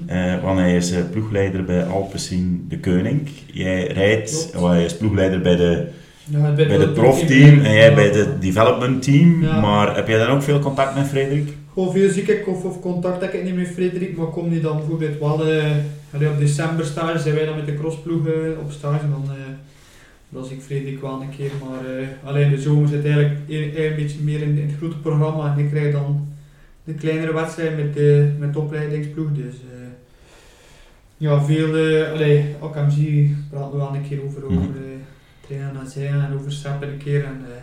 Eh, 0.06 0.42
want 0.42 0.58
hij 0.58 0.76
is 0.76 0.94
ploegleider 1.10 1.64
bij 1.64 1.84
Alpecin 1.84 2.64
de 2.68 2.78
Keuning. 2.78 3.28
Jij 3.46 3.86
rijdt, 3.86 4.52
oh, 4.56 4.68
hij 4.68 4.84
is 4.84 4.96
ploegleider 4.96 5.40
bij, 5.40 5.56
de, 5.56 5.88
Ja, 6.24 6.52
bij 6.52 6.64
het 6.64 6.94
profteam 6.94 7.60
en 7.60 7.74
jij 7.74 7.94
bij 7.94 8.08
het 8.08 8.42
development 8.42 9.02
team. 9.02 9.42
Ja. 9.42 9.60
Maar 9.60 9.96
heb 9.96 10.08
jij 10.08 10.18
dan 10.18 10.28
ook 10.28 10.42
veel 10.42 10.58
contact 10.58 10.94
met 10.94 11.06
Frederik? 11.06 11.52
Gewoon 11.72 11.92
veel 11.92 12.10
zie 12.10 12.22
ik 12.22 12.48
of, 12.48 12.64
of 12.64 12.80
contact 12.80 13.22
heb 13.22 13.32
ik 13.32 13.44
niet 13.44 13.56
met 13.56 13.68
Frederik, 13.68 14.16
maar 14.16 14.26
kom 14.26 14.50
die 14.50 14.60
dan 14.60 14.76
bijvoorbeeld 14.76 15.18
wel 15.18 15.46
eh, 15.46 16.30
op 16.30 16.38
december 16.38 16.84
stage, 16.84 17.18
zijn 17.18 17.34
wij 17.34 17.44
dan 17.44 17.56
met 17.56 17.66
de 17.66 17.74
crossploeg 17.74 18.26
eh, 18.26 18.32
op 18.60 18.70
stage, 18.70 19.08
dan, 19.10 19.24
eh 19.26 19.52
dan 20.28 20.44
zie 20.44 20.56
ik 20.56 20.62
Frederik 20.62 21.00
wel 21.00 21.20
een 21.22 21.36
keer, 21.36 21.50
maar 21.60 21.96
eh, 21.96 22.28
alleen 22.28 22.50
de 22.50 22.60
zomer 22.60 22.88
zit 22.88 23.04
eigenlijk 23.04 23.34
een, 23.48 23.84
een 23.84 23.94
beetje 23.96 24.18
meer 24.22 24.42
in, 24.42 24.58
in 24.58 24.68
het 24.68 24.76
grote 24.78 24.96
programma 24.96 25.52
en 25.52 25.64
ik 25.64 25.70
krijg 25.70 25.92
dan 25.92 26.28
de 26.84 26.94
kleinere 26.94 27.34
wedstrijd 27.34 27.76
met 27.76 27.94
de, 27.94 28.30
met 28.38 28.52
de 28.52 28.58
opleidingsploeg, 28.58 29.28
dus 29.32 29.54
eh, 29.54 29.88
ja, 31.16 31.42
veel, 31.44 31.76
eh 31.76 32.12
allee, 32.12 32.44
zie, 32.88 33.36
praten 33.50 33.70
we 33.70 33.76
wel 33.76 33.94
een 33.94 34.08
keer 34.08 34.24
over, 34.24 34.44
over 34.44 34.56
Mhm. 34.56 34.91
Trainen 35.46 35.80
en 35.80 35.90
zijn 35.90 36.20
en 36.20 36.34
over 36.38 36.52
stappen 36.52 36.88
een 36.88 36.98
keer 36.98 37.24
en 37.24 37.40
eh, 37.46 37.62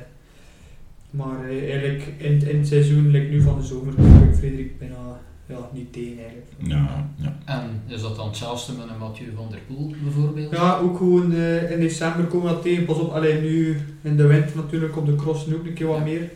maar 1.10 1.50
eh, 1.50 1.72
eigenlijk 1.72 2.14
in, 2.18 2.48
in 2.48 2.58
het 2.58 2.68
seizoen, 2.68 3.08
like 3.08 3.30
nu 3.32 3.42
van 3.42 3.58
de 3.60 3.66
zomer, 3.66 3.94
kom 3.94 4.24
ik 4.30 4.36
Frederik 4.36 4.80
bijna 4.80 5.20
ja, 5.46 5.70
niet 5.74 5.94
tegen 5.94 6.18
eigenlijk. 6.20 6.52
Ja, 6.58 7.10
ja. 7.16 7.38
En 7.46 7.82
is 7.88 8.02
dat 8.02 8.16
dan 8.16 8.28
hetzelfde 8.28 8.74
met 8.74 8.90
een 8.90 8.98
Mathieu 8.98 9.32
van 9.36 9.48
der 9.50 9.60
Poel 9.68 9.94
bijvoorbeeld? 10.04 10.52
Ja, 10.52 10.78
ook 10.78 10.98
gewoon 10.98 11.34
eh, 11.34 11.72
in 11.72 11.80
december 11.80 12.26
komen 12.26 12.48
we 12.48 12.54
dat 12.54 12.64
tegen. 12.64 12.86
Pas 12.86 12.98
op, 12.98 13.12
alleen 13.12 13.42
nu 13.42 13.78
in 14.02 14.18
de 14.18 14.28
winter 14.28 14.56
natuurlijk 14.56 14.98
op 14.98 15.06
de 15.06 15.16
cross 15.16 15.54
ook 15.54 15.66
een 15.66 15.74
keer 15.74 15.88
wat 15.88 15.98
Ja. 15.98 16.04
meer. 16.04 16.30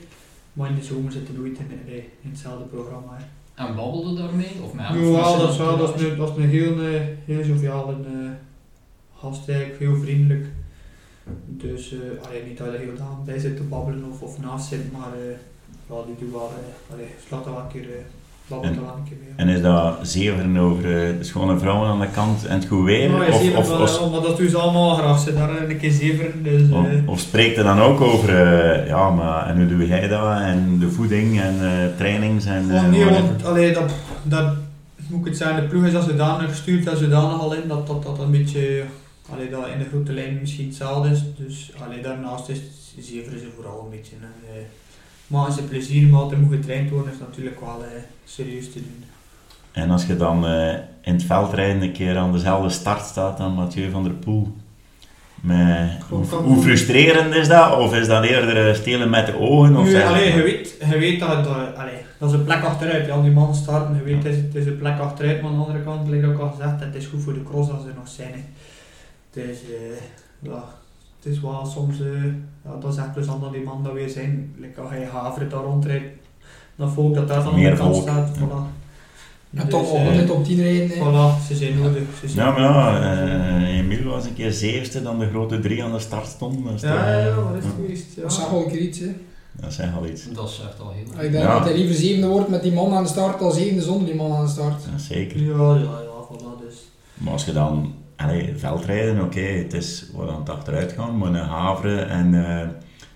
Maar 0.53 0.69
in 0.69 0.75
de 0.75 0.83
zomer 0.83 1.11
zitten 1.11 1.33
we 1.33 1.39
nooit 1.39 1.57
in, 1.59 1.65
in, 1.85 2.03
in 2.21 2.29
hetzelfde 2.29 2.63
programma. 2.65 3.17
hè. 3.17 3.23
En 3.65 3.75
babbelde 3.75 4.21
daarmee? 4.21 4.51
Of 4.63 4.73
met 4.73 4.85
hem? 4.87 5.03
Ja, 5.11 5.37
dat 5.37 5.51
is 5.51 5.57
wel, 5.57 5.77
dat 5.77 5.95
is 5.95 6.01
een, 6.01 6.17
dat 6.17 6.29
is 6.37 6.43
een 6.43 6.49
heel, 6.49 6.81
eh, 6.81 7.01
heel 7.25 7.39
eh, 7.39 8.31
gast 9.17 9.49
eigenlijk, 9.49 9.79
heel 9.79 9.95
vriendelijk. 9.95 10.45
Dus 11.47 11.95
allee, 12.25 12.43
niet 12.47 12.57
dat 12.57 12.71
je 12.71 12.77
heel 12.77 12.97
dagen 12.97 13.25
bij 13.25 13.39
zit 13.39 13.57
te 13.57 13.63
babbelen 13.63 14.03
of, 14.11 14.21
of 14.21 14.39
naast 14.39 14.67
zit, 14.67 14.91
maar 14.91 15.13
eh 15.13 15.37
ja, 15.89 15.95
die 16.05 16.15
doet 16.19 16.31
wel, 16.31 16.51
eh, 16.57 16.93
allee, 16.93 17.07
slaat 17.27 17.45
wel 17.45 17.57
een 17.57 17.71
keer, 17.71 17.87
babbelt 18.47 18.75
wel 18.75 18.95
een 18.97 19.03
keer 19.03 19.17
mee. 19.19 19.33
En 19.35 19.47
is 19.47 19.61
dat 19.61 19.97
zeveren 20.01 20.57
over 20.57 20.81
de 20.83 21.17
schone 21.19 21.57
vrouwen 21.57 21.89
aan 21.89 21.99
de 21.99 22.07
kant 22.13 22.45
en 22.45 22.59
het 22.59 22.67
goed 22.67 22.85
weer? 22.85 23.27
Of, 23.27 23.35
zeven 23.35 23.57
of, 23.57 23.67
wel, 23.67 23.81
of, 23.81 24.11
maar 24.11 24.21
dat 24.21 24.37
doen 24.37 24.49
ze 24.49 24.57
allemaal 24.57 24.95
graag. 24.95 25.19
Ze 25.19 25.33
daar 25.33 25.69
een 25.69 25.77
keer 25.77 25.91
zeven. 25.91 26.43
Dus, 26.43 26.69
of, 26.69 26.87
of 27.05 27.19
spreekt 27.19 27.57
er 27.57 27.63
dan 27.63 27.79
ook 27.79 28.01
over, 28.01 28.31
ja, 28.87 29.09
maar 29.09 29.47
en 29.47 29.57
hoe 29.57 29.67
doe 29.67 29.87
jij 29.87 30.07
dat? 30.07 30.39
En 30.39 30.79
de 30.79 30.91
voeding 30.91 31.41
en 31.41 31.55
trainings 31.97 32.45
en 32.45 32.71
eh, 32.71 32.87
nee, 32.89 33.05
want 33.05 33.45
allee, 33.45 33.73
dat, 33.73 33.91
dat 34.23 34.53
moet 35.09 35.19
ik 35.19 35.25
het 35.25 35.37
zijn. 35.37 35.55
De 35.55 35.67
ploeg 35.67 35.85
is 35.85 35.95
als 35.95 36.05
zodanig 36.05 36.49
gestuurd 36.49 36.87
en 36.87 36.97
zodanig 36.97 37.39
al 37.39 37.53
in 37.53 37.67
dat 37.67 37.87
dat, 37.87 38.03
dat 38.03 38.19
een 38.19 38.31
beetje 38.31 38.83
allee, 39.31 39.49
dat 39.49 39.67
in 39.67 39.79
de 39.79 39.85
grote 39.85 40.13
lijn 40.13 40.39
misschien 40.39 40.67
hetzelfde 40.67 41.09
is. 41.09 41.21
Dus 41.37 41.71
allee, 41.85 42.01
daarnaast 42.01 42.49
is 42.49 42.59
ze 42.95 43.51
vooral 43.55 43.81
een 43.83 43.89
beetje. 43.89 44.15
En, 44.21 44.55
eh, 44.55 44.61
maar 45.27 45.45
als 45.45 45.55
je 45.55 45.61
plezier 45.61 46.07
maakt 46.07 46.31
en 46.31 46.39
moet 46.39 46.53
getraind 46.53 46.89
worden, 46.89 47.13
is 47.13 47.19
het 47.19 47.27
natuurlijk 47.27 47.59
wel 47.59 47.83
eh, 47.83 48.01
serieus 48.25 48.71
te 48.71 48.79
doen. 48.79 49.03
En 49.71 49.89
als 49.89 50.05
je 50.05 50.15
dan 50.15 50.47
eh, 50.47 50.73
in 51.01 51.13
het 51.13 51.23
veldrijden 51.23 51.81
een 51.81 51.91
keer 51.91 52.17
aan 52.17 52.31
dezelfde 52.31 52.69
start 52.69 53.05
staat 53.05 53.37
dan 53.37 53.53
Mathieu 53.53 53.89
van 53.89 54.03
der 54.03 54.13
Poel, 54.13 54.55
met, 55.41 56.01
hoe, 56.09 56.61
frustrerend 56.61 57.35
is 57.35 57.47
dat? 57.47 57.77
Of 57.77 57.95
is 57.95 58.07
dat 58.07 58.23
eerder 58.23 58.75
stelen 58.75 59.09
met 59.09 59.25
de 59.25 59.39
ogen? 59.39 59.77
Of 59.77 59.85
Nu, 59.85 60.01
allee, 60.01 60.33
je, 60.33 60.41
weet, 60.41 60.75
je 60.89 60.97
weet 60.97 61.19
dat, 61.19 61.43
dat, 61.43 61.75
allee, 61.75 61.97
dat 62.17 62.29
is 62.29 62.35
een 62.35 62.43
plek 62.43 62.63
achteruit. 62.63 63.05
Ja, 63.05 63.21
die 63.21 63.31
mannen 63.31 63.55
starten, 63.55 63.95
je 63.95 64.03
weet 64.03 64.23
het 64.23 64.33
is, 64.33 64.35
het 64.35 64.55
is 64.55 64.65
een 64.65 64.77
plek 64.77 64.99
achteruit, 64.99 65.41
maar 65.41 65.51
aan 65.51 65.57
de 65.57 65.63
andere 65.63 65.83
kant, 65.83 66.13
ik 66.13 66.39
al 66.39 66.49
gezegd, 66.49 66.79
het 66.79 66.95
is 66.95 67.05
goed 67.05 67.21
voor 67.23 67.33
de 67.33 67.43
cross 67.43 67.69
dat 67.69 67.81
ze 67.81 67.87
er 67.87 67.93
nog 67.95 68.07
zijn. 68.07 68.45
Dus 69.33 69.57
eh, 69.61 69.97
ja, 70.39 70.63
het 71.23 71.33
is 71.33 71.41
wel 71.41 71.65
soms, 71.65 71.99
eh, 71.99 72.23
ja, 72.65 72.75
dat 72.79 72.91
is 72.93 72.97
echt 72.99 73.13
plezant 73.13 73.41
dat 73.41 73.53
die 73.53 73.63
mannen 73.63 73.83
dat 73.83 73.93
weer 73.93 74.09
zijn. 74.09 74.53
Like, 74.57 74.81
als 74.81 74.91
je 74.91 75.05
Havre 75.11 75.47
daar 75.47 75.63
rondrijdt, 75.63 76.05
dan 76.75 76.91
volk 76.91 77.15
dat 77.15 77.27
daar 77.27 77.41
aan 77.43 77.55
de 77.55 77.73
kant 77.77 77.95
staat. 77.95 78.37
ja. 78.37 78.45
Voilà. 78.47 78.81
En 79.53 79.59
Dus, 79.61 79.69
toch 79.69 79.81
nog 79.81 79.95
eh, 80.01 80.07
altijd 80.07 80.29
op 80.31 80.43
10 80.45 80.61
rijden. 80.61 80.89
Voilà, 80.89 81.47
ze 81.47 81.55
zijn 81.55 81.79
nodig. 81.79 82.01
Ze 82.19 82.27
zijn 82.27 82.45
Ja, 82.47 82.51
maar 82.51 82.61
ja, 82.61 83.01
eh 83.61 83.77
Emile 83.77 84.03
was 84.09 84.25
een 84.25 84.33
keer 84.33 84.51
zevende 84.51 85.01
dan 85.03 85.19
de 85.19 85.29
grote 85.29 85.59
drie 85.59 85.83
aan 85.83 85.91
de 85.91 85.99
start 85.99 86.27
stonden. 86.27 86.71
Dat 86.71 86.81
ja, 86.81 87.09
ja, 87.09 87.19
ja, 87.27 87.35
wat 87.35 87.55
is 87.63 87.69
geweest? 87.75 88.05
Ja. 88.15 88.21
Dat 88.21 88.33
zag 88.33 88.49
wel 88.49 88.63
een 88.63 88.71
keer 88.71 88.79
iets. 88.81 88.99
Hè. 88.99 89.15
Dat 89.51 89.73
zegt 89.73 89.95
al 89.95 90.05
iets. 90.07 90.31
Dat 90.31 90.49
zegt 90.49 90.79
al 90.79 90.91
heel 90.91 91.23
Ik 91.25 91.31
denk 91.31 91.43
Ja. 91.43 91.53
dat 91.57 91.63
hij 91.67 91.77
liever 91.77 91.95
zevende 91.95 92.27
wordt 92.27 92.49
met 92.49 92.63
die 92.63 92.71
man 92.73 92.93
aan 92.93 93.03
de 93.03 93.09
start 93.09 93.39
dan 93.39 93.51
zevende 93.51 93.81
zonder 93.81 94.05
die 94.07 94.15
man 94.15 94.31
aan 94.33 94.45
de 94.45 94.51
start. 94.51 94.83
Ja, 94.91 94.97
zeker. 94.97 95.39
Ja, 95.41 95.75
ja, 95.75 95.81
ja, 95.81 96.25
voilà. 96.31 96.65
Dus. 96.67 96.75
Maar 97.13 97.33
als 97.33 97.45
je 97.45 97.53
dan, 97.53 97.93
allee, 98.15 98.53
veldrijden, 98.57 99.23
oké, 99.23 99.39
het 99.39 99.73
is 99.73 100.09
wat 100.13 100.29
aan 100.29 100.39
het 100.39 100.49
achteruit 100.49 100.91
gaan, 100.91 101.17
maar 101.17 101.27
een 101.29 101.35
haveren 101.35 102.09
en 102.09 102.45
eh, 102.47 102.67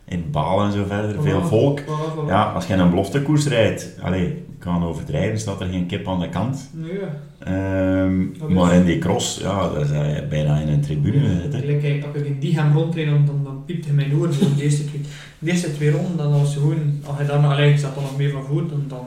in 0.05 0.31
Balen 0.31 0.65
en 0.65 0.71
zo 0.71 0.83
verder, 0.87 1.21
veel 1.21 1.43
volk. 1.43 1.79
Ja, 2.27 2.43
als 2.43 2.67
je 2.67 2.73
een 2.73 2.89
beloftekoers 2.89 3.47
rijdt, 3.47 3.97
allee, 4.01 4.27
ik 4.27 4.59
kan 4.59 4.83
overdrijven, 4.85 5.39
staat 5.39 5.61
er 5.61 5.67
geen 5.67 5.85
kip 5.85 6.07
aan 6.07 6.19
de 6.19 6.29
kant. 6.29 6.69
Nee. 6.73 6.99
Ehm, 7.39 8.53
maar 8.53 8.73
in 8.73 8.85
die 8.85 8.97
cross, 8.99 9.39
ja, 9.41 9.69
dat 9.69 9.81
is 9.85 9.91
eh, 9.91 10.27
bijna 10.29 10.57
in 10.59 10.67
een 10.67 10.81
tribune 10.81 11.41
zitten. 11.41 11.79
Kijk, 11.79 12.05
als 12.05 12.15
ik 12.15 12.25
in 12.25 12.39
die 12.39 12.59
hem 12.59 12.73
rondrijden, 12.73 13.13
dan, 13.13 13.25
dan, 13.25 13.43
dan 13.43 13.63
piept 13.65 13.85
hij 13.85 13.93
mijn 13.93 14.15
oor 14.15 14.33
voor 14.33 14.47
de 14.55 14.63
eerste 14.63 14.85
twee, 14.85 15.01
de 15.39 15.51
eerste 15.51 15.73
twee 15.73 15.91
ronden. 15.91 16.17
Dan 16.17 16.39
het 16.39 16.49
gewoon, 16.49 16.99
als 17.05 17.17
je 17.17 17.25
dan 17.25 17.45
alleen 17.45 17.77
zat 17.77 17.95
er 17.95 18.01
nog 18.01 18.17
meer 18.17 18.31
van 18.31 18.43
voet, 18.43 18.69
dan, 18.69 18.83
dan 18.87 19.05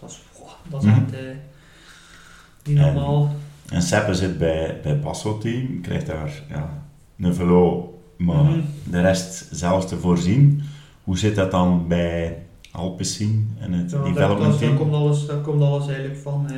dat 0.00 0.10
is, 0.10 0.20
wow, 0.38 0.48
dat 0.68 0.82
is 0.82 0.88
Mhm. 0.88 1.00
echt 1.04 1.12
eh, 1.14 1.20
niet 2.64 2.76
normaal. 2.76 3.22
En 3.24 3.36
Seppe 3.82 4.14
zit 4.14 4.38
bij, 4.38 4.80
bij 4.82 4.98
Basso 5.00 5.38
team, 5.38 5.80
krijgt 5.80 6.06
daar 6.06 6.42
ja, 6.48 6.82
een 7.18 7.34
velo, 7.34 7.98
maar 8.16 8.44
Mhm. 8.44 8.58
de 8.90 9.00
rest 9.00 9.48
zelfs 9.52 9.86
te 9.88 9.96
voorzien. 9.98 10.62
Hoe 11.04 11.18
zit 11.18 11.34
dat 11.34 11.50
dan 11.50 11.84
bij 11.88 12.36
Alpecin 12.70 13.56
en 13.60 13.72
het 13.72 13.90
Ja, 13.90 14.02
development 14.02 14.38
dat, 14.50 14.50
daar, 14.50 14.58
team? 14.58 14.76
komt 14.76 14.92
alles, 14.92 15.26
daar 15.26 15.40
komt 15.40 15.62
alles 15.62 15.86
eigenlijk 15.86 16.16
van. 16.18 16.46
eh, 16.50 16.56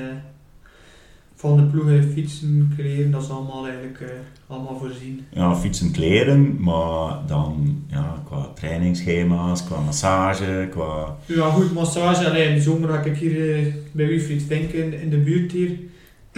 van 1.39 1.57
de 1.57 1.63
ploegen, 1.63 2.05
fietsen, 2.13 2.73
kleren, 2.77 3.11
dat 3.11 3.23
is 3.23 3.31
allemaal 3.31 3.65
eigenlijk 3.67 4.01
eh, 4.01 4.09
allemaal 4.47 4.79
voorzien. 4.79 5.21
Ja, 5.31 5.57
fietsen, 5.57 5.91
kleren, 5.91 6.63
maar 6.63 7.19
dan 7.27 7.83
ja, 7.87 8.23
qua 8.25 8.51
trainingsschema's, 8.55 9.65
qua 9.65 9.81
massage, 9.81 10.69
qua... 10.71 11.17
Ja 11.27 11.51
goed, 11.51 11.73
massage, 11.73 12.29
alleen 12.29 12.49
in 12.49 12.55
de 12.55 12.61
zomer 12.63 12.89
ga 12.89 13.01
ik 13.01 13.17
hier 13.17 13.57
eh, 13.57 13.73
bij 13.93 14.07
Wilfried 14.07 14.43
Vink 14.43 14.71
in, 14.71 15.01
in 15.01 15.11
de 15.11 15.17
buurt 15.19 15.53
hier. 15.53 15.79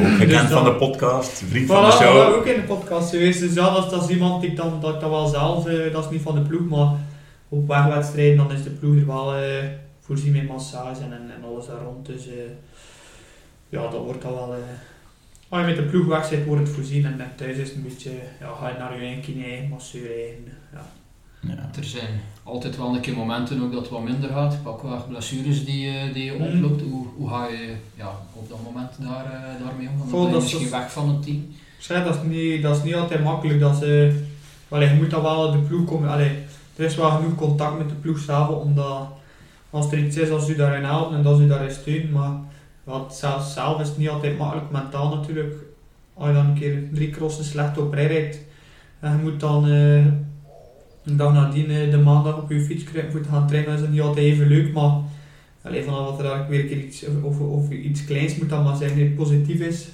Ook 0.00 0.06
gekend 0.06 0.40
Dus 0.48 0.50
van 0.50 0.64
de 0.64 0.72
podcast, 0.74 1.42
vriend 1.48 1.64
Voilà, 1.64 1.68
van 1.72 1.84
de 1.84 1.90
show. 1.92 2.32
voilà, 2.32 2.36
ook 2.36 2.46
in 2.46 2.54
de 2.60 2.66
podcast 2.66 3.10
geweest. 3.10 3.40
Dus 3.40 3.54
ja, 3.54 3.74
dat, 3.74 3.84
is- 3.84 3.90
dat 3.90 4.02
is 4.02 4.08
iemand 4.08 4.40
die 4.40 4.50
ik 4.50 4.56
dan, 4.56 4.80
dat 4.80 4.94
ik 4.94 5.00
dat 5.00 5.10
wel 5.10 5.26
zelf, 5.26 5.66
eh, 5.66 5.92
dat 5.92 6.04
is 6.04 6.10
niet 6.10 6.22
van 6.22 6.34
de 6.34 6.40
ploeg, 6.40 6.68
maar 6.68 6.88
op 7.48 7.68
wegwedstrijden 7.68 8.36
dan 8.36 8.52
is 8.52 8.62
de 8.62 8.70
ploeg 8.70 8.96
er 8.96 9.06
wel 9.06 9.34
eh, 9.34 9.64
voorzien 10.00 10.32
met 10.32 10.48
massage 10.48 11.02
en, 11.02 11.12
en 11.12 11.44
alles 11.44 11.66
daar 11.66 11.82
rond. 11.84 12.06
Dus 12.06 12.26
eh, 12.26 12.32
ja, 13.68 13.80
dat 13.82 14.02
wordt 14.04 14.22
dan 14.22 14.34
wel... 14.34 14.54
als 15.48 15.60
je 15.60 15.66
met 15.66 15.76
de 15.76 15.82
ploeg 15.82 16.06
weg 16.06 16.24
zit, 16.24 16.44
wordt 16.44 16.66
het 16.66 16.74
voorzien. 16.74 17.04
En 17.04 17.16
net 17.16 17.36
thuis 17.38 17.56
is 17.56 17.68
het 17.68 17.76
een 17.76 17.82
beetje... 17.82 18.10
Ja, 18.40 18.52
ga 18.60 18.68
je 18.68 18.78
naar 18.78 18.94
je 19.00 19.00
eigen 19.06 19.22
kine, 19.22 19.68
masseur 19.70 20.10
eigen. 20.10 20.44
Ja. 20.72 20.86
Ja. 21.40 21.70
Er 21.78 21.84
zijn 21.84 22.20
altijd 22.48 22.76
wel 22.76 22.94
een 22.94 23.00
keer 23.00 23.14
momenten 23.16 23.62
ook 23.62 23.72
dat 23.72 23.80
het 23.80 23.90
wat 23.90 24.02
minder 24.02 24.30
gaat. 24.30 24.62
Pak 24.62 24.82
wel 24.82 25.04
blessures 25.08 25.64
die, 25.64 25.88
eh, 25.88 26.14
die 26.14 26.24
je 26.24 26.32
Mm. 26.32 26.42
oploopt. 26.42 26.82
Hoe, 26.82 27.06
hoe 27.16 27.28
ga 27.28 27.46
je 27.46 27.74
ja, 27.94 28.10
op 28.32 28.48
dat 28.48 28.58
moment 28.64 28.90
daar, 28.98 29.24
eh, 29.24 29.64
daarmee 29.64 29.88
om? 29.88 29.98
Dan 30.10 30.20
ben 30.22 30.30
je 30.30 30.36
misschien 30.36 30.70
weg 30.70 30.92
van 30.92 31.08
het 31.08 31.22
team. 31.22 31.46
Dat, 32.04 32.14
is 32.14 32.20
niet, 32.24 32.62
dat 32.62 32.76
is 32.76 32.82
niet 32.82 32.94
altijd 32.94 33.22
makkelijk. 33.24 33.60
Dat 33.60 33.76
ze, 33.76 34.22
je 34.70 34.94
moet 34.98 35.10
dan 35.10 35.22
wel 35.22 35.52
de 35.52 35.58
ploeg 35.58 35.84
komen. 35.84 36.10
Allee, 36.10 36.32
er 36.76 36.84
is 36.84 36.96
wel 36.96 37.10
genoeg 37.10 37.34
contact 37.34 37.78
met 37.78 37.88
de 37.88 37.94
ploeg 37.94 38.18
zelf, 38.18 38.48
omdat 38.48 39.08
als 39.70 39.92
er 39.92 39.98
iets 39.98 40.16
is, 40.16 40.30
als 40.30 40.48
u 40.48 40.56
daarin 40.56 40.84
helpt 40.84 41.14
en 41.14 41.22
dat 41.22 41.36
ze 41.36 41.46
daarin 41.46 41.70
steunen. 41.70 42.12
Maar 42.12 42.32
het 42.84 43.14
zelf, 43.14 43.44
zelf 43.44 43.80
is 43.80 43.88
het 43.88 43.98
niet 43.98 44.08
altijd 44.08 44.38
makkelijk 44.38 44.70
mentaal 44.70 45.14
natuurlijk. 45.16 45.54
Als 46.14 46.26
je 46.28 46.34
dan 46.34 46.46
een 46.46 46.58
keer 46.58 46.88
drie 46.92 47.10
crossen 47.10 47.44
slecht 47.44 47.78
op 47.78 47.92
rij 47.92 48.06
rijdt 48.06 48.38
en 49.00 49.16
je 49.16 49.22
moet 49.22 49.40
dan 49.40 49.68
eh, 49.68 50.04
een 51.08 51.16
dag 51.16 51.32
nadien 51.32 51.70
eh, 51.70 51.90
de 51.90 51.98
maandag 51.98 52.42
op 52.42 52.50
je 52.50 52.60
fiets 52.60 52.84
voor 53.10 53.20
te 53.20 53.28
gaan 53.28 53.46
trainen, 53.46 53.74
is 53.74 53.80
dat 53.80 53.90
niet 53.90 54.00
altijd 54.00 54.26
even 54.26 54.46
leuk. 54.46 54.72
Maar 54.72 54.92
allee, 55.62 55.82
vanaf 55.82 56.08
dat 56.08 56.18
er 56.18 56.24
daar 56.24 56.48
weer 56.48 56.72
een 56.72 56.86
iets, 56.86 57.04
of, 57.22 57.40
of 57.40 57.70
iets 57.70 58.04
kleins 58.04 58.36
moet 58.36 58.48
dan 58.48 58.64
maar 58.64 58.76
zijn 58.76 58.94
die 58.94 59.10
positief 59.10 59.60
is, 59.60 59.88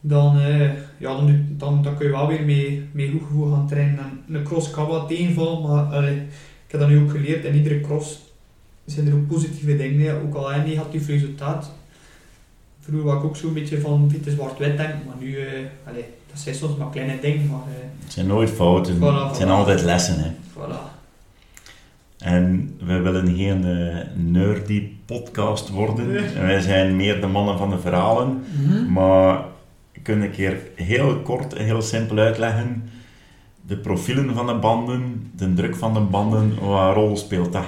dan, 0.00 0.38
eh, 0.40 0.70
ja, 0.98 1.16
dan, 1.16 1.46
dan, 1.48 1.82
dan 1.82 1.96
kun 1.96 2.06
je 2.06 2.12
wel 2.12 2.28
weer 2.28 2.44
mee, 2.44 2.88
mee 2.92 3.10
goed 3.10 3.22
gevoel 3.26 3.52
gaan 3.52 3.68
trainen. 3.68 3.98
En 3.98 4.34
een 4.34 4.42
cross 4.42 4.70
kan 4.70 4.86
wat 4.86 5.08
tegenvallen, 5.08 5.62
maar 5.62 6.04
ik 6.04 6.20
heb 6.66 6.80
dat 6.80 6.88
nu 6.88 6.98
ook 6.98 7.10
geleerd. 7.10 7.44
In 7.44 7.54
iedere 7.54 7.80
cross 7.80 8.20
zijn 8.84 9.06
er 9.06 9.14
ook 9.14 9.26
positieve 9.26 9.76
dingen, 9.76 10.22
ook 10.22 10.34
al 10.34 10.52
een 10.52 10.64
negatief 10.64 11.06
resultaat. 11.06 11.72
Vroeger 12.80 13.06
was 13.06 13.18
ik 13.18 13.24
ook 13.24 13.36
zo'n 13.36 13.54
beetje 13.54 13.80
van 13.80 14.08
witte 14.08 14.30
zwart-wit 14.30 14.76
denken, 14.76 15.00
maar 15.06 15.16
nu, 15.20 15.38
eh, 15.38 15.60
dat 16.38 16.46
zijn 16.46 16.68
soms 16.70 16.78
maar 16.78 16.90
kleine 16.90 17.20
dingen, 17.20 17.46
maar 17.46 17.58
eh, 17.60 18.02
Het 18.02 18.12
zijn 18.12 18.26
nooit 18.26 18.50
fouten, 18.50 18.96
Voilà, 18.96 19.26
het 19.26 19.36
zijn 19.36 19.48
voilà. 19.48 19.52
altijd 19.52 19.82
lessen. 19.82 20.18
Hè. 20.18 20.30
voilà. 20.56 20.96
En 22.18 22.74
we 22.82 22.98
willen 22.98 23.34
geen 23.36 23.64
eh, 23.64 23.96
nerdy 24.14 24.88
podcast 25.06 25.68
worden. 25.68 26.12
Nee. 26.12 26.32
Wij 26.34 26.60
zijn 26.60 26.96
meer 26.96 27.20
de 27.20 27.26
mannen 27.26 27.58
van 27.58 27.70
de 27.70 27.78
verhalen. 27.78 28.44
Maar 28.88 29.44
ik 29.92 30.02
kan 30.02 30.20
een 30.20 30.30
keer 30.30 30.60
heel 30.74 31.20
kort 31.20 31.52
en 31.54 31.64
heel 31.64 31.82
simpel 31.82 32.18
uitleggen. 32.18 32.88
De 33.66 33.76
profielen 33.76 34.34
van 34.34 34.46
de 34.46 34.54
banden, 34.54 35.30
de 35.36 35.54
druk 35.54 35.76
van 35.76 35.94
de 35.94 36.00
banden, 36.00 36.54
wat 36.60 36.94
rol 36.94 37.16
speelt 37.16 37.52
dat? 37.52 37.66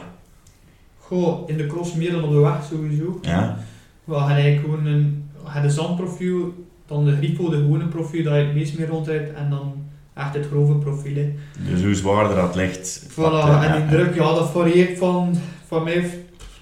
Goh, 0.98 1.48
in 1.48 1.56
de 1.56 1.66
cross 1.66 1.94
meer 1.94 2.10
dan 2.12 2.24
op 2.24 2.30
de 2.30 2.38
weg 2.38 2.64
sowieso. 2.70 3.18
Ja? 3.22 3.58
We 4.04 4.14
hadden 4.14 4.36
eigenlijk 4.36 4.64
gewoon 4.64 4.86
een, 4.86 5.30
we 5.42 5.48
hadden 5.48 5.70
zandprofiel, 5.70 6.68
dan 6.90 7.04
de 7.04 7.16
Grifo, 7.16 7.50
de 7.50 7.56
gewone 7.56 7.86
profiel 7.86 8.24
dat 8.24 8.34
je 8.34 8.40
het 8.40 8.54
meest 8.54 8.78
mee 8.78 8.86
rondrijdt 8.86 9.34
en 9.34 9.50
dan 9.50 9.72
echt 10.14 10.34
het 10.34 10.46
grove 10.46 10.72
profiel. 10.72 11.14
hè. 11.14 11.32
Dus 11.70 11.82
hoe 11.82 11.94
zwaarder 11.94 12.36
dat 12.36 12.54
ligt. 12.54 13.06
Voilà, 13.10 13.14
eh, 13.16 13.64
en 13.64 13.80
die 13.80 13.96
druk, 13.96 14.14
ja, 14.14 14.34
dat 14.34 14.50
varieert 14.50 14.98
van, 14.98 15.36
van 15.66 15.84
mij 15.84 16.10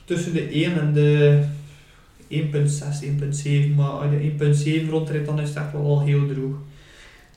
tussen 0.05 0.33
de 0.33 0.55
1 0.55 0.81
en 0.81 0.93
de 0.93 1.43
1.6, 2.29 3.03
1.7, 3.03 3.75
maar 3.77 3.89
als 3.89 4.11
je 4.11 4.83
1.7 4.85 4.91
rondrijdt, 4.91 5.27
dan 5.27 5.41
is 5.41 5.49
het 5.49 5.59
echt 5.59 5.73
wel 5.73 5.83
al 5.83 6.01
heel 6.03 6.27
droog. 6.27 6.57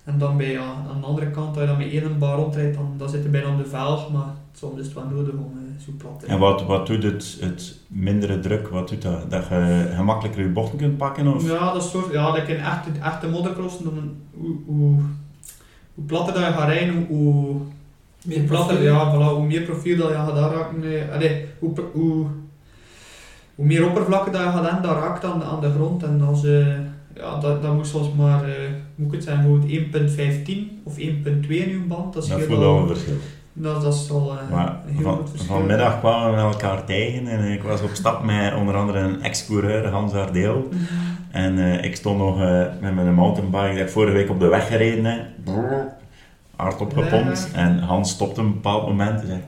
En 0.04 0.18
dan 0.18 0.38
bij, 0.38 0.52
ja, 0.52 0.86
aan 0.90 1.00
de 1.02 1.08
andere 1.08 1.32
kant, 1.32 1.50
als 1.50 1.60
je 1.60 1.66
dan 1.66 1.78
met 1.78 1.92
1 1.92 2.18
bar 2.20 2.36
rondrijdt, 2.36 2.76
dan, 2.76 2.94
dan 2.98 3.10
zit 3.10 3.24
je 3.24 3.30
bijna 3.30 3.52
op 3.52 3.58
de 3.58 3.70
velg, 3.70 4.12
maar 4.12 4.34
soms 4.54 4.80
is 4.80 4.86
het 4.86 4.94
wel 4.96 5.04
nodig 5.14 5.34
om 5.34 5.52
eh, 5.58 5.84
zo 5.86 5.92
plat 5.98 6.20
te 6.20 6.26
En 6.26 6.40
wat, 6.40 6.64
wat 6.66 6.88
doet 6.88 7.04
het, 7.04 7.38
het 7.40 7.78
mindere 7.88 8.40
druk? 8.40 8.68
Wat 8.68 8.88
doet 8.90 9.02
dat? 9.02 9.32
Dat 9.32 9.48
je 9.48 9.92
gemakkelijker 9.96 10.42
je 10.44 10.50
bochten 10.50 10.78
kunt 10.78 10.98
pakken? 10.98 11.28
Of? 11.36 11.50
Ja, 11.50 11.74
dat 11.74 11.84
soort, 11.84 12.12
ja, 12.12 12.32
dat 12.32 12.46
kan 12.46 12.56
echt, 12.56 12.86
echt 13.04 13.22
de 13.22 13.28
moddercrossen, 13.28 13.84
dan, 13.84 14.14
hoe, 14.34 14.56
hoe, 14.66 15.00
hoe 15.96 16.06
platter 16.06 16.34
dat 16.34 16.46
je 16.46 16.52
gaat 16.52 16.68
rijden, 16.70 16.96
hoe, 16.96 17.06
hoe 17.18 17.56
Meer 18.26 18.40
platter, 18.42 18.76
profiel. 18.76 18.94
ja, 18.94 19.14
voilà, 19.16 19.36
hoe 19.36 19.46
meer 19.46 19.62
profiel 19.62 19.98
dat 19.98 20.08
je 20.10 20.14
gaat 20.16 20.36
daar 20.36 20.52
raken, 20.54 20.84
eh, 21.08 21.14
allee, 21.16 21.46
hoe, 21.60 21.74
hoe, 21.94 22.26
hoe 23.56 23.66
meer 23.66 23.88
oppervlakken 23.88 24.32
dat 24.32 24.42
je 24.42 24.48
gaat 24.48 24.64
hebben, 24.66 24.82
dat 24.90 24.98
raakt 24.98 25.24
aan, 25.26 25.40
de- 25.40 25.46
aan 25.46 25.62
de 25.62 25.72
grond. 25.72 26.04
En 26.04 26.22
als, 26.22 26.44
eh, 26.46 26.68
ja, 27.16 27.40
dat, 27.40 27.62
dat 27.62 27.74
moet 27.74 27.88
soms 27.88 28.14
maar, 28.18 28.44
eh, 28.44 28.54
moet 28.96 29.08
ik 29.08 29.14
het 29.14 29.24
zijn, 29.24 29.42
bijvoorbeeld 29.42 29.72
1.15 29.72 30.82
of 30.84 30.98
1.2 30.98 31.02
in 31.50 31.70
uw 31.70 31.88
band. 31.88 32.04
Dat, 32.04 32.14
Dat 32.14 32.24
scheelt 32.24 32.44
voelt 32.44 32.60
al- 32.60 32.66
al 32.76 32.82
een 32.82 32.88
verschil. 32.88 33.16
Dat, 33.54 33.82
dat 33.82 33.94
is 33.94 34.12
al 34.12 34.32
eh, 34.32 34.50
Maar 34.52 34.76
heel 34.86 35.02
van, 35.02 35.18
goed 35.18 35.44
vanmiddag 35.44 36.00
kwamen 36.00 36.36
we 36.36 36.42
elkaar 36.42 36.86
tegen 36.86 37.28
en 37.28 37.52
ik 37.52 37.64
was 37.64 37.82
op 37.82 37.90
stap 37.94 38.24
met 38.24 38.56
onder 38.56 38.76
andere 38.76 39.00
een 39.00 39.24
ex-coureur, 39.24 39.88
Hans 39.88 40.14
Ardeel. 40.14 40.70
En 41.32 41.60
eh, 41.60 41.84
ik 41.84 41.96
stond 41.96 42.18
nog 42.18 42.42
eh, 42.42 42.66
met 42.82 42.96
mijn 42.96 43.14
mountainbike 43.14 43.74
dat 43.74 43.88
ik 43.88 43.90
vorige 43.90 44.14
week 44.14 44.30
op 44.30 44.40
de 44.40 44.48
weg 44.48 44.68
gereden 44.68 45.06
heb. 45.06 45.26
Hard 46.56 46.82
opgepompt. 46.82 47.50
Ja. 47.54 47.60
En 47.60 47.80
Hans 47.80 48.10
stopte 48.12 48.40
op 48.40 48.46
een 48.46 48.54
bepaald 48.54 48.88
moment 48.88 49.22
en 49.22 49.28
zei 49.28 49.42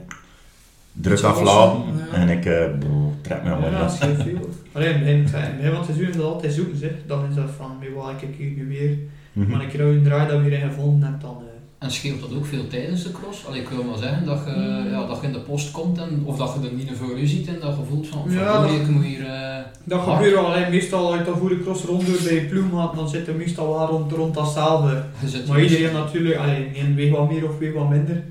druk 0.91 1.20
ja. 1.20 1.76
En 2.14 2.30
ik 2.30 2.41
brrr, 2.41 2.80
trek 3.22 3.43
me 3.43 3.49
Ja, 3.49 3.56
allemaal 3.56 3.72
dat 3.72 3.80
vast. 3.80 3.95
scheelt 3.95 4.22
veel. 4.22 4.49
Alleen 4.72 5.01
in, 5.01 5.22
het 5.22 5.86
seizoen 5.86 6.08
is 6.08 6.16
dat 6.16 6.26
altijd 6.26 6.54
zoeken, 6.54 6.78
zeg. 6.78 6.91
Dan 7.08 7.26
is 7.30 7.36
dat 7.36 7.49
van, 7.58 7.78
wat 7.95 8.22
ik 8.22 8.36
hier 8.38 8.51
nu 8.51 8.68
weer. 8.68 8.97
Mhm. 9.32 9.51
Maar 9.51 9.72
je 9.72 9.84
een 9.84 10.04
draai 10.04 10.28
dat 10.28 10.41
weer 10.41 10.51
in 10.51 10.70
gevonden 10.70 11.10
hebt, 11.10 11.22
dan... 11.22 11.38
En 11.84 11.91
scheelt 11.91 12.21
dat 12.21 12.34
ook 12.36 12.45
veel 12.45 12.67
tijdens 12.67 13.03
de 13.03 13.11
cross? 13.11 13.45
Allee, 13.47 13.61
ik 13.61 13.69
wil 13.69 13.84
maar 13.84 13.97
zeggen 13.97 14.25
dat 14.25 14.41
je, 14.45 14.51
Mm. 14.51 14.89
ja, 14.91 15.05
dat 15.07 15.17
je 15.21 15.27
in 15.27 15.34
de 15.34 15.39
post 15.39 15.71
komt 15.71 15.97
en, 15.97 16.21
of 16.25 16.38
dat 16.38 16.55
je 16.61 16.67
er 16.67 16.73
niet 16.75 16.91
voor 16.93 17.19
u 17.19 17.25
ziet 17.27 17.47
en 17.47 17.57
dat 17.61 17.75
je 17.77 17.84
voelt 17.89 18.07
van, 18.07 18.21
Ja, 18.29 18.61
dat- 18.61 18.71
ik 18.71 18.88
moet 18.88 19.03
hier... 19.03 19.25
eh, 19.25 19.57
Dat 19.84 19.99
hard. 20.01 20.23
gebeurt 20.23 20.34
wel, 20.41 20.69
meestal 20.69 21.07
als 21.07 21.17
je 21.17 21.23
dan 21.23 21.38
voor 21.38 21.49
de 21.49 21.61
cross 21.61 21.84
ronddoet 21.84 22.23
bij 22.23 22.34
je 22.34 22.41
ploegmaat, 22.45 22.95
dan 22.95 23.09
zit 23.09 23.27
er 23.27 23.36
meestal 23.36 23.67
wel 23.77 23.88
rond, 23.88 24.11
rond 24.11 24.34
datzelfde. 24.34 25.03
Maar 25.47 25.61
iedereen 25.63 25.93
natuurlijk, 25.93 26.36
allee, 26.38 26.71
de 26.73 26.79
een 26.79 26.95
weegt 26.95 27.15
wat 27.15 27.31
meer 27.31 27.49
of 27.49 27.57
weegt 27.57 27.73
wat 27.73 27.89
minder. 27.89 28.23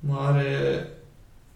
Maar 0.00 0.36
eh, 0.46 0.76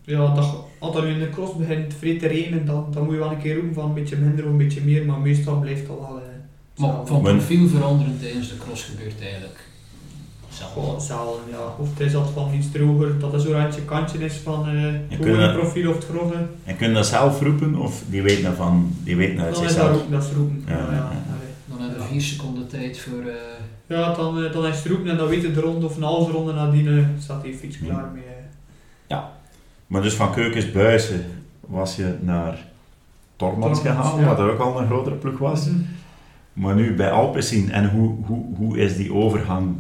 ja, 0.05 0.35
dat, 0.35 0.65
als 0.79 0.95
dat 0.95 1.05
nu 1.05 1.11
in 1.11 1.19
de 1.19 1.31
cross 1.31 1.57
begint 1.57 1.95
vrij 1.99 2.19
te 2.19 2.27
regenen, 2.27 2.67
dan, 2.67 2.87
dan 2.91 3.05
moet 3.05 3.13
je 3.13 3.19
wel 3.19 3.31
een 3.31 3.43
keer 3.43 3.55
roepen 3.55 3.75
van 3.75 3.85
een 3.89 3.95
beetje 3.95 4.17
minder 4.17 4.45
of 4.45 4.51
een 4.51 4.57
beetje 4.57 4.81
meer, 4.85 5.05
maar 5.05 5.19
meestal 5.19 5.59
blijft 5.61 5.87
dat 5.87 5.99
wel... 5.99 6.19
eh, 6.19 6.83
Maar 6.83 7.07
van 7.07 7.23
profiel 7.23 7.69
veranderen 7.69 8.19
tijdens 8.21 8.49
de 8.49 8.57
cross 8.59 8.83
gebeurt 8.85 9.21
eigenlijk 9.23 9.69
Gewoon 10.73 10.95
hetzelfde, 10.95 11.51
ja. 11.51 11.59
Of 11.79 11.89
het 11.91 12.01
is 12.01 12.15
altijd 12.15 12.35
van 12.35 12.55
iets 12.55 12.71
droger, 12.73 13.19
dat 13.19 13.33
het 13.33 13.43
zo'n 13.43 13.53
randje 13.53 13.83
kantje 13.83 14.19
is 14.19 14.35
van 14.37 14.67
eh 14.69 14.73
Je 14.83 15.01
gewoon 15.17 15.21
kunt- 15.37 15.43
het 15.43 15.53
profiel 15.59 15.91
of 15.91 15.97
het 15.97 16.05
grove. 16.05 16.35
En 16.65 16.77
kun 16.77 16.89
je 16.89 16.95
dat 16.95 17.07
zelf 17.07 17.41
roepen 17.41 17.75
of 17.77 18.03
die 18.09 18.23
weten 18.23 18.43
dat 18.45 18.55
van, 18.55 18.91
die 19.05 19.17
weten 19.17 19.41
uit 19.45 19.55
Dan 19.55 19.65
is 19.65 19.75
dat 19.75 19.85
zichzelf? 19.85 20.03
ook, 20.03 20.11
dat 20.11 20.23
is 20.25 20.31
roepen. 20.37 20.63
Ja, 20.67 20.73
Ja, 20.77 20.81
ja, 20.85 20.93
ja, 20.93 21.11
ja. 21.13 21.75
Dan 21.77 21.81
heb 21.89 21.97
je 21.99 22.03
vier 22.11 22.21
seconden 22.21 22.69
tijd 22.69 22.99
voor... 22.99 23.21
eh, 23.21 23.35
Ja, 23.97 24.15
dan, 24.15 24.45
eh, 24.45 24.53
dan 24.53 24.67
is 24.67 24.77
het 24.77 24.87
roepen 24.87 25.11
en 25.11 25.17
dan 25.17 25.29
weet 25.29 25.43
je 25.43 25.53
de 25.53 25.61
ronde 25.61 25.87
of 25.87 25.97
een 25.97 26.03
halve 26.03 26.33
ronde 26.33 26.53
nadien 26.53 26.89
eh, 26.99 27.05
staat 27.23 27.43
die 27.43 27.55
fiets 27.55 27.79
klaar 27.79 28.11
mee. 28.15 28.23
eh. 28.23 29.19
Maar 29.87 30.03
dus 30.03 30.15
van 30.15 30.33
Keukensbuizen 30.33 31.25
was 31.61 31.97
je 31.97 32.15
naar 32.21 32.59
Tormans 33.37 33.81
Tormans, 33.81 34.03
gegaan, 34.03 34.21
ja. 34.21 34.27
wat 34.27 34.39
er 34.39 34.51
ook 34.53 34.59
al 34.61 34.81
een 34.81 34.87
grotere 34.87 35.15
ploeg 35.15 35.39
was. 35.39 35.67
Mhm. 35.67 35.77
Maar 36.53 36.75
nu 36.75 36.95
bij 36.95 37.11
Alpecin, 37.11 37.71
en 37.73 37.91
hoe, 37.91 38.15
hoe, 38.27 38.45
hoe 38.57 38.79
is 38.79 38.97
die 38.97 39.13
overgang? 39.15 39.77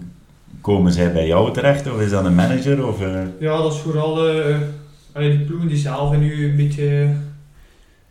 Komen 0.61 0.93
zij 0.93 1.13
bij 1.13 1.27
jou 1.27 1.53
terecht 1.53 1.93
of 1.93 2.01
is 2.01 2.11
dat 2.11 2.25
een 2.25 2.35
manager? 2.35 2.87
Of, 2.87 3.01
eh, 3.01 3.23
Ja, 3.41 3.57
dat 3.57 3.73
is 3.73 3.79
vooral 3.79 4.29
eh 4.29 4.57
allee, 5.13 5.39
de 5.39 5.45
ploegen 5.45 5.69
die 5.69 5.77
zelf 5.77 6.17
nu 6.17 6.45
een 6.45 6.57
beetje 6.57 7.15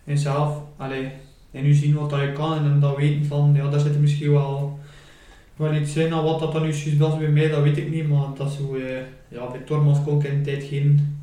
in 0.04 0.18
zelf, 0.18 0.62
allee, 0.78 1.12
en 1.52 1.64
nu 1.64 1.74
zien 1.74 1.96
wat 1.96 2.10
dat 2.10 2.20
je 2.20 2.32
kan 2.32 2.58
en 2.58 2.80
dan 2.80 2.96
weten 2.96 3.26
van, 3.26 3.52
ja, 3.56 3.70
daar 3.70 3.80
zit 3.80 4.00
misschien 4.02 4.32
wel, 4.32 4.80
wel 5.56 5.74
iets 5.74 5.96
in. 5.96 6.14
En 6.14 6.24
wat 6.24 6.40
dat 6.40 6.52
dan 6.52 6.62
nu 6.62 6.98
was 6.98 7.18
bij 7.18 7.28
mij, 7.28 7.50
dat 7.50 7.64
weet 7.64 7.78
ik 7.78 7.92
niet, 7.92 8.10
maar 8.10 8.26
dat 8.36 8.50
is 8.50 8.56
zo, 8.56 8.76
eh, 8.76 9.02
ja, 9.28 9.52
bij 9.52 9.60
Tormans 9.66 10.04
kon 10.04 10.20
ik 10.20 10.24
in 10.24 10.44
de 10.44 10.52
tijd 10.52 10.64
geen, 10.64 11.18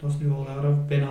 dat 0.00 0.10
is 0.10 0.16
nu 0.20 0.30
al 0.30 0.46
bijna, 0.88 1.10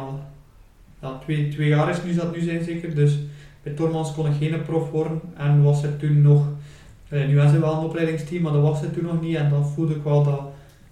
ja, 1.01 1.17
twee, 1.17 1.47
twee 1.47 1.67
jaar 1.67 1.89
is 1.89 2.03
nu 2.03 2.15
dat 2.15 2.35
nu 2.35 2.41
zijn 2.41 2.63
zeker, 2.63 2.95
dus 2.95 3.17
bij 3.63 3.73
Tormans 3.73 4.13
kon 4.13 4.25
ik 4.25 4.33
geen 4.39 4.61
prof 4.61 4.91
worden 4.91 5.21
en 5.37 5.63
was 5.63 5.83
er 5.83 5.97
toen 5.97 6.21
nog, 6.21 6.41
eh, 6.41 6.58
nu 7.09 7.35
was 7.35 7.51
er 7.53 7.59
wel 7.59 7.73
een 7.73 7.85
opleidingsteam, 7.85 8.41
maar 8.41 8.53
dat 8.53 8.61
was 8.61 8.81
er 8.81 8.91
toen 8.91 9.03
nog 9.05 9.21
niet 9.21 9.35
en 9.35 9.49
dan 9.49 9.65
voelde 9.65 9.95
ik 9.95 10.03
wel 10.03 10.23
dat 10.23 10.41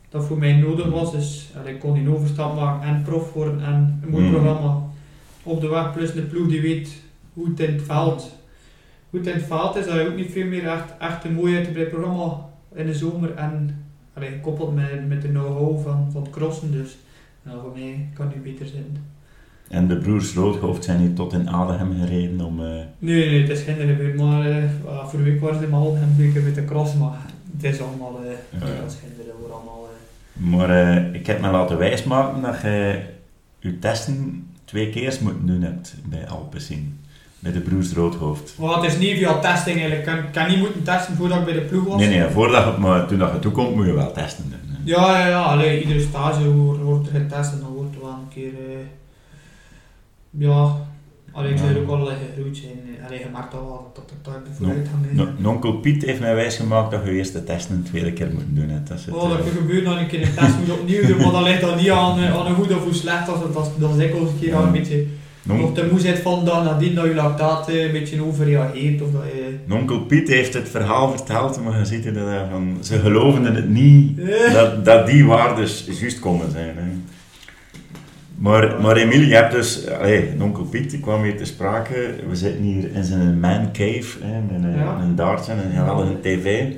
dat 0.10 0.26
voor 0.26 0.38
mij 0.38 0.54
nodig 0.54 0.90
was. 0.90 1.12
Dus 1.12 1.52
ik 1.66 1.80
kon 1.80 1.94
die 1.94 2.10
overstap 2.10 2.56
maken 2.56 2.88
en 2.88 3.02
prof 3.02 3.34
worden 3.34 3.64
en 3.64 4.00
een 4.04 4.10
mooi 4.10 4.24
Mm. 4.26 4.32
programma 4.32 4.82
op 5.44 5.62
de 5.62 5.68
weg. 5.68 5.94
Plus 5.94 6.16
een 6.16 6.28
ploeg 6.28 6.48
die 6.48 6.62
weet 6.62 7.02
hoe 7.34 7.48
het 7.48 7.60
in 7.60 7.74
het 7.74 7.82
veld, 7.82 8.32
hoe 9.10 9.20
het 9.20 9.30
in 9.30 9.36
het 9.36 9.46
veld 9.46 9.76
is. 9.76 9.86
Dat 9.86 9.94
je 9.96 10.08
ook 10.08 10.16
niet 10.16 10.32
veel 10.32 10.46
meer 10.46 10.68
echt, 10.68 10.98
echt 11.00 11.24
een 11.24 11.34
mooi 11.34 11.56
uitgebreid 11.58 11.90
programma 11.90 12.46
in 12.74 12.86
de 12.86 12.94
zomer. 12.94 13.36
En 13.36 13.86
allee, 14.14 14.30
gekoppeld 14.30 14.76
met, 14.76 15.08
met 15.08 15.22
de 15.22 15.28
know-how 15.30 15.84
van, 15.84 16.10
van 16.12 16.22
het 16.22 16.32
crossen. 16.32 16.72
Dus 16.72 16.98
ja, 17.46 17.52
voor 17.62 17.72
mij 17.74 18.10
kan 18.14 18.26
het 18.26 18.36
niet 18.36 18.44
beter 18.44 18.66
zijn. 18.68 18.98
En 19.70 19.88
de 19.88 19.98
broers 19.98 20.34
Roodhoofd 20.34 20.84
zijn 20.84 21.00
hier 21.00 21.14
tot 21.14 21.34
in 21.34 21.50
Adem 21.50 21.96
gereden 22.00 22.42
om... 22.42 22.60
eh, 22.60 22.68
Nee, 23.00 23.30
nee, 23.30 23.42
het 23.42 23.50
is 23.50 23.62
geen 23.62 23.76
gebeurd. 23.76 24.16
Maar 24.16 24.50
eh, 24.50 24.64
voor 25.08 25.20
de 25.20 25.26
week 25.26 25.42
waren 25.42 25.60
ze 25.60 25.66
in 25.66 25.72
en 25.74 26.16
een 26.20 26.34
keer 26.34 26.42
met 26.44 26.56
de 26.56 26.66
cross. 26.66 26.94
Maar 26.96 27.18
het 27.56 27.64
is 27.74 27.82
allemaal, 27.82 28.20
eh 28.24 28.60
ja. 28.60 28.82
dat 28.82 28.92
is 28.92 28.98
geen 29.02 29.26
voor 29.42 29.52
allemaal... 29.52 29.88
eh, 29.88 30.44
Maar 30.58 31.16
ik 31.16 31.28
heb 31.28 31.42
me 31.42 31.52
laten 31.52 31.78
wijsmaken 31.78 32.42
dat 32.42 32.62
je 32.62 33.00
je 33.60 33.80
testen 33.80 34.48
twee 34.66 34.90
keer 34.90 35.18
moet 35.22 35.48
doen 35.48 35.62
hebt 35.62 35.96
bij 36.06 36.28
Alpecin. 36.28 37.00
Met 37.40 37.54
de 37.54 37.60
broers 37.60 37.94
Roodhoofd. 37.94 38.56
Maar 38.60 38.76
het 38.76 38.92
is 38.92 38.98
niet 38.98 39.18
via 39.18 39.40
testing 39.40 39.80
eigenlijk. 39.80 40.08
Ik 40.08 40.14
kan, 40.14 40.32
kan 40.32 40.48
niet 40.48 40.60
moeten 40.60 40.84
testen 40.84 41.16
voordat 41.16 41.38
ik 41.38 41.46
bij 41.46 41.54
de 41.54 41.62
ploeg 41.62 41.84
was. 41.88 42.00
Nee, 42.00 42.20
nee, 42.20 42.30
voordat 42.30 42.66
je, 42.76 42.82
maar 42.82 43.08
toen 43.08 43.18
dat 43.20 43.32
je 43.34 43.40
toekomt 43.40 43.76
moet 43.76 43.86
je 43.86 43.94
wel 43.94 44.12
testen. 44.12 44.46
doen. 44.50 44.60
Ja, 44.84 45.20
ja, 45.20 45.28
ja. 45.28 45.42
Allee, 45.42 45.82
iedere 45.82 46.00
stage 46.00 46.52
wordt, 46.54 46.82
wordt 46.82 47.08
er 47.08 47.14
getest 47.20 47.52
en 47.54 47.60
dan 47.60 47.74
wordt 47.74 47.96
er 47.96 48.02
wel 48.02 48.10
een 48.10 48.28
keer... 48.34 48.52
ja... 50.38 50.86
Allee, 51.32 51.54
ik 51.54 51.60
ook 51.90 52.00
liggen 52.00 52.18
gegroeid 52.36 52.58
zijn. 52.58 52.72
eh, 53.00 53.06
Allee, 53.06 53.20
je 53.20 53.26
merkt 53.34 53.54
al 53.54 53.92
dat 53.96 54.06
dat 54.24 54.26
dat 54.26 54.34
vooruit 54.58 54.88
gaan 54.88 55.16
No- 55.16 55.28
Nonkel 55.38 55.74
Piet 55.74 56.06
heeft 56.06 56.20
mij 56.20 56.36
wijsgemaakt 56.36 56.92
dat 56.92 57.02
je 57.06 57.12
eerst 57.12 57.34
de 57.34 57.44
testen 57.44 57.76
een 57.76 57.84
tweede 57.84 58.14
keer 58.14 58.30
moet 58.34 58.44
doen. 58.48 58.70
Hè. 58.70 58.84
Dat 58.84 58.98
is 58.98 59.06
het, 59.06 59.16
Oh, 59.16 59.30
dat 59.30 59.38
kan 59.40 59.48
gebeuren 59.58 59.84
dat 59.84 59.94
ik 59.94 60.00
een 60.02 60.08
keer 60.08 60.22
een 60.22 60.34
test 60.36 60.58
moet 60.60 60.80
opnieuw 60.80 61.08
doen, 61.08 61.18
maar 61.18 61.32
dat 61.32 61.44
ligt 61.44 61.62
dan 61.62 61.78
niet 61.78 61.90
aan, 61.90 62.20
eh, 62.20 62.36
aan 62.40 62.46
een 62.46 62.56
goed 62.56 62.76
of 62.76 62.84
hoe 62.84 62.94
slecht 62.94 63.26
dat 63.26 63.36
is. 63.48 63.54
Dat, 63.54 63.66
is- 63.66 63.72
dat 63.82 63.90
is 63.90 63.96
dikwijls 63.98 64.30
een 64.30 64.40
keer 64.40 64.56
een 64.56 64.72
beetje... 64.72 65.06
Non- 65.44 65.64
Of 65.64 65.74
de 65.74 65.88
moeheid 65.92 66.20
van 66.20 66.46
dag 66.46 66.64
nadien 66.64 66.96
dat 66.96 67.06
je 67.06 67.16
lactaat 67.16 67.70
een 67.70 67.92
beetje 67.92 68.24
overreageert 68.24 69.02
of 69.02 69.12
dat 69.12 69.22
je... 69.24 69.56
Nonkel 69.66 70.00
Piet 70.02 70.28
heeft 70.28 70.54
het 70.54 70.70
verhaal 70.70 71.12
verteld, 71.18 71.64
maar 71.64 71.78
je 71.80 71.86
ziet 71.86 72.04
dat 72.04 72.16
hij 72.16 72.48
van, 72.52 72.78
ze 72.82 73.00
geloofden 73.00 73.56
het 73.56 73.70
niet 73.70 74.20
dat, 74.54 74.86
dat 74.86 75.08
die 75.08 75.26
waardes 75.26 75.88
juist 76.00 76.20
konden 76.20 76.52
zijn. 76.52 76.76
Hè. 76.78 76.84
Maar, 78.38 78.82
maar 78.82 78.98
Emiel, 78.98 79.20
je 79.22 79.36
hebt 79.36 79.52
dus, 79.52 79.88
allee, 79.88 80.34
Nonkel 80.36 80.64
Piet 80.64 80.90
die 80.90 81.00
kwam 81.00 81.24
hier 81.24 81.38
te 81.38 81.46
sprake. 81.46 82.16
We 82.30 82.36
zitten 82.36 82.64
hier 82.64 82.92
in 82.92 83.04
zijn 83.04 83.40
man 83.40 83.72
cave, 83.72 84.18
hè, 84.22 84.42
met 84.42 84.64
een, 84.64 84.78
Ja. 84.78 84.98
een 85.00 85.16
dartje 85.16 85.52
en 85.52 85.58
een 85.66 85.72
geweldige 85.78 86.20
tv. 86.22 86.74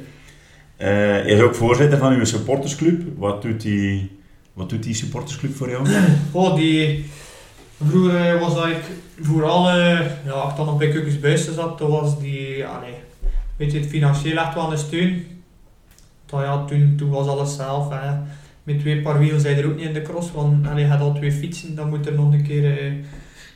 Eh, 0.77 0.87
hij 0.87 1.25
is 1.25 1.41
ook 1.41 1.55
voorzitter 1.55 1.97
van 1.97 2.13
uw 2.13 2.25
supportersclub. 2.25 3.01
Wat 3.17 3.41
doet 3.41 3.61
die, 3.61 4.19
wat 4.53 4.69
doet 4.69 4.83
die 4.83 4.93
supportersclub 4.93 5.55
voor 5.55 5.69
jou? 5.69 5.87
Oh, 6.31 6.55
die... 6.55 7.05
Vroeger 7.87 8.33
eh, 8.33 8.39
was 8.39 8.61
eigenlijk 8.61 8.85
vooral, 9.21 9.69
eh, 9.69 9.99
ja, 10.25 10.31
als 10.31 10.51
ik 10.51 10.57
dan 10.57 10.65
nog 10.65 10.77
bij 10.77 11.19
Buisten 11.21 11.53
zat, 11.53 11.77
toen 11.77 11.89
was 11.89 12.19
die, 12.19 12.65
allee, 12.65 12.93
weet 13.55 13.71
je, 13.71 13.79
het 13.79 13.87
financieel 13.87 14.37
echt 14.37 14.53
wel 14.53 14.71
een 14.71 14.77
steun. 14.77 15.25
Dat, 16.25 16.41
ja, 16.41 16.65
toen, 16.65 16.93
toen 16.97 17.09
was 17.09 17.27
alles 17.27 17.55
zelf. 17.55 17.89
Hè. 17.89 18.11
Met 18.69 18.79
twee 18.79 19.01
paar 19.01 19.19
wielen 19.19 19.41
zijn 19.41 19.57
er 19.57 19.65
ook 19.65 19.75
niet 19.75 19.85
in 19.85 19.93
de 19.93 20.01
cross, 20.01 20.31
want 20.31 20.67
allee, 20.67 20.83
je 20.83 20.89
had 20.89 20.99
al 20.99 21.13
twee 21.13 21.31
fietsen, 21.31 21.75
dan 21.75 21.89
moet 21.89 22.05
er 22.05 22.13
nog 22.13 22.33
een 22.33 22.43
keer 22.43 22.77
eh, 22.77 22.91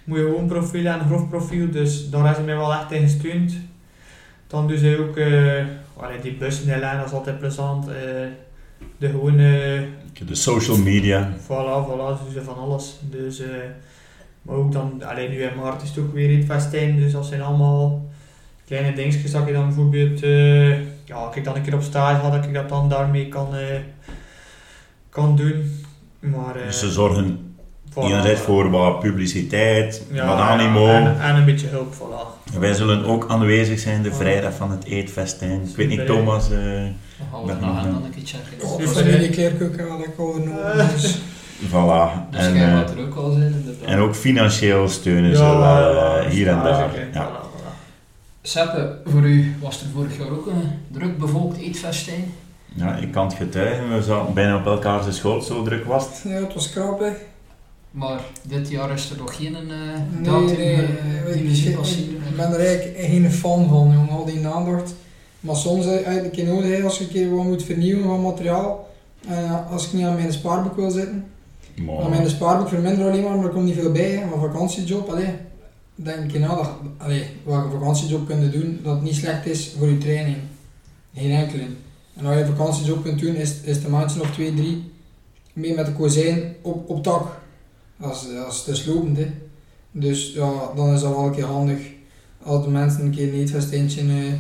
moet 0.03 0.18
je 0.18 0.24
gewoon 0.24 0.47
profiel 0.47 0.86
en 0.86 0.99
grof 0.99 1.30
profiel, 1.30 1.70
dus 1.72 2.09
daar 2.09 2.30
is 2.30 2.36
hij 2.36 2.45
mij 2.45 2.55
wel 2.55 2.74
echt 2.74 2.91
in 2.91 3.01
gesteund. 3.01 3.53
Dan 4.47 4.68
dus 4.68 4.82
hij 4.82 4.99
ook, 4.99 5.18
eh, 5.18 5.66
allee, 5.97 6.20
die 6.22 6.34
bussen 6.34 6.74
in 6.74 6.80
lijn, 6.80 6.97
dat 6.97 7.05
is 7.05 7.14
altijd 7.14 7.39
plezant. 7.39 7.88
eh, 7.88 7.93
de 8.97 9.09
gewone 9.09 9.86
De 10.26 10.36
social 10.36 10.78
media. 10.78 11.34
Voilà, 11.41 11.86
voilà, 11.88 12.18
ze 12.18 12.34
doen 12.34 12.43
van 12.43 12.57
alles. 12.57 12.99
Dus, 13.09 13.39
eh, 13.39 13.47
maar 14.41 14.55
ook 14.55 14.72
dan, 14.72 15.03
alleen 15.03 15.30
nu 15.30 15.41
in 15.41 15.55
maart 15.55 15.82
is 15.82 15.89
het 15.89 15.99
ook 15.99 16.14
weer 16.14 16.30
in 16.30 16.38
het 16.38 16.45
festijn, 16.45 16.95
dus 16.95 17.11
dat 17.11 17.26
zijn 17.26 17.41
allemaal 17.41 18.09
kleine 18.66 18.93
dingetjes 18.93 19.32
dat 19.32 19.47
je 19.47 19.53
dan 19.53 19.66
bijvoorbeeld, 19.66 20.24
eh, 20.24 20.70
ja, 21.05 21.16
als 21.16 21.36
ik 21.36 21.43
dan 21.43 21.55
een 21.55 21.61
keer 21.61 21.74
op 21.76 21.82
stage 21.82 22.22
had, 22.22 22.32
dat 22.32 22.45
ik 22.45 22.53
dat 22.53 22.70
dan 22.70 22.89
daarmee 22.89 23.28
kan, 23.28 23.47
kan 25.14 25.36
doen. 25.36 25.84
Maar, 26.20 26.55
eh, 26.55 26.66
Dus 26.66 26.80
ze 26.80 26.91
zorgen 26.91 27.55
voilà, 27.91 27.95
enerzijds 28.03 28.41
voor 28.41 28.70
wat 28.70 28.99
publiciteit, 28.99 30.03
Ja, 30.11 30.28
wat 30.28 30.38
animo. 30.38 30.88
en, 30.88 31.22
en 31.22 31.36
een 31.36 31.45
beetje 31.45 31.68
hulp, 31.68 31.93
voilà. 31.93 32.51
Wij 32.59 32.74
zullen 32.74 33.05
ook 33.05 33.26
aanwezig 33.30 33.80
zijn 33.80 34.01
de 34.03 34.11
vrijdag 34.14 34.53
van 34.53 34.72
het 34.72 34.84
eetfestijn. 34.84 35.61
Ik 35.70 35.76
weet 35.76 35.89
niet? 35.89 36.05
Thomas. 36.05 36.49
eh, 36.51 36.57
gaan 36.57 37.45
we 37.45 37.51
agenda 37.51 37.89
nog, 37.89 38.03
een 38.03 38.09
keer 38.11 38.24
checken. 38.26 38.78
Dus 38.78 38.93
de- 38.93 39.18
die 39.18 39.30
kleerkoeken 39.30 39.88
had 39.89 39.99
ik. 39.99 40.09
Dus, 40.91 41.18
voilà. 41.70 42.30
Dus 42.32 42.45
En, 42.45 42.55
eh, 42.55 42.80
er 42.89 42.99
ook 42.99 43.16
al 43.16 43.32
zijn, 43.32 43.53
inderdaad. 43.53 43.88
en 43.88 43.99
ook 43.99 44.16
financieel 44.16 44.89
steunen 44.89 45.30
Ja, 45.30 45.36
ze 45.36 45.43
wel 45.43 45.95
eh, 46.22 46.30
hier 46.30 46.47
en 46.47 46.64
daar. 46.64 46.89
Ja. 47.14 47.28
voilà, 47.30 47.45
voilà. 47.45 47.91
Seppe, 48.41 48.97
voor 49.05 49.22
u 49.22 49.55
was 49.61 49.82
er 49.82 49.88
vorig 49.95 50.18
jaar 50.18 50.30
ook 50.30 50.47
een 50.47 50.72
druk 50.91 51.18
bevolkt 51.18 51.57
eetfestijn. 51.57 52.34
Ja, 52.74 52.96
ik 52.96 53.12
kan 53.12 53.26
het 53.26 53.36
getuigen. 53.36 53.96
We 53.96 54.04
zaten 54.04 54.34
bijna 54.34 54.58
op 54.58 54.66
elkaar 54.66 55.02
zijn 55.02 55.14
schoot, 55.14 55.46
zo 55.46 55.64
druk 55.64 55.86
was 55.86 56.06
het. 56.06 56.22
ja, 56.24 56.30
het 56.30 56.54
was 56.54 56.70
krap, 56.70 57.00
hè. 57.00 57.10
Maar 57.92 58.20
dit 58.42 58.70
jaar 58.70 58.92
is 58.92 59.10
er 59.10 59.18
nog 59.18 59.36
geen 59.36 59.52
uh, 59.54 59.60
Nee, 59.60 60.24
datum 60.24 60.58
nee, 60.58 60.76
eh, 60.76 61.26
die 61.26 61.36
ik, 61.36 61.44
muziek 61.44 61.70
ik 61.70 61.76
passeren. 61.76 62.22
ben 62.36 62.52
er 62.54 62.60
eigenlijk 62.60 62.98
geen 63.00 63.32
fan 63.32 63.70
van, 63.70 63.92
jongen, 63.94 64.10
al 64.10 64.26
die 64.26 64.48
aandacht. 64.48 64.96
Maar 65.40 65.56
soms 65.56 65.86
eh, 65.86 65.92
eigenlijk 65.92 66.26
een 66.26 66.32
keer 66.32 66.46
nodig 66.54 66.78
hè, 66.78 66.84
als 66.84 66.98
je 66.98 67.04
een 67.04 67.10
keer 67.10 67.36
wat 67.36 67.46
moet 67.46 67.64
vernieuwen 67.64 68.04
van 68.04 68.22
materiaal. 68.22 68.90
En 69.28 69.68
als 69.68 69.86
ik 69.86 69.94
niet 69.94 70.06
aan 70.06 70.16
mijn 70.16 70.34
spaarboek 70.34 70.76
wil 70.76 70.92
zitten. 70.92 71.26
Maar, 71.76 72.04
Aan 72.04 72.10
mijn 72.10 72.30
spaarboek 72.30 72.68
verminderen 72.68 73.12
alleen 73.12 73.24
maar, 73.24 73.36
maar 73.36 73.46
er 73.46 73.52
komt 73.52 73.66
niet 73.66 73.76
veel 73.76 73.92
bij. 73.92 74.12
Hè. 74.12 74.22
Een 74.22 74.40
vakantiejob, 74.40 75.10
allee. 75.10 75.30
Denk 75.96 76.32
je 76.32 76.40
nou 76.40 76.56
dat 76.56 76.70
allee, 76.98 77.26
wat 77.44 77.64
een 77.64 77.72
vakantiejob 77.72 78.28
kunnen 78.28 78.52
doen, 78.52 78.80
dat 78.84 78.94
het 78.94 79.04
niet 79.04 79.16
slecht 79.16 79.46
is 79.46 79.76
voor 79.78 79.88
je 79.88 79.98
training. 79.98 80.38
Geen 81.16 81.32
enkele. 81.32 81.64
En 82.16 82.26
als 82.26 82.36
je 82.36 82.41
een 82.41 82.55
vakantiejob 82.55 83.03
kunt 83.03 83.20
doen, 83.20 83.36
is, 83.36 83.61
is 83.61 83.82
de 83.82 83.89
maandje 83.89 84.22
of 84.22 84.32
twee, 84.32 84.53
drie 84.53 84.91
mee 85.53 85.74
met 85.76 85.86
de 85.86 85.93
kozijn 85.93 86.55
op, 86.61 86.89
op 86.89 87.03
tak. 87.03 87.41
Dat 87.97 88.11
is, 88.16 88.36
dat 88.36 88.51
is 88.51 88.64
dus 88.64 88.86
lopend, 88.86 89.18
hè. 89.18 89.28
Dus 89.91 90.34
ja, 90.34 90.51
dan 90.76 90.93
is 90.93 91.01
dat 91.01 91.16
wel 91.16 91.26
een 91.26 91.32
keer 91.36 91.45
handig 91.45 91.80
als 92.43 92.64
de 92.64 92.70
mensen 92.70 93.01
een 93.05 93.11
keer 93.11 93.28
een 93.28 93.39
eetfestijntje 93.39 94.01
eh, 94.01 94.34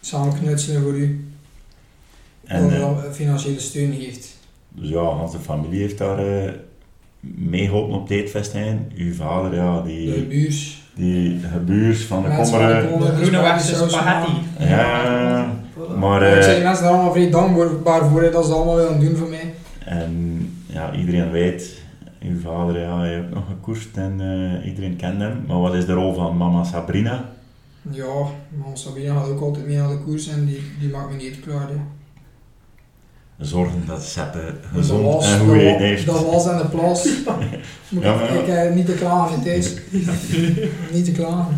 samen 0.00 0.38
knutselen 0.38 0.82
voor 0.82 0.94
u. 0.94 1.28
en, 2.44 2.70
dat 2.80 3.04
eh, 3.04 3.10
financiële 3.12 3.60
steun 3.60 3.92
heeft. 3.92 4.36
dus 4.68 4.88
ja, 4.88 5.00
Hans 5.00 5.32
de 5.32 5.38
familie 5.38 5.80
heeft 5.80 5.98
daar 5.98 6.18
eh 6.18 6.52
meegeholpen 7.20 7.94
op 7.94 8.02
het 8.08 8.10
eetfestijn. 8.10 8.92
Uw 8.96 9.14
vader, 9.14 9.54
ja, 9.54 9.80
De 9.80 9.88
die, 9.88 10.26
buurs. 10.26 10.82
die 10.94 11.40
gebuurs 11.52 12.04
van 12.04 12.22
de 12.22 12.28
Mensen 12.28 12.88
kommeren. 12.90 13.16
De 13.16 13.24
groene 13.24 13.40
wegse 13.42 13.74
spaghetti. 13.74 14.32
Ja, 14.58 15.57
maar 15.98 16.22
ik 16.36 16.42
zeg 16.42 16.56
eh, 16.58 16.64
mensen 16.64 16.84
daar 16.84 16.92
allemaal 16.92 17.12
vrij 17.12 17.30
dankbaar 17.30 18.08
voor, 18.08 18.30
dat 18.30 18.46
ze 18.46 18.52
allemaal 18.52 18.76
willen 18.76 19.00
doen 19.00 19.16
voor 19.16 19.28
mij. 19.28 19.54
en, 19.84 20.40
ja, 20.66 20.94
iedereen 20.94 21.30
weet, 21.30 21.78
uw 22.22 22.40
vader, 22.40 22.80
ja, 22.80 23.02
heeft 23.02 23.24
ook 23.28 23.34
nog 23.34 23.46
gekoerst 23.46 23.96
en 23.96 24.20
eh, 24.60 24.68
iedereen 24.68 24.96
kent 24.96 25.20
hem. 25.20 25.44
Maar 25.46 25.60
wat 25.60 25.74
is 25.74 25.86
de 25.86 25.92
rol 25.92 26.14
van 26.14 26.36
mama 26.36 26.64
Sabrina? 26.64 27.24
Ja, 27.90 28.04
man 28.64 28.76
Sabina 28.76 29.14
gaat 29.14 29.28
ook 29.28 29.40
altijd 29.40 29.66
mee 29.66 29.76
naar 29.76 29.88
de 29.88 29.98
koers 30.04 30.28
en 30.28 30.46
die, 30.46 30.62
die 30.80 30.88
maakt 30.90 31.10
me 31.10 31.16
niet 31.16 31.40
klaar. 31.40 31.68
Hè. 31.68 31.74
Zorgen 33.44 33.82
dat 33.86 34.02
Seppe 34.02 34.38
Dat 34.44 34.54
gezond 34.74 35.04
was- 35.04 35.24
en 35.32 35.38
dat 35.38 35.38
goed 35.46 35.48
wa- 35.56 35.62
eten 35.62 35.86
heeft. 35.86 36.06
Dat 36.06 36.24
was 36.30 36.46
aan 36.46 36.58
de 36.62 36.68
plas. 36.68 37.04
Ja, 37.88 37.98
ik, 37.98 38.02
maar 38.02 38.32
ja. 38.34 38.40
ik 38.40 38.46
heb 38.46 38.74
niet 38.74 38.86
te 38.86 38.92
klagen, 38.94 39.42
Thijs. 39.42 39.74
niet 40.92 41.04
te 41.04 41.12
klagen. 41.12 41.56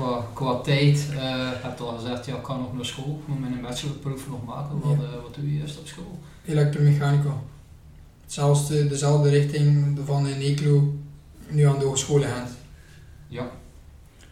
Qua, 0.00 0.24
qua 0.32 0.60
tijd, 0.60 1.06
eh 1.18 1.48
heb 1.62 1.78
je 1.78 1.84
al 1.84 1.96
gezegd, 1.98 2.26
ja, 2.26 2.36
ik 2.36 2.42
kan 2.42 2.58
nog 2.58 2.74
naar 2.74 2.84
school, 2.84 3.18
ik 3.22 3.28
moet 3.28 3.40
mijn 3.40 3.60
bachelorproef 3.60 4.28
nog 4.28 4.44
maken. 4.44 4.80
Wat, 4.80 4.96
Ja. 4.98 5.04
eh, 5.04 5.22
wat 5.22 5.34
doe 5.34 5.52
je 5.52 5.58
juist 5.58 5.78
op 5.78 5.86
school? 5.86 6.18
Elektromechanica. 6.44 7.32
Hetzelfde, 8.22 8.86
dezelfde 8.88 9.28
richting 9.28 9.98
van 10.04 10.26
in 10.28 10.40
Eeklo, 10.40 10.94
nu 11.48 11.62
aan 11.62 11.78
de 11.78 11.84
hogeschool 11.84 12.20
gaan. 12.20 12.46
Ja, 13.28 13.50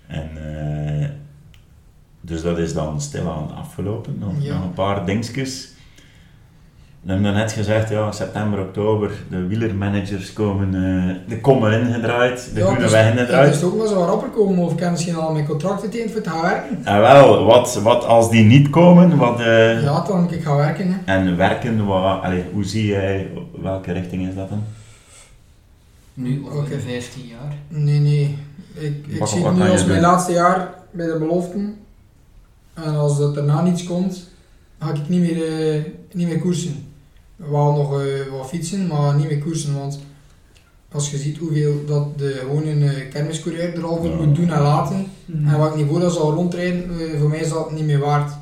En 0.06 0.30
eh, 1.02 1.08
dus 2.20 2.42
dat 2.42 2.58
is 2.58 2.72
dan 2.74 3.00
stilaan 3.00 3.54
afgelopen. 3.54 4.18
Nog, 4.18 4.32
Ja. 4.38 4.54
nog 4.54 4.64
een 4.64 4.72
paar 4.72 5.06
dingetjes. 5.06 5.72
We 7.08 7.14
hebben 7.14 7.34
net 7.34 7.52
gezegd, 7.52 7.88
ja, 7.88 8.12
september, 8.12 8.60
oktober, 8.60 9.10
de 9.30 9.46
wielermanagers 9.46 10.32
komen, 10.32 10.74
eh 10.74 11.14
de 11.28 11.40
komen 11.40 11.80
ingedraaid, 11.80 12.50
de 12.54 12.60
ja, 12.60 12.64
groene 12.66 12.82
dus, 12.82 12.90
weg 12.92 13.04
ja, 13.04 13.10
ingedraaid. 13.10 13.52
dus 13.52 13.62
ook 13.62 13.76
maar 13.76 13.86
zo 13.86 14.04
rapper 14.04 14.28
komen 14.28 14.58
of 14.64 14.72
ik 14.72 14.80
heb 14.80 14.90
misschien 14.90 15.14
al 15.16 15.32
mijn 15.32 15.46
contract 15.46 15.80
getekend 15.80 16.10
voor 16.12 16.20
te 16.20 16.30
gaan 16.30 16.42
werken. 16.42 16.84
En 16.84 17.00
wel, 17.00 17.44
wat, 17.44 17.80
wat 17.82 18.04
als 18.04 18.30
die 18.30 18.44
niet 18.44 18.70
komen, 18.70 19.16
wat, 19.16 19.40
eh, 19.40 19.82
Ja, 19.82 20.04
dan 20.06 20.22
moet 20.22 20.32
ik 20.32 20.42
gaan 20.42 20.56
werken. 20.56 20.88
Hè. 20.92 21.12
en 21.14 21.36
werken, 21.36 21.86
wat, 21.86 22.22
allee, 22.22 22.44
hoe 22.52 22.64
zie 22.64 22.86
jij, 22.86 23.28
welke 23.62 23.92
richting 23.92 24.28
is 24.28 24.34
dat 24.34 24.48
dan? 24.48 24.62
nu 26.14 26.42
over 26.46 26.58
Oké. 26.58 26.78
15 26.80 27.26
jaar. 27.26 27.52
Nee, 27.68 27.98
nee. 28.00 28.38
Ik, 28.74 29.06
ik 29.08 29.18
Wat- 29.18 29.28
zie 29.28 29.40
wat 29.42 29.48
het 29.50 29.58
nu 29.58 29.64
kan 29.64 29.72
als 29.72 29.84
mijn 29.86 30.00
doen? 30.00 30.08
laatste 30.10 30.32
jaar 30.32 30.74
bij 30.90 31.06
de 31.06 31.16
beloften. 31.18 31.76
En 32.74 32.96
als 32.96 33.18
er 33.20 33.34
daarna 33.34 33.62
niets 33.62 33.84
komt, 33.84 34.28
ga 34.78 34.88
ik 34.90 35.08
niet 35.08 35.20
meer, 35.20 35.74
eh, 35.74 35.82
niet 36.12 36.28
meer 36.28 36.38
koersen. 36.38 36.86
Wel 37.38 37.72
nog 37.72 38.00
eh, 38.00 38.06
wat 38.30 38.48
fietsen, 38.48 38.86
maar 38.86 39.16
niet 39.16 39.28
meer 39.28 39.38
koersen. 39.38 39.78
Want 39.78 39.98
als 40.92 41.10
je 41.10 41.16
ziet 41.16 41.38
hoeveel 41.38 41.84
dat 41.86 42.18
de 42.18 42.36
gewone 42.40 42.74
uh, 42.74 43.10
kermiscoureur 43.10 43.74
er 43.74 43.84
al 43.84 43.96
voor 43.96 44.08
Ja. 44.08 44.16
moet 44.16 44.36
doen 44.36 44.50
en 44.50 44.62
laten. 44.62 45.06
Mhm. 45.24 45.48
En 45.48 45.58
wat 45.58 45.76
niveau 45.76 46.00
dat 46.00 46.12
zal 46.12 46.32
rondrijden, 46.32 46.90
eh, 47.00 47.20
voor 47.20 47.28
mij 47.28 47.38
is 47.38 47.48
dat 47.48 47.72
niet 47.72 47.84
meer 47.84 47.98
waard. 47.98 48.32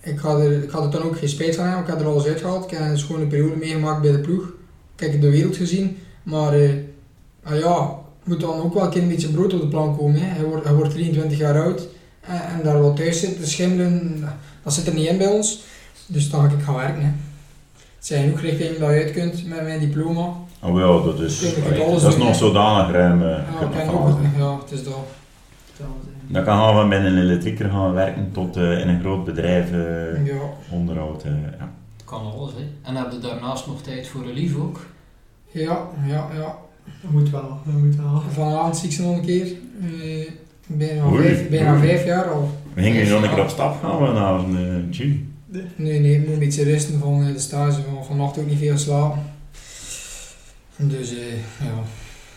Ik 0.00 0.18
ga, 0.18 0.36
er, 0.38 0.62
ik 0.62 0.72
er 0.72 0.90
dan 0.90 1.02
ook 1.02 1.18
geen 1.18 1.28
spijt 1.28 1.56
van 1.56 1.64
hebben, 1.64 1.82
ik 1.82 1.90
heb 1.90 2.00
er 2.00 2.06
alles 2.06 2.26
uitgehaald. 2.26 2.64
Ik 2.64 2.70
heb 2.70 2.80
een 2.80 2.98
schone 2.98 3.26
periode 3.26 3.56
meegemaakt 3.56 4.02
bij 4.02 4.12
de 4.12 4.18
ploeg. 4.18 4.52
Ik 4.96 5.12
heb 5.12 5.20
de 5.20 5.30
wereld 5.30 5.56
gezien, 5.56 5.96
maar 6.22 6.52
eh, 6.52 6.70
ah 7.42 7.58
ja, 7.58 7.98
moet 8.24 8.40
dan 8.40 8.60
ook 8.60 8.74
wel 8.74 8.82
een 8.82 8.90
keer 8.90 9.02
een 9.02 9.08
beetje 9.08 9.28
brood 9.28 9.54
op 9.54 9.60
de 9.60 9.68
plank 9.68 9.98
komen. 9.98 10.20
Hè. 10.20 10.26
Hij, 10.26 10.44
wordt, 10.44 10.64
hij 10.64 10.74
wordt 10.74 10.90
23 10.90 11.38
jaar 11.38 11.62
oud 11.62 11.88
en, 12.20 12.40
en 12.40 12.60
daar 12.62 12.82
wat 12.82 12.96
thuis 12.96 13.20
zitten 13.20 13.40
te 13.40 13.48
schimmelen, 13.50 14.24
dat 14.62 14.72
zit 14.72 14.86
er 14.86 14.94
niet 14.94 15.08
in 15.08 15.18
bij 15.18 15.26
ons. 15.26 15.62
Dus 16.06 16.30
dan 16.30 16.50
ga 16.50 16.56
ik 16.56 16.62
gaan 16.62 16.74
werken. 16.74 17.02
Hè. 17.02 17.10
Het 18.06 18.14
zijn 18.14 18.24
genoeg 18.26 18.40
richtingen 18.40 18.80
dat 18.80 18.90
je 18.90 18.96
uit 18.96 19.12
kunt 19.12 19.46
met 19.48 19.62
mijn 19.62 19.80
diploma. 19.80 20.32
Oh 20.62 20.78
ja, 20.78 21.06
dat 21.06 21.20
is, 21.20 21.42
Ik 21.42 21.76
dat 21.76 22.02
is 22.02 22.16
nog 22.16 22.34
zodanig 22.34 22.92
ruim. 22.92 23.22
eh, 23.22 23.28
Ja, 24.38 24.44
ook, 24.44 24.60
het 24.62 24.70
is 24.72 24.84
dat. 24.84 24.94
Dan 26.28 26.44
kan 26.44 26.56
gaan 26.58 26.78
we 26.78 26.84
met 26.84 27.04
een 27.04 27.18
elektrieker 27.18 27.70
gaan 27.70 27.92
werken 27.92 28.28
tot 28.32 28.56
eh, 28.56 28.80
in 28.80 28.88
een 28.88 29.00
groot 29.00 29.24
bedrijf 29.24 29.72
eh, 29.72 30.26
Ja, 30.26 30.40
onderhoud. 30.70 31.22
eh, 31.22 31.30
ja. 31.58 31.70
Kan 32.04 32.32
alles, 32.36 32.52
hè. 32.52 32.88
En 32.90 32.96
heb 32.96 33.12
je 33.12 33.18
daarnaast 33.18 33.66
nog 33.66 33.82
tijd 33.82 34.08
voor 34.08 34.22
een 34.22 34.32
lief 34.32 34.56
ook? 34.58 34.80
ja, 35.50 35.78
ja. 36.06 36.28
ja. 36.36 36.54
Dat 37.02 37.10
moet 37.10 37.30
wel, 37.30 37.48
dat 37.64 37.74
moet 37.74 37.96
wel. 37.96 38.22
Vanavond 38.30 38.76
zie 38.76 38.88
ik 38.88 38.94
ze 38.94 39.02
nog 39.02 39.16
een 39.16 39.24
keer. 39.24 39.46
Eh, 39.46 40.30
bijna, 40.66 41.04
Oei, 41.06 41.22
vijf, 41.22 41.48
bijna 41.48 41.70
oei. 41.72 41.80
vijf 41.80 42.04
jaar 42.04 42.24
al. 42.24 42.50
We 42.74 42.82
gingen 42.82 43.08
nog 43.08 43.22
een 43.22 43.28
keer 43.30 43.42
op 43.42 43.48
stap 43.48 43.82
gaan 43.82 43.98
vanavond, 43.98 44.58
uh, 44.58 44.60
June. 44.90 45.18
Nee, 45.76 46.00
nee, 46.00 46.14
ik 46.14 46.20
moet 46.24 46.32
een 46.32 46.38
beetje 46.38 46.64
rusten 46.64 46.98
van 46.98 47.26
eh, 47.26 47.32
de 47.32 47.38
stage. 47.38 47.82
Van 47.82 48.04
vannacht 48.04 48.38
ook 48.38 48.46
niet 48.46 48.58
veel 48.58 48.78
slapen. 48.78 49.22
Dus 50.76 51.10
eh, 51.10 51.32
ja. 51.60 51.82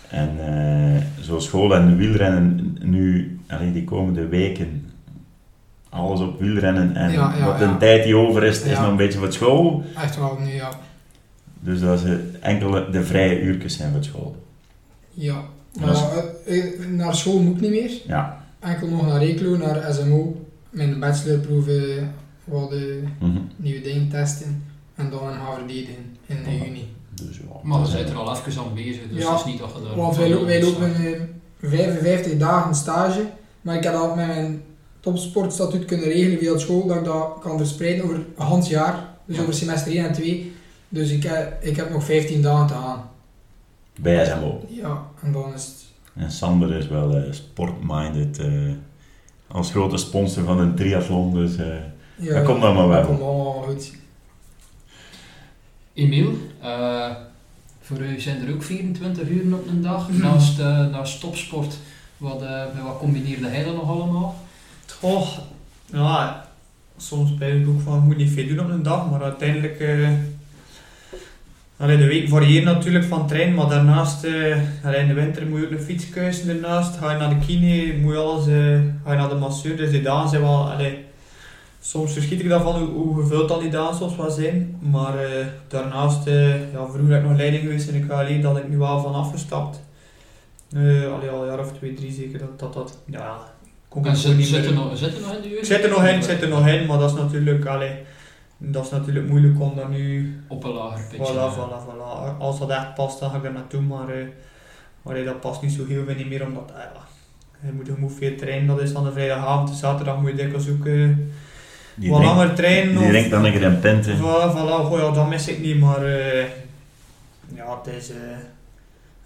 En 0.10 0.30
eh, 0.40 1.24
zo 1.24 1.40
school 1.40 1.76
en 1.76 1.98
wielrennen 1.98 2.78
nu, 2.82 3.40
allee, 3.48 3.72
die 3.72 3.84
komende 3.84 4.28
weken, 4.28 4.92
alles 5.90 6.20
op 6.20 6.40
wielrennen 6.40 6.96
en 6.96 7.12
Ja, 7.12 7.36
ja, 7.38 7.46
wat 7.46 7.60
ja. 7.60 7.78
tijd 7.78 8.04
die 8.04 8.16
over 8.16 8.44
is, 8.44 8.62
is 8.62 8.78
nog 8.78 8.88
een 8.88 8.96
beetje 8.96 9.20
voor 9.20 9.34
school. 9.34 9.84
Echt 9.96 10.18
wel 10.18 10.38
nu, 10.40 10.54
ja. 10.54 10.70
Dus 11.60 11.80
dat 11.80 12.00
is 12.00 12.06
eh, 12.06 12.14
enkel 12.42 12.92
de 12.92 13.04
vrije 13.04 13.40
uurtjes 13.42 13.78
zijn 13.78 13.92
voor 13.92 14.04
school. 14.04 14.36
Ja. 15.14 15.44
Maar 15.80 15.90
is- 15.92 16.00
ja, 16.00 16.24
eh, 16.46 16.64
eh, 16.66 16.88
naar 16.90 17.16
school 17.16 17.40
moet 17.40 17.56
ik 17.56 17.62
niet 17.62 17.70
meer. 17.72 17.92
Ja. 18.08 18.44
Enkel 18.60 18.88
nog 18.88 19.08
naar 19.08 19.24
Reclo, 19.26 19.58
naar 19.58 19.94
SMO. 19.94 20.46
Mijn 20.70 21.00
bachelorproeven, 21.00 22.14
wat 22.50 22.70
de 22.70 23.04
Mhm. 23.20 23.38
nieuwe 23.56 23.82
dingen 23.82 24.10
testen. 24.10 24.64
En 24.96 25.10
dan 25.10 25.20
gaan 25.20 25.56
verdedigen 25.58 26.16
in 26.26 26.38
eh, 26.46 26.58
Ja. 26.58 26.64
juni. 26.66 26.94
Dus 27.14 27.38
ja, 27.38 27.44
Maar 27.64 27.82
we 27.82 27.88
zijn 27.88 28.06
er 28.06 28.12
eh, 28.12 28.18
al 28.18 28.36
even 28.38 28.62
aan 28.62 28.74
bezig, 28.74 29.02
dus 29.12 29.24
Ja, 29.24 29.36
is 29.36 29.46
niet 29.46 29.60
dat 29.60 29.72
je 29.76 29.84
daar... 29.84 29.96
Want 29.96 30.16
wij, 30.18 30.30
lo- 30.30 30.46
wij 30.46 30.64
lopen 30.64 30.96
eh, 30.96 31.22
55 31.62 32.38
dagen 32.38 32.76
stage. 32.76 33.26
Maar 33.62 33.76
ik 33.76 33.84
heb 33.84 33.94
dat 33.94 34.16
met 34.16 34.28
mijn 34.28 34.62
topsportstatuut 35.00 35.86
kunnen 35.86 36.06
regelen 36.06 36.38
via 36.40 36.54
de 36.54 36.60
school. 36.60 36.88
Dat 36.88 36.98
ik 36.98 37.04
dat 37.04 37.38
kan 37.42 37.58
verspreiden 37.58 38.04
over 38.04 38.16
een 38.16 38.26
hand 38.36 38.68
jaar. 38.68 39.08
Dus 39.26 39.36
Ja. 39.36 39.42
over 39.42 39.54
semester 39.54 39.92
1 39.96 40.06
en 40.06 40.14
2. 40.14 40.52
Dus 40.90 41.12
ik 41.12 41.24
heb, 41.24 41.64
ik 41.64 41.76
heb 41.76 41.90
nog 41.90 42.04
15 42.04 42.42
dagen 42.42 42.68
te 42.68 42.74
gaan. 42.74 43.10
Bij 44.00 44.26
SMO. 44.26 44.62
Ja, 44.70 45.02
en 45.24 45.32
dan 45.32 45.54
is 45.54 45.66
het... 45.66 45.76
En 46.24 46.32
Sander 46.32 46.76
is 46.76 46.88
wel 46.88 47.16
eh, 47.16 47.32
sport-minded. 47.32 48.40
eh, 48.40 48.48
als 49.48 49.72
grote 49.72 49.98
sponsor 49.98 50.44
van 50.44 50.60
een 50.60 50.76
triathlon, 50.76 51.34
dus 51.34 51.58
eh 51.58 51.66
Ja, 52.20 52.34
dat 52.34 52.44
komt 52.44 52.64
allemaal 52.64 52.90
dat 52.90 53.06
komt 53.06 53.18
wel. 53.18 53.28
allemaal 53.28 53.64
goed. 53.64 53.92
Emiel, 55.94 56.34
eh, 56.62 57.12
voor 57.82 58.00
u 58.00 58.20
zijn 58.20 58.48
er 58.48 58.54
ook 58.54 58.64
24 58.64 59.28
uur 59.30 59.54
op 59.54 59.68
een 59.68 59.82
dag, 59.82 60.10
naast, 60.10 60.60
eh 60.60 60.88
naast 60.88 61.20
topsport. 61.20 61.78
Wat, 62.18 62.42
eh, 62.42 62.64
wat 62.84 62.98
combineerde 62.98 63.48
hij 63.48 63.64
dan 63.64 63.76
nog 63.76 63.90
allemaal? 63.90 64.36
Goh, 65.00 65.28
ja, 65.86 66.46
soms 66.98 67.38
ben 67.38 67.62
ik 67.62 67.68
ook 67.68 67.82
van, 67.82 67.98
ik 67.98 68.04
moet 68.04 68.18
niet 68.18 68.32
veel 68.32 68.48
doen 68.48 68.60
op 68.60 68.70
een 68.70 68.84
dag, 68.84 69.10
maar 69.10 69.24
uiteindelijk, 69.24 69.80
eh 69.80 70.10
allee, 71.80 71.98
de 71.98 72.06
week 72.08 72.30
varieert 72.30 72.64
natuurlijk 72.64 73.06
van 73.06 73.28
trein, 73.28 73.54
maar 73.54 73.70
daarnaast, 73.70 74.24
eh, 74.24 74.58
allee, 74.84 75.00
in 75.00 75.08
de 75.08 75.14
winter 75.14 75.48
moet 75.48 75.60
je 75.60 75.66
ook 75.66 75.72
een 75.72 75.80
fiets 75.80 76.46
daarnaast, 76.46 76.98
ga 76.98 77.12
je 77.12 77.18
naar 77.18 77.30
de 77.30 77.46
kine, 77.46 77.98
moet 77.98 78.14
je 78.14 78.20
alles, 78.20 78.48
eh, 78.48 78.80
ga 79.06 79.12
je 79.12 79.18
naar 79.18 79.30
de 79.30 79.36
masseur, 79.36 79.78
dus 79.78 79.92
die 79.92 80.02
dagen 80.02 80.30
zijn 80.30 80.42
wel, 80.42 80.72
allee, 80.72 81.06
soms 81.80 82.14
verschiet 82.14 82.40
ik 82.40 82.50
daarvan 82.50 82.76
hoe, 82.76 82.88
hoe 82.88 83.22
gevuld 83.22 83.62
die 83.62 83.70
dagen 83.70 83.96
soms 83.96 84.16
wel 84.16 84.30
zijn, 84.30 84.78
maar 84.80 85.24
eh, 85.24 85.46
daarnaast, 85.68 86.28
eh, 86.28 86.72
ja, 86.72 86.86
vroeger 86.86 87.14
heb 87.14 87.24
ik 87.24 87.28
nog 87.28 87.38
leiding 87.38 87.64
geweest 87.64 87.88
in 87.90 88.02
de 88.02 88.08
KLE, 88.08 88.40
dat 88.40 88.58
ik 88.58 88.70
nu 88.70 88.78
wel 88.78 89.02
van 89.02 89.14
afgestapt. 89.14 89.82
Allee, 90.76 91.08
al 91.08 91.42
een 91.42 91.48
jaar 91.48 91.60
of 91.60 91.72
twee, 91.72 91.94
drie 91.94 92.12
zeker, 92.12 92.40
dat 92.40 92.60
dat, 92.60 92.74
dat 92.74 92.98
ja, 93.06 93.38
kon 93.88 94.02
ik 94.02 94.10
En 94.10 94.16
zit, 94.16 94.38
niet 94.38 94.48
zit, 94.48 94.66
er 94.66 94.74
nog, 94.74 94.98
zit 94.98 95.16
er 95.16 95.22
nog 95.22 95.34
in 95.34 95.42
de 95.42 95.58
ik 95.58 95.66
zit 95.66 95.84
er 95.84 95.90
nog 95.90 96.06
in, 96.06 96.16
ik 96.16 96.24
zit 96.24 96.42
er 96.42 96.48
nog 96.48 96.68
in, 96.68 96.86
maar 96.86 97.00
dat 97.00 97.10
is 97.10 97.18
natuurlijk, 97.18 97.66
allee, 97.66 97.96
dat 98.58 98.86
is 98.86 98.92
natuurlijk 98.92 99.28
moeilijk 99.28 99.62
om 99.62 99.76
dat 99.76 99.90
nu, 99.90 100.36
Op 100.48 100.64
een 100.64 100.72
lager 100.72 101.06
pitje. 101.10 101.34
voilà, 101.34 101.54
voilà, 101.54 101.86
voilà. 101.88 102.38
Als 102.40 102.60
dat 102.60 102.70
echt 102.70 102.94
past, 102.94 103.20
dan 103.20 103.30
ga 103.30 103.38
ik 103.38 103.44
er 103.44 103.52
naartoe, 103.52 103.82
maar 103.82 104.08
allee, 105.04 105.26
dat 105.26 105.40
past 105.40 105.62
niet 105.62 105.72
zo 105.72 105.86
heel 105.86 106.06
veel 106.06 106.16
niet 106.16 106.30
meer, 106.30 106.46
omdat, 106.46 106.72
ah 106.72 106.78
ja, 106.78 107.02
je 107.68 107.74
moet, 107.74 107.86
je 107.86 107.94
moet 107.98 108.14
veel 108.14 108.36
trainen, 108.36 108.68
dat 108.68 108.82
is 108.82 108.94
dan 108.94 109.04
de 109.04 109.12
vrijdagavond, 109.12 109.68
de 109.68 109.76
zaterdag 109.76 110.22
moet 110.22 110.30
je 110.30 110.36
dikwijls 110.36 110.66
zoeken, 110.66 111.32
Die 112.00 112.10
wat 112.12 112.24
langer 112.24 112.54
trainen. 112.54 112.98
die 112.98 113.08
drinkt 113.08 113.30
dan 113.30 113.46
een 113.46 113.52
keer 113.52 113.64
een 113.66 113.80
pint. 113.80 114.08
Voilà, 114.08 114.52
voilà, 114.56 114.78
goh, 114.88 115.00
ja, 115.00 115.12
dat 115.12 115.30
mis 115.30 115.48
ik 115.48 115.60
niet, 115.62 115.80
maar 115.80 116.04
eh, 116.06 116.46
ja, 117.56 117.80
het 117.84 117.94
is, 117.98 118.10
eh, 118.10 118.18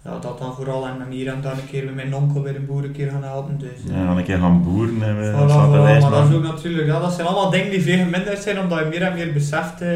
ja, 0.04 0.18
dat 0.18 0.38
dan 0.38 0.54
vooral 0.54 0.86
en 0.86 0.98
dan 0.98 1.08
hier 1.10 1.28
en 1.32 1.40
daar 1.40 1.52
een 1.52 1.66
keer 1.70 1.84
met 1.84 1.94
mijn 1.94 2.14
onkel 2.14 2.42
weer 2.42 2.56
een 2.56 2.66
boer 2.66 2.84
een 2.84 2.92
keer 2.92 3.10
gaan 3.10 3.22
helpen, 3.22 3.58
dus... 3.58 3.90
eh, 3.90 3.96
Ja, 3.96 4.04
dan 4.06 4.16
een 4.16 4.24
keer 4.24 4.38
gaan 4.38 4.62
boeren 4.64 5.02
en 5.02 5.18
we 5.20 5.30
Voilà, 5.32 5.68
voilà, 5.68 6.00
maar 6.02 6.10
dat 6.10 6.28
is 6.28 6.34
ook 6.34 6.42
natuurlijk, 6.42 6.86
ja, 6.88 7.00
dat 7.00 7.12
zijn 7.12 7.26
allemaal 7.26 7.50
dingen 7.50 7.70
die 7.70 7.82
veel 7.82 7.98
geminderd 7.98 8.38
zijn, 8.42 8.58
omdat 8.60 8.78
je 8.78 8.84
meer 8.84 9.02
en 9.02 9.14
meer 9.14 9.32
beseft, 9.32 9.80
eh, 9.80 9.88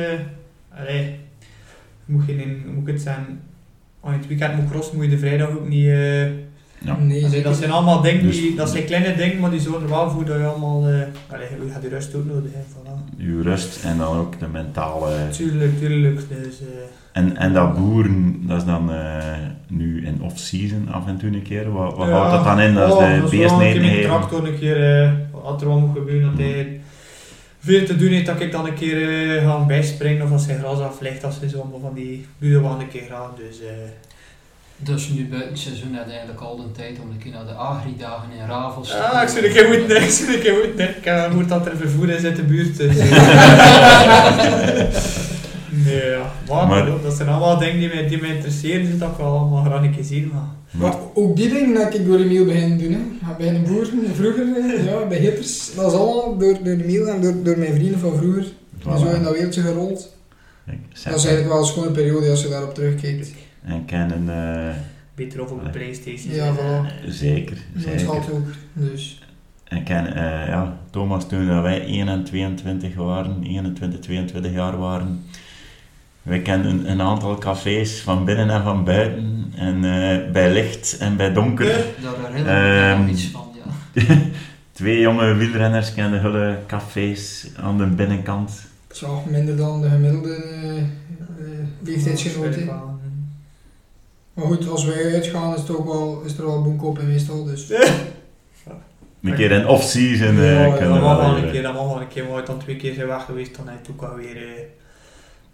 allee, 0.81 1.21
moet 2.05 2.27
je 2.27 2.43
in, 2.43 2.65
moet 2.75 2.89
ik 2.89 2.93
het 2.95 3.03
zeggen, 3.03 3.41
als 4.01 4.13
je 4.13 4.19
het 4.19 4.29
weekend 4.29 4.57
moet 4.57 4.71
crossen, 4.71 4.97
moet 4.97 5.05
je 5.05 5.11
de 5.11 5.19
vrijdag 5.19 5.49
ook 5.49 5.69
niet, 5.69 5.87
eh, 5.89 6.23
Ja. 6.85 6.97
Nee, 6.99 7.43
dat 7.43 7.57
zijn 7.57 7.71
allemaal 7.71 8.01
dingen, 8.01 8.23
Dus- 8.23 8.37
die, 8.37 8.55
dat 8.55 8.71
zijn 8.71 8.85
kleine 8.85 9.15
dingen, 9.17 9.41
maar 9.41 9.51
die 9.51 9.61
zorgen 9.61 9.83
er 9.83 9.89
wel 9.89 10.11
voor 10.11 10.25
dat 10.25 10.37
je 10.39 10.45
allemaal, 10.45 10.89
eh, 10.89 10.95
allee, 11.33 11.47
je 11.65 11.71
gaat 11.73 11.83
je 11.83 11.89
rust 11.89 12.15
ook 12.15 12.25
nodig 12.27 12.51
hebben, 12.55 12.73
voilà. 12.77 13.19
Uw 13.19 13.43
rust 13.43 13.85
en 13.85 13.99
dan 13.99 14.17
ook 14.17 14.39
de 14.39 14.49
mentale... 14.49 15.15
Tuurlijk, 15.31 15.79
tuurlijk, 15.79 16.17
dus, 16.29 16.61
eh, 16.61 16.67
En, 17.13 17.37
en 17.37 17.53
dat 17.53 17.75
boeren, 17.79 18.43
dat 18.47 18.57
is 18.57 18.65
dan 18.65 18.93
eh, 18.93 19.17
nu 19.69 20.07
in 20.07 20.23
off-season 20.23 20.89
af 20.93 21.07
en 21.07 21.17
toe 21.19 21.29
een 21.31 21.43
keer. 21.43 21.73
Wat, 21.73 21.97
wat 21.97 22.07
Ja. 22.09 22.13
houdt 22.15 22.31
dat 22.31 22.45
dan 22.45 22.61
in? 22.61 22.75
Dat 22.75 22.89
is 22.89 22.95
Oh, 22.95 22.99
de 22.99 23.15
een 23.15 23.29
keer 23.29 23.57
met 23.57 23.73
de 23.73 23.79
nemen. 23.81 24.03
tractor 24.03 24.49
een 24.49 24.59
keer, 24.59 25.03
eh, 25.05 25.11
wat 25.45 25.61
er 25.61 25.67
wel 25.69 25.79
moet 25.79 25.97
gebeuren, 25.97 26.31
dat 26.31 26.39
hij 26.39 26.81
veel 27.59 27.85
te 27.85 27.97
doen 27.97 28.09
heeft, 28.09 28.27
dat 28.27 28.41
ik 28.41 28.53
dan 28.53 28.67
een 28.67 28.75
keer 28.75 29.37
eh, 29.37 29.43
ga 29.49 29.65
bijspringen 29.65 30.25
of 30.25 30.33
als 30.33 30.45
zijn 30.45 30.59
gras 30.59 30.79
aflegt, 30.81 31.25
als 31.25 31.39
ze 31.41 31.49
zo 31.49 31.61
allemaal 31.61 31.81
van 31.81 31.95
die 31.95 32.27
buren 32.39 32.63
wel 32.63 32.81
een 32.81 32.89
keer 32.89 33.07
gaan, 33.11 33.31
dus... 33.37 33.59
Dus 34.81 35.09
nu 35.09 35.27
buiten 35.29 35.51
het 35.51 35.59
seizoen 35.59 35.99
eigenlijk 36.09 36.41
al 36.41 36.57
de 36.57 36.73
tijd 36.73 36.99
om 37.03 37.11
een 37.11 37.19
keer 37.19 37.33
naar 37.33 37.47
de 37.47 37.53
Agri-dagen 37.53 38.29
in 38.41 38.47
Ravels 38.49 38.89
te 38.91 38.97
Ja, 38.97 39.09
gaan. 39.09 39.23
ik 39.23 39.29
zou 39.29 39.47
een 39.47 39.53
keer 39.53 39.69
moeten, 39.79 40.03
ik 40.03 40.11
zou 40.11 40.35
een 40.35 40.41
keer 40.41 40.55
moeten. 40.67 40.89
Ik 40.97 41.07
uh, 41.07 41.33
moet 41.35 41.49
dat 41.49 41.67
er 41.67 41.77
vervoer 41.77 42.09
is 42.09 42.25
uit 42.25 42.37
de 42.37 42.43
buurt. 42.43 42.77
Dus, 42.77 42.97
nee, 45.85 46.07
ja. 46.11 46.33
Maar, 46.49 46.67
Maar- 46.67 47.01
dat 47.03 47.15
zijn 47.17 47.29
allemaal 47.29 47.59
dingen 47.59 47.79
die 47.79 47.89
mij, 47.89 48.09
die 48.09 48.21
mij 48.21 48.31
interesseren, 48.35 48.91
dus 48.91 48.99
dat 48.99 49.11
ik 49.11 49.17
wel 49.17 49.27
allemaal 49.39 49.65
graag 49.65 49.83
een 49.83 49.95
keer 49.95 50.05
zien. 50.05 50.31
Maar. 50.33 50.57
Maar 50.71 50.95
ook 51.15 51.37
die 51.37 51.49
dingen 51.49 51.77
heb 51.81 51.95
ik 51.95 52.07
door 52.07 52.19
Emiel 52.19 52.45
beginnen 52.45 52.79
doen. 52.79 52.93
Hè. 52.93 52.99
Ja, 53.29 53.37
Bij 53.39 53.51
de 53.53 53.59
boeren, 53.59 54.15
vroeger, 54.15 54.47
ja, 54.91 55.07
bij 55.09 55.19
hippers. 55.19 55.75
Dat 55.75 55.93
is 55.93 55.99
allemaal 55.99 56.39
door, 56.39 56.59
door 56.63 56.73
Emiel 56.73 57.07
en 57.09 57.21
door, 57.21 57.35
door 57.43 57.59
mijn 57.59 57.75
vrienden 57.75 57.99
van 58.01 58.17
vroeger. 58.17 58.47
En 58.89 58.99
zo 58.99 59.07
in 59.07 59.23
dat 59.23 59.33
wereldje 59.33 59.61
gerold. 59.61 60.17
Dat 61.05 61.15
is 61.17 61.25
eigenlijk 61.25 61.49
wel 61.49 61.59
een 61.59 61.65
schone 61.65 61.91
periode 61.91 62.31
als 62.31 62.43
je 62.43 62.49
daarop 62.49 62.75
terugkijkt. 62.75 63.31
En 63.69 63.85
kennen, 63.85 64.29
eh, 64.29 64.75
Beter 65.15 65.43
of 65.43 65.51
op 65.51 65.65
de 65.65 65.71
Playstation. 65.71 66.35
Ja, 66.35 66.55
voilà. 66.55 67.09
zeker, 67.09 67.57
Dat 67.75 67.83
zeker. 67.83 68.01
valt 68.01 68.31
ook. 68.33 68.47
Dus. 68.73 69.23
En 69.65 69.85
ken, 69.85 70.15
eh, 70.15 70.47
ja, 70.49 70.79
Thomas, 70.91 71.29
toen 71.29 71.47
dat 71.47 71.63
wij 71.63 71.87
1 71.87 72.09
en 72.09 72.25
22 72.25 72.95
waren, 72.95 73.43
21, 73.43 74.01
22 74.01 74.53
jaar 74.53 74.79
waren, 74.79 75.23
wij 76.23 76.43
kenden 76.43 76.91
een 76.91 77.01
aantal 77.03 77.39
cafés 77.39 78.01
van 78.01 78.25
binnen 78.25 78.51
en 78.51 78.63
van 78.63 78.85
buiten. 78.85 79.53
En 79.57 79.75
eh, 79.85 80.31
bij 80.33 80.53
licht 80.53 80.97
en 80.99 81.17
bij 81.17 81.33
donker. 81.33 81.67
Ja. 81.67 81.75
Daar 82.03 82.33
herinner 82.33 82.39
ik 82.39 82.45
me 82.45 82.91
Ehm, 82.91 83.01
nog 83.01 83.11
iets 83.11 83.25
van, 83.27 83.47
ja. 83.95 84.17
Twee 84.73 85.01
jonge 85.01 85.35
wielrenners 85.35 85.95
kenden 85.95 86.21
hun 86.21 86.57
cafés 86.67 87.51
aan 87.57 87.79
de 87.79 87.87
binnenkant. 87.87 88.67
Tja, 88.87 89.09
minder 89.31 89.57
dan 89.57 89.81
de 89.81 89.89
gemiddelde 89.89 90.35
eh, 90.35 90.79
eh, 90.79 90.85
leeftijdsgenoot. 91.83 92.55
hè. 92.55 92.65
Maar 94.39 94.47
goed, 94.47 94.69
als 94.69 94.85
wij 94.85 95.13
uitgaan 95.15 95.55
is, 95.55 95.61
het 95.61 95.71
ook 95.71 95.85
wel, 95.87 96.23
is 96.25 96.39
er 96.39 96.47
wel 96.47 96.63
boemkoop 96.63 96.99
in 96.99 97.07
meestal. 97.07 97.45
Dus. 97.45 97.73
Een 99.23 99.35
keer 99.35 99.51
in 99.51 99.67
off-season 99.67 100.39
eh, 100.39 100.55
Ja, 100.55 100.65
Dat 100.69 100.77
kunnen 100.79 100.95
we 100.95 101.01
mag 101.01 101.17
wel 101.19 101.29
weer, 101.31 101.39
een 101.39 101.45
eh, 101.45 101.51
keer, 101.53 101.63
dat 101.63 101.75
mag 101.75 101.83
wel 101.87 102.01
een 102.01 102.09
keer, 102.09 102.25
maar 102.33 102.45
dan 102.45 102.59
twee 102.59 102.77
keer 102.77 102.95
zijn 102.95 103.07
weg 103.07 103.25
geweest, 103.25 103.57
dan 103.57 103.69
heb 103.69 103.87
je 103.87 103.93
ook 103.93 104.11
alweer... 104.11 104.37
eh, 104.37 104.43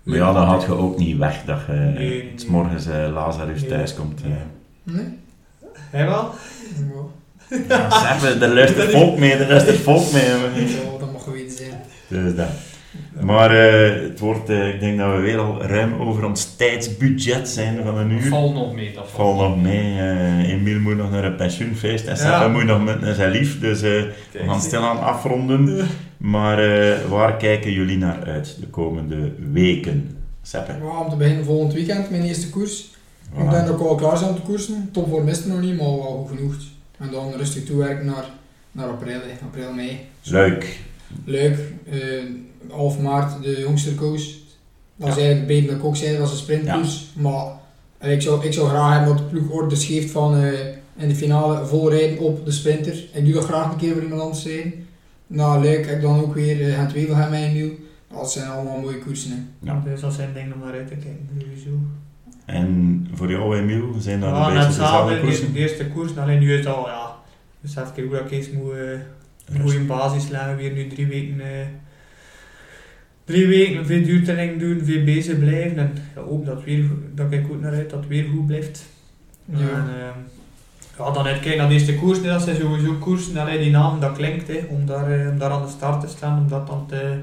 Maar 0.02 0.16
ja, 0.16 0.32
dan 0.32 0.44
had 0.46 0.62
je 0.62 0.72
ook 0.72 0.98
niet 0.98 1.18
weg 1.18 1.42
dat 1.44 1.58
je 1.66 1.72
Nee, 1.72 1.92
nee, 1.92 2.08
nee. 2.08 2.32
s 2.36 2.46
morgens 2.46 2.86
eh, 2.86 3.08
Lazarus 3.12 3.60
Nee. 3.60 3.70
thuis 3.70 3.94
komt. 3.94 4.20
eh. 4.22 4.28
Nee? 4.82 5.04
Hij 5.72 6.06
wel? 6.06 6.30
Ja, 7.68 7.90
Seppe, 7.90 8.44
er 8.44 8.54
luistert 8.54 8.90
volk 8.96 9.18
mee, 9.18 9.32
er 9.32 9.48
luistert 9.48 9.78
volk 9.78 10.12
mee. 10.12 10.24
ja, 10.24 10.98
dat 10.98 11.12
mag 11.12 11.22
geweten 11.22 11.56
zijn. 11.56 11.80
Dus 12.08 12.34
dat. 12.36 12.46
Maar 13.24 13.50
eh, 13.50 14.02
het 14.08 14.18
wordt, 14.20 14.48
eh, 14.48 14.68
ik 14.68 14.80
denk 14.80 14.98
dat 14.98 15.14
we 15.14 15.20
weer 15.20 15.38
al 15.38 15.62
ruim 15.62 15.94
over 16.00 16.24
ons 16.24 16.56
tijdsbudget 16.56 17.48
zijn 17.48 17.82
van 17.82 17.96
een 17.98 18.10
uur. 18.10 18.22
Val 18.22 18.52
nog 18.52 18.74
mee, 18.74 18.92
dat 18.94 19.10
Val 19.10 19.34
nog 19.36 19.62
mee. 19.62 19.98
eh 19.98 20.50
Emiel 20.52 20.78
moet 20.80 20.96
nog 20.96 21.10
naar 21.10 21.24
een 21.24 21.36
pensioenfeest 21.36 22.06
en 22.06 22.16
Ja. 22.16 22.48
moet 22.48 22.64
nog 22.64 22.84
met 22.84 23.00
naar 23.00 23.14
zijn 23.14 23.30
lief. 23.30 23.60
Dus 23.60 23.82
eh, 23.82 23.90
we 24.32 24.38
gaan 24.46 24.60
stilaan 24.60 25.00
afronden. 25.02 25.86
Maar 26.16 26.58
eh, 26.58 27.04
waar 27.08 27.36
kijken 27.36 27.72
jullie 27.72 27.98
naar 27.98 28.24
uit 28.24 28.56
de 28.60 28.66
komende 28.66 29.32
weken? 29.52 30.16
Seppe. 30.42 30.72
Ja, 30.82 30.98
om 31.00 31.08
te 31.10 31.16
beginnen 31.16 31.44
volgend 31.44 31.72
weekend, 31.72 32.10
mijn 32.10 32.22
eerste 32.22 32.50
koers. 32.50 32.90
Ik 33.38 33.50
denk 33.50 33.66
dat 33.66 33.80
ik 33.80 33.86
al 33.86 33.94
klaar 33.94 34.16
zijn 34.16 34.30
om 34.30 34.36
te 34.36 34.42
koersen. 34.42 34.88
Topvorm 34.92 35.28
is 35.28 35.42
er 35.42 35.48
nog 35.48 35.60
niet, 35.60 35.76
maar 35.76 35.86
wel 35.86 36.26
goed 36.28 36.36
genoeg. 36.38 36.54
En 36.98 37.10
dan 37.10 37.32
rustig 37.36 37.64
toewerken 37.64 38.06
naar 38.06 38.24
naar 38.72 38.88
april, 38.88 39.18
april, 39.44 39.72
mei. 39.72 39.98
Leuk. 40.22 40.78
Leuk. 41.24 41.58
eh 41.90 41.98
half 42.70 43.00
maart 43.00 43.42
de 43.42 43.60
jongsterkoers. 43.60 44.42
Dat 44.96 45.08
is 45.08 45.14
Ja. 45.14 45.20
eigenlijk 45.20 45.46
beter 45.46 45.66
dat 45.70 45.76
ik 45.78 45.84
ook 45.84 45.96
zei, 45.96 46.10
dat 46.10 46.20
was 46.20 46.30
een 46.30 46.36
sprintkoers. 46.36 47.06
Maar 47.14 47.46
eh, 47.98 48.12
ik 48.12 48.22
zou, 48.22 48.44
ik 48.44 48.52
zou 48.52 48.68
graag 48.68 48.96
hebben 48.96 49.08
dat 49.16 49.18
de 49.18 49.24
ploeg 49.38 49.50
orders 49.50 49.84
geeft 49.86 50.10
van 50.10 50.36
eh, 50.36 50.66
in 50.96 51.08
de 51.08 51.14
finale 51.14 51.66
volrijden 51.66 52.18
op 52.18 52.44
de 52.44 52.50
sprinter. 52.50 53.04
Ik 53.12 53.24
doe 53.24 53.32
dat 53.34 53.44
graag 53.44 53.72
een 53.72 53.78
keer 53.78 53.92
voor 53.92 54.02
iemand 54.02 54.20
anders 54.20 54.42
zijn. 54.42 54.74
Nou, 55.26 55.62
leuk. 55.62 55.86
Ik 55.86 56.00
dan 56.00 56.20
ook 56.20 56.34
weer 56.34 56.60
uh, 56.60 56.78
het 56.78 56.92
Wevelgem 56.92 57.32
en 57.32 57.42
Emiel. 57.42 57.70
Dat 58.12 58.32
zijn 58.32 58.48
allemaal 58.50 58.78
mooie 58.80 58.98
koersen. 58.98 59.30
Hè. 59.30 59.70
Ja. 59.72 59.82
Dus 59.84 60.00
dat 60.00 60.12
zijn 60.12 60.32
dingen 60.34 60.52
om 60.52 60.60
naar 60.60 60.72
uit 60.72 60.88
te 60.88 60.94
kijken, 60.94 61.28
sowieso. 61.40 61.70
En 62.44 63.06
voor 63.14 63.30
jou, 63.30 63.56
Emiel, 63.58 63.94
zijn 63.98 64.20
dat 64.20 64.30
Ja, 64.30 64.46
een 64.48 64.54
beetje 64.54 64.68
dezelfde 64.68 65.20
koersen? 65.20 65.52
de 65.52 65.58
eerste 65.58 65.86
koers, 65.86 66.16
alleen 66.16 66.38
nu 66.38 66.52
is 66.52 66.58
het 66.64 66.74
al, 66.74 66.86
ja, 66.86 67.14
dus 67.60 67.70
even 67.70 67.92
kijken 67.94 68.04
hoe 68.16 68.16
ik 68.18 68.30
eens 68.30 68.50
moet, 68.50 68.72
eh, 68.72 68.78
een 69.52 69.60
goede 69.60 69.80
basis 69.80 70.28
leggen, 70.28 70.56
weer 70.56 70.72
nu 70.72 70.86
drie 70.86 71.06
weken, 71.06 71.40
eh, 71.40 71.66
drie 73.24 73.46
weken 73.46 73.86
veel 73.86 74.02
duurtraining 74.02 74.60
doen, 74.60 74.80
veel 74.84 75.04
bezig 75.04 75.38
blijven 75.38 75.78
en 75.78 75.92
ja, 76.14 76.20
hoop 76.20 76.46
dat, 76.46 76.64
weer, 76.64 76.84
dat 77.14 77.32
ik 77.32 77.46
goed 77.46 77.60
naar 77.60 77.72
uit, 77.72 77.90
dat 77.90 77.98
het 77.98 78.08
weer 78.08 78.24
goed 78.24 78.46
blijft. 78.46 78.84
Ja. 79.44 79.58
En, 79.58 79.88
ehm, 79.88 80.18
ja, 80.98 81.10
dan 81.10 81.26
uitkijken 81.26 81.58
naar 81.58 81.68
de 81.68 81.74
eerste 81.74 81.94
koers, 81.94 82.20
nee, 82.20 82.30
dat 82.30 82.42
zijn 82.42 82.56
sowieso 82.56 82.94
koersen, 82.94 83.36
allee, 83.36 83.58
die 83.58 83.70
naam 83.70 84.00
dat 84.00 84.16
klinkt, 84.16 84.48
hè, 84.48 84.66
om, 84.68 84.86
daar, 84.86 85.20
eh, 85.20 85.28
om 85.28 85.38
daar 85.38 85.50
aan 85.50 85.62
de 85.62 85.68
start 85.68 86.00
te 86.00 86.08
staan, 86.08 86.38
om 86.38 86.48
dat 86.48 86.66
dan 86.66 86.86
te, 86.86 87.18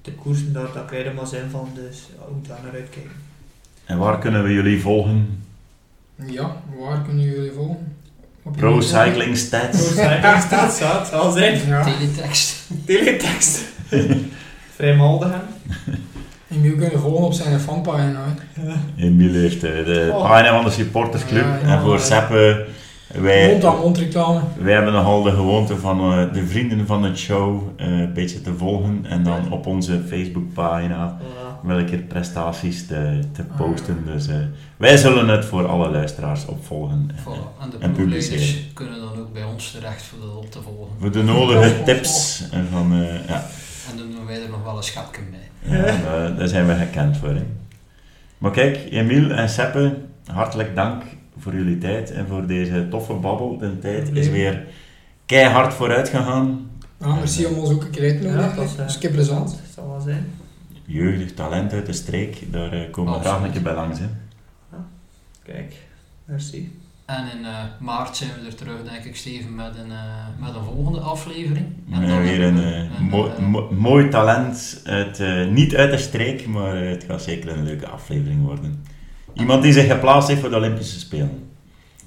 te 0.00 0.12
koersen, 0.12 0.52
daar, 0.52 0.72
daar 0.74 0.84
krijg 0.84 1.04
je 1.04 1.12
maar 1.12 1.26
zin 1.26 1.50
van, 1.50 1.68
dus 1.74 2.08
ja, 2.16 2.24
ook 2.28 2.48
daar 2.48 2.60
naar 2.62 2.72
uitkijken. 2.72 3.10
En 3.84 3.98
waar 3.98 4.18
kunnen 4.18 4.42
we 4.42 4.52
jullie 4.52 4.80
volgen? 4.80 5.44
Ja, 6.26 6.62
waar 6.78 7.02
kunnen 7.02 7.24
jullie 7.24 7.52
volgen? 7.52 7.95
Pro 8.56 8.68
YouTube? 8.70 8.82
Cycling 8.82 9.36
Stats. 9.36 9.90
staat, 10.46 10.72
staat, 10.72 11.06
zal 11.08 11.30
zijn. 11.30 11.58
Ja. 11.68 11.84
Teletext. 11.84 12.54
Teletext. 12.86 13.64
Vrijmaldigen. 14.76 15.40
Emiel 16.50 16.76
kunnen 16.76 17.00
volgen 17.00 17.24
op 17.24 17.32
zijn 17.32 17.60
fanpagina. 17.60 18.20
Emiel 18.96 19.32
heeft 19.32 19.64
eh, 19.64 19.70
de 19.84 20.10
Oh. 20.14 20.22
pagina 20.28 20.50
van 20.54 20.64
de 20.64 20.70
supportersclub. 20.70 21.44
Ja, 21.44 21.58
ja, 21.68 21.74
en 21.74 21.80
voor 21.80 21.92
ja. 21.92 21.98
Seppe, 21.98 22.66
wij, 23.20 23.48
Mond-aan-mond 23.50 23.98
reclame. 23.98 24.40
wij 24.58 24.72
hebben 24.74 24.92
nogal 24.92 25.22
de 25.22 25.30
gewoonte 25.30 25.76
van 25.76 26.12
eh, 26.12 26.32
de 26.32 26.46
vrienden 26.46 26.86
van 26.86 27.02
het 27.04 27.18
show 27.18 27.62
eh, 27.76 27.86
een 27.86 28.12
beetje 28.14 28.40
te 28.40 28.54
volgen. 28.54 29.04
En 29.08 29.22
dan 29.22 29.52
op 29.52 29.66
onze 29.66 30.00
Facebookpagina 30.08 31.18
Voilà. 31.20 31.45
Welke 31.62 31.98
prestaties 31.98 32.86
te, 32.86 33.20
te 33.32 33.42
Ah. 33.50 33.56
posten. 33.56 34.02
Dus 34.06 34.26
eh, 34.28 34.36
wij 34.76 34.96
zullen 34.96 35.28
het 35.28 35.44
voor 35.44 35.66
alle 35.66 35.90
luisteraars 35.90 36.46
opvolgen. 36.46 37.10
eh, 37.16 37.22
Voilà. 37.22 37.62
En 37.62 37.70
de 37.70 37.76
En 37.80 37.92
publiceren. 37.92 38.72
kunnen 38.74 39.00
dan 39.00 39.18
ook 39.18 39.32
bij 39.32 39.44
ons 39.44 39.70
terecht 39.70 40.02
voor 40.02 40.18
dat 40.20 40.36
op 40.36 40.50
te 40.50 40.62
volgen. 40.62 40.92
Voor 41.00 41.10
de 41.12 41.22
nodige 41.22 41.82
tips. 41.84 42.42
En 42.50 42.66
van, 42.72 42.92
eh, 42.92 43.28
ja, 43.28 43.46
En 43.90 43.96
dan 43.96 44.10
doen 44.10 44.26
wij 44.26 44.42
er 44.42 44.50
nog 44.50 44.62
wel 44.62 44.76
een 44.76 44.82
schapje 44.82 45.20
bij. 45.30 45.76
ja, 45.78 45.96
daar, 46.02 46.36
daar 46.36 46.48
zijn 46.48 46.66
we 46.66 46.74
gekend 46.74 47.16
voor. 47.16 47.28
Hè. 47.34 47.42
Maar 48.38 48.50
kijk, 48.50 48.78
Emiel 48.90 49.30
en 49.30 49.48
Seppe, 49.48 49.96
hartelijk 50.26 50.74
dank 50.74 51.02
voor 51.38 51.54
jullie 51.54 51.78
tijd 51.78 52.10
en 52.12 52.26
voor 52.28 52.46
deze 52.46 52.86
toffe 52.90 53.12
babbel. 53.12 53.58
De 53.58 53.78
tijd 53.78 54.10
is 54.12 54.28
weer 54.28 54.64
keihard 55.26 55.74
vooruit 55.74 56.08
gegaan. 56.08 56.70
Ja, 57.00 57.14
merci 57.14 57.46
om 57.46 57.54
ons 57.58 57.70
ook 57.70 57.82
een 57.82 57.90
keer 57.90 58.02
uit 58.12 58.20
te 58.20 58.26
Ja, 58.28 58.34
nodigen. 58.34 58.56
dat 58.56 58.64
is, 58.64 58.70
hè. 58.70 58.76
eh, 58.80 58.84
Dat 58.86 58.94
een 58.94 59.00
keer 59.00 59.10
plezant. 59.10 59.48
Dat 59.50 59.58
zal 59.74 59.88
wel 59.90 60.00
zijn. 60.00 60.26
Jeugdig 60.86 61.34
talent 61.34 61.72
uit 61.72 61.86
de 61.86 61.92
streek, 61.92 62.52
daar 62.52 62.72
eh, 62.72 62.90
komen 62.90 63.12
we 63.14 63.20
graag 63.20 63.42
een 63.42 63.52
keer 63.52 63.62
bij 63.62 63.74
langs. 63.74 63.98
Hè. 63.98 64.06
Kijk, 65.42 65.74
merci. 66.24 66.78
En 67.04 67.24
in 67.38 67.44
eh, 67.44 67.62
maart 67.80 68.16
zijn 68.16 68.30
we 68.40 68.46
er 68.46 68.54
terug, 68.54 68.82
denk 68.82 69.04
ik, 69.04 69.16
Steven, 69.16 69.54
met 69.54 69.76
een, 69.76 69.90
eh, 69.90 70.26
met 70.40 70.54
een 70.54 70.64
volgende 70.64 71.00
aflevering. 71.00 71.66
En 71.92 72.00
Met 72.00 72.08
dan 72.08 72.22
weer 72.22 72.42
een, 72.42 72.88
mooi- 73.10 73.40
mo- 73.40 73.70
mooi 73.72 74.08
talent, 74.08 74.80
uit, 74.84 75.22
niet 75.50 75.76
uit 75.76 75.90
de 75.90 75.98
streek, 75.98 76.46
maar 76.46 76.76
het 76.76 77.04
gaat 77.04 77.22
zeker 77.22 77.48
een 77.50 77.64
leuke 77.64 77.88
aflevering 77.88 78.44
worden. 78.44 78.84
Iemand 79.34 79.62
die 79.62 79.72
zich 79.72 79.86
geplaatst 79.86 80.28
heeft 80.28 80.40
voor 80.40 80.50
de 80.50 80.56
Olympische 80.56 80.98
Spelen. 80.98 81.48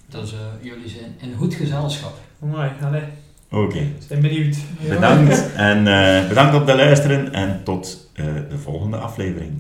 Dus 0.10 0.34
eh, 0.34 0.40
jullie 0.62 0.90
zijn 0.90 1.16
in 1.18 1.34
goed 1.38 1.54
gezelschap. 1.54 2.14
Mooi, 2.40 2.70
allee. 2.82 3.04
Oké, 3.52 3.80
Zijn 4.08 4.22
benieuwd. 4.22 4.58
Ja. 4.80 4.94
bedankt 4.94 5.54
en 5.56 5.88
eh, 5.88 6.28
bedankt 6.28 6.56
op 6.56 6.68
het 6.68 6.76
luisteren 6.76 7.34
en 7.34 7.62
tot 7.64 8.12
eh, 8.14 8.26
de 8.50 8.58
volgende 8.58 8.98
aflevering. 8.98 9.52